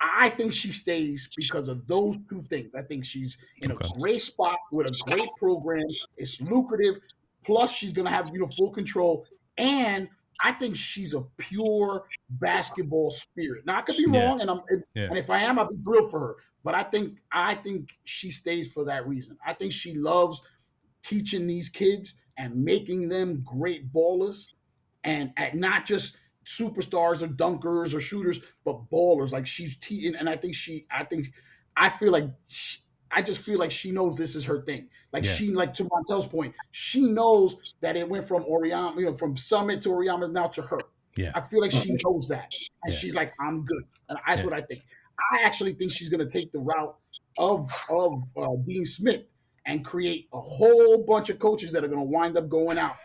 I 0.00 0.30
think 0.30 0.52
she 0.52 0.72
stays 0.72 1.28
because 1.36 1.68
of 1.68 1.86
those 1.86 2.22
two 2.28 2.42
things. 2.48 2.74
I 2.74 2.82
think 2.82 3.04
she's 3.04 3.36
in 3.60 3.70
Okay. 3.72 3.84
a 3.86 3.98
great 3.98 4.22
spot 4.22 4.58
with 4.72 4.86
a 4.86 4.90
great 4.92 5.28
program. 5.38 5.84
It's 6.16 6.40
lucrative. 6.40 6.96
Plus, 7.44 7.70
she's 7.72 7.92
going 7.92 8.06
to 8.06 8.10
have 8.12 8.30
you 8.32 8.40
know 8.40 8.48
full 8.48 8.70
control, 8.70 9.26
and 9.58 10.08
I 10.42 10.52
think 10.52 10.76
she's 10.76 11.14
a 11.14 11.22
pure 11.38 12.06
basketball 12.30 13.10
spirit. 13.10 13.64
Now, 13.66 13.78
I 13.78 13.82
could 13.82 13.96
be 13.96 14.06
Yeah. 14.10 14.26
wrong, 14.28 14.40
and 14.40 14.50
I'm 14.50 14.60
and, 14.68 14.84
Yeah. 14.94 15.08
and 15.08 15.18
if 15.18 15.28
I 15.30 15.42
am, 15.42 15.58
I'll 15.58 15.68
be 15.70 15.82
thrilled 15.82 16.10
for 16.10 16.20
her. 16.20 16.36
But 16.64 16.74
I 16.74 16.84
think 16.84 17.18
I 17.32 17.54
think 17.54 17.88
she 18.04 18.30
stays 18.30 18.72
for 18.72 18.84
that 18.84 19.06
reason. 19.06 19.36
I 19.44 19.54
think 19.54 19.72
she 19.72 19.94
loves 19.94 20.40
teaching 21.02 21.46
these 21.46 21.68
kids 21.68 22.14
and 22.36 22.54
making 22.64 23.08
them 23.08 23.42
great 23.42 23.90
ballers, 23.92 24.46
and 25.04 25.32
at 25.36 25.54
not 25.56 25.84
just 25.86 26.16
superstars 26.46 27.22
or 27.22 27.28
dunkers 27.28 27.94
or 27.94 28.00
shooters, 28.00 28.40
but 28.64 28.90
ballers. 28.90 29.32
Like 29.32 29.46
she's 29.46 29.76
teaching, 29.76 30.14
and 30.16 30.28
I 30.28 30.36
think 30.36 30.54
she, 30.54 30.86
I 30.90 31.04
think, 31.04 31.32
I 31.76 31.88
feel 31.88 32.12
like, 32.12 32.28
she, 32.48 32.78
I 33.12 33.22
just 33.22 33.40
feel 33.40 33.58
like 33.58 33.70
she 33.70 33.90
knows 33.90 34.16
this 34.16 34.36
is 34.36 34.44
her 34.44 34.62
thing. 34.62 34.88
Like 35.12 35.24
Yeah. 35.24 35.34
she, 35.34 35.50
like 35.50 35.74
to 35.74 35.84
Montel's 35.84 36.26
point, 36.26 36.54
she 36.70 37.02
knows 37.02 37.56
that 37.80 37.96
it 37.96 38.08
went 38.08 38.26
from 38.26 38.44
Auriemma, 38.44 38.96
you 38.98 39.06
know, 39.06 39.12
from 39.12 39.34
Summitt 39.34 39.80
to 39.82 39.88
Auriemma 39.90 40.30
now 40.30 40.46
to 40.48 40.62
her. 40.62 40.80
Yeah. 41.16 41.32
I 41.34 41.40
feel 41.40 41.60
like 41.60 41.72
she 41.72 41.96
knows 42.04 42.28
that, 42.28 42.52
and 42.84 42.92
Yeah. 42.92 42.98
she's 42.98 43.14
like, 43.14 43.32
I'm 43.40 43.64
good, 43.64 43.82
and 44.08 44.18
that's 44.26 44.40
Yeah. 44.40 44.44
what 44.44 44.54
I 44.54 44.60
think. 44.62 44.82
I 45.32 45.42
actually 45.42 45.74
think 45.74 45.92
she's 45.92 46.08
going 46.08 46.26
to 46.26 46.30
take 46.30 46.50
the 46.52 46.58
route 46.60 46.96
of 47.38 47.70
of 47.88 48.22
uh, 48.36 48.56
Dean 48.66 48.84
Smith 48.84 49.22
and 49.66 49.84
create 49.84 50.28
a 50.32 50.40
whole 50.40 51.04
bunch 51.04 51.28
of 51.30 51.38
coaches 51.38 51.72
that 51.72 51.84
are 51.84 51.88
going 51.88 52.00
to 52.00 52.04
wind 52.06 52.36
up 52.36 52.48
going 52.48 52.78
out. 52.78 52.96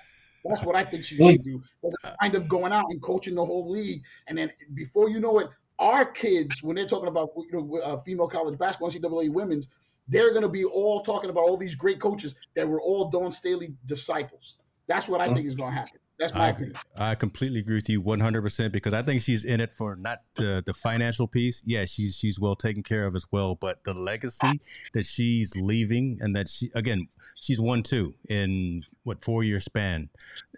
That's 0.48 0.64
what 0.64 0.76
I 0.76 0.84
think 0.84 1.04
she's 1.04 1.18
going 1.18 1.38
to 1.38 1.44
do. 1.44 1.64
They're 1.82 1.92
gonna 2.04 2.38
up 2.38 2.48
going 2.48 2.72
out 2.72 2.86
and 2.90 3.02
coaching 3.02 3.36
the 3.36 3.46
whole 3.46 3.70
league, 3.70 4.04
and 4.28 4.38
then 4.38 4.52
before 4.74 5.10
you 5.10 5.20
know 5.20 5.40
it, 5.40 5.50
our 5.80 6.06
kids, 6.06 6.62
when 6.62 6.76
they're 6.76 6.88
talking 6.88 7.08
about 7.08 7.32
you 7.36 7.50
know 7.52 7.78
uh, 7.80 8.02
female 8.02 8.28
college 8.28 8.58
basketball, 8.58 8.92
NCAA 8.92 9.32
women's, 9.32 9.68
they're 10.08 10.32
going 10.32 10.44
to 10.44 10.50
be 10.50 10.64
all 10.64 11.02
talking 11.02 11.30
about 11.30 11.44
all 11.44 11.58
these 11.58 11.76
great 11.76 12.00
coaches 12.00 12.36
that 12.56 12.68
were 12.68 12.82
all 12.82 13.10
Dawn 13.10 13.32
Staley 13.32 13.74
disciples. 13.86 14.56
That's 14.88 15.08
what 15.08 15.20
I 15.20 15.34
think 15.34 15.48
is 15.48 15.56
going 15.56 15.74
to 15.74 15.80
happen. 15.80 16.00
That's 16.18 16.34
my 16.34 16.46
I, 16.46 16.50
opinion. 16.50 16.76
I 16.98 17.16
completely 17.16 17.60
agree 17.60 17.76
with 17.76 17.90
you 17.90 18.02
100% 18.02 18.72
because 18.72 18.94
I 18.94 19.02
think 19.02 19.22
she's 19.22 19.44
in 19.44 19.60
it 19.60 19.72
for 19.72 19.98
not 19.98 20.20
the, 20.36 20.64
the 20.66 20.74
financial 20.74 21.28
piece. 21.28 21.62
Yeah, 21.66 21.84
she's 21.86 22.16
she's 22.16 22.40
well 22.40 22.56
taken 22.56 22.84
care 22.84 23.06
of 23.06 23.16
as 23.16 23.26
well, 23.32 23.56
but 23.56 23.84
the 23.84 23.94
legacy 23.94 24.62
that 24.94 25.06
she's 25.06 25.56
leaving 25.58 26.18
and 26.22 26.36
that 26.36 26.48
she 26.48 26.72
again, 26.74 27.08
she's 27.36 27.60
won 27.60 27.84
two 27.84 28.16
in 28.30 28.84
what 29.04 29.24
four 29.24 29.44
year 29.44 29.60
span. 29.60 30.10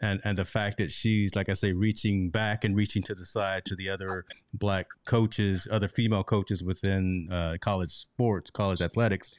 And 0.01 0.21
and 0.23 0.37
the 0.37 0.45
fact 0.45 0.77
that 0.77 0.91
she's 0.91 1.35
like 1.35 1.49
I 1.49 1.53
say 1.53 1.71
reaching 1.71 2.29
back 2.29 2.63
and 2.63 2.75
reaching 2.75 3.01
to 3.03 3.15
the 3.15 3.25
side 3.25 3.65
to 3.65 3.75
the 3.75 3.89
other 3.89 4.25
black 4.53 4.87
coaches, 5.07 5.67
other 5.71 5.87
female 5.87 6.23
coaches 6.23 6.63
within 6.63 7.29
uh, 7.31 7.57
college 7.59 7.91
sports, 7.91 8.51
college 8.51 8.81
athletics 8.81 9.31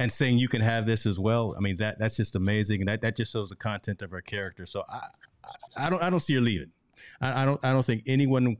and 0.00 0.12
saying 0.12 0.38
you 0.38 0.46
can 0.48 0.62
have 0.62 0.86
this 0.86 1.06
as 1.06 1.18
well. 1.18 1.56
I 1.56 1.60
mean 1.60 1.78
that 1.78 1.98
that's 1.98 2.16
just 2.16 2.36
amazing, 2.36 2.82
and 2.82 2.88
that, 2.88 3.00
that 3.00 3.16
just 3.16 3.32
shows 3.32 3.48
the 3.48 3.56
content 3.56 4.00
of 4.00 4.12
her 4.12 4.20
character. 4.20 4.64
So 4.64 4.84
I, 4.88 5.00
I 5.76 5.90
don't 5.90 6.02
I 6.02 6.10
don't 6.10 6.20
see 6.20 6.34
her 6.34 6.40
leaving. 6.40 6.72
I, 7.20 7.42
I 7.42 7.44
don't 7.44 7.64
I 7.64 7.72
don't 7.72 7.84
think 7.84 8.02
anyone. 8.06 8.56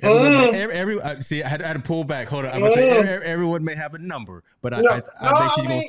Everyone 0.00 0.32
may, 0.32 0.60
every, 0.60 0.74
every 0.74 1.00
I- 1.02 1.18
see, 1.20 1.44
I 1.44 1.48
had, 1.48 1.62
I 1.62 1.68
had 1.68 1.74
to 1.76 1.82
pull 1.82 2.02
back. 2.02 2.26
Hold 2.28 2.44
on, 2.44 2.50
I'm 2.52 2.60
gonna 2.60 2.74
say 2.74 2.88
Mm. 2.88 3.06
every- 3.06 3.26
everyone 3.26 3.62
may 3.62 3.76
have 3.76 3.94
a 3.94 3.98
number, 3.98 4.42
but 4.60 4.74
I, 4.74 4.80
No, 4.80 4.90
I, 4.90 5.02
I 5.20 5.30
no, 5.32 5.38
think 5.38 5.52
she's 5.52 5.64
I 5.64 5.68
gonna. 5.68 5.82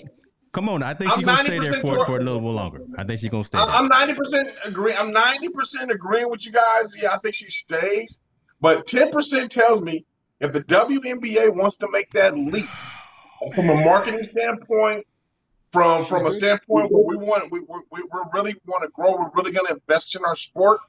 Come 0.52 0.70
on, 0.70 0.84
I 0.84 0.94
think 0.94 1.12
she's 1.14 1.24
gonna 1.24 1.44
stay 1.46 1.58
there 1.58 1.82
for, 1.82 2.06
for 2.06 2.18
a 2.18 2.22
little 2.24 2.40
bit 2.40 2.46
longer. 2.50 2.82
I 2.96 3.04
think 3.06 3.20
she's 3.20 3.32
gonna 3.32 3.44
stay. 3.44 3.58
I'm 3.58 3.88
ninety 3.88 4.14
percent 4.14 4.50
agree. 4.64 4.94
I'm 4.94 5.12
ninety 5.12 5.50
percent 5.50 5.90
agreeing 5.90 6.30
with 6.30 6.46
you 6.46 6.52
guys. 6.52 6.94
Yeah, 6.96 7.12
I 7.14 7.18
think 7.24 7.34
she 7.34 7.50
stays, 7.50 8.20
but 8.62 8.86
ten 8.86 9.10
percent 9.12 9.52
tells 9.52 9.82
me 9.82 10.06
if 10.40 10.54
the 10.54 10.62
WNBA 10.62 11.52
wants 11.56 11.78
to 11.78 11.88
make 11.90 12.12
that 12.12 12.38
leap 12.38 12.70
from 13.56 13.68
a 13.70 13.84
marketing 13.84 14.22
standpoint, 14.22 15.08
from 15.74 16.06
from 16.06 16.28
a 16.28 16.32
standpoint 16.32 16.92
where 16.92 17.04
we 17.04 17.18
want 17.18 17.52
we 17.52 17.60
we, 17.62 17.80
we 17.92 18.04
we 18.04 18.20
really 18.32 18.56
want 18.66 18.84
to 18.84 18.90
grow, 18.90 19.16
we're 19.16 19.32
really 19.36 19.52
going 19.52 19.66
to 19.66 19.74
invest 19.74 20.16
in 20.16 20.24
our 20.24 20.36
sport. 20.36 20.80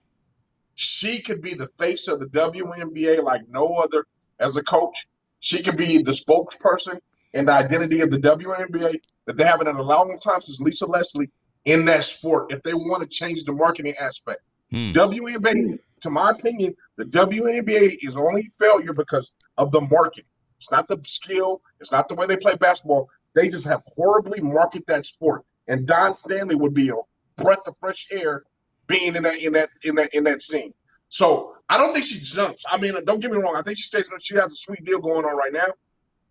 She 0.75 1.23
could 1.23 1.41
be 1.41 1.55
the 1.55 1.69
face 1.79 2.07
of 2.07 2.21
the 2.21 2.27
WNBA 2.27 3.23
like 3.23 3.49
no 3.49 3.77
other 3.77 4.07
as 4.39 4.57
a 4.57 4.63
coach. 4.63 5.09
She 5.41 5.63
could 5.63 5.77
be 5.77 6.03
the 6.03 6.13
spokesperson 6.13 7.01
and 7.33 7.49
the 7.49 7.53
identity 7.53 8.03
of 8.03 8.11
the 8.11 8.19
WNBA 8.19 9.01
that 9.27 9.37
they 9.37 9.45
haven't 9.45 9.69
in 9.69 9.77
a 9.77 9.83
long 9.83 10.19
time 10.23 10.43
since 10.43 10.61
Lisa 10.61 10.87
Leslie 10.87 11.31
in 11.65 11.87
that 11.87 12.05
sport 12.05 12.53
if 12.53 12.63
they 12.63 12.75
want 12.75 13.03
to 13.03 13.09
change 13.09 13.45
the 13.45 13.53
marketing 13.53 13.95
aspect. 13.99 14.43
Hmm. 14.71 14.93
WNBA 14.93 15.79
to 16.03 16.11
my 16.11 16.33
opinion, 16.39 16.75
the 16.97 17.05
WNBA 17.05 17.97
is 18.03 18.19
only 18.19 18.51
failure 18.59 18.93
because 18.93 19.35
of 19.57 19.73
the 19.73 19.81
market. 19.81 20.27
It's 20.59 20.71
not 20.71 20.87
the 20.87 21.01
skill. 21.05 21.63
It's 21.81 21.91
not 21.91 22.09
the 22.09 22.15
way 22.15 22.27
they 22.27 22.37
play 22.37 22.57
basketball. 22.57 23.09
They 23.35 23.49
just 23.49 23.67
have 23.67 23.83
horribly 23.97 24.41
marketed 24.41 24.85
that 24.89 25.07
sport. 25.07 25.45
And 25.67 25.87
Dawn 25.87 26.15
Staley 26.15 26.55
would 26.55 26.75
be 26.75 26.91
a 26.91 26.95
breath 27.37 27.67
of 27.67 27.77
fresh 27.79 28.09
air 28.11 28.45
being 28.87 29.17
in 29.17 29.23
that 29.23 29.39
in 29.39 29.53
that 29.55 29.71
in 29.83 29.95
that 29.97 30.15
in 30.15 30.25
that 30.25 30.41
scene. 30.41 30.73
So 31.09 31.55
I 31.69 31.79
don't 31.79 31.93
think 31.93 32.05
she 32.05 32.19
jumps. 32.19 32.65
I 32.71 32.77
mean, 32.77 32.95
don't 33.05 33.21
get 33.21 33.31
me 33.31 33.39
wrong. 33.39 33.57
I 33.57 33.63
think 33.63 33.79
she 33.79 33.85
stays. 33.85 34.09
She 34.21 34.37
has 34.37 34.53
a 34.53 34.57
sweet 34.57 34.85
deal 34.85 35.01
going 35.01 35.25
on 35.25 35.37
right 35.37 35.53
now, 35.53 35.73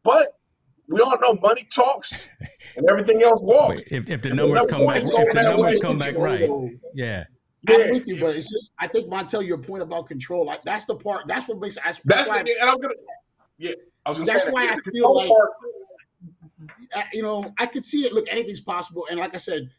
but 0.04 0.28
we 0.88 1.00
all 1.00 1.18
know 1.20 1.40
money 1.42 1.68
talks 1.74 2.28
and 2.78 2.88
everything 2.90 3.24
else 3.24 3.42
walks. 3.44 3.82
If, 3.92 4.10
if 4.10 4.22
the 4.22 4.34
numbers 4.34 4.66
come 4.68 4.86
back, 4.86 5.02
if 5.04 5.34
the 5.34 5.42
numbers 5.42 5.80
come 5.80 5.98
back 5.98 6.16
right, 6.18 6.50
yeah. 6.94 7.26
I'm 7.68 7.92
with 7.92 8.08
you, 8.08 8.20
but 8.20 8.36
it's 8.36 8.50
just 8.50 8.72
I 8.78 8.88
think 8.88 9.10
Montel, 9.10 9.46
your 9.46 9.58
point 9.58 9.84
about 9.84 10.08
control, 10.08 10.46
like 10.46 10.64
that's 10.64 10.86
the 10.86 10.96
part. 10.96 11.28
That's 11.28 11.48
what 11.48 11.60
makes. 11.60 11.78
That's, 11.84 12.02
that's 12.04 12.28
why. 12.28 12.44
The, 12.44 12.54
and 12.60 12.70
I'm 12.70 12.78
gonna. 12.78 12.94
Yeah, 13.58 13.72
I 14.06 14.10
was 14.10 14.18
gonna 14.18 14.34
that's 14.34 14.46
say 14.46 14.52
why 14.52 14.68
that. 14.68 14.82
I 14.86 14.92
feel 14.92 15.16
like. 15.16 15.30
You 17.14 17.24
know, 17.24 17.54
I 17.58 17.66
could 17.66 17.86
see 17.86 18.06
it. 18.06 18.14
Look, 18.14 18.26
anything's 18.30 18.62
possible, 18.62 19.08
and 19.10 19.20
like 19.20 19.34
I 19.34 19.38
said, 19.38 19.70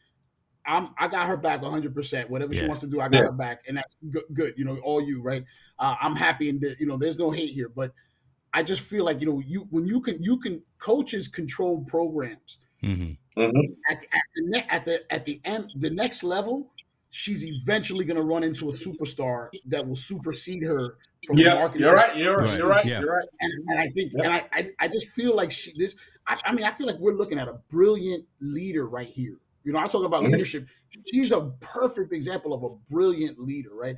I'm 0.66 0.90
I 0.98 1.08
got 1.08 1.26
her 1.28 1.36
back 1.36 1.62
100. 1.62 1.94
percent 1.94 2.30
Whatever 2.30 2.54
Yeah. 2.54 2.62
she 2.62 2.66
wants 2.66 2.80
to 2.82 2.86
do, 2.86 3.00
I 3.00 3.08
got 3.08 3.18
Yeah. 3.18 3.24
her 3.24 3.32
back, 3.32 3.62
and 3.68 3.76
that's 3.76 3.96
good. 4.10 4.24
Good, 4.32 4.54
you 4.56 4.64
know, 4.64 4.78
all 4.78 5.00
you 5.02 5.22
right. 5.22 5.44
Uh, 5.78 5.94
I'm 6.00 6.16
happy, 6.16 6.48
and 6.48 6.62
you 6.78 6.86
know, 6.86 6.96
there's 6.96 7.18
no 7.18 7.30
hate 7.30 7.50
here, 7.50 7.68
but 7.68 7.92
I 8.52 8.62
just 8.62 8.82
feel 8.82 9.04
like 9.04 9.20
you 9.20 9.26
know, 9.26 9.40
you 9.40 9.66
when 9.70 9.86
you 9.86 10.00
can 10.00 10.22
you 10.22 10.38
can 10.40 10.62
coaches 10.78 11.28
control 11.28 11.84
programs 11.84 12.58
hmm 12.80 13.12
Mhm. 13.36 13.76
at, 13.90 13.98
at 14.12 14.22
the 14.36 14.42
ne- 14.46 14.66
at 14.70 14.84
the 14.84 15.12
at 15.12 15.24
the 15.24 15.40
end 15.44 15.70
the 15.76 15.90
next 15.90 16.22
level. 16.22 16.70
She's 17.16 17.44
eventually 17.44 18.04
going 18.04 18.16
to 18.16 18.24
run 18.24 18.42
into 18.42 18.68
a 18.68 18.72
superstar 18.72 19.48
that 19.66 19.86
will 19.86 19.94
supersede 19.94 20.64
her 20.64 20.96
from 21.24 21.38
a 21.38 21.42
Yeah, 21.42 21.54
marketing 21.54 21.86
you're 21.86 21.94
right. 21.94 22.16
You're 22.16 22.36
Right. 22.38 22.58
you're 22.58 22.68
right. 22.68 22.84
Yeah. 22.84 23.00
You're 23.00 23.14
right. 23.14 23.28
and, 23.40 23.52
and 23.68 23.78
I 23.78 23.88
think, 23.90 24.12
Yeah. 24.16 24.24
and 24.24 24.32
I, 24.32 24.48
I, 24.52 24.70
I 24.80 24.88
just 24.88 25.08
feel 25.10 25.34
like 25.36 25.52
she, 25.52 25.72
this. 25.78 25.94
I, 26.26 26.38
I 26.46 26.52
mean, 26.52 26.64
I 26.64 26.70
feel 26.72 26.86
like 26.86 26.98
we're 26.98 27.12
looking 27.14 27.38
at 27.38 27.48
a 27.48 27.54
brilliant 27.70 28.24
leader 28.40 28.86
right 28.88 29.08
here. 29.08 29.36
You 29.64 29.72
know, 29.72 29.78
I'm 29.78 29.88
talking 29.88 30.06
about 30.06 30.22
Mhm. 30.24 30.32
leadership. 30.32 30.66
She's 31.06 31.32
a 31.32 31.52
perfect 31.60 32.12
example 32.12 32.52
of 32.52 32.62
a 32.62 32.70
brilliant 32.92 33.38
leader, 33.38 33.70
right? 33.74 33.96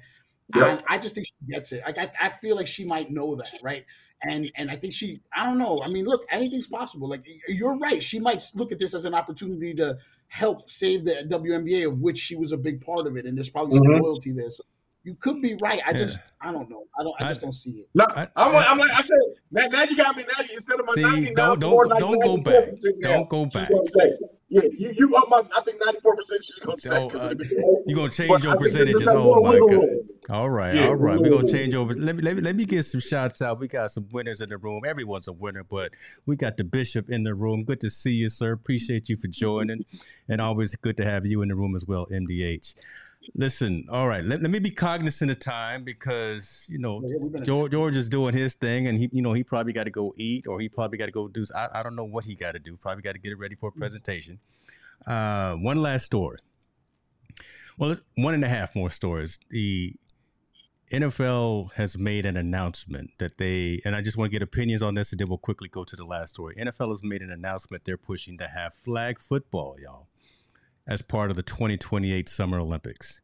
Yeah. 0.55 0.68
And 0.70 0.83
I 0.89 0.99
just 0.99 1.14
think 1.14 1.27
she 1.27 1.53
gets 1.53 1.72
it. 1.72 1.83
Like 1.85 1.99
I, 1.99 2.11
I 2.20 2.29
feel 2.41 2.57
like 2.57 2.66
she 2.68 2.85
might 2.85 3.11
know 3.11 3.35
that, 3.37 3.59
right? 3.62 3.85
And 4.22 4.51
and 4.57 4.70
I 4.70 4.77
think 4.77 4.93
she, 4.95 5.20
I 5.37 5.45
don't 5.45 5.59
know. 5.59 5.83
I 5.83 5.89
mean, 5.89 6.05
look, 6.07 6.24
anything's 6.31 6.66
possible. 6.68 7.09
Like 7.09 7.24
you're 7.49 7.77
right. 7.77 8.03
She 8.03 8.18
might 8.18 8.43
look 8.55 8.72
at 8.72 8.79
this 8.79 8.95
as 8.95 9.05
an 9.05 9.14
opportunity 9.14 9.74
to 9.74 9.99
help 10.29 10.70
save 10.70 11.05
the 11.05 11.27
WNBA, 11.29 11.87
of 11.87 12.01
which 12.01 12.18
she 12.18 12.35
was 12.37 12.53
a 12.53 12.57
big 12.57 12.85
part 12.85 13.07
of 13.07 13.16
it, 13.16 13.27
and 13.27 13.37
there's 13.37 13.51
probably 13.51 13.77
some 13.77 13.87
Mhm. 13.87 14.01
loyalty 14.01 14.33
there. 14.33 14.51
So 14.51 14.62
you 15.07 15.14
could 15.14 15.40
be 15.40 15.54
right. 15.62 15.80
I 15.86 15.92
Yeah. 15.92 16.04
just, 16.07 16.18
I 16.40 16.50
don't 16.50 16.68
know. 16.68 16.84
I 16.98 17.02
don't. 17.04 17.14
I 17.20 17.24
I- 17.26 17.28
just 17.28 17.40
don't 17.40 17.52
see 17.54 17.70
it. 17.70 17.88
No, 17.94 18.04
I- 18.11 18.28
I'm, 18.36 18.52
like- 18.52 18.68
I'm 18.68 18.78
like 18.78 18.90
I 18.90 19.00
said. 19.00 19.18
Now, 19.52 19.66
now 19.68 19.84
you 19.84 19.96
got 19.96 20.16
me. 20.16 20.24
Now 20.24 20.44
you, 20.44 20.57
instead 20.57 20.80
of 20.80 20.86
my 20.86 20.94
See, 20.94 21.02
90, 21.02 21.34
don't- 21.34 21.61
don't- 21.61 21.92
I'm 21.92 21.98
don't 22.00 22.20
go 22.22 22.36
back. 22.38 22.64
94% 22.70 22.94
now. 22.98 23.12
Don't 23.12 23.28
go 23.30 23.46
back. 23.46 23.70
Yeah, 24.48 24.62
you, 24.78 24.92
you 24.96 25.16
up 25.16 25.28
my. 25.28 25.42
I 25.57 25.61
think 25.62 25.80
94 25.84 26.16
percent 26.16 26.44
she's 26.44 26.59
gonna 26.61 26.76
stay. 26.78 26.90
So, 26.90 27.09
'cause 27.11 27.20
uh, 27.26 27.30
of 27.30 27.38
the- 27.38 27.82
you 27.86 27.96
gonna 27.96 28.11
change 28.12 28.28
But 28.30 28.42
your 28.44 28.52
I 28.52 28.57
think 28.59 28.72
there's 28.74 28.86
percentages? 28.94 29.09
Oh 29.09 29.40
my 29.42 29.50
wiggle 29.50 29.68
god! 29.68 29.76
room. 29.76 30.09
All 30.30 30.50
right, 30.50 30.74
Yeah. 30.76 30.86
all 30.88 30.94
right. 30.94 31.18
We're 31.20 31.30
gonna 31.30 31.48
change 31.48 31.74
over. 31.74 31.92
Let 31.94 32.14
me 32.16 32.22
let 32.22 32.36
me 32.36 32.42
let 32.42 32.54
me 32.54 32.64
get 32.64 32.84
some 32.84 33.00
shots 33.00 33.42
out. 33.42 33.59
We 33.59 33.66
got 33.66 33.90
some 33.90 34.07
winners 34.12 34.40
in 34.40 34.48
the 34.50 34.57
room. 34.57 34.82
Everyone's 34.86 35.26
a 35.26 35.32
winner, 35.32 35.64
but 35.64 35.92
we 36.26 36.36
got 36.36 36.57
the 36.59 36.64
bishop 36.64 37.11
in 37.11 37.24
the 37.24 37.34
room. 37.34 37.64
Good 37.64 37.80
to 37.80 37.90
see 37.90 38.12
you, 38.12 38.28
sir. 38.28 38.52
Appreciate 38.52 39.09
you 39.09 39.16
for 39.16 39.26
joining, 39.28 39.84
and 40.28 40.40
always 40.40 40.74
good 40.76 40.96
to 40.98 41.04
have 41.04 41.26
you 41.26 41.42
in 41.42 41.48
the 41.48 41.57
room 41.57 41.74
as 41.74 41.84
well, 41.86 42.07
MDH. 42.12 42.74
Listen, 43.35 43.87
all 43.91 44.07
right. 44.09 44.24
Let, 44.24 44.41
let 44.41 44.51
me 44.51 44.59
be 44.59 44.70
cognizant 44.70 45.31
of 45.31 45.39
time 45.41 45.83
because 45.85 46.66
you 46.70 46.79
know 46.79 47.03
Yeah, 47.07 47.16
we've 47.20 47.33
been- 47.33 47.45
George, 47.45 47.72
George 47.72 47.97
is 47.97 48.09
doing 48.09 48.35
his 48.35 48.55
thing, 48.55 48.87
and 48.87 48.99
he, 48.99 49.09
you 49.12 49.22
know, 49.22 49.33
he 49.33 49.43
probably 49.45 49.72
got 49.72 49.85
to 49.85 49.91
go 49.91 50.14
eat, 50.16 50.47
or 50.47 50.61
he 50.61 50.68
probably 50.68 50.97
got 50.99 51.07
to 51.07 51.12
go 51.12 51.29
do. 51.29 51.45
I, 51.55 51.68
I 51.74 51.83
don't 51.83 51.97
know 51.97 52.05
what 52.05 52.24
he 52.24 52.35
got 52.35 52.53
to 52.53 52.59
do. 52.59 52.77
Probably 52.77 53.03
got 53.03 53.12
to 53.12 53.18
get 53.18 53.33
it 53.33 53.39
ready 53.39 53.55
for 53.57 53.68
a 53.70 53.72
presentation. 53.72 54.39
Uh, 55.07 55.55
one 55.55 55.83
last 55.83 56.07
story. 56.07 56.39
Well, 57.79 57.97
one 58.16 58.33
and 58.35 58.45
a 58.45 58.49
half 58.49 58.74
more 58.74 58.89
stories. 58.91 59.39
The 59.51 59.95
NFL 60.91 61.72
has 61.74 61.99
made 61.99 62.24
an 62.27 62.37
announcement 62.37 63.11
that 63.18 63.39
they, 63.39 63.81
and 63.85 63.95
I 63.97 64.03
just 64.03 64.16
want 64.16 64.31
to 64.31 64.33
get 64.33 64.43
opinions 64.43 64.83
on 64.83 64.95
this, 64.95 65.11
and 65.12 65.18
then 65.20 65.29
we'll 65.29 65.37
quickly 65.39 65.68
go 65.68 65.85
to 65.85 65.97
the 65.97 66.05
last 66.05 66.35
story. 66.35 66.55
NFL 66.57 66.91
has 66.91 67.03
made 67.03 67.22
an 67.22 67.31
announcement 67.33 67.85
they're 67.85 67.97
pushing 67.99 68.39
to 68.39 68.47
have 68.47 68.72
flag 68.72 69.18
football, 69.20 69.77
y'all, 69.83 70.07
as 70.87 71.03
part 71.03 71.30
of 71.30 71.37
the 71.37 71.43
2028 71.43 72.28
Summer 72.28 72.59
Olympics. 72.59 73.20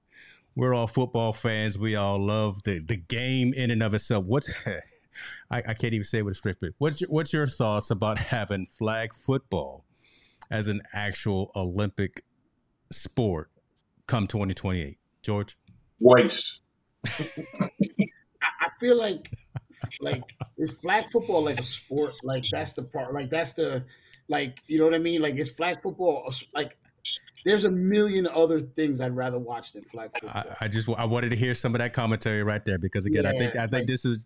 We're 0.54 0.74
all 0.74 0.86
football 0.86 1.32
fans. 1.32 1.78
We 1.78 1.96
all 1.96 2.18
love 2.18 2.62
the 2.64 2.78
the 2.78 2.96
game 2.96 3.54
in 3.54 3.70
and 3.70 3.82
of 3.82 3.94
itself. 3.94 4.24
What's 4.24 4.52
I, 5.50 5.58
I 5.58 5.74
can't 5.74 5.94
even 5.94 6.04
say 6.04 6.18
it 6.18 6.22
with 6.22 6.32
a 6.32 6.38
straight 6.38 6.58
face. 6.58 6.72
What's 6.78 7.00
your, 7.00 7.10
what's 7.10 7.32
your 7.32 7.46
thoughts 7.46 7.90
about 7.90 8.18
having 8.32 8.66
flag 8.66 9.14
football 9.14 9.84
as 10.50 10.68
an 10.68 10.82
actual 10.92 11.50
Olympic 11.56 12.24
sport 12.90 13.50
come 14.06 14.26
2028? 14.26 14.98
George? 15.22 15.56
Waste. 16.00 16.60
I 17.06 17.30
I 18.42 18.68
feel 18.78 18.96
like 18.96 19.30
like 20.00 20.22
is 20.58 20.70
flag 20.70 21.10
football 21.10 21.44
like 21.44 21.60
a 21.60 21.64
sport? 21.64 22.14
Like 22.22 22.44
that's 22.50 22.74
the 22.74 22.82
part. 22.82 23.14
Like 23.14 23.30
that's 23.30 23.54
the 23.54 23.84
like 24.28 24.58
you 24.66 24.78
know 24.78 24.84
what 24.84 24.94
I 24.94 24.98
mean? 24.98 25.22
Like 25.22 25.36
is 25.36 25.50
flag 25.50 25.80
football 25.82 26.32
like? 26.54 26.76
There's 27.44 27.64
a 27.64 27.70
million 27.70 28.26
other 28.26 28.60
things 28.60 29.00
I'd 29.00 29.16
rather 29.16 29.38
watch 29.38 29.72
than 29.72 29.82
flag 29.82 30.10
football. 30.20 30.42
I, 30.60 30.64
I 30.64 30.68
just 30.68 30.88
I 30.88 31.04
wanted 31.04 31.30
to 31.30 31.36
hear 31.36 31.54
some 31.54 31.74
of 31.74 31.80
that 31.80 31.92
commentary 31.92 32.42
right 32.42 32.64
there 32.64 32.78
because 32.78 33.06
again 33.06 33.26
I 33.26 33.32
think 33.32 33.56
I 33.56 33.62
think 33.62 33.72
like- 33.72 33.86
this 33.86 34.04
is 34.04 34.24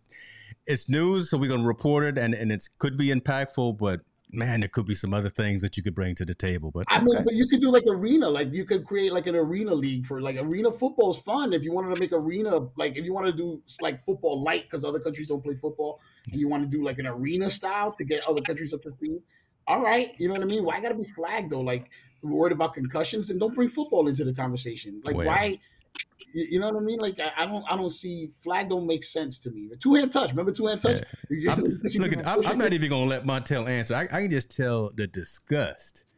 it's 0.67 0.89
news 0.89 1.31
so 1.31 1.39
we're 1.39 1.51
gonna 1.51 1.67
report 1.67 2.05
it 2.05 2.19
and 2.19 2.35
and 2.35 2.51
it 2.51 2.69
could 2.79 2.97
be 2.97 3.09
impactful 3.09 3.79
but 3.79 4.01
man 4.33 4.61
there 4.61 4.69
could 4.69 4.85
be 4.85 4.95
some 4.95 5.15
other 5.15 5.29
things 5.29 5.63
that 5.63 5.77
you 5.77 5.83
could 5.83 5.95
bring 5.95 6.15
to 6.15 6.25
the 6.25 6.35
table 6.35 6.73
but 6.73 6.85
I 6.89 7.01
mean, 7.01 7.23
but 7.25 7.35
you 7.35 7.47
could 7.47 7.61
do 7.61 7.71
like 7.71 7.85
arena, 7.89 8.29
like 8.29 8.53
you 8.53 8.65
could 8.65 8.85
create 8.85 9.13
like 9.13 9.27
an 9.27 9.37
arena 9.37 9.73
league 9.75 10.07
for 10.07 10.21
like 10.21 10.37
arena 10.37 10.73
football 10.73 11.11
is 11.11 11.19
fun. 11.19 11.53
If 11.53 11.63
you 11.63 11.73
wanted 11.73 11.95
to 11.95 12.01
make 12.01 12.13
arena, 12.13 12.67
like 12.77 12.97
if 12.97 13.05
you 13.05 13.13
want 13.15 13.27
to 13.27 13.33
do 13.33 13.63
like 13.81 14.05
football 14.05 14.43
light 14.43 14.65
because 14.65 14.85
other 14.85 14.99
countries 14.99 15.29
don't 15.29 15.43
play 15.43 15.55
football, 15.55 16.01
and 16.31 16.41
you 16.41 16.49
want 16.49 16.63
to 16.65 16.69
do 16.69 16.85
like 16.85 16.99
an 16.99 17.07
arena 17.07 17.51
style 17.51 17.93
to 17.93 18.05
get 18.05 18.27
other 18.27 18.41
countries 18.41 18.73
up 18.75 18.83
to 18.83 18.91
speed. 18.91 19.21
All 19.69 19.81
right, 19.81 20.13
you 20.19 20.29
know 20.29 20.35
what 20.35 20.43
I 20.43 20.47
mean. 20.47 20.65
Why 20.65 20.81
got 20.81 20.91
to 20.91 20.95
be 20.95 21.05
flagged 21.05 21.51
though? 21.51 21.61
Like 21.61 21.91
worried 22.23 22.53
about 22.53 22.75
concussions, 22.75 23.31
and 23.31 23.39
don't 23.41 23.55
bring 23.55 23.69
football 23.69 24.09
into 24.09 24.25
the 24.25 24.33
conversation. 24.33 25.01
Like 25.05 25.17
Well. 25.17 25.27
why? 25.27 25.59
You 26.33 26.47
you 26.51 26.61
know 26.61 26.71
what 26.71 26.77
I 26.77 26.85
mean? 26.85 26.99
Like 26.99 27.19
I, 27.21 27.45
I 27.45 27.47
don't, 27.47 27.65
I 27.71 27.77
don't 27.77 27.91
see 27.91 28.31
flag. 28.43 28.69
Don't 28.69 28.87
make 28.87 29.05
sense 29.05 29.39
to 29.41 29.51
me. 29.51 29.71
Two 29.81 29.95
hand 29.95 30.13
touch. 30.13 30.31
Remember 30.31 30.53
two 30.53 30.67
hand 30.67 30.81
touch? 30.81 31.03
You 31.31 31.51
I'm, 31.51 31.61
look, 31.95 32.13
at, 32.13 32.27
I'm, 32.27 32.47
I'm 32.47 32.59
not 32.59 32.73
even 32.73 32.91
gonna 32.91 33.07
let 33.07 33.25
Montel 33.25 33.69
answer. 33.69 33.95
I, 33.95 34.03
I 34.03 34.23
can 34.23 34.31
just 34.31 34.55
tell 34.55 34.91
the 34.95 35.07
disgust 35.07 36.15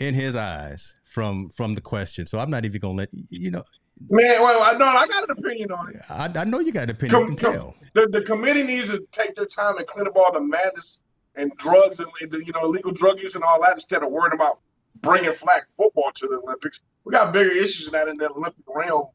in 0.00 0.14
his 0.14 0.36
eyes 0.36 0.96
from 1.04 1.48
from 1.48 1.74
the 1.74 1.80
question. 1.80 2.26
So 2.26 2.38
I'm 2.38 2.50
not 2.50 2.64
even 2.64 2.80
gonna 2.80 2.94
let 2.94 3.08
you 3.12 3.50
know. 3.50 3.64
Man, 4.10 4.42
well, 4.42 4.62
I 4.62 4.72
know 4.76 4.86
I 4.86 5.06
got 5.06 5.30
an 5.30 5.36
opinion 5.38 5.70
on 5.70 5.94
it. 5.94 6.02
I, 6.10 6.30
I 6.34 6.44
know 6.44 6.58
you 6.58 6.72
got 6.72 6.84
an 6.84 6.90
opinion. 6.90 7.20
You 7.20 7.26
Come- 7.26 7.36
can 7.36 7.52
tell. 7.52 7.74
The, 7.94 8.08
the 8.10 8.22
committee 8.22 8.62
needs 8.62 8.88
to 8.88 9.04
take 9.12 9.36
their 9.36 9.46
time 9.46 9.76
and 9.76 9.86
clean 9.86 10.06
up 10.06 10.16
all 10.16 10.32
the 10.32 10.40
madness 10.40 10.98
and 11.34 11.52
drugs 11.56 12.00
and 12.00 12.08
you 12.20 12.52
know 12.54 12.64
illegal 12.64 12.92
drug 12.92 13.22
use 13.22 13.34
and 13.34 13.44
all 13.44 13.60
that 13.62 13.74
instead 13.74 14.02
of 14.02 14.10
worrying 14.10 14.32
about 14.32 14.58
bringing 15.00 15.34
flag 15.34 15.62
football 15.76 16.10
to 16.14 16.26
the 16.28 16.40
Olympics. 16.44 16.80
We 17.04 17.12
got 17.12 17.32
bigger 17.32 17.50
issues 17.50 17.86
than 17.86 17.92
that 17.92 18.08
in 18.08 18.16
the 18.16 18.30
Olympic 18.30 18.64
realm 18.68 19.06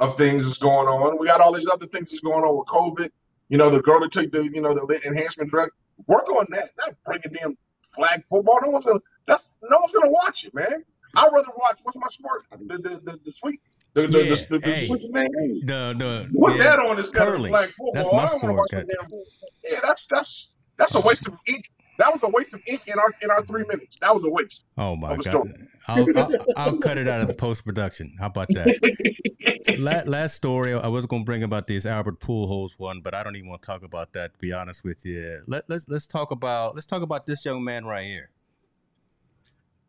of 0.00 0.16
things 0.16 0.44
that's 0.44 0.58
going 0.58 0.88
on. 0.88 1.18
We 1.18 1.26
got 1.26 1.40
all 1.40 1.52
these 1.52 1.68
other 1.72 1.86
things 1.86 2.10
that's 2.10 2.20
going 2.20 2.44
on 2.44 2.56
with 2.58 2.66
COVID. 2.68 3.10
You 3.48 3.58
know, 3.58 3.70
the 3.70 3.80
girl 3.80 4.00
that 4.00 4.12
took 4.12 4.32
the 4.32 4.42
you 4.44 4.60
know 4.60 4.74
the 4.74 5.00
enhancement 5.06 5.50
drug. 5.50 5.70
Work 6.06 6.28
on 6.30 6.46
that. 6.50 6.70
Not 6.78 6.94
bringing 7.04 7.32
them 7.40 7.56
flag 7.82 8.24
football. 8.28 8.58
No 8.64 8.70
one's 8.70 8.84
gonna. 8.84 9.00
That's 9.26 9.56
no 9.62 9.78
one's 9.78 9.92
gonna 9.92 10.10
watch 10.10 10.44
it, 10.44 10.54
man. 10.54 10.84
I'd 11.14 11.30
rather 11.32 11.48
watch 11.56 11.80
what's 11.84 11.96
my 11.96 12.08
sport? 12.08 12.44
The 12.50 12.78
the 12.78 12.88
the, 13.02 13.20
the 13.24 13.32
sweet. 13.32 13.60
The 13.94 14.08
the, 14.08 14.24
Yeah, 14.24 14.34
the, 14.34 14.46
the, 14.50 14.58
the 14.58 14.70
hey. 14.74 14.86
sweet 14.88 15.14
man. 15.14 15.28
The 15.64 15.94
the 15.96 16.30
Put 16.38 16.56
yeah. 16.56 16.62
that 16.64 16.78
on 16.80 16.98
instead 16.98 17.26
curling. 17.26 17.44
of 17.54 17.58
flag 17.58 17.70
football. 17.70 17.92
That's 17.94 18.12
my 18.12 18.18
I 18.18 18.26
don't 18.26 18.40
sport, 18.40 18.68
damn- 18.72 18.86
Yeah, 19.64 19.78
that's 19.82 20.06
that's 20.08 20.54
that's 20.76 20.94
a 20.96 21.00
waste 21.00 21.28
of 21.28 21.38
ink. 21.46 21.70
That 21.98 22.12
was 22.12 22.22
a 22.22 22.28
waste 22.28 22.54
of 22.54 22.60
ink 22.66 22.82
in 22.86 22.98
our 22.98 23.14
in 23.22 23.30
our 23.30 23.44
three 23.44 23.64
minutes. 23.66 23.96
That 24.00 24.14
was 24.14 24.24
a 24.24 24.30
waste. 24.30 24.64
Oh 24.76 24.96
my 24.96 25.16
god! 25.16 25.68
I'll, 25.88 26.06
I'll, 26.18 26.36
I'll 26.56 26.78
cut 26.78 26.98
it 26.98 27.08
out 27.08 27.20
of 27.20 27.28
the 27.28 27.34
post 27.34 27.64
production. 27.64 28.14
How 28.18 28.26
about 28.26 28.48
that? 28.48 29.76
La- 29.78 30.02
last 30.06 30.34
story 30.34 30.74
I 30.74 30.88
was 30.88 31.06
going 31.06 31.22
to 31.22 31.26
bring 31.26 31.42
about 31.42 31.66
this 31.66 31.86
Albert 31.86 32.20
Pujols 32.20 32.72
one, 32.78 33.00
but 33.00 33.14
I 33.14 33.22
don't 33.22 33.36
even 33.36 33.48
want 33.48 33.62
to 33.62 33.66
talk 33.66 33.82
about 33.82 34.12
that. 34.14 34.34
To 34.34 34.38
be 34.38 34.52
honest 34.52 34.84
with 34.84 35.04
you, 35.04 35.42
Let, 35.46 35.64
let's 35.68 35.88
let's 35.88 36.06
talk 36.06 36.30
about 36.30 36.74
let's 36.74 36.86
talk 36.86 37.02
about 37.02 37.26
this 37.26 37.44
young 37.44 37.64
man 37.64 37.84
right 37.84 38.04
here. 38.04 38.30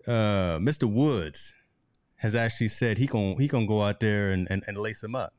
Uh, 0.06 0.58
Mr. 0.60 0.90
Woods 0.90 1.54
has 2.18 2.34
actually 2.36 2.70
said 2.70 2.98
he 2.98 3.06
gon' 3.06 3.38
he 3.38 3.48
gonna 3.48 3.66
go 3.66 3.82
out 3.82 4.00
there 4.00 4.32
and, 4.32 4.48
and, 4.50 4.64
and 4.68 4.78
lace 4.78 5.04
him 5.04 5.16
up. 5.16 5.34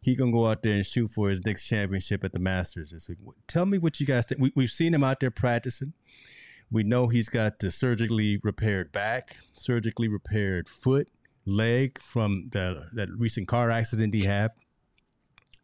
He 0.00 0.16
gonna 0.16 0.32
go 0.32 0.46
out 0.46 0.62
there 0.62 0.74
and 0.74 0.86
shoot 0.86 1.08
for 1.08 1.28
his 1.28 1.44
next 1.44 1.66
championship 1.66 2.24
at 2.24 2.32
the 2.32 2.38
Masters 2.38 2.90
this 2.90 3.08
week. 3.08 3.18
Tell 3.46 3.66
me 3.66 3.78
what 3.78 4.00
you 4.00 4.06
guys 4.06 4.24
think. 4.24 4.40
We, 4.40 4.52
we've 4.56 4.70
seen 4.70 4.94
him 4.94 5.04
out 5.04 5.20
there 5.20 5.30
practicing. 5.30 5.92
We 6.70 6.84
know 6.84 7.08
he's 7.08 7.28
got 7.28 7.58
the 7.58 7.70
surgically 7.70 8.38
repaired 8.42 8.92
back, 8.92 9.36
surgically 9.52 10.08
repaired 10.08 10.68
foot, 10.68 11.08
leg 11.44 11.98
from 12.00 12.48
the 12.52 12.86
that 12.94 13.10
recent 13.10 13.48
car 13.48 13.70
accident 13.70 14.14
he 14.14 14.24
had. 14.24 14.52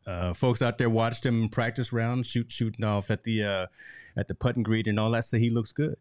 Uh, 0.07 0.34
folks 0.34 0.62
out 0.62 0.78
there 0.78 0.91
watched 0.91 1.24
him 1.24 1.49
practice 1.49 1.93
round, 1.93 2.26
shoot 2.26 2.51
shooting 2.53 2.84
off 2.84 3.11
at 3.11 3.24
the 3.24 3.43
uh, 3.43 3.66
at 4.16 4.28
the 4.28 4.34
putting 4.34 4.62
green 4.62 4.89
and 4.89 5.01
all 5.01 5.11
that. 5.11 5.24
Say 5.24 5.39
he 5.39 5.51
looks 5.51 5.72
good. 5.72 5.97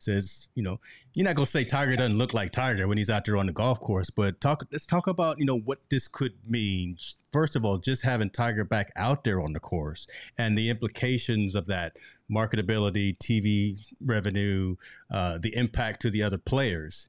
Says 0.00 0.48
you 0.54 0.62
know 0.62 0.80
you're 1.12 1.24
not 1.24 1.34
gonna 1.34 1.46
say 1.46 1.64
Tiger 1.64 1.96
doesn't 1.96 2.16
look 2.16 2.32
like 2.32 2.52
Tiger 2.52 2.86
when 2.86 2.98
he's 2.98 3.10
out 3.10 3.24
there 3.24 3.36
on 3.36 3.46
the 3.46 3.52
golf 3.52 3.80
course, 3.80 4.10
but 4.10 4.40
talk 4.40 4.64
let's 4.70 4.86
talk 4.86 5.08
about 5.08 5.38
you 5.38 5.44
know 5.44 5.58
what 5.58 5.80
this 5.90 6.06
could 6.06 6.34
mean. 6.46 6.96
First 7.32 7.56
of 7.56 7.64
all, 7.64 7.78
just 7.78 8.04
having 8.04 8.30
Tiger 8.30 8.64
back 8.64 8.92
out 8.96 9.24
there 9.24 9.40
on 9.40 9.52
the 9.52 9.60
course 9.60 10.06
and 10.38 10.56
the 10.56 10.70
implications 10.70 11.54
of 11.54 11.66
that 11.66 11.96
marketability, 12.30 13.18
TV 13.18 13.76
revenue, 14.00 14.76
uh, 15.10 15.38
the 15.38 15.54
impact 15.56 16.00
to 16.02 16.10
the 16.10 16.22
other 16.22 16.38
players. 16.38 17.08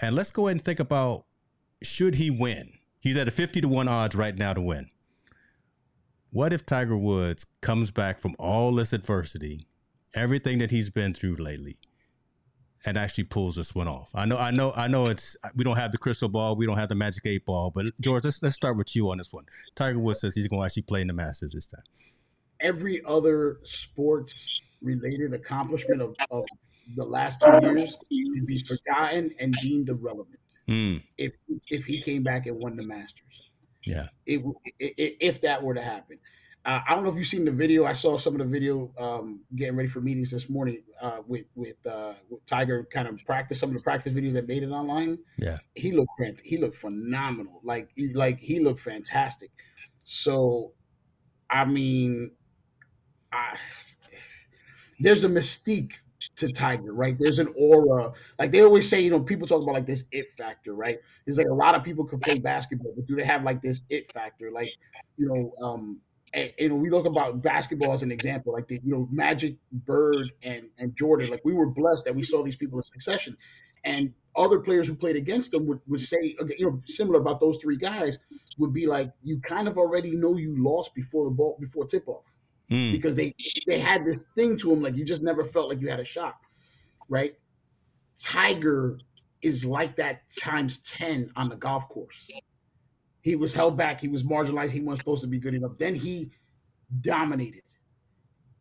And 0.00 0.14
let's 0.14 0.30
go 0.30 0.46
ahead 0.46 0.56
and 0.56 0.64
think 0.64 0.80
about 0.80 1.24
should 1.82 2.14
he 2.14 2.30
win? 2.30 2.72
He's 3.00 3.16
at 3.16 3.28
a 3.28 3.30
50 3.30 3.60
to 3.60 3.68
1 3.68 3.86
odds 3.86 4.14
right 4.14 4.36
now 4.36 4.54
to 4.54 4.60
win. 4.60 4.88
What 6.30 6.52
if 6.52 6.66
Tiger 6.66 6.96
Woods 6.96 7.46
comes 7.60 7.90
back 7.90 8.18
from 8.18 8.34
all 8.38 8.72
this 8.72 8.92
adversity, 8.92 9.66
everything 10.14 10.58
that 10.58 10.70
he's 10.70 10.90
been 10.90 11.14
through 11.14 11.34
lately, 11.34 11.76
and 12.86 12.96
actually 12.98 13.24
pulls 13.24 13.56
this 13.56 13.74
one 13.74 13.88
off? 13.88 14.10
I 14.14 14.24
know, 14.24 14.36
I 14.36 14.50
know, 14.50 14.72
I 14.76 14.88
know. 14.88 15.06
It's 15.06 15.36
we 15.54 15.64
don't 15.64 15.76
have 15.76 15.92
the 15.92 15.98
crystal 15.98 16.28
ball, 16.28 16.56
we 16.56 16.66
don't 16.66 16.78
have 16.78 16.88
the 16.88 16.94
magic 16.94 17.26
eight 17.26 17.44
ball, 17.44 17.70
but 17.70 17.86
George, 18.00 18.24
let's 18.24 18.42
let's 18.42 18.54
start 18.54 18.76
with 18.76 18.94
you 18.94 19.10
on 19.10 19.18
this 19.18 19.32
one. 19.32 19.44
Tiger 19.74 19.98
Woods 19.98 20.20
says 20.20 20.34
he's 20.34 20.46
going 20.48 20.60
to 20.60 20.66
actually 20.66 20.82
play 20.82 21.00
in 21.00 21.06
the 21.06 21.12
Masters 21.12 21.52
this 21.52 21.66
time. 21.66 21.82
Every 22.60 23.04
other 23.04 23.58
sports 23.64 24.60
related 24.80 25.32
accomplishment 25.34 26.00
of, 26.02 26.14
of 26.30 26.44
the 26.96 27.04
last 27.04 27.40
two 27.40 27.58
years 27.62 27.96
would 28.10 28.46
be 28.46 28.62
forgotten 28.64 29.34
and 29.40 29.54
deemed 29.62 29.88
irrelevant 29.88 30.38
Mm, 30.68 31.02
if 31.18 31.32
if 31.68 31.84
he 31.84 32.00
came 32.00 32.22
back 32.22 32.46
and 32.46 32.56
won 32.58 32.74
the 32.76 32.82
Masters. 32.82 33.50
yeah, 33.84 34.06
it, 34.24 34.42
it, 34.78 35.16
if 35.20 35.42
that 35.42 35.62
were 35.62 35.74
to 35.74 35.82
happen. 35.82 36.18
Uh, 36.64 36.80
I 36.88 36.94
don't 36.94 37.04
know 37.04 37.10
if 37.10 37.16
you've 37.16 37.26
seen 37.26 37.44
the 37.44 37.50
video. 37.50 37.84
I 37.84 37.92
saw 37.92 38.16
some 38.16 38.34
of 38.34 38.38
the 38.38 38.46
video 38.46 38.90
um, 38.98 39.40
getting 39.54 39.76
ready 39.76 39.88
for 39.88 40.00
meetings 40.00 40.30
this 40.30 40.48
morning 40.48 40.82
uh, 41.00 41.18
with 41.26 41.44
with, 41.54 41.76
uh, 41.86 42.14
with 42.30 42.44
Tiger 42.46 42.86
kind 42.90 43.06
of 43.06 43.18
practice 43.26 43.58
some 43.60 43.68
of 43.68 43.74
the 43.74 43.82
practice 43.82 44.14
videos 44.14 44.32
that 44.32 44.48
made 44.48 44.62
it 44.62 44.70
online. 44.70 45.18
Yeah. 45.36 45.58
he 45.74 45.92
looked 45.92 46.10
he 46.42 46.56
looked 46.56 46.76
phenomenal. 46.76 47.60
Like 47.62 47.90
he, 47.94 48.14
like 48.14 48.40
he 48.40 48.60
looked 48.60 48.80
fantastic. 48.80 49.50
So, 50.04 50.72
I 51.50 51.66
mean, 51.66 52.30
I, 53.30 53.56
there's 55.00 55.24
a 55.24 55.28
mystique 55.28 55.92
to 56.36 56.50
Tiger, 56.50 56.94
right? 56.94 57.16
There's 57.18 57.38
an 57.40 57.52
aura. 57.58 58.12
Like 58.38 58.52
they 58.52 58.62
always 58.62 58.88
say, 58.88 59.02
you 59.02 59.10
know, 59.10 59.20
people 59.20 59.46
talk 59.46 59.62
about 59.62 59.74
like 59.74 59.86
this 59.86 60.04
it 60.12 60.32
factor, 60.38 60.74
right? 60.74 60.98
There's 61.26 61.36
like 61.36 61.48
a 61.48 61.54
lot 61.54 61.74
of 61.74 61.84
people 61.84 62.06
could 62.06 62.22
play 62.22 62.38
basketball, 62.38 62.94
but 62.96 63.06
do 63.06 63.16
they 63.16 63.24
have 63.24 63.42
like 63.42 63.60
this 63.60 63.82
it 63.90 64.10
factor? 64.12 64.50
Like, 64.50 64.70
you 65.18 65.28
know, 65.28 65.66
um, 65.66 66.00
and, 66.34 66.52
and 66.58 66.82
we 66.82 66.90
look 66.90 67.06
about 67.06 67.42
basketball 67.42 67.92
as 67.92 68.02
an 68.02 68.12
example, 68.12 68.52
like 68.52 68.66
the 68.66 68.80
you 68.84 68.92
know 68.92 69.08
Magic, 69.10 69.56
Bird, 69.72 70.32
and 70.42 70.64
and 70.78 70.94
Jordan. 70.96 71.30
Like 71.30 71.44
we 71.44 71.54
were 71.54 71.66
blessed 71.66 72.04
that 72.04 72.14
we 72.14 72.22
saw 72.22 72.42
these 72.42 72.56
people 72.56 72.78
in 72.78 72.82
succession, 72.82 73.36
and 73.84 74.12
other 74.36 74.58
players 74.58 74.88
who 74.88 74.94
played 74.96 75.14
against 75.14 75.52
them 75.52 75.64
would, 75.66 75.80
would 75.86 76.00
say, 76.00 76.34
you 76.58 76.66
know, 76.66 76.82
similar 76.86 77.20
about 77.20 77.38
those 77.38 77.56
three 77.58 77.76
guys 77.76 78.18
would 78.58 78.72
be 78.72 78.84
like, 78.84 79.12
you 79.22 79.38
kind 79.40 79.68
of 79.68 79.78
already 79.78 80.16
know 80.16 80.36
you 80.36 80.60
lost 80.60 80.92
before 80.92 81.24
the 81.24 81.30
ball 81.30 81.56
before 81.60 81.84
tip 81.86 82.08
off 82.08 82.24
mm, 82.68 82.90
because 82.90 83.14
they 83.14 83.32
they 83.68 83.78
had 83.78 84.04
this 84.04 84.24
thing 84.34 84.56
to 84.56 84.70
them 84.70 84.82
like 84.82 84.96
you 84.96 85.04
just 85.04 85.22
never 85.22 85.44
felt 85.44 85.68
like 85.68 85.80
you 85.80 85.88
had 85.88 86.00
a 86.00 86.04
shot 86.04 86.36
right? 87.08 87.34
Tiger 88.18 88.98
is 89.42 89.64
like 89.64 89.96
that 89.96 90.22
times 90.38 90.78
10 90.78 91.30
on 91.36 91.48
the 91.48 91.56
golf 91.56 91.88
course 91.88 92.26
he 93.24 93.34
was 93.34 93.52
held 93.52 93.76
back. 93.76 94.00
He 94.00 94.08
was 94.08 94.22
marginalized. 94.22 94.70
He 94.70 94.80
wasn't 94.80 95.00
supposed 95.00 95.22
to 95.22 95.28
be 95.28 95.40
good 95.40 95.54
enough. 95.54 95.72
Then 95.78 95.96
he 95.96 96.30
dominated. 97.00 97.62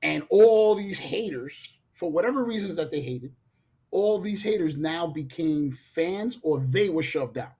And 0.01 0.23
all 0.29 0.75
these 0.75 0.97
haters 0.97 1.53
for 1.93 2.11
whatever 2.11 2.43
reasons 2.43 2.75
that 2.77 2.89
they 2.89 3.01
hated 3.01 3.33
all 3.93 4.19
these 4.19 4.41
haters 4.41 4.75
now 4.75 5.05
became 5.05 5.71
fans 5.93 6.39
or 6.41 6.59
they 6.59 6.89
were 6.89 7.03
shoved 7.03 7.37
out. 7.37 7.53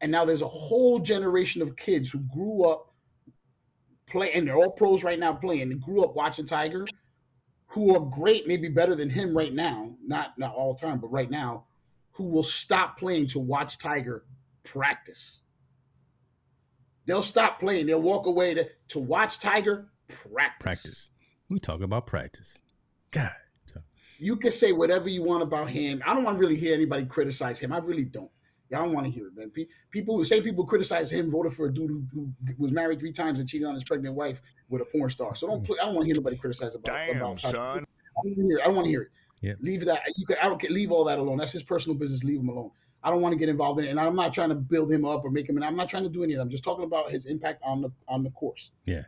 And 0.00 0.10
now 0.10 0.24
there's 0.24 0.42
a 0.42 0.48
whole 0.48 0.98
generation 0.98 1.62
of 1.62 1.76
kids 1.76 2.10
who 2.10 2.18
grew 2.18 2.64
up 2.64 2.92
playing, 4.06 4.34
and 4.34 4.48
they're 4.48 4.56
all 4.56 4.72
pros 4.72 5.04
right 5.04 5.18
now 5.18 5.32
playing 5.32 5.70
and 5.70 5.80
grew 5.80 6.02
up 6.02 6.16
watching 6.16 6.46
Tiger, 6.46 6.84
who 7.68 7.94
are 7.94 8.00
great, 8.00 8.48
maybe 8.48 8.68
better 8.68 8.96
than 8.96 9.08
him 9.08 9.36
right 9.36 9.54
now, 9.54 9.94
not 10.04 10.36
not 10.36 10.52
all 10.54 10.74
the 10.74 10.80
time, 10.80 10.98
but 10.98 11.12
right 11.12 11.30
now, 11.30 11.64
who 12.12 12.24
will 12.24 12.44
stop 12.44 12.98
playing 12.98 13.28
to 13.28 13.38
watch 13.38 13.78
Tiger 13.78 14.24
practice. 14.64 15.38
They'll 17.08 17.22
stop 17.24 17.58
playing. 17.58 17.86
They'll 17.86 18.02
walk 18.02 18.26
away 18.26 18.52
to, 18.54 18.68
to 18.88 18.98
watch 18.98 19.40
Tiger 19.40 19.88
practice. 20.08 20.56
practice. 20.60 21.10
We 21.48 21.58
talk 21.58 21.80
about 21.80 22.06
practice. 22.06 22.60
God. 23.10 23.30
You 24.20 24.34
can 24.36 24.50
say 24.50 24.72
whatever 24.72 25.08
you 25.08 25.22
want 25.22 25.44
about 25.44 25.68
him. 25.70 26.02
I 26.04 26.12
don't 26.12 26.24
want 26.24 26.36
to 26.36 26.40
really 26.40 26.56
hear 26.56 26.74
anybody 26.74 27.06
criticize 27.06 27.58
him. 27.60 27.72
I 27.72 27.78
really 27.78 28.02
don't. 28.04 28.30
I 28.74 28.78
don't 28.78 28.92
want 28.92 29.06
to 29.06 29.12
hear 29.12 29.28
it, 29.28 29.36
man. 29.36 29.50
Pe- 29.50 29.66
People, 29.92 30.22
same 30.24 30.42
people 30.42 30.66
criticize 30.66 31.08
him, 31.10 31.30
voted 31.30 31.54
for 31.54 31.66
a 31.66 31.72
dude 31.72 31.88
who, 31.88 32.04
who 32.12 32.54
was 32.58 32.72
married 32.72 32.98
three 32.98 33.12
times 33.12 33.38
and 33.38 33.48
cheated 33.48 33.68
on 33.68 33.74
his 33.74 33.84
pregnant 33.84 34.16
wife 34.16 34.42
with 34.68 34.82
a 34.82 34.84
porn 34.86 35.08
star. 35.08 35.36
So 35.36 35.46
don't. 35.46 35.64
pl- 35.64 35.76
I 35.80 35.86
don't 35.86 35.94
want 35.94 36.04
to 36.04 36.06
hear 36.06 36.16
nobody 36.16 36.36
criticize 36.36 36.74
about. 36.74 36.94
Damn, 36.94 37.16
about 37.16 37.40
son. 37.40 37.54
I 37.54 37.74
don't 37.76 37.86
want 38.16 38.26
to 38.26 38.42
hear. 38.42 38.58
it. 38.58 38.60
I 38.60 38.64
don't 38.66 38.74
want 38.74 38.84
to 38.86 38.90
hear 38.90 39.02
it. 39.02 39.08
Yeah. 39.40 39.52
Leave 39.60 39.84
that. 39.84 40.00
You 40.16 40.26
can. 40.26 40.36
I 40.42 40.48
don't. 40.48 40.62
Leave 40.68 40.90
all 40.90 41.04
that 41.04 41.20
alone. 41.20 41.38
That's 41.38 41.52
his 41.52 41.62
personal 41.62 41.96
business. 41.96 42.24
Leave 42.24 42.40
him 42.40 42.48
alone. 42.48 42.72
I 43.02 43.10
don't 43.10 43.20
want 43.20 43.32
to 43.32 43.38
get 43.38 43.48
involved 43.48 43.78
in 43.80 43.86
it, 43.86 43.90
and 43.90 44.00
I'm 44.00 44.16
not 44.16 44.34
trying 44.34 44.48
to 44.48 44.54
build 44.54 44.90
him 44.90 45.04
up 45.04 45.24
or 45.24 45.30
make 45.30 45.48
him. 45.48 45.56
And 45.56 45.64
I'm 45.64 45.76
not 45.76 45.88
trying 45.88 46.02
to 46.02 46.08
do 46.08 46.24
any 46.24 46.32
of 46.32 46.38
that. 46.38 46.42
I'm 46.42 46.50
just 46.50 46.64
talking 46.64 46.84
about 46.84 47.10
his 47.10 47.26
impact 47.26 47.62
on 47.64 47.80
the 47.80 47.90
on 48.08 48.22
the 48.22 48.30
course. 48.30 48.70
Yeah. 48.84 49.04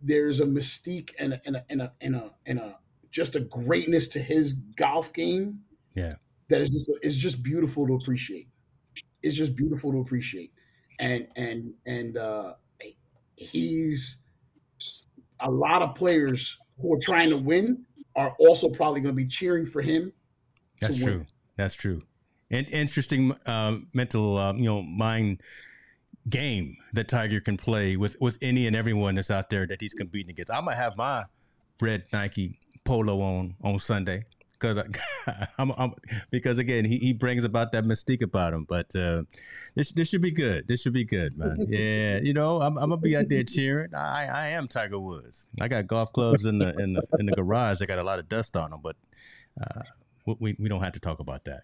There's 0.00 0.40
a 0.40 0.44
mystique 0.44 1.10
and 1.18 1.34
a 1.34 1.40
and 1.44 1.56
a 1.56 1.64
and 1.68 1.82
a 1.82 1.92
and 2.00 2.16
a, 2.16 2.30
and 2.46 2.58
a 2.58 2.78
just 3.10 3.34
a 3.34 3.40
greatness 3.40 4.08
to 4.08 4.22
his 4.22 4.54
golf 4.76 5.12
game. 5.12 5.60
Yeah. 5.94 6.14
That 6.48 6.60
is 6.60 6.70
just 6.70 6.90
is 7.02 7.16
just 7.16 7.42
beautiful 7.42 7.86
to 7.86 7.94
appreciate. 7.94 8.48
It's 9.22 9.36
just 9.36 9.54
beautiful 9.54 9.92
to 9.92 9.98
appreciate, 9.98 10.52
and 10.98 11.26
and 11.36 11.74
and 11.86 12.16
uh, 12.16 12.54
he's 13.36 14.16
a 15.40 15.50
lot 15.50 15.82
of 15.82 15.94
players 15.94 16.56
who 16.80 16.94
are 16.94 17.00
trying 17.00 17.30
to 17.30 17.36
win 17.36 17.84
are 18.16 18.34
also 18.38 18.68
probably 18.68 19.00
going 19.00 19.14
to 19.14 19.16
be 19.16 19.26
cheering 19.26 19.66
for 19.66 19.82
him. 19.82 20.12
That's 20.80 20.98
true. 20.98 21.26
That's 21.56 21.74
true. 21.74 22.02
And 22.50 22.68
interesting 22.70 23.34
um, 23.46 23.86
mental, 23.94 24.36
um, 24.36 24.58
you 24.58 24.64
know, 24.64 24.82
mind 24.82 25.40
game 26.28 26.76
that 26.92 27.08
Tiger 27.08 27.40
can 27.40 27.56
play 27.56 27.96
with 27.96 28.16
with 28.20 28.38
any 28.42 28.66
and 28.66 28.76
everyone 28.76 29.14
that's 29.14 29.30
out 29.30 29.50
there 29.50 29.66
that 29.66 29.80
he's 29.80 29.94
competing 29.94 30.30
against. 30.30 30.52
I'm 30.52 30.64
gonna 30.64 30.76
have 30.76 30.96
my 30.96 31.24
red 31.80 32.04
Nike 32.12 32.58
polo 32.84 33.20
on 33.20 33.54
on 33.62 33.78
Sunday 33.78 34.24
because 34.52 34.78
I, 34.78 34.84
I'm, 35.58 35.72
I'm 35.78 35.92
because 36.30 36.58
again 36.58 36.84
he, 36.84 36.98
he 36.98 37.12
brings 37.12 37.44
about 37.44 37.72
that 37.72 37.84
mystique 37.84 38.22
about 38.22 38.52
him. 38.52 38.64
But 38.68 38.94
uh, 38.94 39.22
this 39.74 39.92
this 39.92 40.08
should 40.08 40.22
be 40.22 40.30
good. 40.30 40.68
This 40.68 40.82
should 40.82 40.92
be 40.92 41.04
good, 41.04 41.38
man. 41.38 41.56
Yeah, 41.68 42.18
you 42.22 42.34
know 42.34 42.60
I'm, 42.60 42.76
I'm 42.78 42.90
gonna 42.90 43.00
be 43.00 43.16
out 43.16 43.28
there 43.28 43.42
cheering. 43.44 43.94
I 43.94 44.26
I 44.26 44.48
am 44.48 44.68
Tiger 44.68 44.98
Woods. 44.98 45.46
I 45.60 45.68
got 45.68 45.86
golf 45.86 46.12
clubs 46.12 46.44
in 46.44 46.58
the 46.58 46.76
in 46.78 46.94
the 46.94 47.02
in 47.18 47.26
the 47.26 47.32
garage. 47.32 47.78
that 47.78 47.86
got 47.86 47.98
a 47.98 48.04
lot 48.04 48.18
of 48.18 48.28
dust 48.28 48.56
on 48.56 48.70
them, 48.70 48.80
but 48.82 48.96
uh, 49.60 49.82
we 50.26 50.56
we 50.58 50.68
don't 50.68 50.82
have 50.82 50.92
to 50.92 51.00
talk 51.00 51.20
about 51.20 51.44
that. 51.44 51.62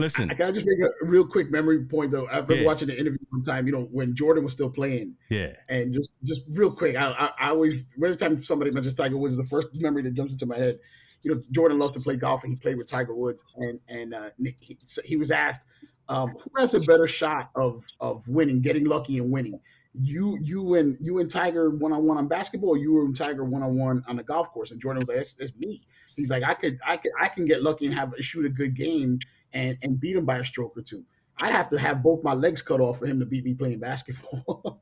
Listen, 0.00 0.30
I 0.30 0.34
can 0.34 0.48
I 0.48 0.52
just 0.52 0.66
make 0.66 0.78
a 0.80 1.04
real 1.06 1.26
quick 1.26 1.50
memory 1.50 1.84
point 1.84 2.10
though. 2.12 2.26
I 2.26 2.38
remember 2.38 2.54
Yeah. 2.56 2.64
watching 2.64 2.88
the 2.88 2.98
interview 2.98 3.18
one 3.30 3.42
time, 3.42 3.66
you 3.66 3.72
know, 3.72 3.84
when 3.90 4.14
Jordan 4.14 4.44
was 4.44 4.52
still 4.52 4.70
playing, 4.70 5.16
yeah, 5.30 5.54
and 5.68 5.92
just 5.92 6.14
just 6.24 6.42
real 6.50 6.74
quick, 6.74 6.96
I 6.96 7.10
I, 7.10 7.30
I 7.38 7.48
always 7.50 7.80
every 7.96 8.16
time 8.16 8.42
somebody 8.42 8.70
mentions 8.70 8.94
Tiger 8.94 9.16
Woods, 9.16 9.36
the 9.36 9.44
first 9.46 9.68
memory 9.74 10.02
that 10.02 10.14
jumps 10.14 10.32
into 10.32 10.46
my 10.46 10.56
head. 10.58 10.78
You 11.22 11.34
know, 11.34 11.42
Jordan 11.50 11.78
loves 11.78 11.94
to 11.94 12.00
play 12.00 12.16
golf, 12.16 12.44
and 12.44 12.52
he 12.52 12.56
played 12.56 12.76
with 12.78 12.86
Tiger 12.86 13.14
Woods, 13.14 13.42
and 13.56 13.80
and 13.88 14.14
uh, 14.14 14.30
he, 14.60 14.78
so 14.86 15.02
he 15.04 15.16
was 15.16 15.30
asked, 15.32 15.66
um, 16.08 16.30
"Who 16.30 16.50
has 16.58 16.74
a 16.74 16.80
better 16.80 17.06
shot 17.08 17.50
of 17.56 17.84
of 18.00 18.26
winning, 18.28 18.60
getting 18.60 18.84
lucky 18.84 19.18
and 19.18 19.32
winning? 19.32 19.60
You 20.00 20.38
you 20.40 20.74
and 20.74 20.96
you 21.00 21.18
and 21.18 21.28
Tiger 21.28 21.70
one 21.70 21.92
on 21.92 22.06
one 22.06 22.18
on 22.18 22.28
basketball, 22.28 22.70
or 22.70 22.76
you 22.78 23.04
and 23.04 23.16
Tiger 23.16 23.44
one 23.44 23.62
on 23.64 23.76
one 23.76 24.04
on 24.06 24.14
the 24.16 24.22
golf 24.22 24.50
course?" 24.52 24.70
And 24.70 24.80
Jordan 24.80 25.00
was 25.00 25.08
like, 25.08 25.18
"It's, 25.18 25.34
it's 25.40 25.56
me." 25.56 25.82
He's 26.14 26.30
like, 26.30 26.44
"I 26.44 26.54
could 26.54 26.78
I 26.86 26.98
could 26.98 27.10
I 27.20 27.28
can 27.28 27.46
get 27.46 27.62
lucky 27.64 27.86
and 27.86 27.94
have 27.94 28.14
shoot 28.20 28.44
a 28.46 28.48
good 28.48 28.76
game 28.76 29.18
and 29.52 29.76
and 29.82 30.00
beat 30.00 30.16
him 30.16 30.24
by 30.24 30.38
a 30.38 30.44
stroke 30.44 30.76
or 30.76 30.82
two. 30.82 31.04
I'd 31.38 31.52
have 31.52 31.68
to 31.70 31.78
have 31.78 32.02
both 32.02 32.24
my 32.24 32.34
legs 32.34 32.62
cut 32.62 32.80
off 32.80 32.98
for 32.98 33.06
him 33.06 33.20
to 33.20 33.26
beat 33.26 33.44
me 33.44 33.54
playing 33.54 33.78
basketball." 33.78 34.80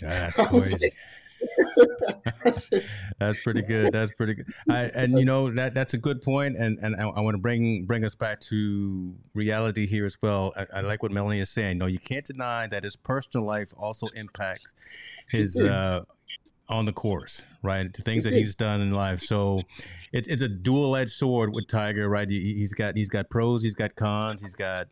that's 0.00 0.36
crazy. 0.48 0.92
That's 3.18 3.42
pretty 3.42 3.62
good. 3.62 3.92
That's 3.92 4.12
pretty 4.12 4.34
good. 4.34 4.46
I, 4.68 4.90
and 4.96 5.18
you 5.18 5.24
know 5.24 5.50
that 5.52 5.74
that's 5.74 5.94
a 5.94 5.98
good 5.98 6.20
point, 6.22 6.56
and 6.56 6.78
and 6.80 6.96
I, 6.96 7.08
I 7.08 7.20
want 7.20 7.34
to 7.34 7.40
bring 7.40 7.84
bring 7.84 8.04
us 8.04 8.14
back 8.14 8.40
to 8.42 9.14
reality 9.34 9.86
here 9.86 10.04
as 10.04 10.16
well. 10.20 10.52
I, 10.56 10.66
I 10.78 10.80
like 10.80 11.02
what 11.02 11.12
Melanie 11.12 11.40
is 11.40 11.50
saying. 11.50 11.78
No, 11.78 11.86
you 11.86 11.98
can't 11.98 12.24
deny 12.24 12.66
that 12.68 12.84
his 12.84 12.96
personal 12.96 13.46
life 13.46 13.72
also 13.76 14.06
impacts 14.14 14.74
his 15.28 15.60
uh, 15.60 16.02
on 16.72 16.86
the 16.86 16.92
course, 16.92 17.44
right? 17.62 17.92
The 17.92 18.02
things 18.02 18.24
that 18.24 18.32
he's 18.32 18.54
done 18.54 18.80
in 18.80 18.90
life. 18.90 19.20
So 19.20 19.60
it's 20.12 20.28
it's 20.28 20.42
a 20.42 20.48
dual 20.48 20.96
edged 20.96 21.10
sword 21.10 21.52
with 21.52 21.68
Tiger, 21.68 22.08
right? 22.08 22.28
He, 22.28 22.54
he's 22.54 22.74
got 22.74 22.96
he's 22.96 23.10
got 23.10 23.30
pros, 23.30 23.62
he's 23.62 23.74
got 23.74 23.94
cons, 23.94 24.42
he's 24.42 24.54
got 24.54 24.88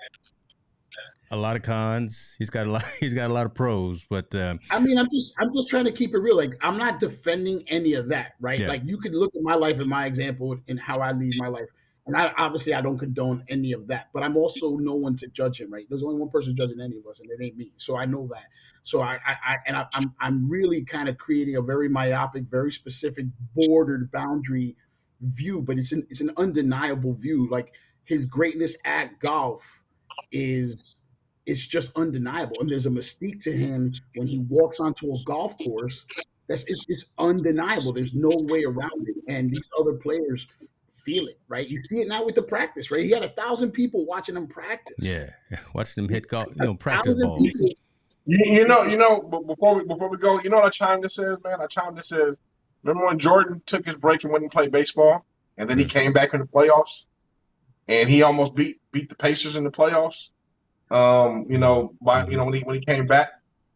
a 1.31 1.37
lot 1.37 1.57
of 1.57 1.63
cons. 1.63 2.35
He's 2.39 2.51
got 2.51 2.67
a 2.67 2.71
lot. 2.71 2.85
He's 3.01 3.15
got 3.15 3.31
a 3.31 3.33
lot 3.33 3.47
of 3.47 3.55
pros, 3.55 4.05
but 4.11 4.35
um, 4.35 4.59
I 4.71 4.81
mean, 4.81 4.99
I'm 4.99 5.09
just 5.11 5.33
I'm 5.39 5.55
just 5.55 5.69
trying 5.69 5.85
to 5.85 5.93
keep 5.93 6.13
it 6.13 6.19
real. 6.19 6.37
Like 6.37 6.55
I'm 6.61 6.77
not 6.77 6.99
defending 6.99 7.65
any 7.69 7.95
of 7.95 8.09
that, 8.09 8.33
right? 8.41 8.59
Yeah. 8.59 8.69
Like 8.69 8.83
you 8.85 8.99
could 8.99 9.15
look 9.15 9.35
at 9.37 9.43
my 9.43 9.55
life 9.55 9.79
and 9.79 9.89
my 9.89 10.07
example 10.07 10.57
and 10.69 10.79
how 10.79 10.99
I 10.99 11.13
lead 11.13 11.35
my 11.37 11.49
life. 11.49 11.69
And 12.11 12.21
I 12.21 12.33
obviously 12.39 12.75
I 12.75 12.81
don't 12.81 12.99
condone 12.99 13.45
any 13.49 13.71
of 13.71 13.87
that, 13.87 14.09
but 14.13 14.25
I'm 14.25 14.37
also 14.37 14.77
no 14.79 14.95
one 14.95 15.15
to 15.19 15.29
judge 15.29 15.61
him, 15.61 15.73
right? 15.73 15.87
There's 15.89 16.03
only 16.03 16.17
one 16.17 16.29
person 16.29 16.57
judging 16.57 16.81
any 16.81 16.97
of 16.97 17.07
us, 17.07 17.21
and 17.21 17.31
it 17.31 17.41
ain't 17.41 17.57
me. 17.57 17.71
So 17.77 17.97
I 17.97 18.05
know 18.05 18.29
that. 18.33 18.47
So 18.83 19.01
I, 19.01 19.21
I, 19.25 19.37
I 19.47 19.57
and 19.65 19.77
I, 19.77 19.87
I'm 19.93 20.13
I'm 20.21 20.49
really 20.49 20.83
kind 20.83 21.09
of 21.09 21.19
creating 21.19 21.55
a 21.55 21.63
very 21.63 21.89
myopic, 21.89 22.47
very 22.51 22.73
specific, 22.73 23.27
bordered 23.55 24.11
boundary 24.11 24.75
view, 25.21 25.63
but 25.63 25.79
it's 25.79 25.93
an 25.93 26.05
it's 26.11 26.21
an 26.21 26.33
undeniable 26.37 27.15
view. 27.15 27.49
Like 27.49 27.73
his 28.03 28.25
greatness 28.25 28.75
at 28.85 29.21
golf 29.21 29.63
is 30.33 30.97
it's 31.47 31.65
just 31.65 31.93
undeniable, 31.95 32.57
and 32.59 32.69
there's 32.69 32.87
a 32.87 32.91
mystique 32.91 33.41
to 33.45 33.53
him 33.53 33.93
when 34.17 34.27
he 34.27 34.39
walks 34.49 34.81
onto 34.81 35.15
a 35.15 35.23
golf 35.25 35.55
course. 35.59 36.07
That's 36.49 36.65
it's, 36.67 36.85
it's 36.89 37.05
undeniable. 37.19 37.93
There's 37.93 38.15
no 38.15 38.33
way 38.33 38.65
around 38.65 39.07
it, 39.07 39.15
and 39.29 39.49
these 39.49 39.71
other 39.79 39.93
players 39.93 40.49
feel 41.05 41.27
it, 41.27 41.39
right? 41.49 41.67
You 41.69 41.81
see 41.81 42.01
it 42.01 42.09
now 42.09 42.25
with 42.25 42.35
the 42.35 42.43
practice, 42.43 42.91
right? 42.91 43.05
He 43.05 43.11
had 43.11 43.23
a 43.23 43.29
thousand 43.31 43.73
people 43.73 44.07
watching 44.07 44.37
him 44.37 44.47
practice. 44.47 44.97
yeah, 44.99 45.31
watch 45.75 45.95
them 45.95 46.09
hit 46.09 46.29
golf. 46.29 46.49
You 46.57 46.65
know, 46.65 46.75
practice 46.75 47.15
thousand 47.15 47.29
balls. 47.29 47.75
You, 48.27 48.39
you 48.55 48.67
know, 48.67 48.83
you 48.85 48.97
know. 48.97 49.23
But 49.23 49.47
before 49.47 49.77
we 49.77 49.85
before 49.85 50.09
we 50.09 50.19
go, 50.19 50.41
you 50.41 50.51
know 50.51 50.59
what 50.59 50.67
I 50.67 50.71
chime 50.71 51.01
this 51.01 51.19
is, 51.19 51.39
man. 51.43 51.61
I 51.61 51.67
chime 51.67 51.95
this 51.95 52.13
is. 52.13 52.37
Remember 52.83 53.07
when 53.07 53.19
Jordan 53.19 53.63
took 53.67 53.85
his 53.85 53.97
break 53.97 54.25
and 54.25 54.33
went 54.33 54.43
and 54.43 54.51
played 54.53 54.73
baseball, 54.73 55.25
and 55.59 55.69
then 55.69 55.79
he 55.79 55.85
came 55.85 56.13
back 56.13 56.33
in 56.35 56.41
the 56.41 56.47
playoffs, 56.47 57.07
and 57.89 58.09
he 58.09 58.23
almost 58.23 58.55
beat 58.55 58.81
beat 58.93 59.09
the 59.09 59.17
Pacers 59.17 59.57
in 59.57 59.65
the 59.65 59.71
playoffs. 59.71 60.31
Um, 60.91 61.45
you 61.49 61.59
know, 61.59 61.95
by 62.01 62.27
you 62.27 62.37
know 62.37 62.45
when 62.45 62.55
he 62.55 62.61
when 62.61 62.75
he 62.77 62.85
came 62.85 63.07
back, 63.07 63.31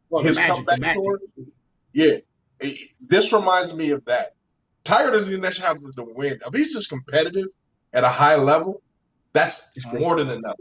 Well, 0.08 0.22
his 0.22 0.36
magic, 0.36 0.66
comeback 0.66 0.94
tour. 0.94 1.18
Yeah, 1.92 2.16
It- 2.60 2.90
this 3.00 3.32
reminds 3.32 3.74
me 3.74 3.90
of 3.90 4.04
that. 4.06 4.34
Tiger 4.84 5.10
doesn't 5.10 5.32
even 5.32 5.42
necessarily 5.42 5.80
have 5.82 5.94
the 5.94 6.04
win. 6.04 6.38
If 6.46 6.54
he's 6.54 6.74
just 6.74 6.88
competitive 6.88 7.48
at 7.92 8.04
a 8.04 8.08
high 8.08 8.36
level, 8.36 8.82
that's 9.32 9.72
more 9.92 10.16
than 10.16 10.30
enough. 10.30 10.56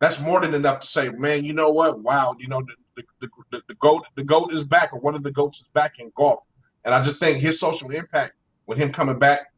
That's 0.00 0.20
more 0.20 0.40
than 0.40 0.54
enough 0.54 0.80
to 0.80 0.86
say, 0.86 1.08
man. 1.10 1.44
You 1.44 1.54
know 1.54 1.70
what? 1.70 2.00
Wow. 2.00 2.36
You 2.38 2.48
know 2.48 2.62
the 2.62 3.04
the, 3.20 3.28
the, 3.50 3.62
the, 3.68 3.74
goat 3.74 4.04
the 4.16 4.24
goat 4.24 4.52
is 4.52 4.64
back, 4.64 4.92
or 4.92 5.00
one 5.00 5.14
of 5.14 5.22
the 5.22 5.30
goats 5.30 5.60
is 5.60 5.68
back 5.68 5.94
in 5.98 6.12
golf. 6.14 6.40
And 6.84 6.94
I 6.94 7.02
just 7.02 7.18
think 7.18 7.38
his 7.38 7.58
social 7.58 7.90
impact 7.90 8.34
with 8.66 8.78
him 8.78 8.92
coming 8.92 9.18
back, 9.18 9.52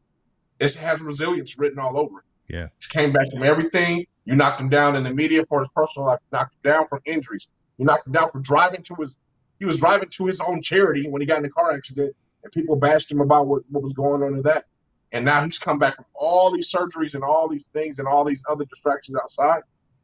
it 0.59 0.73
has 0.75 1.01
resilience 1.01 1.57
written 1.57 1.79
all 1.79 1.99
over 1.99 2.19
it. 2.19 2.25
Yeah. 2.47 2.67
He 2.79 2.87
came 2.97 3.11
back 3.11 3.31
from 3.31 3.43
everything. 3.43 4.05
You 4.25 4.35
knocked 4.35 4.61
him 4.61 4.69
down 4.69 4.95
in 4.95 5.03
the 5.03 5.13
media 5.13 5.45
for 5.47 5.59
his 5.59 5.69
personal 5.69 6.07
life. 6.07 6.19
You 6.31 6.37
knocked 6.37 6.53
him 6.53 6.71
down 6.71 6.87
from 6.87 6.99
injuries. 7.05 7.49
You 7.77 7.85
knocked 7.85 8.07
him 8.07 8.13
down 8.13 8.29
for 8.29 8.39
driving 8.39 8.83
to 8.83 8.95
his. 8.95 9.15
He 9.59 9.65
was 9.65 9.77
driving 9.77 10.09
to 10.09 10.25
his 10.25 10.41
own 10.41 10.61
charity 10.61 11.07
when 11.07 11.21
he 11.21 11.25
got 11.25 11.39
in 11.39 11.45
a 11.45 11.49
car 11.49 11.71
accident, 11.71 12.15
and 12.45 12.53
people 12.53 12.75
bashed 12.75 13.11
him 13.11 13.21
about 13.21 13.47
what, 13.47 13.63
what 13.69 13.83
was 13.83 13.93
going 13.93 14.23
on 14.23 14.35
in 14.35 14.43
that. 14.43 14.65
And 15.11 15.25
now 15.25 15.43
he's 15.43 15.57
come 15.57 15.79
back 15.79 15.95
from 15.95 16.05
all 16.13 16.51
these 16.51 16.71
surgeries 16.71 17.15
and 17.15 17.23
all 17.23 17.49
these 17.49 17.65
things 17.73 17.99
and 17.99 18.07
all 18.07 18.23
these 18.23 18.43
other 18.47 18.65
distractions 18.65 19.17
outside 19.21 19.61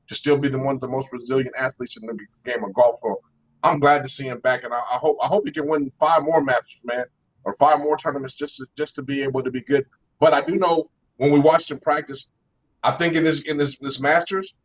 to 0.08 0.16
still 0.16 0.38
be 0.38 0.50
the 0.50 0.58
one 0.58 0.76
of 0.76 0.82
the 0.82 0.88
most 0.88 1.14
resilient 1.14 1.54
athletes 1.58 1.98
in 2.02 2.08
the 2.08 2.18
game 2.44 2.64
of 2.64 2.74
golf. 2.74 3.00
So 3.02 3.22
I'm 3.64 3.80
glad 3.80 4.04
to 4.04 4.10
see 4.10 4.26
him 4.28 4.40
back, 4.40 4.64
and 4.64 4.74
I, 4.74 4.78
I 4.78 4.98
hope 4.98 5.18
I 5.24 5.28
hope 5.28 5.44
he 5.46 5.52
can 5.52 5.68
win 5.68 5.92
five 6.00 6.24
more 6.24 6.42
Masters, 6.42 6.82
man, 6.84 7.06
or 7.44 7.54
five 7.54 7.80
more 7.80 7.96
tournaments 7.96 8.36
just 8.36 8.58
to, 8.58 8.66
just 8.76 8.96
to 8.96 9.04
be 9.04 9.22
able 9.22 9.44
to 9.44 9.52
be 9.52 9.62
good. 9.62 9.86
But 10.20 10.34
I 10.34 10.42
do 10.42 10.56
know 10.56 10.90
when 11.18 11.32
we 11.32 11.40
watched 11.40 11.70
him 11.70 11.80
practice, 11.80 12.28
I 12.84 12.92
think 12.92 13.16
in 13.16 13.24
this 13.24 13.42
in 13.42 13.58
this 13.58 13.78
this 13.78 14.00
Masters, 14.00 14.58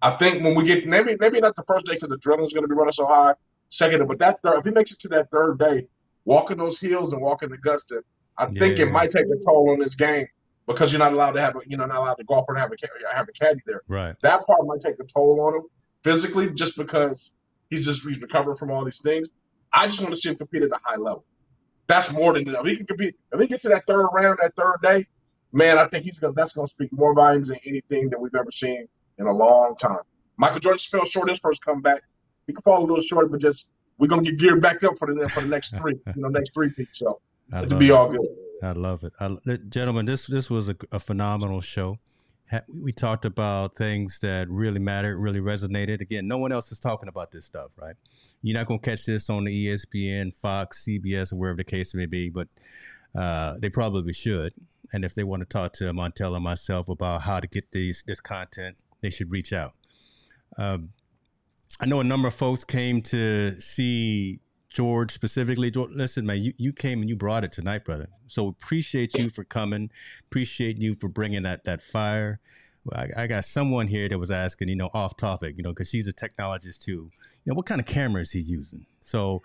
I 0.00 0.12
think 0.12 0.42
when 0.42 0.54
we 0.54 0.64
get 0.64 0.86
maybe 0.86 1.16
maybe 1.20 1.40
not 1.40 1.56
the 1.56 1.64
first 1.64 1.84
day 1.84 1.94
because 1.94 2.08
the 2.08 2.16
adrenaline's 2.16 2.54
going 2.54 2.64
to 2.64 2.68
be 2.68 2.74
running 2.74 2.92
so 2.92 3.06
high. 3.06 3.34
Second, 3.68 4.06
but 4.08 4.18
that 4.20 4.40
third, 4.42 4.60
if 4.60 4.64
he 4.64 4.70
makes 4.70 4.92
it 4.92 5.00
to 5.00 5.08
that 5.08 5.30
third 5.30 5.58
day, 5.58 5.88
walking 6.28 6.58
those 6.58 6.78
hills 6.78 7.12
and 7.12 7.22
walking 7.22 7.50
Augusta, 7.52 8.02
I 8.36 8.46
think 8.46 8.78
Yeah. 8.78 8.84
it 8.86 8.92
might 8.92 9.10
take 9.10 9.24
a 9.26 9.38
toll 9.44 9.70
on 9.72 9.78
this 9.78 9.94
game 9.94 10.26
because 10.66 10.92
you're 10.92 10.98
not 10.98 11.12
allowed 11.14 11.32
to 11.32 11.40
have 11.40 11.56
a, 11.56 11.60
you 11.66 11.76
know 11.78 11.86
not 11.86 11.96
allowed 11.96 12.14
to 12.16 12.24
golf 12.24 12.44
and 12.48 12.58
have 12.58 12.70
a 12.70 12.76
have 13.16 13.26
a 13.28 13.32
caddy 13.32 13.60
there. 13.66 13.82
Right. 13.88 14.14
That 14.20 14.46
part 14.46 14.60
might 14.66 14.80
take 14.80 14.96
a 15.00 15.04
toll 15.04 15.40
on 15.40 15.54
him 15.56 15.62
physically, 16.04 16.52
just 16.52 16.76
because 16.76 17.32
he's 17.70 17.86
just 17.86 18.06
he's 18.06 18.20
recovering 18.20 18.56
from 18.58 18.70
all 18.70 18.84
these 18.84 19.00
things. 19.00 19.28
I 19.72 19.86
just 19.86 20.00
want 20.00 20.14
to 20.14 20.20
see 20.20 20.28
him 20.30 20.36
compete 20.36 20.62
at 20.62 20.70
a 20.70 20.80
high 20.82 20.96
level. 20.96 21.24
That's 21.86 22.12
more 22.12 22.34
than 22.34 22.46
enough. 22.46 22.66
He 22.66 22.76
can 22.76 22.86
compete. 22.86 23.16
If 23.32 23.40
he 23.40 23.46
gets 23.46 23.62
to 23.62 23.70
that 23.70 23.84
third 23.86 24.08
round, 24.12 24.38
that 24.42 24.54
third 24.54 24.76
day, 24.82 25.06
man, 25.52 25.78
I 25.78 25.86
think 25.86 26.04
he's 26.04 26.18
gonna. 26.18 26.34
That's 26.34 26.52
gonna 26.52 26.66
speak 26.68 26.90
more 26.92 27.14
volumes 27.14 27.48
than 27.48 27.58
anything 27.64 28.10
that 28.10 28.20
we've 28.20 28.34
ever 28.34 28.50
seen 28.50 28.86
in 29.18 29.26
a 29.26 29.32
long 29.32 29.76
time. 29.80 30.04
Michael 30.36 30.60
Jordan 30.60 30.78
fell 30.78 31.06
short 31.06 31.30
his 31.30 31.40
first 31.40 31.64
comeback. 31.64 32.02
He 32.46 32.52
could 32.52 32.64
fall 32.64 32.80
a 32.84 32.86
little 32.86 33.02
short, 33.02 33.30
but 33.30 33.40
just 33.40 33.70
we're 33.98 34.08
gonna 34.08 34.22
get 34.22 34.38
geared 34.38 34.62
back 34.62 34.82
up 34.84 34.96
for 34.96 35.12
the 35.12 35.28
for 35.28 35.40
the 35.40 35.48
next 35.48 35.70
three, 35.78 35.94
you 36.14 36.22
know, 36.22 36.28
next 36.28 36.54
three 36.54 36.70
peaks. 36.70 36.98
So 36.98 37.20
it'll 37.54 37.78
be 37.78 37.88
it. 37.88 37.92
all 37.92 38.10
good. 38.10 38.26
I 38.62 38.72
love 38.72 39.04
it. 39.04 39.12
I, 39.20 39.36
gentlemen, 39.68 40.06
this 40.06 40.26
this 40.26 40.50
was 40.50 40.68
a, 40.68 40.76
a 40.92 40.98
phenomenal 40.98 41.60
show. 41.60 41.98
We 42.82 42.92
talked 42.92 43.26
about 43.26 43.76
things 43.76 44.20
that 44.20 44.48
really 44.48 44.78
mattered, 44.78 45.18
really 45.18 45.40
resonated. 45.40 46.00
Again, 46.00 46.26
no 46.26 46.38
one 46.38 46.50
else 46.50 46.72
is 46.72 46.80
talking 46.80 47.08
about 47.08 47.30
this 47.30 47.44
stuff, 47.44 47.72
right? 47.76 47.94
You're 48.40 48.56
not 48.56 48.66
going 48.66 48.80
to 48.80 48.90
catch 48.90 49.04
this 49.04 49.28
on 49.28 49.44
the 49.44 49.66
ESPN, 49.66 50.32
Fox, 50.32 50.86
CBS, 50.88 51.30
or 51.30 51.36
wherever 51.36 51.58
the 51.58 51.64
case 51.64 51.94
may 51.94 52.06
be, 52.06 52.30
but 52.30 52.48
uh, 53.14 53.56
they 53.58 53.68
probably 53.68 54.14
should. 54.14 54.54
And 54.94 55.04
if 55.04 55.14
they 55.14 55.24
want 55.24 55.40
to 55.42 55.46
talk 55.46 55.74
to 55.74 55.92
Montel 55.92 56.34
and 56.34 56.42
myself 56.42 56.88
about 56.88 57.22
how 57.22 57.38
to 57.38 57.46
get 57.46 57.72
these 57.72 58.02
this 58.06 58.20
content, 58.20 58.78
they 59.02 59.10
should 59.10 59.30
reach 59.30 59.52
out. 59.52 59.74
Um, 60.56 60.90
I 61.80 61.86
know 61.86 62.00
a 62.00 62.04
number 62.04 62.28
of 62.28 62.34
folks 62.34 62.64
came 62.64 63.02
to 63.02 63.52
see 63.60 64.40
George 64.68 65.12
specifically. 65.12 65.70
George, 65.70 65.90
listen, 65.92 66.26
man, 66.26 66.42
you, 66.42 66.52
you 66.56 66.72
came 66.72 67.00
and 67.00 67.08
you 67.08 67.16
brought 67.16 67.44
it 67.44 67.52
tonight, 67.52 67.84
brother. 67.84 68.08
So 68.26 68.48
appreciate 68.48 69.14
you 69.14 69.28
for 69.28 69.44
coming. 69.44 69.90
Appreciate 70.26 70.78
you 70.78 70.94
for 70.94 71.08
bringing 71.08 71.42
that 71.44 71.64
that 71.64 71.80
fire. 71.80 72.40
I, 72.92 73.08
I 73.16 73.26
got 73.26 73.44
someone 73.44 73.86
here 73.88 74.08
that 74.08 74.18
was 74.18 74.30
asking, 74.30 74.68
you 74.68 74.76
know, 74.76 74.88
off 74.94 75.16
topic, 75.16 75.56
you 75.56 75.62
know, 75.62 75.70
because 75.70 75.90
she's 75.90 76.08
a 76.08 76.12
technologist 76.12 76.78
too. 76.80 77.10
You 77.44 77.52
know, 77.52 77.54
what 77.54 77.66
kind 77.66 77.80
of 77.80 77.86
cameras 77.86 78.30
he's 78.30 78.50
using. 78.50 78.86
So 79.02 79.42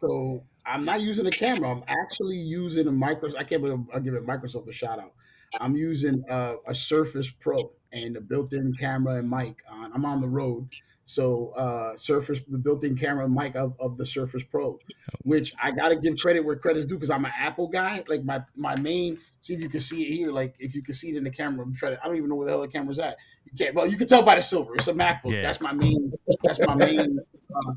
So 0.00 0.44
I'm 0.66 0.84
not 0.84 1.00
using 1.00 1.26
a 1.26 1.30
camera. 1.30 1.70
I'm 1.70 1.84
actually 1.88 2.36
using 2.36 2.86
a 2.86 2.90
Microsoft. 2.90 3.36
I 3.38 3.44
can't 3.44 3.62
believe 3.62 3.78
I'll 3.92 4.00
give 4.00 4.14
it 4.14 4.26
Microsoft 4.26 4.68
a 4.68 4.72
shout 4.72 4.98
out. 4.98 5.12
I'm 5.60 5.76
using 5.76 6.22
uh, 6.30 6.56
a 6.66 6.74
Surface 6.74 7.30
Pro 7.30 7.72
and 7.92 8.16
the 8.16 8.20
built-in 8.20 8.74
camera 8.74 9.18
and 9.18 9.30
mic. 9.30 9.56
On, 9.70 9.92
I'm 9.94 10.04
on 10.04 10.20
the 10.20 10.28
road, 10.28 10.68
so 11.08 11.54
uh, 11.56 11.96
Surface, 11.96 12.40
the 12.48 12.58
built-in 12.58 12.94
camera 12.94 13.26
mic 13.26 13.56
of, 13.56 13.74
of 13.80 13.96
the 13.96 14.04
Surface 14.04 14.42
Pro, 14.42 14.78
which 15.22 15.54
I 15.58 15.70
got 15.70 15.88
to 15.88 15.96
give 15.96 16.18
credit 16.18 16.40
where 16.40 16.54
credit's 16.54 16.84
due 16.84 16.96
because 16.96 17.08
I'm 17.08 17.24
an 17.24 17.32
Apple 17.34 17.66
guy. 17.66 18.04
Like 18.08 18.24
my 18.24 18.42
my 18.56 18.76
main. 18.76 19.18
See 19.40 19.54
if 19.54 19.62
you 19.62 19.70
can 19.70 19.80
see 19.80 20.02
it 20.02 20.12
here. 20.12 20.30
Like 20.30 20.54
if 20.58 20.74
you 20.74 20.82
can 20.82 20.92
see 20.92 21.08
it 21.08 21.16
in 21.16 21.24
the 21.24 21.30
camera. 21.30 21.64
I'm 21.64 21.74
trying 21.74 21.96
to, 21.96 22.04
I 22.04 22.06
don't 22.06 22.18
even 22.18 22.28
know 22.28 22.34
where 22.34 22.44
the 22.44 22.52
hell 22.52 22.60
the 22.60 22.68
camera's 22.68 22.98
at. 22.98 23.16
You 23.46 23.52
can't. 23.56 23.74
Well, 23.74 23.86
you 23.86 23.96
can 23.96 24.06
tell 24.06 24.22
by 24.22 24.34
the 24.34 24.42
silver. 24.42 24.74
It's 24.74 24.88
a 24.88 24.92
MacBook. 24.92 25.32
Yeah. 25.32 25.40
That's 25.40 25.62
my 25.62 25.72
main. 25.72 26.12
That's 26.42 26.60
my 26.66 26.74
main. 26.74 27.18
Uh, 27.54 27.72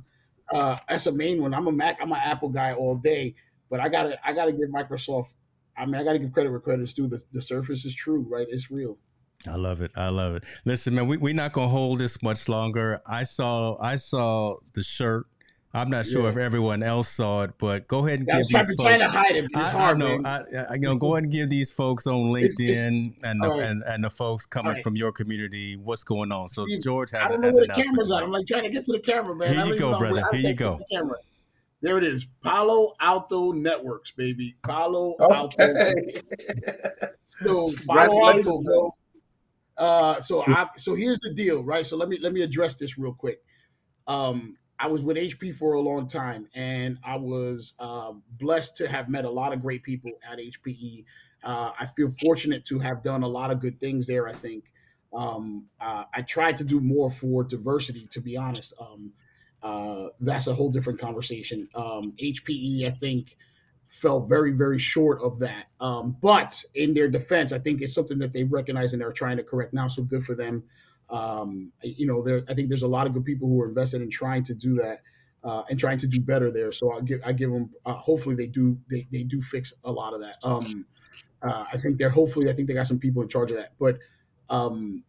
uh, 0.53 0.77
that's 0.89 1.05
a 1.05 1.11
main 1.13 1.41
one. 1.41 1.53
I'm 1.53 1.67
a 1.67 1.71
Mac. 1.71 1.99
I'm 2.01 2.11
an 2.11 2.19
Apple 2.21 2.49
guy 2.49 2.73
all 2.73 2.97
day, 2.97 3.35
but 3.69 3.79
I 3.79 3.87
gotta 3.87 4.19
I 4.25 4.33
gotta 4.33 4.51
give 4.51 4.67
Microsoft. 4.67 5.29
I 5.77 5.85
mean, 5.85 5.95
I 5.95 6.03
gotta 6.03 6.19
give 6.19 6.33
credit 6.33 6.49
where 6.49 6.59
credit's 6.59 6.93
due. 6.93 7.07
The, 7.07 7.23
the 7.31 7.41
Surface 7.41 7.85
is 7.85 7.95
true, 7.95 8.27
right? 8.29 8.47
It's 8.49 8.69
real. 8.69 8.97
I 9.47 9.55
love 9.55 9.81
it. 9.81 9.91
I 9.95 10.09
love 10.09 10.35
it. 10.35 10.43
Listen, 10.65 10.95
man, 10.95 11.07
we, 11.07 11.17
we're 11.17 11.33
not 11.33 11.53
gonna 11.53 11.67
hold 11.67 11.99
this 11.99 12.21
much 12.21 12.47
longer. 12.47 13.01
I 13.07 13.23
saw 13.23 13.77
I 13.81 13.95
saw 13.95 14.57
the 14.73 14.83
shirt. 14.83 15.25
I'm 15.73 15.89
not 15.89 16.05
sure 16.05 16.23
Yeah. 16.23 16.29
if 16.31 16.37
everyone 16.37 16.83
else 16.83 17.07
saw 17.07 17.43
it, 17.43 17.51
but 17.57 17.87
go 17.87 18.05
ahead 18.05 18.19
and 18.19 18.29
I 18.29 18.33
give 18.33 18.39
was 18.41 18.49
trying, 18.49 18.67
these 18.67 18.75
been 18.75 18.85
trying 18.85 18.99
to 18.99 19.05
folks. 19.05 19.15
hide 19.15 19.35
it. 19.37 19.45
It's 19.45 19.55
I, 19.55 19.59
I 19.67 19.69
hard, 19.71 19.99
know. 19.99 20.21
I, 20.25 20.41
I, 20.69 20.73
you 20.73 20.79
know, 20.81 20.95
go 20.97 21.15
ahead 21.15 21.23
and 21.23 21.31
give 21.31 21.49
these 21.49 21.71
folks 21.71 22.05
on 22.07 22.35
It's- 22.35 22.59
it's- 22.59 22.81
LinkedIn 22.81 23.13
and 23.23 23.41
the, 23.41 23.47
all 23.47 23.57
right. 23.57 23.69
and 23.69 23.83
and 23.83 24.03
the 24.03 24.09
folks 24.09 24.45
coming 24.45 24.67
All 24.67 24.73
right. 24.73 24.83
from 24.83 24.97
your 24.97 25.13
community 25.13 25.77
what's 25.77 26.03
going 26.03 26.31
on. 26.33 26.49
So 26.49 26.65
See, 26.65 26.77
George 26.79 27.13
I 27.13 27.19
has, 27.19 27.29
don't 27.31 27.39
know 27.41 27.47
has 27.47 27.55
where 27.55 27.67
the 27.67 27.73
camera's 27.73 28.07
to 28.07 28.15
at. 28.15 28.23
I'm 28.23 28.31
like 28.31 28.45
trying 28.47 28.63
to 28.63 28.69
get 28.69 28.83
to 28.85 28.91
the 28.91 28.99
camera, 28.99 29.33
man. 29.33 29.53
Here 29.53 29.65
you 29.65 29.77
go, 29.79 29.97
brother. 29.97 30.23
Here 30.33 30.49
you 30.49 30.53
go. 30.55 30.79
the. 30.91 31.15
There 31.83 31.97
it 31.97 32.03
is. 32.03 32.27
Palo 32.43 32.93
Alto 32.99 33.53
Networks, 33.53 34.11
baby. 34.11 34.55
Palo 34.63 35.15
Alto. 35.19 35.63
Okay. 35.63 35.93
So 37.43 37.69
Palo 37.87 38.27
Alto, 38.29 38.61
bro. 38.61 38.93
Uh, 39.81 40.21
so 40.21 40.43
I 40.45 40.67
so 40.77 40.93
here's 40.93 41.17
the 41.21 41.33
deal, 41.33 41.63
right? 41.63 41.83
So 41.83 41.97
let 41.97 42.07
me 42.07 42.19
let 42.21 42.33
me 42.33 42.43
address 42.43 42.75
this 42.75 42.99
real 42.99 43.15
quick. 43.15 43.39
Um, 44.07 44.57
I 44.77 44.87
was 44.87 45.01
with 45.01 45.17
HP 45.17 45.55
for 45.55 45.73
a 45.73 45.81
long 45.81 46.05
time, 46.05 46.47
and 46.53 46.99
I 47.03 47.15
was 47.15 47.73
uh, 47.79 48.13
blessed 48.39 48.77
to 48.77 48.87
have 48.87 49.09
met 49.09 49.25
a 49.25 49.29
lot 49.29 49.53
of 49.53 49.61
great 49.61 49.81
people 49.81 50.11
at 50.31 50.37
HPE. 50.37 51.03
Uh, 51.43 51.71
I 51.79 51.87
feel 51.95 52.11
fortunate 52.21 52.63
to 52.65 52.77
have 52.77 53.01
done 53.01 53.23
a 53.23 53.27
lot 53.27 53.49
of 53.49 53.59
good 53.59 53.79
things 53.79 54.05
there. 54.05 54.27
I 54.27 54.33
think 54.33 54.65
um, 55.13 55.65
uh, 55.79 56.03
I 56.13 56.21
tried 56.21 56.57
to 56.57 56.63
do 56.63 56.79
more 56.79 57.09
for 57.09 57.43
diversity. 57.43 58.07
To 58.11 58.21
be 58.21 58.37
honest, 58.37 58.75
um, 58.79 59.13
uh, 59.63 60.09
that's 60.19 60.45
a 60.45 60.53
whole 60.53 60.69
different 60.69 60.99
conversation. 60.99 61.67
Um, 61.73 62.13
HPE, 62.21 62.85
I 62.85 62.91
think, 62.91 63.35
fell 63.91 64.21
very, 64.21 64.51
very 64.51 64.79
short 64.79 65.21
of 65.21 65.37
that. 65.39 65.65
Um, 65.81 66.15
but 66.21 66.63
in 66.75 66.93
their 66.93 67.09
defense, 67.09 67.51
I 67.51 67.59
think 67.59 67.81
it's 67.81 67.93
something 67.93 68.17
that 68.19 68.31
they 68.31 68.43
recognize 68.43 68.93
and 68.93 69.01
they're 69.01 69.11
trying 69.11 69.37
to 69.37 69.43
correct 69.43 69.73
now. 69.73 69.89
So 69.89 70.01
good 70.01 70.23
for 70.23 70.33
them. 70.33 70.63
Um, 71.09 71.73
you 71.83 72.07
know, 72.07 72.23
there 72.23 72.41
I 72.49 72.53
think 72.53 72.69
there's 72.69 72.83
a 72.83 72.87
lot 72.87 73.05
of 73.05 73.13
good 73.13 73.25
people 73.25 73.49
who 73.49 73.61
are 73.61 73.67
invested 73.67 74.01
in 74.01 74.09
trying 74.09 74.45
to 74.45 74.53
do 74.53 74.75
that 74.75 75.01
uh, 75.43 75.63
and 75.69 75.77
trying 75.77 75.97
to 75.99 76.07
do 76.07 76.21
better 76.21 76.51
there. 76.51 76.71
So 76.71 76.93
I'll 76.93 77.01
give 77.01 77.19
I 77.25 77.33
give 77.33 77.51
them. 77.51 77.69
Uh, 77.85 77.95
hopefully 77.95 78.35
they 78.35 78.47
do 78.47 78.77
they 78.89 79.05
they 79.11 79.23
do 79.23 79.41
fix 79.41 79.73
a 79.83 79.91
lot 79.91 80.13
of 80.13 80.21
that. 80.21 80.37
Um, 80.41 80.85
uh, 81.43 81.65
I 81.71 81.77
think 81.77 81.97
they're 81.97 82.09
hopefully 82.09 82.49
I 82.49 82.53
think 82.53 82.69
they 82.69 82.73
got 82.73 82.87
some 82.87 82.99
people 82.99 83.21
in 83.21 83.27
charge 83.27 83.51
of 83.51 83.57
that. 83.57 83.73
But 83.77 83.99
um, 84.49 85.03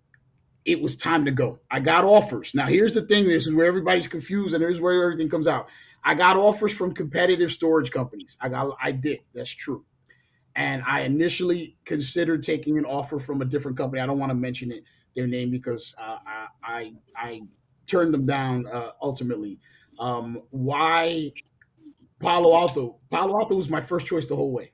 it 0.64 0.82
was 0.82 0.96
time 0.96 1.24
to 1.26 1.30
go. 1.30 1.60
I 1.70 1.78
got 1.78 2.04
offers. 2.04 2.52
Now 2.52 2.66
here's 2.66 2.94
the 2.94 3.02
thing. 3.02 3.28
This 3.28 3.46
is 3.46 3.54
where 3.54 3.66
everybody's 3.66 4.08
confused, 4.08 4.54
and 4.54 4.60
here's 4.60 4.80
where 4.80 5.04
everything 5.04 5.28
comes 5.28 5.46
out. 5.46 5.68
I 6.04 6.14
got 6.14 6.36
offers 6.36 6.72
from 6.72 6.94
competitive 6.94 7.52
storage 7.52 7.90
companies. 7.90 8.36
I 8.40 8.48
got 8.48 8.76
I 8.82 8.92
did. 8.92 9.20
That's 9.34 9.50
true. 9.50 9.84
And 10.56 10.82
I 10.86 11.02
initially 11.02 11.76
considered 11.84 12.42
taking 12.42 12.76
an 12.76 12.84
offer 12.84 13.18
from 13.18 13.40
a 13.40 13.44
different 13.44 13.76
company. 13.76 14.02
I 14.02 14.06
don't 14.06 14.18
want 14.18 14.30
to 14.30 14.34
mention 14.34 14.70
it, 14.70 14.84
their 15.16 15.26
name 15.26 15.50
because 15.50 15.94
uh, 15.98 16.18
I, 16.26 16.46
I 16.62 16.92
I 17.16 17.42
turned 17.86 18.12
them 18.12 18.26
down 18.26 18.66
uh, 18.66 18.90
ultimately. 19.00 19.58
Um, 19.98 20.42
why 20.50 21.32
Palo 22.18 22.54
Alto? 22.54 22.98
Palo 23.10 23.38
Alto 23.38 23.54
was 23.54 23.68
my 23.68 23.80
first 23.80 24.06
choice 24.06 24.26
the 24.26 24.36
whole 24.36 24.52
way. 24.52 24.72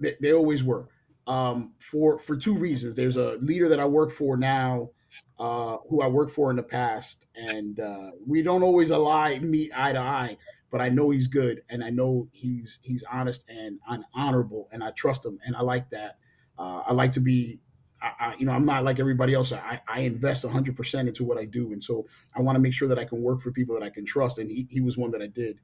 They, 0.00 0.16
they 0.20 0.32
always 0.32 0.64
were. 0.64 0.88
Um, 1.26 1.72
for 1.78 2.18
for 2.18 2.36
two 2.36 2.56
reasons. 2.56 2.94
There's 2.94 3.16
a 3.16 3.36
leader 3.40 3.68
that 3.68 3.80
I 3.80 3.84
work 3.84 4.12
for 4.12 4.36
now, 4.36 4.90
uh, 5.38 5.78
who 5.88 6.02
I 6.02 6.06
worked 6.06 6.32
for 6.32 6.50
in 6.50 6.56
the 6.56 6.62
past, 6.62 7.26
and 7.34 7.78
uh, 7.80 8.10
we 8.26 8.42
don't 8.42 8.62
always 8.62 8.90
align 8.90 9.50
meet 9.50 9.72
eye 9.76 9.92
to 9.92 10.00
eye. 10.00 10.36
But 10.70 10.80
I 10.80 10.88
know 10.88 11.10
he's 11.10 11.26
good, 11.26 11.62
and 11.70 11.82
I 11.84 11.90
know 11.90 12.28
he's 12.32 12.78
he's 12.82 13.04
honest 13.10 13.44
and, 13.48 13.78
and 13.88 14.04
honorable, 14.14 14.68
and 14.72 14.82
I 14.82 14.90
trust 14.92 15.24
him, 15.24 15.38
and 15.46 15.54
I 15.56 15.62
like 15.62 15.90
that. 15.90 16.18
Uh, 16.58 16.82
I 16.86 16.92
like 16.92 17.12
to 17.12 17.20
be 17.20 17.60
I, 18.02 18.12
I, 18.26 18.34
you 18.38 18.46
know, 18.46 18.52
I'm 18.52 18.64
not 18.64 18.84
like 18.84 18.98
everybody 18.98 19.34
else. 19.34 19.52
I, 19.52 19.80
I 19.88 20.00
invest 20.00 20.44
100% 20.44 21.00
into 21.00 21.24
what 21.24 21.38
I 21.38 21.44
do. 21.44 21.72
And 21.72 21.82
so 21.82 22.06
I 22.36 22.42
want 22.42 22.56
to 22.56 22.60
make 22.60 22.72
sure 22.72 22.88
that 22.88 22.98
I 22.98 23.04
can 23.04 23.22
work 23.22 23.40
for 23.40 23.50
people 23.50 23.78
that 23.78 23.84
I 23.84 23.90
can 23.90 24.04
trust. 24.04 24.38
And 24.38 24.50
he, 24.50 24.66
he 24.70 24.80
was 24.80 24.96
one 24.96 25.10
that 25.12 25.22
I 25.22 25.26
did. 25.26 25.58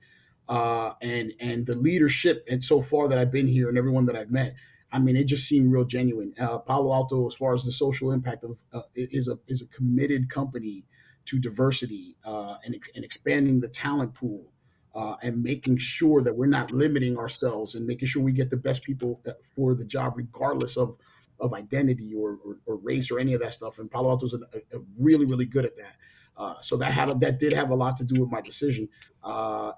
Uh, 0.49 0.93
and, 1.03 1.33
and 1.41 1.65
the 1.67 1.77
leadership 1.77 2.45
and 2.51 2.63
so 2.63 2.81
far 2.81 3.09
that 3.09 3.19
I've 3.19 3.31
been 3.31 3.47
here 3.47 3.69
and 3.69 3.79
everyone 3.79 4.07
that 4.07 4.17
I've 4.17 4.31
met, 4.31 4.55
I 4.93 4.99
mean, 4.99 5.17
it 5.17 5.25
just 5.25 5.49
seemed 5.49 5.73
real 5.73 5.85
genuine. 5.85 6.35
Uh, 6.39 6.59
Palo 6.59 6.93
Alto, 6.93 7.27
as 7.27 7.35
far 7.35 7.55
as 7.55 7.65
the 7.65 7.73
social 7.73 8.13
impact 8.13 8.45
of, 8.45 8.59
uh, 8.75 8.83
is 8.95 9.27
a, 9.27 9.39
is 9.49 9.63
a 9.63 9.67
committed 9.67 10.29
company 10.29 10.85
to 11.25 11.39
diversity 11.39 12.17
uh, 12.25 12.57
and, 12.65 12.77
and 12.95 13.05
expanding 13.05 13.61
the 13.61 13.69
talent 13.69 14.15
pool. 14.15 14.53
Uh, 14.95 15.17
and 15.23 15.43
making 15.43 15.79
sure 15.79 16.21
that 16.21 16.37
we're 16.37 16.45
not 16.45 16.71
limiting 16.71 17.17
ourselves 17.17 17.75
and 17.75 17.87
making 17.87 18.07
sure 18.07 18.23
we 18.23 18.31
get 18.31 18.51
the 18.51 18.57
best 18.59 18.83
people 18.83 19.23
uh, 19.27 19.31
for 19.57 19.75
the 19.75 19.87
job, 19.87 20.13
regardless 20.17 20.77
of 20.77 20.95
of 21.41 21.55
identity 21.55 22.13
or, 22.15 22.39
or, 22.45 22.59
or, 22.67 22.77
race 22.77 23.11
or 23.11 23.19
any 23.19 23.33
of 23.33 23.41
that 23.41 23.55
stuff. 23.55 23.79
And 23.79 23.91
Palo 23.91 24.11
Alto's 24.11 24.35
a, 24.35 24.77
a 24.77 24.81
really, 24.99 25.25
really 25.25 25.47
good 25.47 25.65
at 25.65 25.79
that. 25.79 25.97
Uh, 26.37 26.57
so 26.61 26.77
that 26.77 26.93
had 26.93 27.19
that 27.21 27.41
did 27.41 27.55
have 27.55 27.71
a 27.71 27.75
lot 27.75 27.97
to 27.97 28.05
do 28.05 28.21
with 28.21 28.31
my 28.31 28.43
decision. 28.43 28.87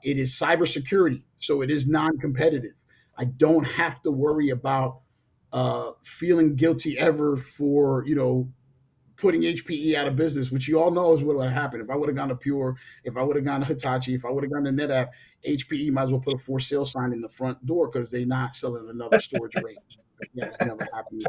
It 0.02 0.18
is 0.18 0.32
cybersecurity, 0.32 1.22
so 1.38 1.62
it 1.62 1.70
is 1.70 1.86
non-competitive. 1.86 2.74
I 3.16 3.26
don't 3.26 3.64
have 3.64 4.02
to 4.02 4.10
worry 4.10 4.50
about 4.50 5.02
uh, 5.54 5.92
feeling 6.02 6.56
guilty 6.56 6.98
ever 6.98 7.36
for 7.36 8.04
you 8.06 8.16
know 8.16 8.48
putting 9.16 9.42
HPE 9.42 9.94
out 9.94 10.08
of 10.08 10.16
business, 10.16 10.50
which 10.50 10.66
you 10.66 10.82
all 10.82 10.90
know 10.90 11.14
is 11.14 11.22
what 11.22 11.36
would 11.36 11.44
have 11.44 11.52
happened. 11.52 11.82
If 11.82 11.88
I 11.88 11.94
would 11.94 12.08
have 12.08 12.16
gone 12.16 12.28
to 12.28 12.34
Pure, 12.34 12.76
if 13.04 13.16
I 13.16 13.22
would 13.22 13.36
have 13.36 13.44
gone 13.44 13.60
to 13.60 13.66
Hitachi, 13.66 14.14
if 14.14 14.24
I 14.24 14.30
would 14.30 14.42
have 14.42 14.52
gone 14.52 14.64
to 14.64 14.70
NetApp, 14.70 15.10
HPE 15.48 15.92
might 15.92 16.02
as 16.02 16.10
well 16.10 16.20
put 16.20 16.34
a 16.34 16.38
for 16.38 16.58
sale 16.58 16.84
sign 16.84 17.12
in 17.12 17.20
the 17.20 17.28
front 17.28 17.64
door 17.64 17.86
because 17.88 18.10
they're 18.10 18.26
not 18.26 18.56
selling 18.56 18.88
another 18.90 19.20
storage 19.20 19.52
array. 19.64 19.78
Yeah, 20.32 20.46
it's 20.46 20.64
never 20.64 20.78
happened 20.94 21.26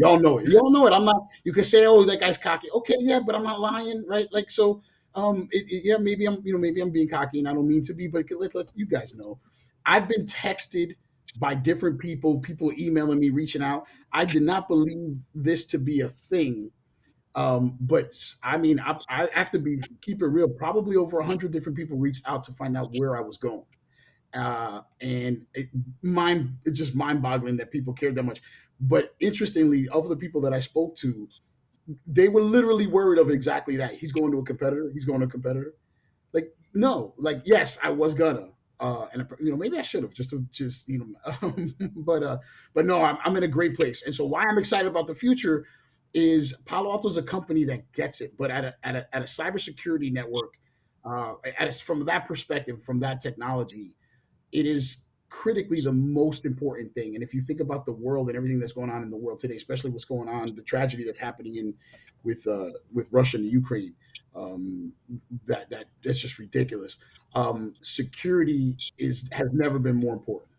Y'all 0.00 0.18
know 0.18 0.38
it. 0.38 0.48
Y'all 0.48 0.70
know 0.70 0.86
it. 0.86 0.92
I'm 0.92 1.04
not. 1.04 1.22
You 1.44 1.52
can 1.52 1.64
say, 1.64 1.86
"Oh, 1.86 2.04
that 2.04 2.20
guy's 2.20 2.36
cocky." 2.36 2.68
Okay, 2.72 2.96
yeah, 2.98 3.20
but 3.24 3.34
I'm 3.34 3.44
not 3.44 3.60
lying, 3.60 4.04
right? 4.06 4.26
Like 4.32 4.50
so. 4.50 4.82
Um, 5.14 5.48
it, 5.52 5.64
it, 5.70 5.84
yeah, 5.84 5.96
maybe 5.96 6.26
I'm, 6.26 6.42
you 6.44 6.52
know, 6.52 6.58
maybe 6.58 6.80
I'm 6.80 6.90
being 6.90 7.08
cocky, 7.08 7.38
and 7.38 7.48
I 7.48 7.54
don't 7.54 7.68
mean 7.68 7.82
to 7.82 7.94
be, 7.94 8.08
but 8.08 8.26
let, 8.32 8.54
let 8.54 8.66
you 8.74 8.84
guys 8.84 9.14
know. 9.14 9.38
I've 9.86 10.08
been 10.08 10.26
texted 10.26 10.96
by 11.38 11.54
different 11.54 11.98
people, 11.98 12.38
people 12.40 12.72
emailing 12.78 13.20
me, 13.20 13.30
reaching 13.30 13.62
out. 13.62 13.86
I 14.12 14.24
did 14.24 14.42
not 14.42 14.68
believe 14.68 15.18
this 15.34 15.64
to 15.66 15.78
be 15.78 16.00
a 16.00 16.08
thing. 16.08 16.70
Um, 17.36 17.76
but 17.80 18.16
I 18.42 18.58
mean, 18.58 18.80
I, 18.80 18.98
I 19.08 19.28
have 19.32 19.50
to 19.52 19.58
be 19.58 19.80
keep 20.02 20.22
it 20.22 20.26
real. 20.26 20.48
Probably 20.48 20.96
over 20.96 21.20
a 21.20 21.24
hundred 21.26 21.52
different 21.52 21.76
people 21.78 21.96
reached 21.96 22.26
out 22.26 22.42
to 22.44 22.52
find 22.52 22.76
out 22.76 22.90
where 22.92 23.16
I 23.16 23.20
was 23.20 23.36
going 23.36 23.64
uh, 24.34 24.82
and 25.00 25.44
it 25.54 25.68
mind 26.02 26.56
it's 26.64 26.78
just 26.78 26.94
mind 26.94 27.22
boggling 27.22 27.56
that 27.56 27.70
people 27.70 27.92
cared 27.92 28.14
that 28.14 28.24
much. 28.24 28.42
But 28.80 29.14
interestingly, 29.20 29.88
of 29.88 30.08
the 30.08 30.16
people 30.16 30.40
that 30.42 30.54
I 30.54 30.60
spoke 30.60 30.96
to, 30.96 31.28
they 32.06 32.28
were 32.28 32.42
literally 32.42 32.86
worried 32.86 33.18
of 33.18 33.30
exactly 33.30 33.76
that. 33.76 33.94
He's 33.94 34.12
going 34.12 34.32
to 34.32 34.38
a 34.38 34.44
competitor. 34.44 34.90
He's 34.92 35.04
going 35.04 35.20
to 35.20 35.26
a 35.26 35.30
competitor. 35.30 35.74
Like 36.32 36.54
no, 36.74 37.14
like 37.18 37.42
yes, 37.44 37.78
I 37.82 37.90
was 37.90 38.14
gonna. 38.14 38.48
Uh, 38.80 39.06
and 39.12 39.26
you 39.38 39.50
know 39.50 39.56
maybe 39.56 39.78
I 39.78 39.82
should 39.82 40.02
have 40.02 40.14
just 40.14 40.34
just 40.50 40.88
you 40.88 40.98
know, 40.98 41.54
but 41.96 42.22
uh, 42.22 42.38
but 42.74 42.86
no, 42.86 43.02
I'm, 43.02 43.18
I'm 43.24 43.36
in 43.36 43.42
a 43.42 43.48
great 43.48 43.76
place, 43.76 44.02
and 44.04 44.14
so 44.14 44.24
why 44.24 44.42
I'm 44.42 44.56
excited 44.56 44.88
about 44.88 45.06
the 45.06 45.14
future 45.14 45.66
is 46.14 46.54
Palo 46.64 46.90
Alto 46.90 47.08
is 47.08 47.16
a 47.16 47.22
company 47.22 47.64
that 47.64 47.92
gets 47.92 48.20
it, 48.20 48.34
but 48.38 48.50
at 48.50 48.64
a 48.64 48.74
at 48.82 48.96
a, 48.96 49.14
at 49.14 49.22
a 49.22 49.26
cybersecurity 49.26 50.10
network, 50.10 50.54
uh, 51.04 51.34
from 51.84 52.04
that 52.06 52.26
perspective, 52.26 52.82
from 52.82 53.00
that 53.00 53.20
technology, 53.20 53.94
it 54.52 54.66
is 54.66 54.98
critically 55.28 55.80
the 55.80 55.92
most 55.92 56.44
important 56.44 56.92
thing. 56.94 57.14
And 57.14 57.22
if 57.22 57.32
you 57.32 57.40
think 57.40 57.60
about 57.60 57.86
the 57.86 57.92
world 57.92 58.28
and 58.28 58.36
everything 58.36 58.58
that's 58.58 58.72
going 58.72 58.90
on 58.90 59.02
in 59.02 59.10
the 59.10 59.16
world 59.16 59.38
today, 59.38 59.54
especially 59.54 59.90
what's 59.90 60.04
going 60.04 60.28
on, 60.28 60.54
the 60.54 60.62
tragedy 60.62 61.04
that's 61.04 61.18
happening 61.18 61.56
in 61.56 61.74
with 62.24 62.46
uh, 62.46 62.70
with 62.92 63.08
Russia 63.10 63.36
and 63.36 63.46
Ukraine, 63.46 63.94
um, 64.34 64.92
that 65.46 65.70
that 65.70 65.86
that's 66.04 66.18
just 66.18 66.38
ridiculous. 66.38 66.96
Um, 67.34 67.74
security 67.80 68.76
is 68.98 69.28
has 69.32 69.52
never 69.52 69.78
been 69.78 69.96
more 69.96 70.14
important. 70.14 70.50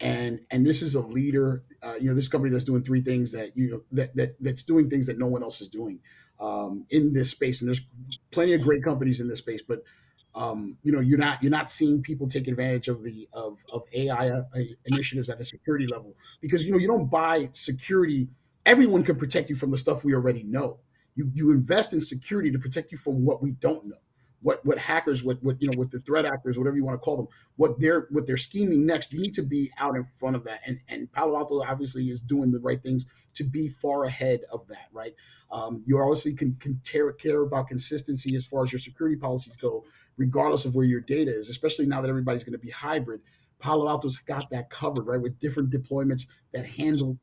And 0.00 0.40
and 0.50 0.66
this 0.66 0.82
is 0.82 0.94
a 0.94 1.00
leader, 1.00 1.64
uh, 1.82 1.94
you 1.94 2.08
know, 2.08 2.14
this 2.14 2.28
company 2.28 2.52
that's 2.52 2.64
doing 2.64 2.82
three 2.82 3.00
things 3.02 3.32
that 3.32 3.56
you 3.56 3.70
know 3.70 3.82
that 3.92 4.14
that 4.16 4.36
that's 4.40 4.62
doing 4.62 4.90
things 4.90 5.06
that 5.06 5.18
no 5.18 5.26
one 5.26 5.42
else 5.42 5.60
is 5.60 5.68
doing 5.68 6.00
um, 6.38 6.84
in 6.90 7.12
this 7.12 7.30
space. 7.30 7.60
And 7.60 7.68
there's 7.68 7.80
plenty 8.30 8.52
of 8.52 8.60
great 8.60 8.84
companies 8.84 9.20
in 9.20 9.28
this 9.28 9.38
space, 9.38 9.62
but 9.66 9.82
um, 10.34 10.76
you 10.82 10.92
know 10.92 11.00
you're 11.00 11.18
not 11.18 11.42
you're 11.42 11.50
not 11.50 11.70
seeing 11.70 12.02
people 12.02 12.28
take 12.28 12.46
advantage 12.46 12.88
of 12.88 13.02
the 13.02 13.26
of, 13.32 13.56
of 13.72 13.84
AI 13.94 14.30
uh, 14.30 14.42
initiatives 14.84 15.30
at 15.30 15.38
the 15.38 15.44
security 15.44 15.86
level 15.86 16.14
because 16.42 16.64
you 16.64 16.72
know 16.72 16.78
you 16.78 16.88
don't 16.88 17.06
buy 17.06 17.48
security. 17.52 18.28
Everyone 18.66 19.02
can 19.02 19.16
protect 19.16 19.48
you 19.48 19.56
from 19.56 19.70
the 19.70 19.78
stuff 19.78 20.04
we 20.04 20.12
already 20.12 20.42
know. 20.42 20.78
You 21.16 21.30
you 21.34 21.50
invest 21.50 21.92
in 21.92 22.00
security 22.00 22.50
to 22.52 22.58
protect 22.58 22.92
you 22.92 22.98
from 22.98 23.24
what 23.24 23.42
we 23.42 23.50
don't 23.52 23.86
know. 23.86 23.96
What 24.42 24.64
what 24.64 24.78
hackers, 24.78 25.24
what 25.24 25.42
what 25.42 25.60
you 25.60 25.68
know, 25.70 25.78
what 25.78 25.90
the 25.90 25.98
threat 26.00 26.24
actors, 26.24 26.56
whatever 26.56 26.76
you 26.76 26.84
want 26.84 26.94
to 26.94 27.04
call 27.04 27.16
them, 27.16 27.28
what 27.56 27.80
they're 27.80 28.06
what 28.10 28.26
they're 28.26 28.36
scheming 28.36 28.86
next. 28.86 29.12
You 29.12 29.20
need 29.20 29.34
to 29.34 29.42
be 29.42 29.72
out 29.78 29.96
in 29.96 30.04
front 30.04 30.36
of 30.36 30.44
that. 30.44 30.60
And 30.66 30.78
and 30.88 31.10
Palo 31.10 31.36
Alto 31.36 31.62
obviously 31.62 32.08
is 32.10 32.22
doing 32.22 32.52
the 32.52 32.60
right 32.60 32.80
things 32.80 33.06
to 33.34 33.42
be 33.44 33.68
far 33.68 34.04
ahead 34.04 34.42
of 34.52 34.68
that. 34.68 34.88
Right. 34.92 35.14
Um, 35.50 35.82
you 35.86 35.98
obviously 36.00 36.34
can, 36.34 36.56
can 36.60 36.80
care, 36.84 37.12
care 37.12 37.42
about 37.42 37.68
consistency 37.68 38.34
as 38.34 38.44
far 38.44 38.64
as 38.64 38.72
your 38.72 38.80
security 38.80 39.16
policies 39.16 39.56
go 39.56 39.84
regardless 40.16 40.64
of 40.64 40.74
where 40.74 40.84
your 40.84 41.00
data 41.00 41.34
is, 41.34 41.48
especially 41.48 41.86
now 41.86 42.00
that 42.00 42.08
everybody's 42.08 42.44
going 42.44 42.52
to 42.52 42.58
be 42.58 42.70
hybrid. 42.70 43.20
Palo 43.58 43.88
Alto's 43.88 44.16
got 44.16 44.48
that 44.50 44.70
covered, 44.70 45.06
right, 45.06 45.20
with 45.20 45.38
different 45.38 45.70
deployments 45.70 46.26
that 46.52 46.66
handle 46.66 47.18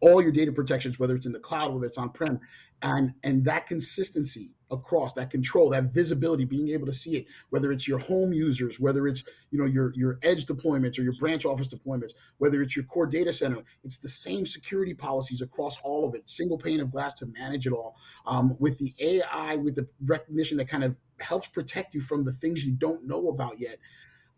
all 0.00 0.22
your 0.22 0.30
data 0.30 0.52
protections, 0.52 0.98
whether 0.98 1.16
it's 1.16 1.26
in 1.26 1.32
the 1.32 1.38
cloud, 1.38 1.72
whether 1.72 1.86
it's 1.86 1.98
on 1.98 2.10
prem, 2.10 2.38
and 2.82 3.12
and 3.22 3.44
that 3.44 3.66
consistency 3.66 4.50
across 4.70 5.14
that 5.14 5.30
control, 5.30 5.70
that 5.70 5.84
visibility, 5.94 6.44
being 6.44 6.68
able 6.68 6.86
to 6.86 6.92
see 6.92 7.16
it, 7.16 7.26
whether 7.50 7.72
it's 7.72 7.88
your 7.88 7.98
home 7.98 8.32
users, 8.32 8.78
whether 8.78 9.08
it's 9.08 9.24
you 9.50 9.58
know 9.58 9.64
your 9.64 9.92
your 9.94 10.18
edge 10.22 10.46
deployments 10.46 10.98
or 10.98 11.02
your 11.02 11.14
branch 11.14 11.44
office 11.44 11.68
deployments, 11.68 12.12
whether 12.38 12.62
it's 12.62 12.76
your 12.76 12.84
core 12.84 13.06
data 13.06 13.32
center, 13.32 13.62
it's 13.84 13.98
the 13.98 14.08
same 14.08 14.46
security 14.46 14.94
policies 14.94 15.40
across 15.40 15.78
all 15.82 16.06
of 16.06 16.14
it, 16.14 16.28
single 16.28 16.58
pane 16.58 16.80
of 16.80 16.90
glass 16.90 17.14
to 17.14 17.26
manage 17.26 17.66
it 17.66 17.72
all. 17.72 17.96
Um, 18.26 18.56
with 18.58 18.78
the 18.78 18.94
AI, 19.00 19.56
with 19.56 19.74
the 19.74 19.88
recognition 20.04 20.56
that 20.58 20.68
kind 20.68 20.84
of 20.84 20.94
helps 21.18 21.48
protect 21.48 21.94
you 21.94 22.00
from 22.00 22.24
the 22.24 22.32
things 22.32 22.64
you 22.64 22.72
don't 22.72 23.06
know 23.06 23.28
about 23.28 23.58
yet. 23.58 23.78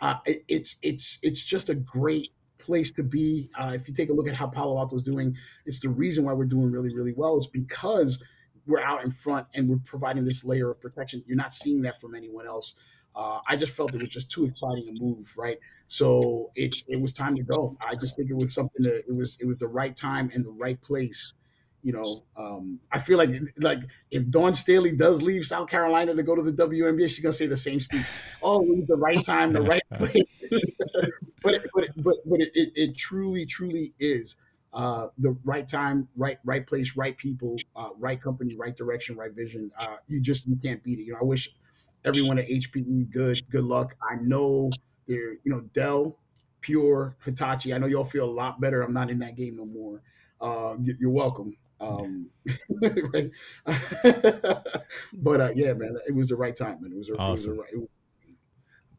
Uh, 0.00 0.14
it, 0.24 0.44
it's 0.48 0.76
it's 0.80 1.18
it's 1.22 1.42
just 1.42 1.68
a 1.68 1.74
great 1.74 2.32
place 2.60 2.92
to 2.92 3.02
be. 3.02 3.50
Uh, 3.60 3.72
if 3.74 3.88
you 3.88 3.94
take 3.94 4.10
a 4.10 4.12
look 4.12 4.28
at 4.28 4.34
how 4.34 4.46
Palo 4.46 4.78
Alto 4.78 4.96
is 4.96 5.02
doing, 5.02 5.36
it's 5.66 5.80
the 5.80 5.88
reason 5.88 6.24
why 6.24 6.32
we're 6.32 6.44
doing 6.44 6.70
really, 6.70 6.94
really 6.94 7.12
well 7.16 7.38
is 7.38 7.46
because 7.46 8.22
we're 8.66 8.80
out 8.80 9.04
in 9.04 9.10
front 9.10 9.46
and 9.54 9.68
we're 9.68 9.80
providing 9.84 10.24
this 10.24 10.44
layer 10.44 10.70
of 10.70 10.80
protection. 10.80 11.22
You're 11.26 11.36
not 11.36 11.52
seeing 11.52 11.82
that 11.82 12.00
from 12.00 12.14
anyone 12.14 12.46
else. 12.46 12.74
Uh, 13.14 13.40
I 13.48 13.56
just 13.56 13.72
felt 13.72 13.94
it 13.94 14.00
was 14.00 14.10
just 14.10 14.30
too 14.30 14.44
exciting 14.44 14.88
a 14.88 15.02
move, 15.02 15.32
right? 15.36 15.58
So 15.88 16.52
it's 16.54 16.84
it 16.86 17.00
was 17.00 17.12
time 17.12 17.34
to 17.36 17.42
go. 17.42 17.76
I 17.80 17.94
just 17.96 18.16
think 18.16 18.30
it 18.30 18.34
was 18.34 18.54
something 18.54 18.82
that 18.84 19.04
it 19.08 19.16
was 19.16 19.36
it 19.40 19.46
was 19.46 19.58
the 19.58 19.66
right 19.66 19.96
time 19.96 20.30
and 20.32 20.44
the 20.44 20.50
right 20.50 20.80
place. 20.80 21.34
You 21.82 21.92
know, 21.92 22.22
um, 22.36 22.78
I 22.92 22.98
feel 22.98 23.16
like 23.16 23.30
like 23.56 23.80
if 24.10 24.28
Dawn 24.28 24.52
Staley 24.52 24.92
does 24.92 25.22
leave 25.22 25.46
South 25.46 25.68
Carolina 25.68 26.14
to 26.14 26.22
go 26.22 26.34
to 26.34 26.42
the 26.42 26.52
WNBA, 26.52 27.08
she's 27.08 27.20
gonna 27.20 27.32
say 27.32 27.46
the 27.46 27.56
same 27.56 27.80
speech. 27.80 28.04
Oh, 28.42 28.62
it 28.62 28.78
was 28.78 28.88
the 28.88 28.96
right 28.96 29.22
time, 29.22 29.52
the 29.52 29.62
right 29.62 29.82
place. 29.94 30.14
but 31.42 31.62
but 31.74 31.84
but 31.96 32.16
but 32.26 32.40
it, 32.40 32.50
it, 32.54 32.72
it 32.74 32.96
truly 32.96 33.46
truly 33.46 33.92
is 33.98 34.36
uh, 34.72 35.08
the 35.18 35.36
right 35.44 35.66
time, 35.66 36.08
right 36.16 36.38
right 36.44 36.66
place, 36.66 36.96
right 36.96 37.16
people, 37.16 37.56
uh, 37.76 37.88
right 37.98 38.20
company, 38.20 38.56
right 38.56 38.76
direction, 38.76 39.16
right 39.16 39.32
vision. 39.32 39.70
Uh, 39.78 39.96
you 40.06 40.20
just 40.20 40.46
you 40.46 40.56
can't 40.56 40.82
beat 40.84 40.98
it. 40.98 41.02
You 41.02 41.14
know, 41.14 41.20
I 41.20 41.24
wish 41.24 41.50
everyone 42.04 42.38
at 42.38 42.48
HPE 42.48 43.10
good 43.10 43.40
good 43.50 43.64
luck. 43.64 43.96
I 44.08 44.16
know 44.16 44.70
they're 45.08 45.32
you 45.32 45.46
know 45.46 45.60
Dell, 45.72 46.18
Pure, 46.60 47.16
Hitachi. 47.24 47.74
I 47.74 47.78
know 47.78 47.86
y'all 47.86 48.04
feel 48.04 48.24
a 48.24 48.30
lot 48.30 48.60
better. 48.60 48.82
I'm 48.82 48.92
not 48.92 49.10
in 49.10 49.18
that 49.20 49.36
game 49.36 49.56
no 49.56 49.66
more. 49.66 50.02
Uh, 50.40 50.76
you're 50.98 51.10
welcome. 51.10 51.56
Um, 51.80 52.28
right? 52.82 53.30
but 55.14 55.40
uh, 55.40 55.50
yeah, 55.54 55.72
man, 55.72 55.96
it 56.06 56.14
was 56.14 56.28
the 56.28 56.36
right 56.36 56.54
time, 56.54 56.78
man. 56.80 56.92
It 56.92 56.98
was, 56.98 57.08
a, 57.08 57.16
awesome. 57.16 57.50
it 57.50 57.52
was 57.52 57.58
right. 57.58 57.72
It 57.72 57.78
was, 57.80 57.88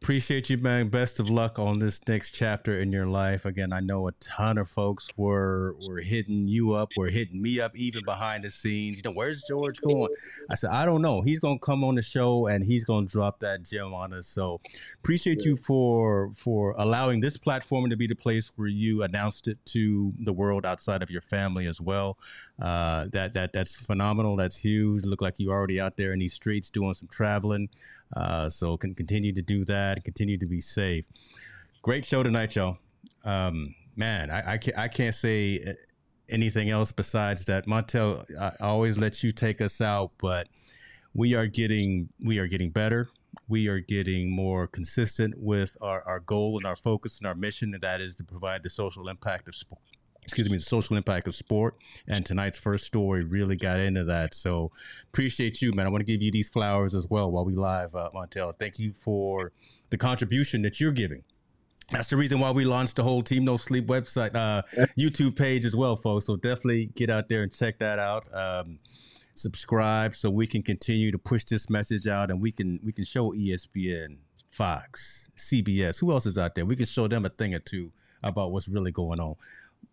Appreciate 0.01 0.49
you, 0.49 0.57
man. 0.57 0.87
Best 0.87 1.19
of 1.19 1.29
luck 1.29 1.59
on 1.59 1.77
this 1.77 2.01
next 2.07 2.31
chapter 2.31 2.79
in 2.79 2.91
your 2.91 3.05
life. 3.05 3.45
Again, 3.45 3.71
I 3.71 3.81
know 3.81 4.07
a 4.07 4.13
ton 4.13 4.57
of 4.57 4.67
folks 4.67 5.11
were 5.15 5.75
were 5.87 5.99
hitting 5.99 6.47
you 6.47 6.73
up, 6.73 6.89
were 6.97 7.11
hitting 7.11 7.39
me 7.39 7.59
up, 7.59 7.77
even 7.77 8.03
behind 8.03 8.43
the 8.43 8.49
scenes. 8.49 8.97
You 8.97 9.03
know, 9.11 9.15
where's 9.15 9.43
George 9.47 9.79
going? 9.79 10.07
I 10.49 10.55
said, 10.55 10.71
I 10.71 10.87
don't 10.87 11.03
know. 11.03 11.21
He's 11.21 11.39
gonna 11.39 11.59
come 11.59 11.83
on 11.83 11.93
the 11.93 12.01
show 12.01 12.47
and 12.47 12.63
he's 12.63 12.83
gonna 12.83 13.05
drop 13.05 13.41
that 13.41 13.61
gem 13.61 13.93
on 13.93 14.11
us. 14.11 14.25
So 14.25 14.59
appreciate 15.03 15.45
you 15.45 15.55
for 15.55 16.31
for 16.33 16.73
allowing 16.79 17.21
this 17.21 17.37
platform 17.37 17.87
to 17.91 17.95
be 17.95 18.07
the 18.07 18.15
place 18.15 18.51
where 18.55 18.69
you 18.69 19.03
announced 19.03 19.47
it 19.47 19.59
to 19.65 20.13
the 20.17 20.33
world 20.33 20.65
outside 20.65 21.03
of 21.03 21.11
your 21.11 21.21
family 21.21 21.67
as 21.67 21.79
well. 21.79 22.17
Uh, 22.61 23.07
that 23.11 23.33
that 23.33 23.53
that's 23.53 23.75
phenomenal. 23.75 24.35
That's 24.35 24.55
huge. 24.55 25.03
Look 25.03 25.21
like 25.21 25.39
you 25.39 25.49
already 25.49 25.81
out 25.81 25.97
there 25.97 26.13
in 26.13 26.19
these 26.19 26.33
streets 26.33 26.69
doing 26.69 26.93
some 26.93 27.07
traveling. 27.07 27.69
Uh, 28.15 28.49
so 28.49 28.77
can 28.77 28.93
continue 28.93 29.33
to 29.33 29.41
do 29.41 29.65
that 29.65 30.03
continue 30.03 30.37
to 30.37 30.45
be 30.45 30.61
safe. 30.61 31.07
Great 31.81 32.05
show 32.05 32.21
tonight, 32.21 32.55
y'all. 32.55 32.77
Um, 33.23 33.73
man, 33.95 34.29
I, 34.29 34.53
I, 34.53 34.57
can't 34.57 34.77
I 34.77 34.87
can't 34.87 35.15
say 35.15 35.75
anything 36.29 36.69
else 36.69 36.91
besides 36.91 37.45
that. 37.45 37.65
Montel, 37.65 38.25
I 38.39 38.63
always 38.63 38.97
let 38.97 39.23
you 39.23 39.31
take 39.31 39.59
us 39.59 39.81
out, 39.81 40.11
but 40.19 40.47
we 41.15 41.33
are 41.33 41.47
getting 41.47 42.09
we 42.23 42.37
are 42.37 42.47
getting 42.47 42.69
better. 42.69 43.09
We 43.47 43.69
are 43.69 43.79
getting 43.79 44.29
more 44.29 44.67
consistent 44.67 45.35
with 45.37 45.75
our, 45.81 46.03
our 46.05 46.19
goal 46.19 46.57
and 46.57 46.67
our 46.67 46.75
focus 46.75 47.17
and 47.17 47.27
our 47.27 47.35
mission, 47.35 47.73
and 47.73 47.81
that 47.81 48.01
is 48.01 48.15
to 48.17 48.23
provide 48.23 48.61
the 48.61 48.69
social 48.69 49.07
impact 49.09 49.47
of 49.47 49.55
sport 49.55 49.81
excuse 50.23 50.49
me, 50.49 50.57
the 50.57 50.63
social 50.63 50.95
impact 50.95 51.27
of 51.27 51.35
sport. 51.35 51.75
And 52.07 52.25
tonight's 52.25 52.57
first 52.57 52.85
story 52.85 53.23
really 53.23 53.55
got 53.55 53.79
into 53.79 54.03
that. 54.05 54.33
So 54.33 54.71
appreciate 55.09 55.61
you, 55.61 55.73
man. 55.73 55.85
I 55.85 55.89
want 55.89 56.05
to 56.05 56.11
give 56.11 56.21
you 56.21 56.31
these 56.31 56.49
flowers 56.49 56.95
as 56.95 57.07
well 57.09 57.31
while 57.31 57.45
we 57.45 57.55
live, 57.55 57.95
uh, 57.95 58.09
Montel. 58.13 58.53
Thank 58.57 58.79
you 58.79 58.91
for 58.91 59.51
the 59.89 59.97
contribution 59.97 60.61
that 60.61 60.79
you're 60.79 60.91
giving. 60.91 61.23
That's 61.91 62.07
the 62.07 62.15
reason 62.15 62.39
why 62.39 62.51
we 62.51 62.63
launched 62.63 62.95
the 62.95 63.03
whole 63.03 63.21
Team 63.21 63.43
No 63.43 63.57
Sleep 63.57 63.87
website, 63.87 64.33
uh, 64.33 64.61
YouTube 64.97 65.35
page 65.35 65.65
as 65.65 65.75
well, 65.75 65.97
folks. 65.97 66.25
So 66.25 66.37
definitely 66.37 66.85
get 66.85 67.09
out 67.09 67.27
there 67.27 67.43
and 67.43 67.53
check 67.53 67.79
that 67.79 67.99
out. 67.99 68.33
Um, 68.33 68.79
subscribe 69.35 70.15
so 70.15 70.29
we 70.29 70.47
can 70.47 70.61
continue 70.61 71.11
to 71.11 71.17
push 71.17 71.43
this 71.43 71.69
message 71.69 72.07
out, 72.07 72.31
and 72.31 72.39
we 72.39 72.51
can 72.51 72.79
we 72.81 72.93
can 72.93 73.03
show 73.03 73.33
ESPN, 73.33 74.17
Fox, 74.47 75.29
CBS, 75.35 75.99
who 75.99 76.11
else 76.11 76.25
is 76.25 76.37
out 76.37 76.55
there? 76.55 76.65
We 76.65 76.77
can 76.77 76.85
show 76.85 77.09
them 77.09 77.25
a 77.25 77.29
thing 77.29 77.53
or 77.53 77.59
two 77.59 77.91
about 78.23 78.51
what's 78.51 78.69
really 78.69 78.91
going 78.91 79.19
on. 79.19 79.35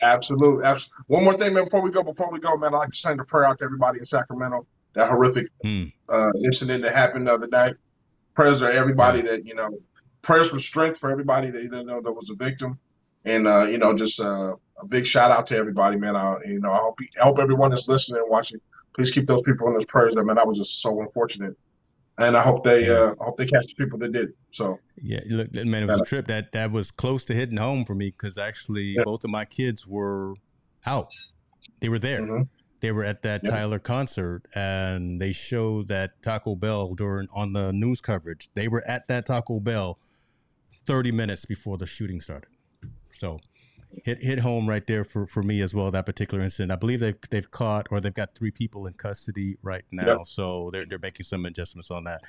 Absolutely. 0.01 0.65
Absolutely. 0.65 1.05
One 1.07 1.25
more 1.25 1.37
thing, 1.37 1.55
man, 1.55 1.65
before 1.65 1.83
we 1.83 1.91
go, 1.91 2.03
before 2.03 2.31
we 2.31 2.41
go, 2.41 2.57
man, 2.57 2.75
I'd 2.75 2.79
like 2.79 2.91
to 2.91 2.99
send 2.99 3.21
a 3.21 3.25
prayer 3.25 3.47
out 3.47 3.59
to 3.59 3.65
everybody 3.65 3.99
in 3.99 4.07
Sacramento. 4.07 4.67
That 4.95 5.09
horrific 5.09 5.47
mm. 5.65 5.93
uh, 6.09 6.31
incident 6.45 6.83
that 6.83 6.95
happened 6.95 7.27
the 7.27 7.35
other 7.35 7.47
night. 7.47 7.75
Prayers 8.35 8.61
to 8.61 8.73
everybody 8.73 9.23
that, 9.23 9.45
you 9.45 9.55
know, 9.55 9.71
prayers 10.23 10.51
for 10.51 10.61
strength 10.61 10.99
for 10.99 11.11
everybody 11.11 11.51
that, 11.51 11.63
you 11.63 11.69
know, 11.69 12.01
that 12.01 12.13
was 12.13 12.31
a 12.31 12.35
victim. 12.35 12.79
And, 13.25 13.47
uh, 13.47 13.67
you 13.69 13.79
know, 13.79 13.95
just 13.95 14.21
uh, 14.21 14.55
a 14.79 14.87
big 14.87 15.07
shout 15.07 15.31
out 15.31 15.49
to 15.49 15.57
everybody, 15.57 15.97
man. 15.97 16.17
I, 16.17 16.37
you 16.47 16.61
know, 16.61 16.71
I 16.71 16.79
hope, 16.79 16.99
I 17.21 17.25
hope 17.25 17.39
everyone 17.39 17.73
is 17.73 17.89
listening 17.89 18.23
and 18.23 18.31
watching. 18.31 18.61
Please 18.95 19.11
keep 19.11 19.27
those 19.27 19.43
people 19.43 19.67
in 19.69 19.75
those 19.75 19.85
prayers. 19.85 20.15
That, 20.15 20.25
man, 20.25 20.37
that 20.37 20.47
was 20.47 20.59
just 20.59 20.81
so 20.81 21.01
unfortunate 21.01 21.57
and 22.19 22.37
I 22.37 22.43
hope 22.43 22.65
they 22.65 22.87
yeah. 22.87 22.93
uh, 22.93 23.15
I 23.21 23.25
hope 23.25 23.37
they 23.37 23.47
catch 23.47 23.67
the 23.69 23.75
people 23.85 23.99
that 24.01 24.13
did. 24.13 24.33
So 24.51 24.79
yeah, 25.01 25.21
look, 25.29 25.53
man, 25.53 25.85
it 25.85 25.87
was 25.87 26.01
a 26.01 26.05
trip 26.05 26.27
that 26.27 26.53
that 26.53 26.73
was 26.73 26.91
close 26.91 27.25
to 27.27 27.35
hitting 27.35 27.57
home 27.57 27.85
for 27.85 27.95
me 27.95 28.11
because 28.11 28.37
actually 28.37 28.95
yeah. 28.97 29.03
both 29.05 29.25
of 29.25 29.31
my 29.31 29.45
kids 29.45 29.87
were 29.87 30.35
out. 30.85 31.13
They 31.81 31.89
were 31.89 31.99
there. 31.99 32.23
Mm-hmm. 32.23 32.43
They 32.81 32.93
were 32.93 33.05
at 33.05 33.23
that. 33.23 33.45
Tyler 33.45 33.79
concert, 33.79 34.47
and 34.55 35.21
they 35.21 35.33
showed 35.33 35.89
that 35.89 36.23
Taco 36.23 36.55
Bell 36.55 36.95
during 36.95 37.29
on 37.33 37.53
the 37.53 37.73
news 37.73 38.01
coverage. 38.01 38.49
They 38.55 38.69
were 38.69 38.85
at 38.87 39.09
that 39.09 39.27
Taco 39.27 39.61
Bell 39.61 39.99
thirty 40.85 41.13
minutes 41.13 41.45
before 41.45 41.77
the 41.77 41.87
shooting 41.87 42.21
started. 42.21 42.51
So 43.13 43.39
hit 44.05 44.23
hit 44.23 44.39
home 44.41 44.69
right 44.69 44.87
there 44.87 45.05
for, 45.05 45.27
for 45.27 45.43
me 45.43 45.61
as 45.63 45.75
well. 45.75 45.91
That 45.91 46.07
particular 46.07 46.43
incident, 46.43 46.73
I 46.73 46.77
believe 46.77 47.01
they've 47.01 47.19
they've 47.31 47.51
caught 47.51 47.89
or 47.91 48.01
they've 48.01 48.15
got 48.15 48.35
three 48.35 48.51
people 48.51 48.87
in 48.87 48.95
custody 48.95 49.57
right 49.63 49.85
now, 49.91 50.07
yep. 50.07 50.27
so 50.27 50.71
they're 50.73 50.87
they're 50.87 50.99
making 50.99 51.25
some 51.25 51.47
adjustments 51.47 51.91
on 51.91 52.05
that. 52.05 52.23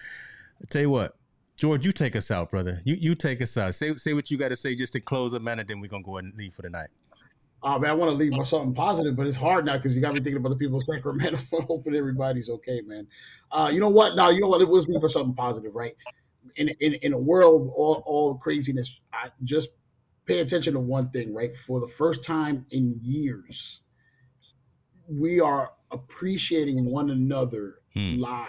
I 0.62 0.66
tell 0.70 0.82
you 0.82 0.90
what, 0.90 1.14
George, 1.58 1.86
you 1.86 1.92
take 1.92 2.16
us 2.16 2.32
out, 2.32 2.52
brother. 2.52 2.82
You 2.86 2.96
you 2.96 3.16
take 3.16 3.42
us 3.42 3.58
out. 3.58 3.76
Say 3.76 3.96
say 3.96 4.14
what 4.14 4.32
you 4.32 4.38
got 4.38 4.50
to 4.50 4.56
say 4.56 4.76
just 4.76 4.94
to 4.94 5.00
close 5.00 5.34
up, 5.34 5.42
man, 5.42 5.60
and 5.60 5.68
then 5.68 5.80
we're 5.80 5.90
gonna 5.90 6.04
go 6.04 6.18
ahead 6.18 6.26
and 6.26 6.36
leave 6.36 6.54
for 6.54 6.62
the 6.62 6.70
night. 6.70 6.90
Oh 7.62 7.78
man, 7.78 7.92
I 7.92 7.94
want 7.94 8.12
to 8.12 8.16
leave 8.16 8.32
with 8.38 8.48
something 8.48 8.74
positive, 8.74 9.18
but 9.18 9.28
it's 9.28 9.36
hard 9.36 9.66
now 9.66 9.76
because 9.76 9.94
you 9.94 10.02
got 10.02 10.14
me 10.14 10.22
thinking 10.22 10.38
about 10.38 10.50
the 10.50 10.56
people 10.56 10.78
of 10.78 10.84
Sacramento. 10.84 11.40
Hoping 11.68 11.96
everybody's 11.96 12.50
okay, 12.50 12.82
man. 12.82 13.06
Uh, 13.52 13.70
you 13.72 13.82
know 13.82 13.90
what? 13.90 14.16
Now 14.16 14.30
you 14.30 14.40
know 14.40 14.48
what? 14.48 14.62
It 14.62 14.70
was 14.70 14.88
leave 14.88 15.02
for 15.02 15.10
something 15.10 15.36
positive, 15.36 15.76
right? 15.76 15.96
In 16.56 16.70
in 16.80 16.94
in 16.94 17.14
a 17.14 17.18
world 17.18 17.72
all 17.76 18.04
all 18.06 18.36
craziness, 18.36 19.00
I 19.12 19.30
just 19.44 19.70
pay 20.30 20.42
attention 20.42 20.74
to 20.74 20.80
one 20.80 21.10
thing, 21.10 21.34
right? 21.34 21.56
For 21.66 21.80
the 21.80 21.88
first 21.88 22.24
time 22.24 22.64
in 22.70 23.00
years, 23.02 23.80
we 25.08 25.42
are 25.42 25.72
appreciating 25.90 26.86
one 26.86 27.10
another 27.10 27.80
hmm. 27.96 28.20
live. 28.20 28.48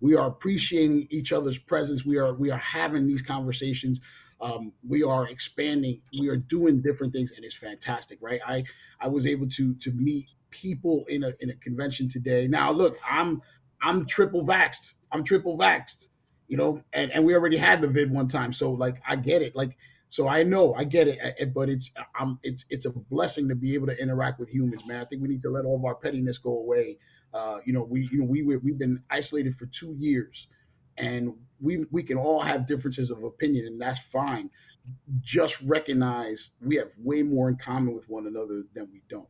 We 0.00 0.16
are 0.16 0.26
appreciating 0.26 1.06
each 1.10 1.32
other's 1.32 1.58
presence. 1.58 2.04
We 2.04 2.18
are 2.18 2.34
we 2.34 2.50
are 2.50 2.58
having 2.58 3.06
these 3.06 3.22
conversations. 3.22 4.00
Um, 4.40 4.72
we 4.84 5.04
are 5.04 5.28
expanding. 5.28 6.00
We 6.18 6.28
are 6.28 6.36
doing 6.36 6.82
different 6.82 7.12
things, 7.12 7.30
and 7.36 7.44
it's 7.44 7.54
fantastic, 7.54 8.18
right? 8.20 8.40
I 8.44 8.64
I 9.00 9.06
was 9.06 9.24
able 9.24 9.48
to 9.50 9.74
to 9.74 9.92
meet 9.92 10.26
people 10.50 11.04
in 11.08 11.22
a 11.22 11.32
in 11.38 11.50
a 11.50 11.54
convention 11.54 12.08
today. 12.08 12.48
Now, 12.48 12.72
look, 12.72 12.96
I'm 13.08 13.40
I'm 13.80 14.06
triple 14.06 14.44
vaxxed. 14.44 14.94
I'm 15.12 15.22
triple 15.22 15.56
vaxxed, 15.56 16.08
you 16.48 16.56
know, 16.56 16.82
and 16.92 17.12
and 17.12 17.24
we 17.24 17.36
already 17.36 17.58
had 17.58 17.80
the 17.80 17.86
vid 17.86 18.10
one 18.10 18.26
time, 18.26 18.52
so 18.52 18.72
like 18.72 19.00
I 19.06 19.14
get 19.14 19.40
it. 19.40 19.54
Like 19.54 19.78
so 20.12 20.28
I 20.28 20.42
know 20.42 20.74
I 20.74 20.84
get 20.84 21.08
it, 21.08 21.54
but 21.54 21.70
it's 21.70 21.90
I'm 22.20 22.38
it's 22.42 22.66
it's 22.68 22.84
a 22.84 22.90
blessing 22.90 23.48
to 23.48 23.54
be 23.54 23.72
able 23.72 23.86
to 23.86 23.96
interact 23.98 24.38
with 24.38 24.50
humans, 24.50 24.82
man. 24.86 25.00
I 25.00 25.06
think 25.06 25.22
we 25.22 25.28
need 25.28 25.40
to 25.40 25.48
let 25.48 25.64
all 25.64 25.74
of 25.74 25.86
our 25.86 25.94
pettiness 25.94 26.36
go 26.36 26.50
away. 26.50 26.98
Uh, 27.32 27.60
you 27.64 27.72
know, 27.72 27.82
we 27.82 28.10
you 28.12 28.18
know 28.18 28.26
we 28.26 28.42
we've 28.42 28.76
been 28.76 29.02
isolated 29.10 29.56
for 29.56 29.64
two 29.64 29.96
years, 29.98 30.48
and 30.98 31.32
we 31.62 31.86
we 31.90 32.02
can 32.02 32.18
all 32.18 32.42
have 32.42 32.66
differences 32.66 33.10
of 33.10 33.24
opinion, 33.24 33.64
and 33.64 33.80
that's 33.80 34.00
fine. 34.00 34.50
Just 35.22 35.62
recognize 35.62 36.50
we 36.60 36.76
have 36.76 36.92
way 36.98 37.22
more 37.22 37.48
in 37.48 37.56
common 37.56 37.94
with 37.94 38.06
one 38.10 38.26
another 38.26 38.64
than 38.74 38.90
we 38.92 39.00
don't. 39.08 39.28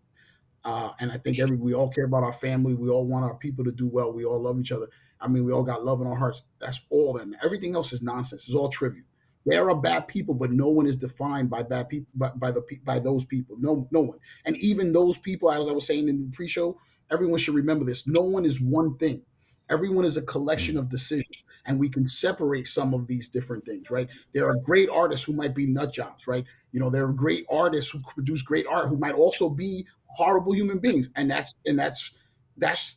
Uh, 0.65 0.91
and 0.99 1.13
I 1.13 1.19
think 1.19 1.39
every 1.39 1.57
we 1.57 1.75
all 1.75 1.91
care 1.91 2.07
about 2.07 2.25
our 2.25 2.33
family. 2.33 2.75
We 2.75 2.89
all 2.89 3.07
want 3.07 3.25
our 3.25 3.37
people 3.37 3.65
to 3.67 3.71
do 3.71 3.87
well. 3.87 4.13
We 4.13 4.25
all 4.25 4.43
love 4.43 4.59
each 4.59 4.73
other. 4.73 4.89
I 5.21 5.29
mean, 5.29 5.45
we 5.45 5.53
all 5.53 5.63
got 5.63 5.85
love 5.85 6.01
in 6.01 6.09
our 6.09 6.17
hearts. 6.17 6.43
That's 6.61 6.81
all 6.91 7.13
that. 7.13 7.29
Everything 7.45 7.77
else 7.77 7.93
is 7.93 8.03
nonsense. 8.03 8.49
It's 8.49 8.57
all 8.57 8.69
trivial. 8.69 9.05
There 9.45 9.69
are 9.69 9.75
bad 9.75 10.07
people, 10.07 10.35
but 10.35 10.53
no 10.53 10.69
one 10.69 10.87
is 10.87 10.97
defined 10.97 11.51
by 11.51 11.63
bad 11.63 11.89
people 11.89 12.09
by, 12.15 12.29
by 12.31 12.51
the 12.53 12.63
by 12.85 12.99
those 12.99 13.25
people. 13.25 13.57
No, 13.59 13.89
no 13.91 14.01
one. 14.01 14.19
And 14.45 14.57
even 14.59 14.93
those 14.93 15.19
people, 15.19 15.51
as 15.51 15.69
I 15.69 15.73
was 15.73 15.87
saying 15.87 16.09
in 16.09 16.31
the 16.31 16.37
pre-show, 16.37 16.79
everyone 17.11 17.39
should 17.39 17.55
remember 17.55 17.85
this. 17.85 18.07
No 18.07 18.23
one 18.23 18.45
is 18.45 18.61
one 18.61 18.97
thing. 18.99 19.23
Everyone 19.71 20.05
is 20.05 20.17
a 20.17 20.23
collection 20.23 20.77
of 20.77 20.89
decisions, 20.91 21.37
and 21.67 21.79
we 21.79 21.89
can 21.89 22.05
separate 22.05 22.69
some 22.69 22.95
of 22.95 23.07
these 23.07 23.29
different 23.29 23.65
things, 23.65 23.91
right? 23.91 24.09
There 24.33 24.49
are 24.49 24.57
great 24.57 24.89
artists 24.89 25.25
who 25.25 25.33
might 25.33 25.55
be 25.55 25.67
nut 25.67 25.93
jobs, 25.93 26.27
right? 26.27 26.45
You 26.73 26.81
know, 26.81 26.91
there 26.91 27.05
are 27.05 27.13
great 27.13 27.47
artists 27.51 27.91
who 27.91 28.01
produce 28.01 28.43
great 28.43 28.67
art 28.67 28.89
who 28.89 28.97
might 28.97 29.15
also 29.15 29.49
be 29.49 29.87
horrible 30.05 30.53
human 30.53 30.79
beings, 30.79 31.09
and 31.17 31.31
that's 31.31 31.55
and 31.67 31.79
that's 31.79 32.11
that's 32.59 32.97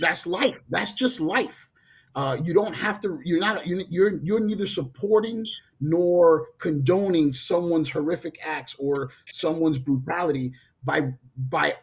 that's 0.00 0.26
life. 0.26 0.60
That's 0.68 0.92
just 0.92 1.20
life. 1.20 1.69
Uh, 2.14 2.38
you 2.42 2.52
don't 2.52 2.74
have 2.74 3.00
to. 3.02 3.20
You're 3.24 3.38
not. 3.38 3.66
You're 3.66 4.14
you're 4.22 4.40
neither 4.40 4.66
supporting 4.66 5.46
nor 5.80 6.48
condoning 6.58 7.32
someone's 7.32 7.88
horrific 7.88 8.38
acts 8.44 8.74
or 8.78 9.10
someone's 9.30 9.78
brutality 9.78 10.52
by 10.84 11.12
by 11.36 11.76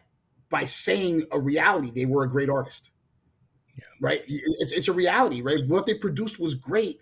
by 0.50 0.64
saying 0.64 1.24
a 1.32 1.40
reality. 1.40 1.90
They 1.90 2.04
were 2.04 2.24
a 2.24 2.30
great 2.30 2.50
artist, 2.50 2.90
yeah. 3.76 3.84
right? 4.00 4.22
It's 4.26 4.72
it's 4.72 4.88
a 4.88 4.92
reality, 4.92 5.40
right? 5.40 5.66
What 5.66 5.86
they 5.86 5.94
produced 5.94 6.38
was 6.38 6.54
great. 6.54 7.00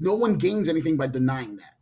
No 0.00 0.14
one 0.14 0.38
gains 0.38 0.70
anything 0.70 0.96
by 0.96 1.08
denying 1.08 1.56
that, 1.56 1.74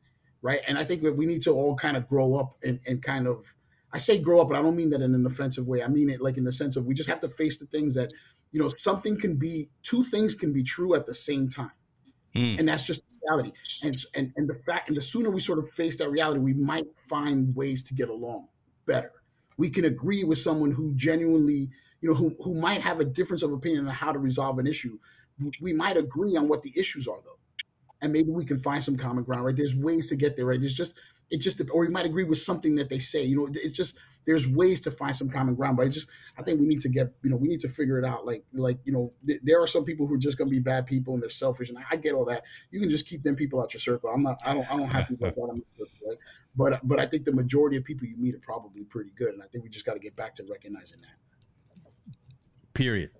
right? 0.43 0.61
And 0.67 0.77
I 0.77 0.85
think 0.85 1.03
that 1.05 1.17
we 1.17 1.27
need 1.27 1.43
to 1.43 1.53
all 1.53 1.77
kind 1.77 1.97
of 1.97 2.09
grow 2.09 2.35
up 2.35 2.57
and, 2.63 2.81
and 2.87 3.03
kind 3.03 3.27
of. 3.29 3.45
I 3.93 3.99
say 3.99 4.19
grow 4.19 4.41
up, 4.41 4.49
but 4.49 4.59
I 4.59 4.63
don't 4.63 4.75
mean 4.75 4.91
that 4.91 5.03
in 5.03 5.15
an 5.15 5.25
offensive 5.25 5.69
way. 5.69 5.81
I 5.81 5.87
mean 5.87 6.11
it 6.11 6.21
like 6.21 6.37
in 6.37 6.43
the 6.43 6.51
sense 6.51 6.75
of 6.75 6.85
we 6.85 6.95
just 6.95 7.09
have 7.09 7.21
to 7.21 7.29
face 7.29 7.59
the 7.59 7.67
things 7.67 7.95
that 7.95 8.11
you 8.55 8.63
know 8.63 8.71
something 8.71 9.21
can 9.21 9.37
be 9.37 9.69
two 9.83 10.03
things 10.03 10.35
can 10.35 10.53
be 10.53 10.63
true 10.63 10.95
at 10.95 11.05
the 11.05 11.13
same 11.13 11.49
time 11.49 11.73
mm. 12.35 12.59
and 12.59 12.67
that's 12.67 12.85
just 12.85 13.03
reality 13.23 13.53
and, 13.83 14.03
and 14.15 14.33
and 14.37 14.49
the 14.49 14.55
fact 14.55 14.89
and 14.89 14.97
the 14.97 15.03
sooner 15.03 15.31
we 15.31 15.41
sort 15.41 15.59
of 15.59 15.69
face 15.71 15.97
that 15.97 16.11
reality 16.11 16.41
we 16.41 16.55
might 16.55 16.87
find 17.09 17.55
ways 17.55 17.83
to 17.83 17.93
get 17.93 18.09
along 18.09 18.47
better 18.87 19.13
we 19.57 19.71
can 19.71 19.85
agree 19.85 20.25
with 20.25 20.39
someone 20.39 20.73
who 20.73 20.93
genuinely, 20.95 21.71
you 22.01 22.09
know, 22.09 22.15
who 22.15 22.35
who 22.43 22.55
might 22.55 22.81
have 22.81 23.01
a 23.01 23.05
difference 23.05 23.43
of 23.43 23.53
opinion 23.53 23.87
on 23.87 23.95
how 23.95 24.13
to 24.13 24.19
resolve 24.19 24.59
an 24.59 24.67
issue. 24.67 24.99
We 25.61 25.73
might 25.73 25.97
agree 25.97 26.37
on 26.37 26.49
what 26.49 26.63
the 26.63 26.73
issues 26.77 27.09
are 27.09 27.19
though, 27.25 27.39
and 28.03 28.13
maybe 28.13 28.31
we 28.31 28.45
can 28.45 28.59
find 28.59 28.83
some 28.83 28.97
common 28.97 29.25
ground. 29.25 29.45
Right? 29.45 29.57
There's 29.57 29.75
ways 29.75 30.09
to 30.09 30.17
get 30.17 30.37
there. 30.37 30.47
Right? 30.47 30.63
It's 30.63 30.73
just 30.73 30.95
it 31.31 31.39
just 31.39 31.61
or 31.73 31.83
we 31.83 31.89
might 31.89 32.07
agree 32.07 32.25
with 32.25 32.39
something 32.39 32.75
that 32.77 32.89
they 32.89 32.99
say. 32.99 33.25
You 33.25 33.37
know, 33.37 33.49
it's 33.53 33.77
just 33.77 33.97
there's 34.27 34.47
ways 34.47 34.81
to 34.81 34.91
find 34.91 35.15
some 35.15 35.29
common 35.29 35.55
ground. 35.55 35.77
But 35.77 35.87
I 35.87 35.89
just 35.89 36.09
I 36.39 36.43
think 36.43 36.61
we 36.61 36.67
need 36.67 36.81
to 36.81 36.89
get 36.89 37.13
you 37.23 37.31
know 37.31 37.37
we 37.37 37.49
need 37.49 37.61
to 37.61 37.69
figure 37.69 37.99
it 37.99 38.05
out. 38.05 38.27
Like 38.27 38.45
like 38.53 38.79
you 38.85 38.93
know 38.93 39.13
th- 39.27 39.41
there 39.43 39.63
are 39.63 39.67
some 39.67 39.85
people 39.85 40.07
who 40.07 40.15
are 40.15 40.19
just 40.19 40.39
going 40.39 40.49
to 40.49 40.51
be 40.51 40.61
bad 40.61 40.87
people 40.87 41.15
and 41.15 41.23
they're 41.23 41.31
selfish, 41.31 41.69
and 41.69 41.79
I, 41.79 41.83
I, 41.93 41.97
get 41.97 42.15
all 42.15 42.25
that. 42.27 42.43
You 42.71 42.81
can 42.81 42.91
just 42.91 43.07
keep 43.07 43.23
them 43.23 43.37
people 43.37 43.61
out 43.61 43.75
your 43.75 43.81
circle. 43.81 44.11
I'm 44.11 44.23
not 44.23 44.41
I 44.45 44.55
don't 44.55 44.71
I 44.73 44.77
don't 44.77 44.89
have 44.89 45.09
people 45.09 45.27
like 45.27 45.35
that. 45.35 45.41
My 45.41 45.61
circle, 45.79 46.09
right? 46.09 46.19
But 46.57 46.87
but 46.87 47.01
I 47.01 47.07
think 47.07 47.25
the 47.25 47.33
majority 47.33 47.77
of 47.77 47.85
people 47.85 48.07
you 48.07 48.17
meet 48.17 48.35
are 48.35 48.41
probably 48.41 48.85
pretty 48.85 49.11
good, 49.17 49.35
and 49.35 49.43
I 49.43 49.47
think 49.47 49.65
we 49.65 49.71
just 49.71 49.85
got 49.85 49.95
to 49.95 50.01
get 50.01 50.17
back 50.17 50.35
to 50.37 50.45
recognizing 50.45 50.99
that. 50.99 52.17
Period. 52.75 53.11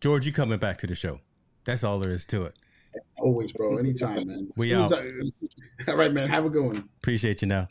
George, 0.00 0.26
you 0.26 0.32
coming 0.32 0.58
back 0.58 0.78
to 0.78 0.86
the 0.86 0.94
show? 0.94 1.20
That's 1.64 1.82
all 1.84 1.98
there 1.98 2.10
is 2.10 2.24
to 2.26 2.44
it. 2.44 2.54
Always, 3.18 3.52
bro. 3.52 3.76
Anytime, 3.76 4.28
man. 4.28 4.48
We 4.56 4.74
out. 4.74 4.92
I, 4.92 5.08
uh, 5.08 5.88
all 5.88 5.96
right, 5.96 6.12
man. 6.12 6.28
Have 6.28 6.44
a 6.44 6.50
good 6.50 6.64
one. 6.64 6.88
Appreciate 6.98 7.42
you 7.42 7.48
now. 7.48 7.68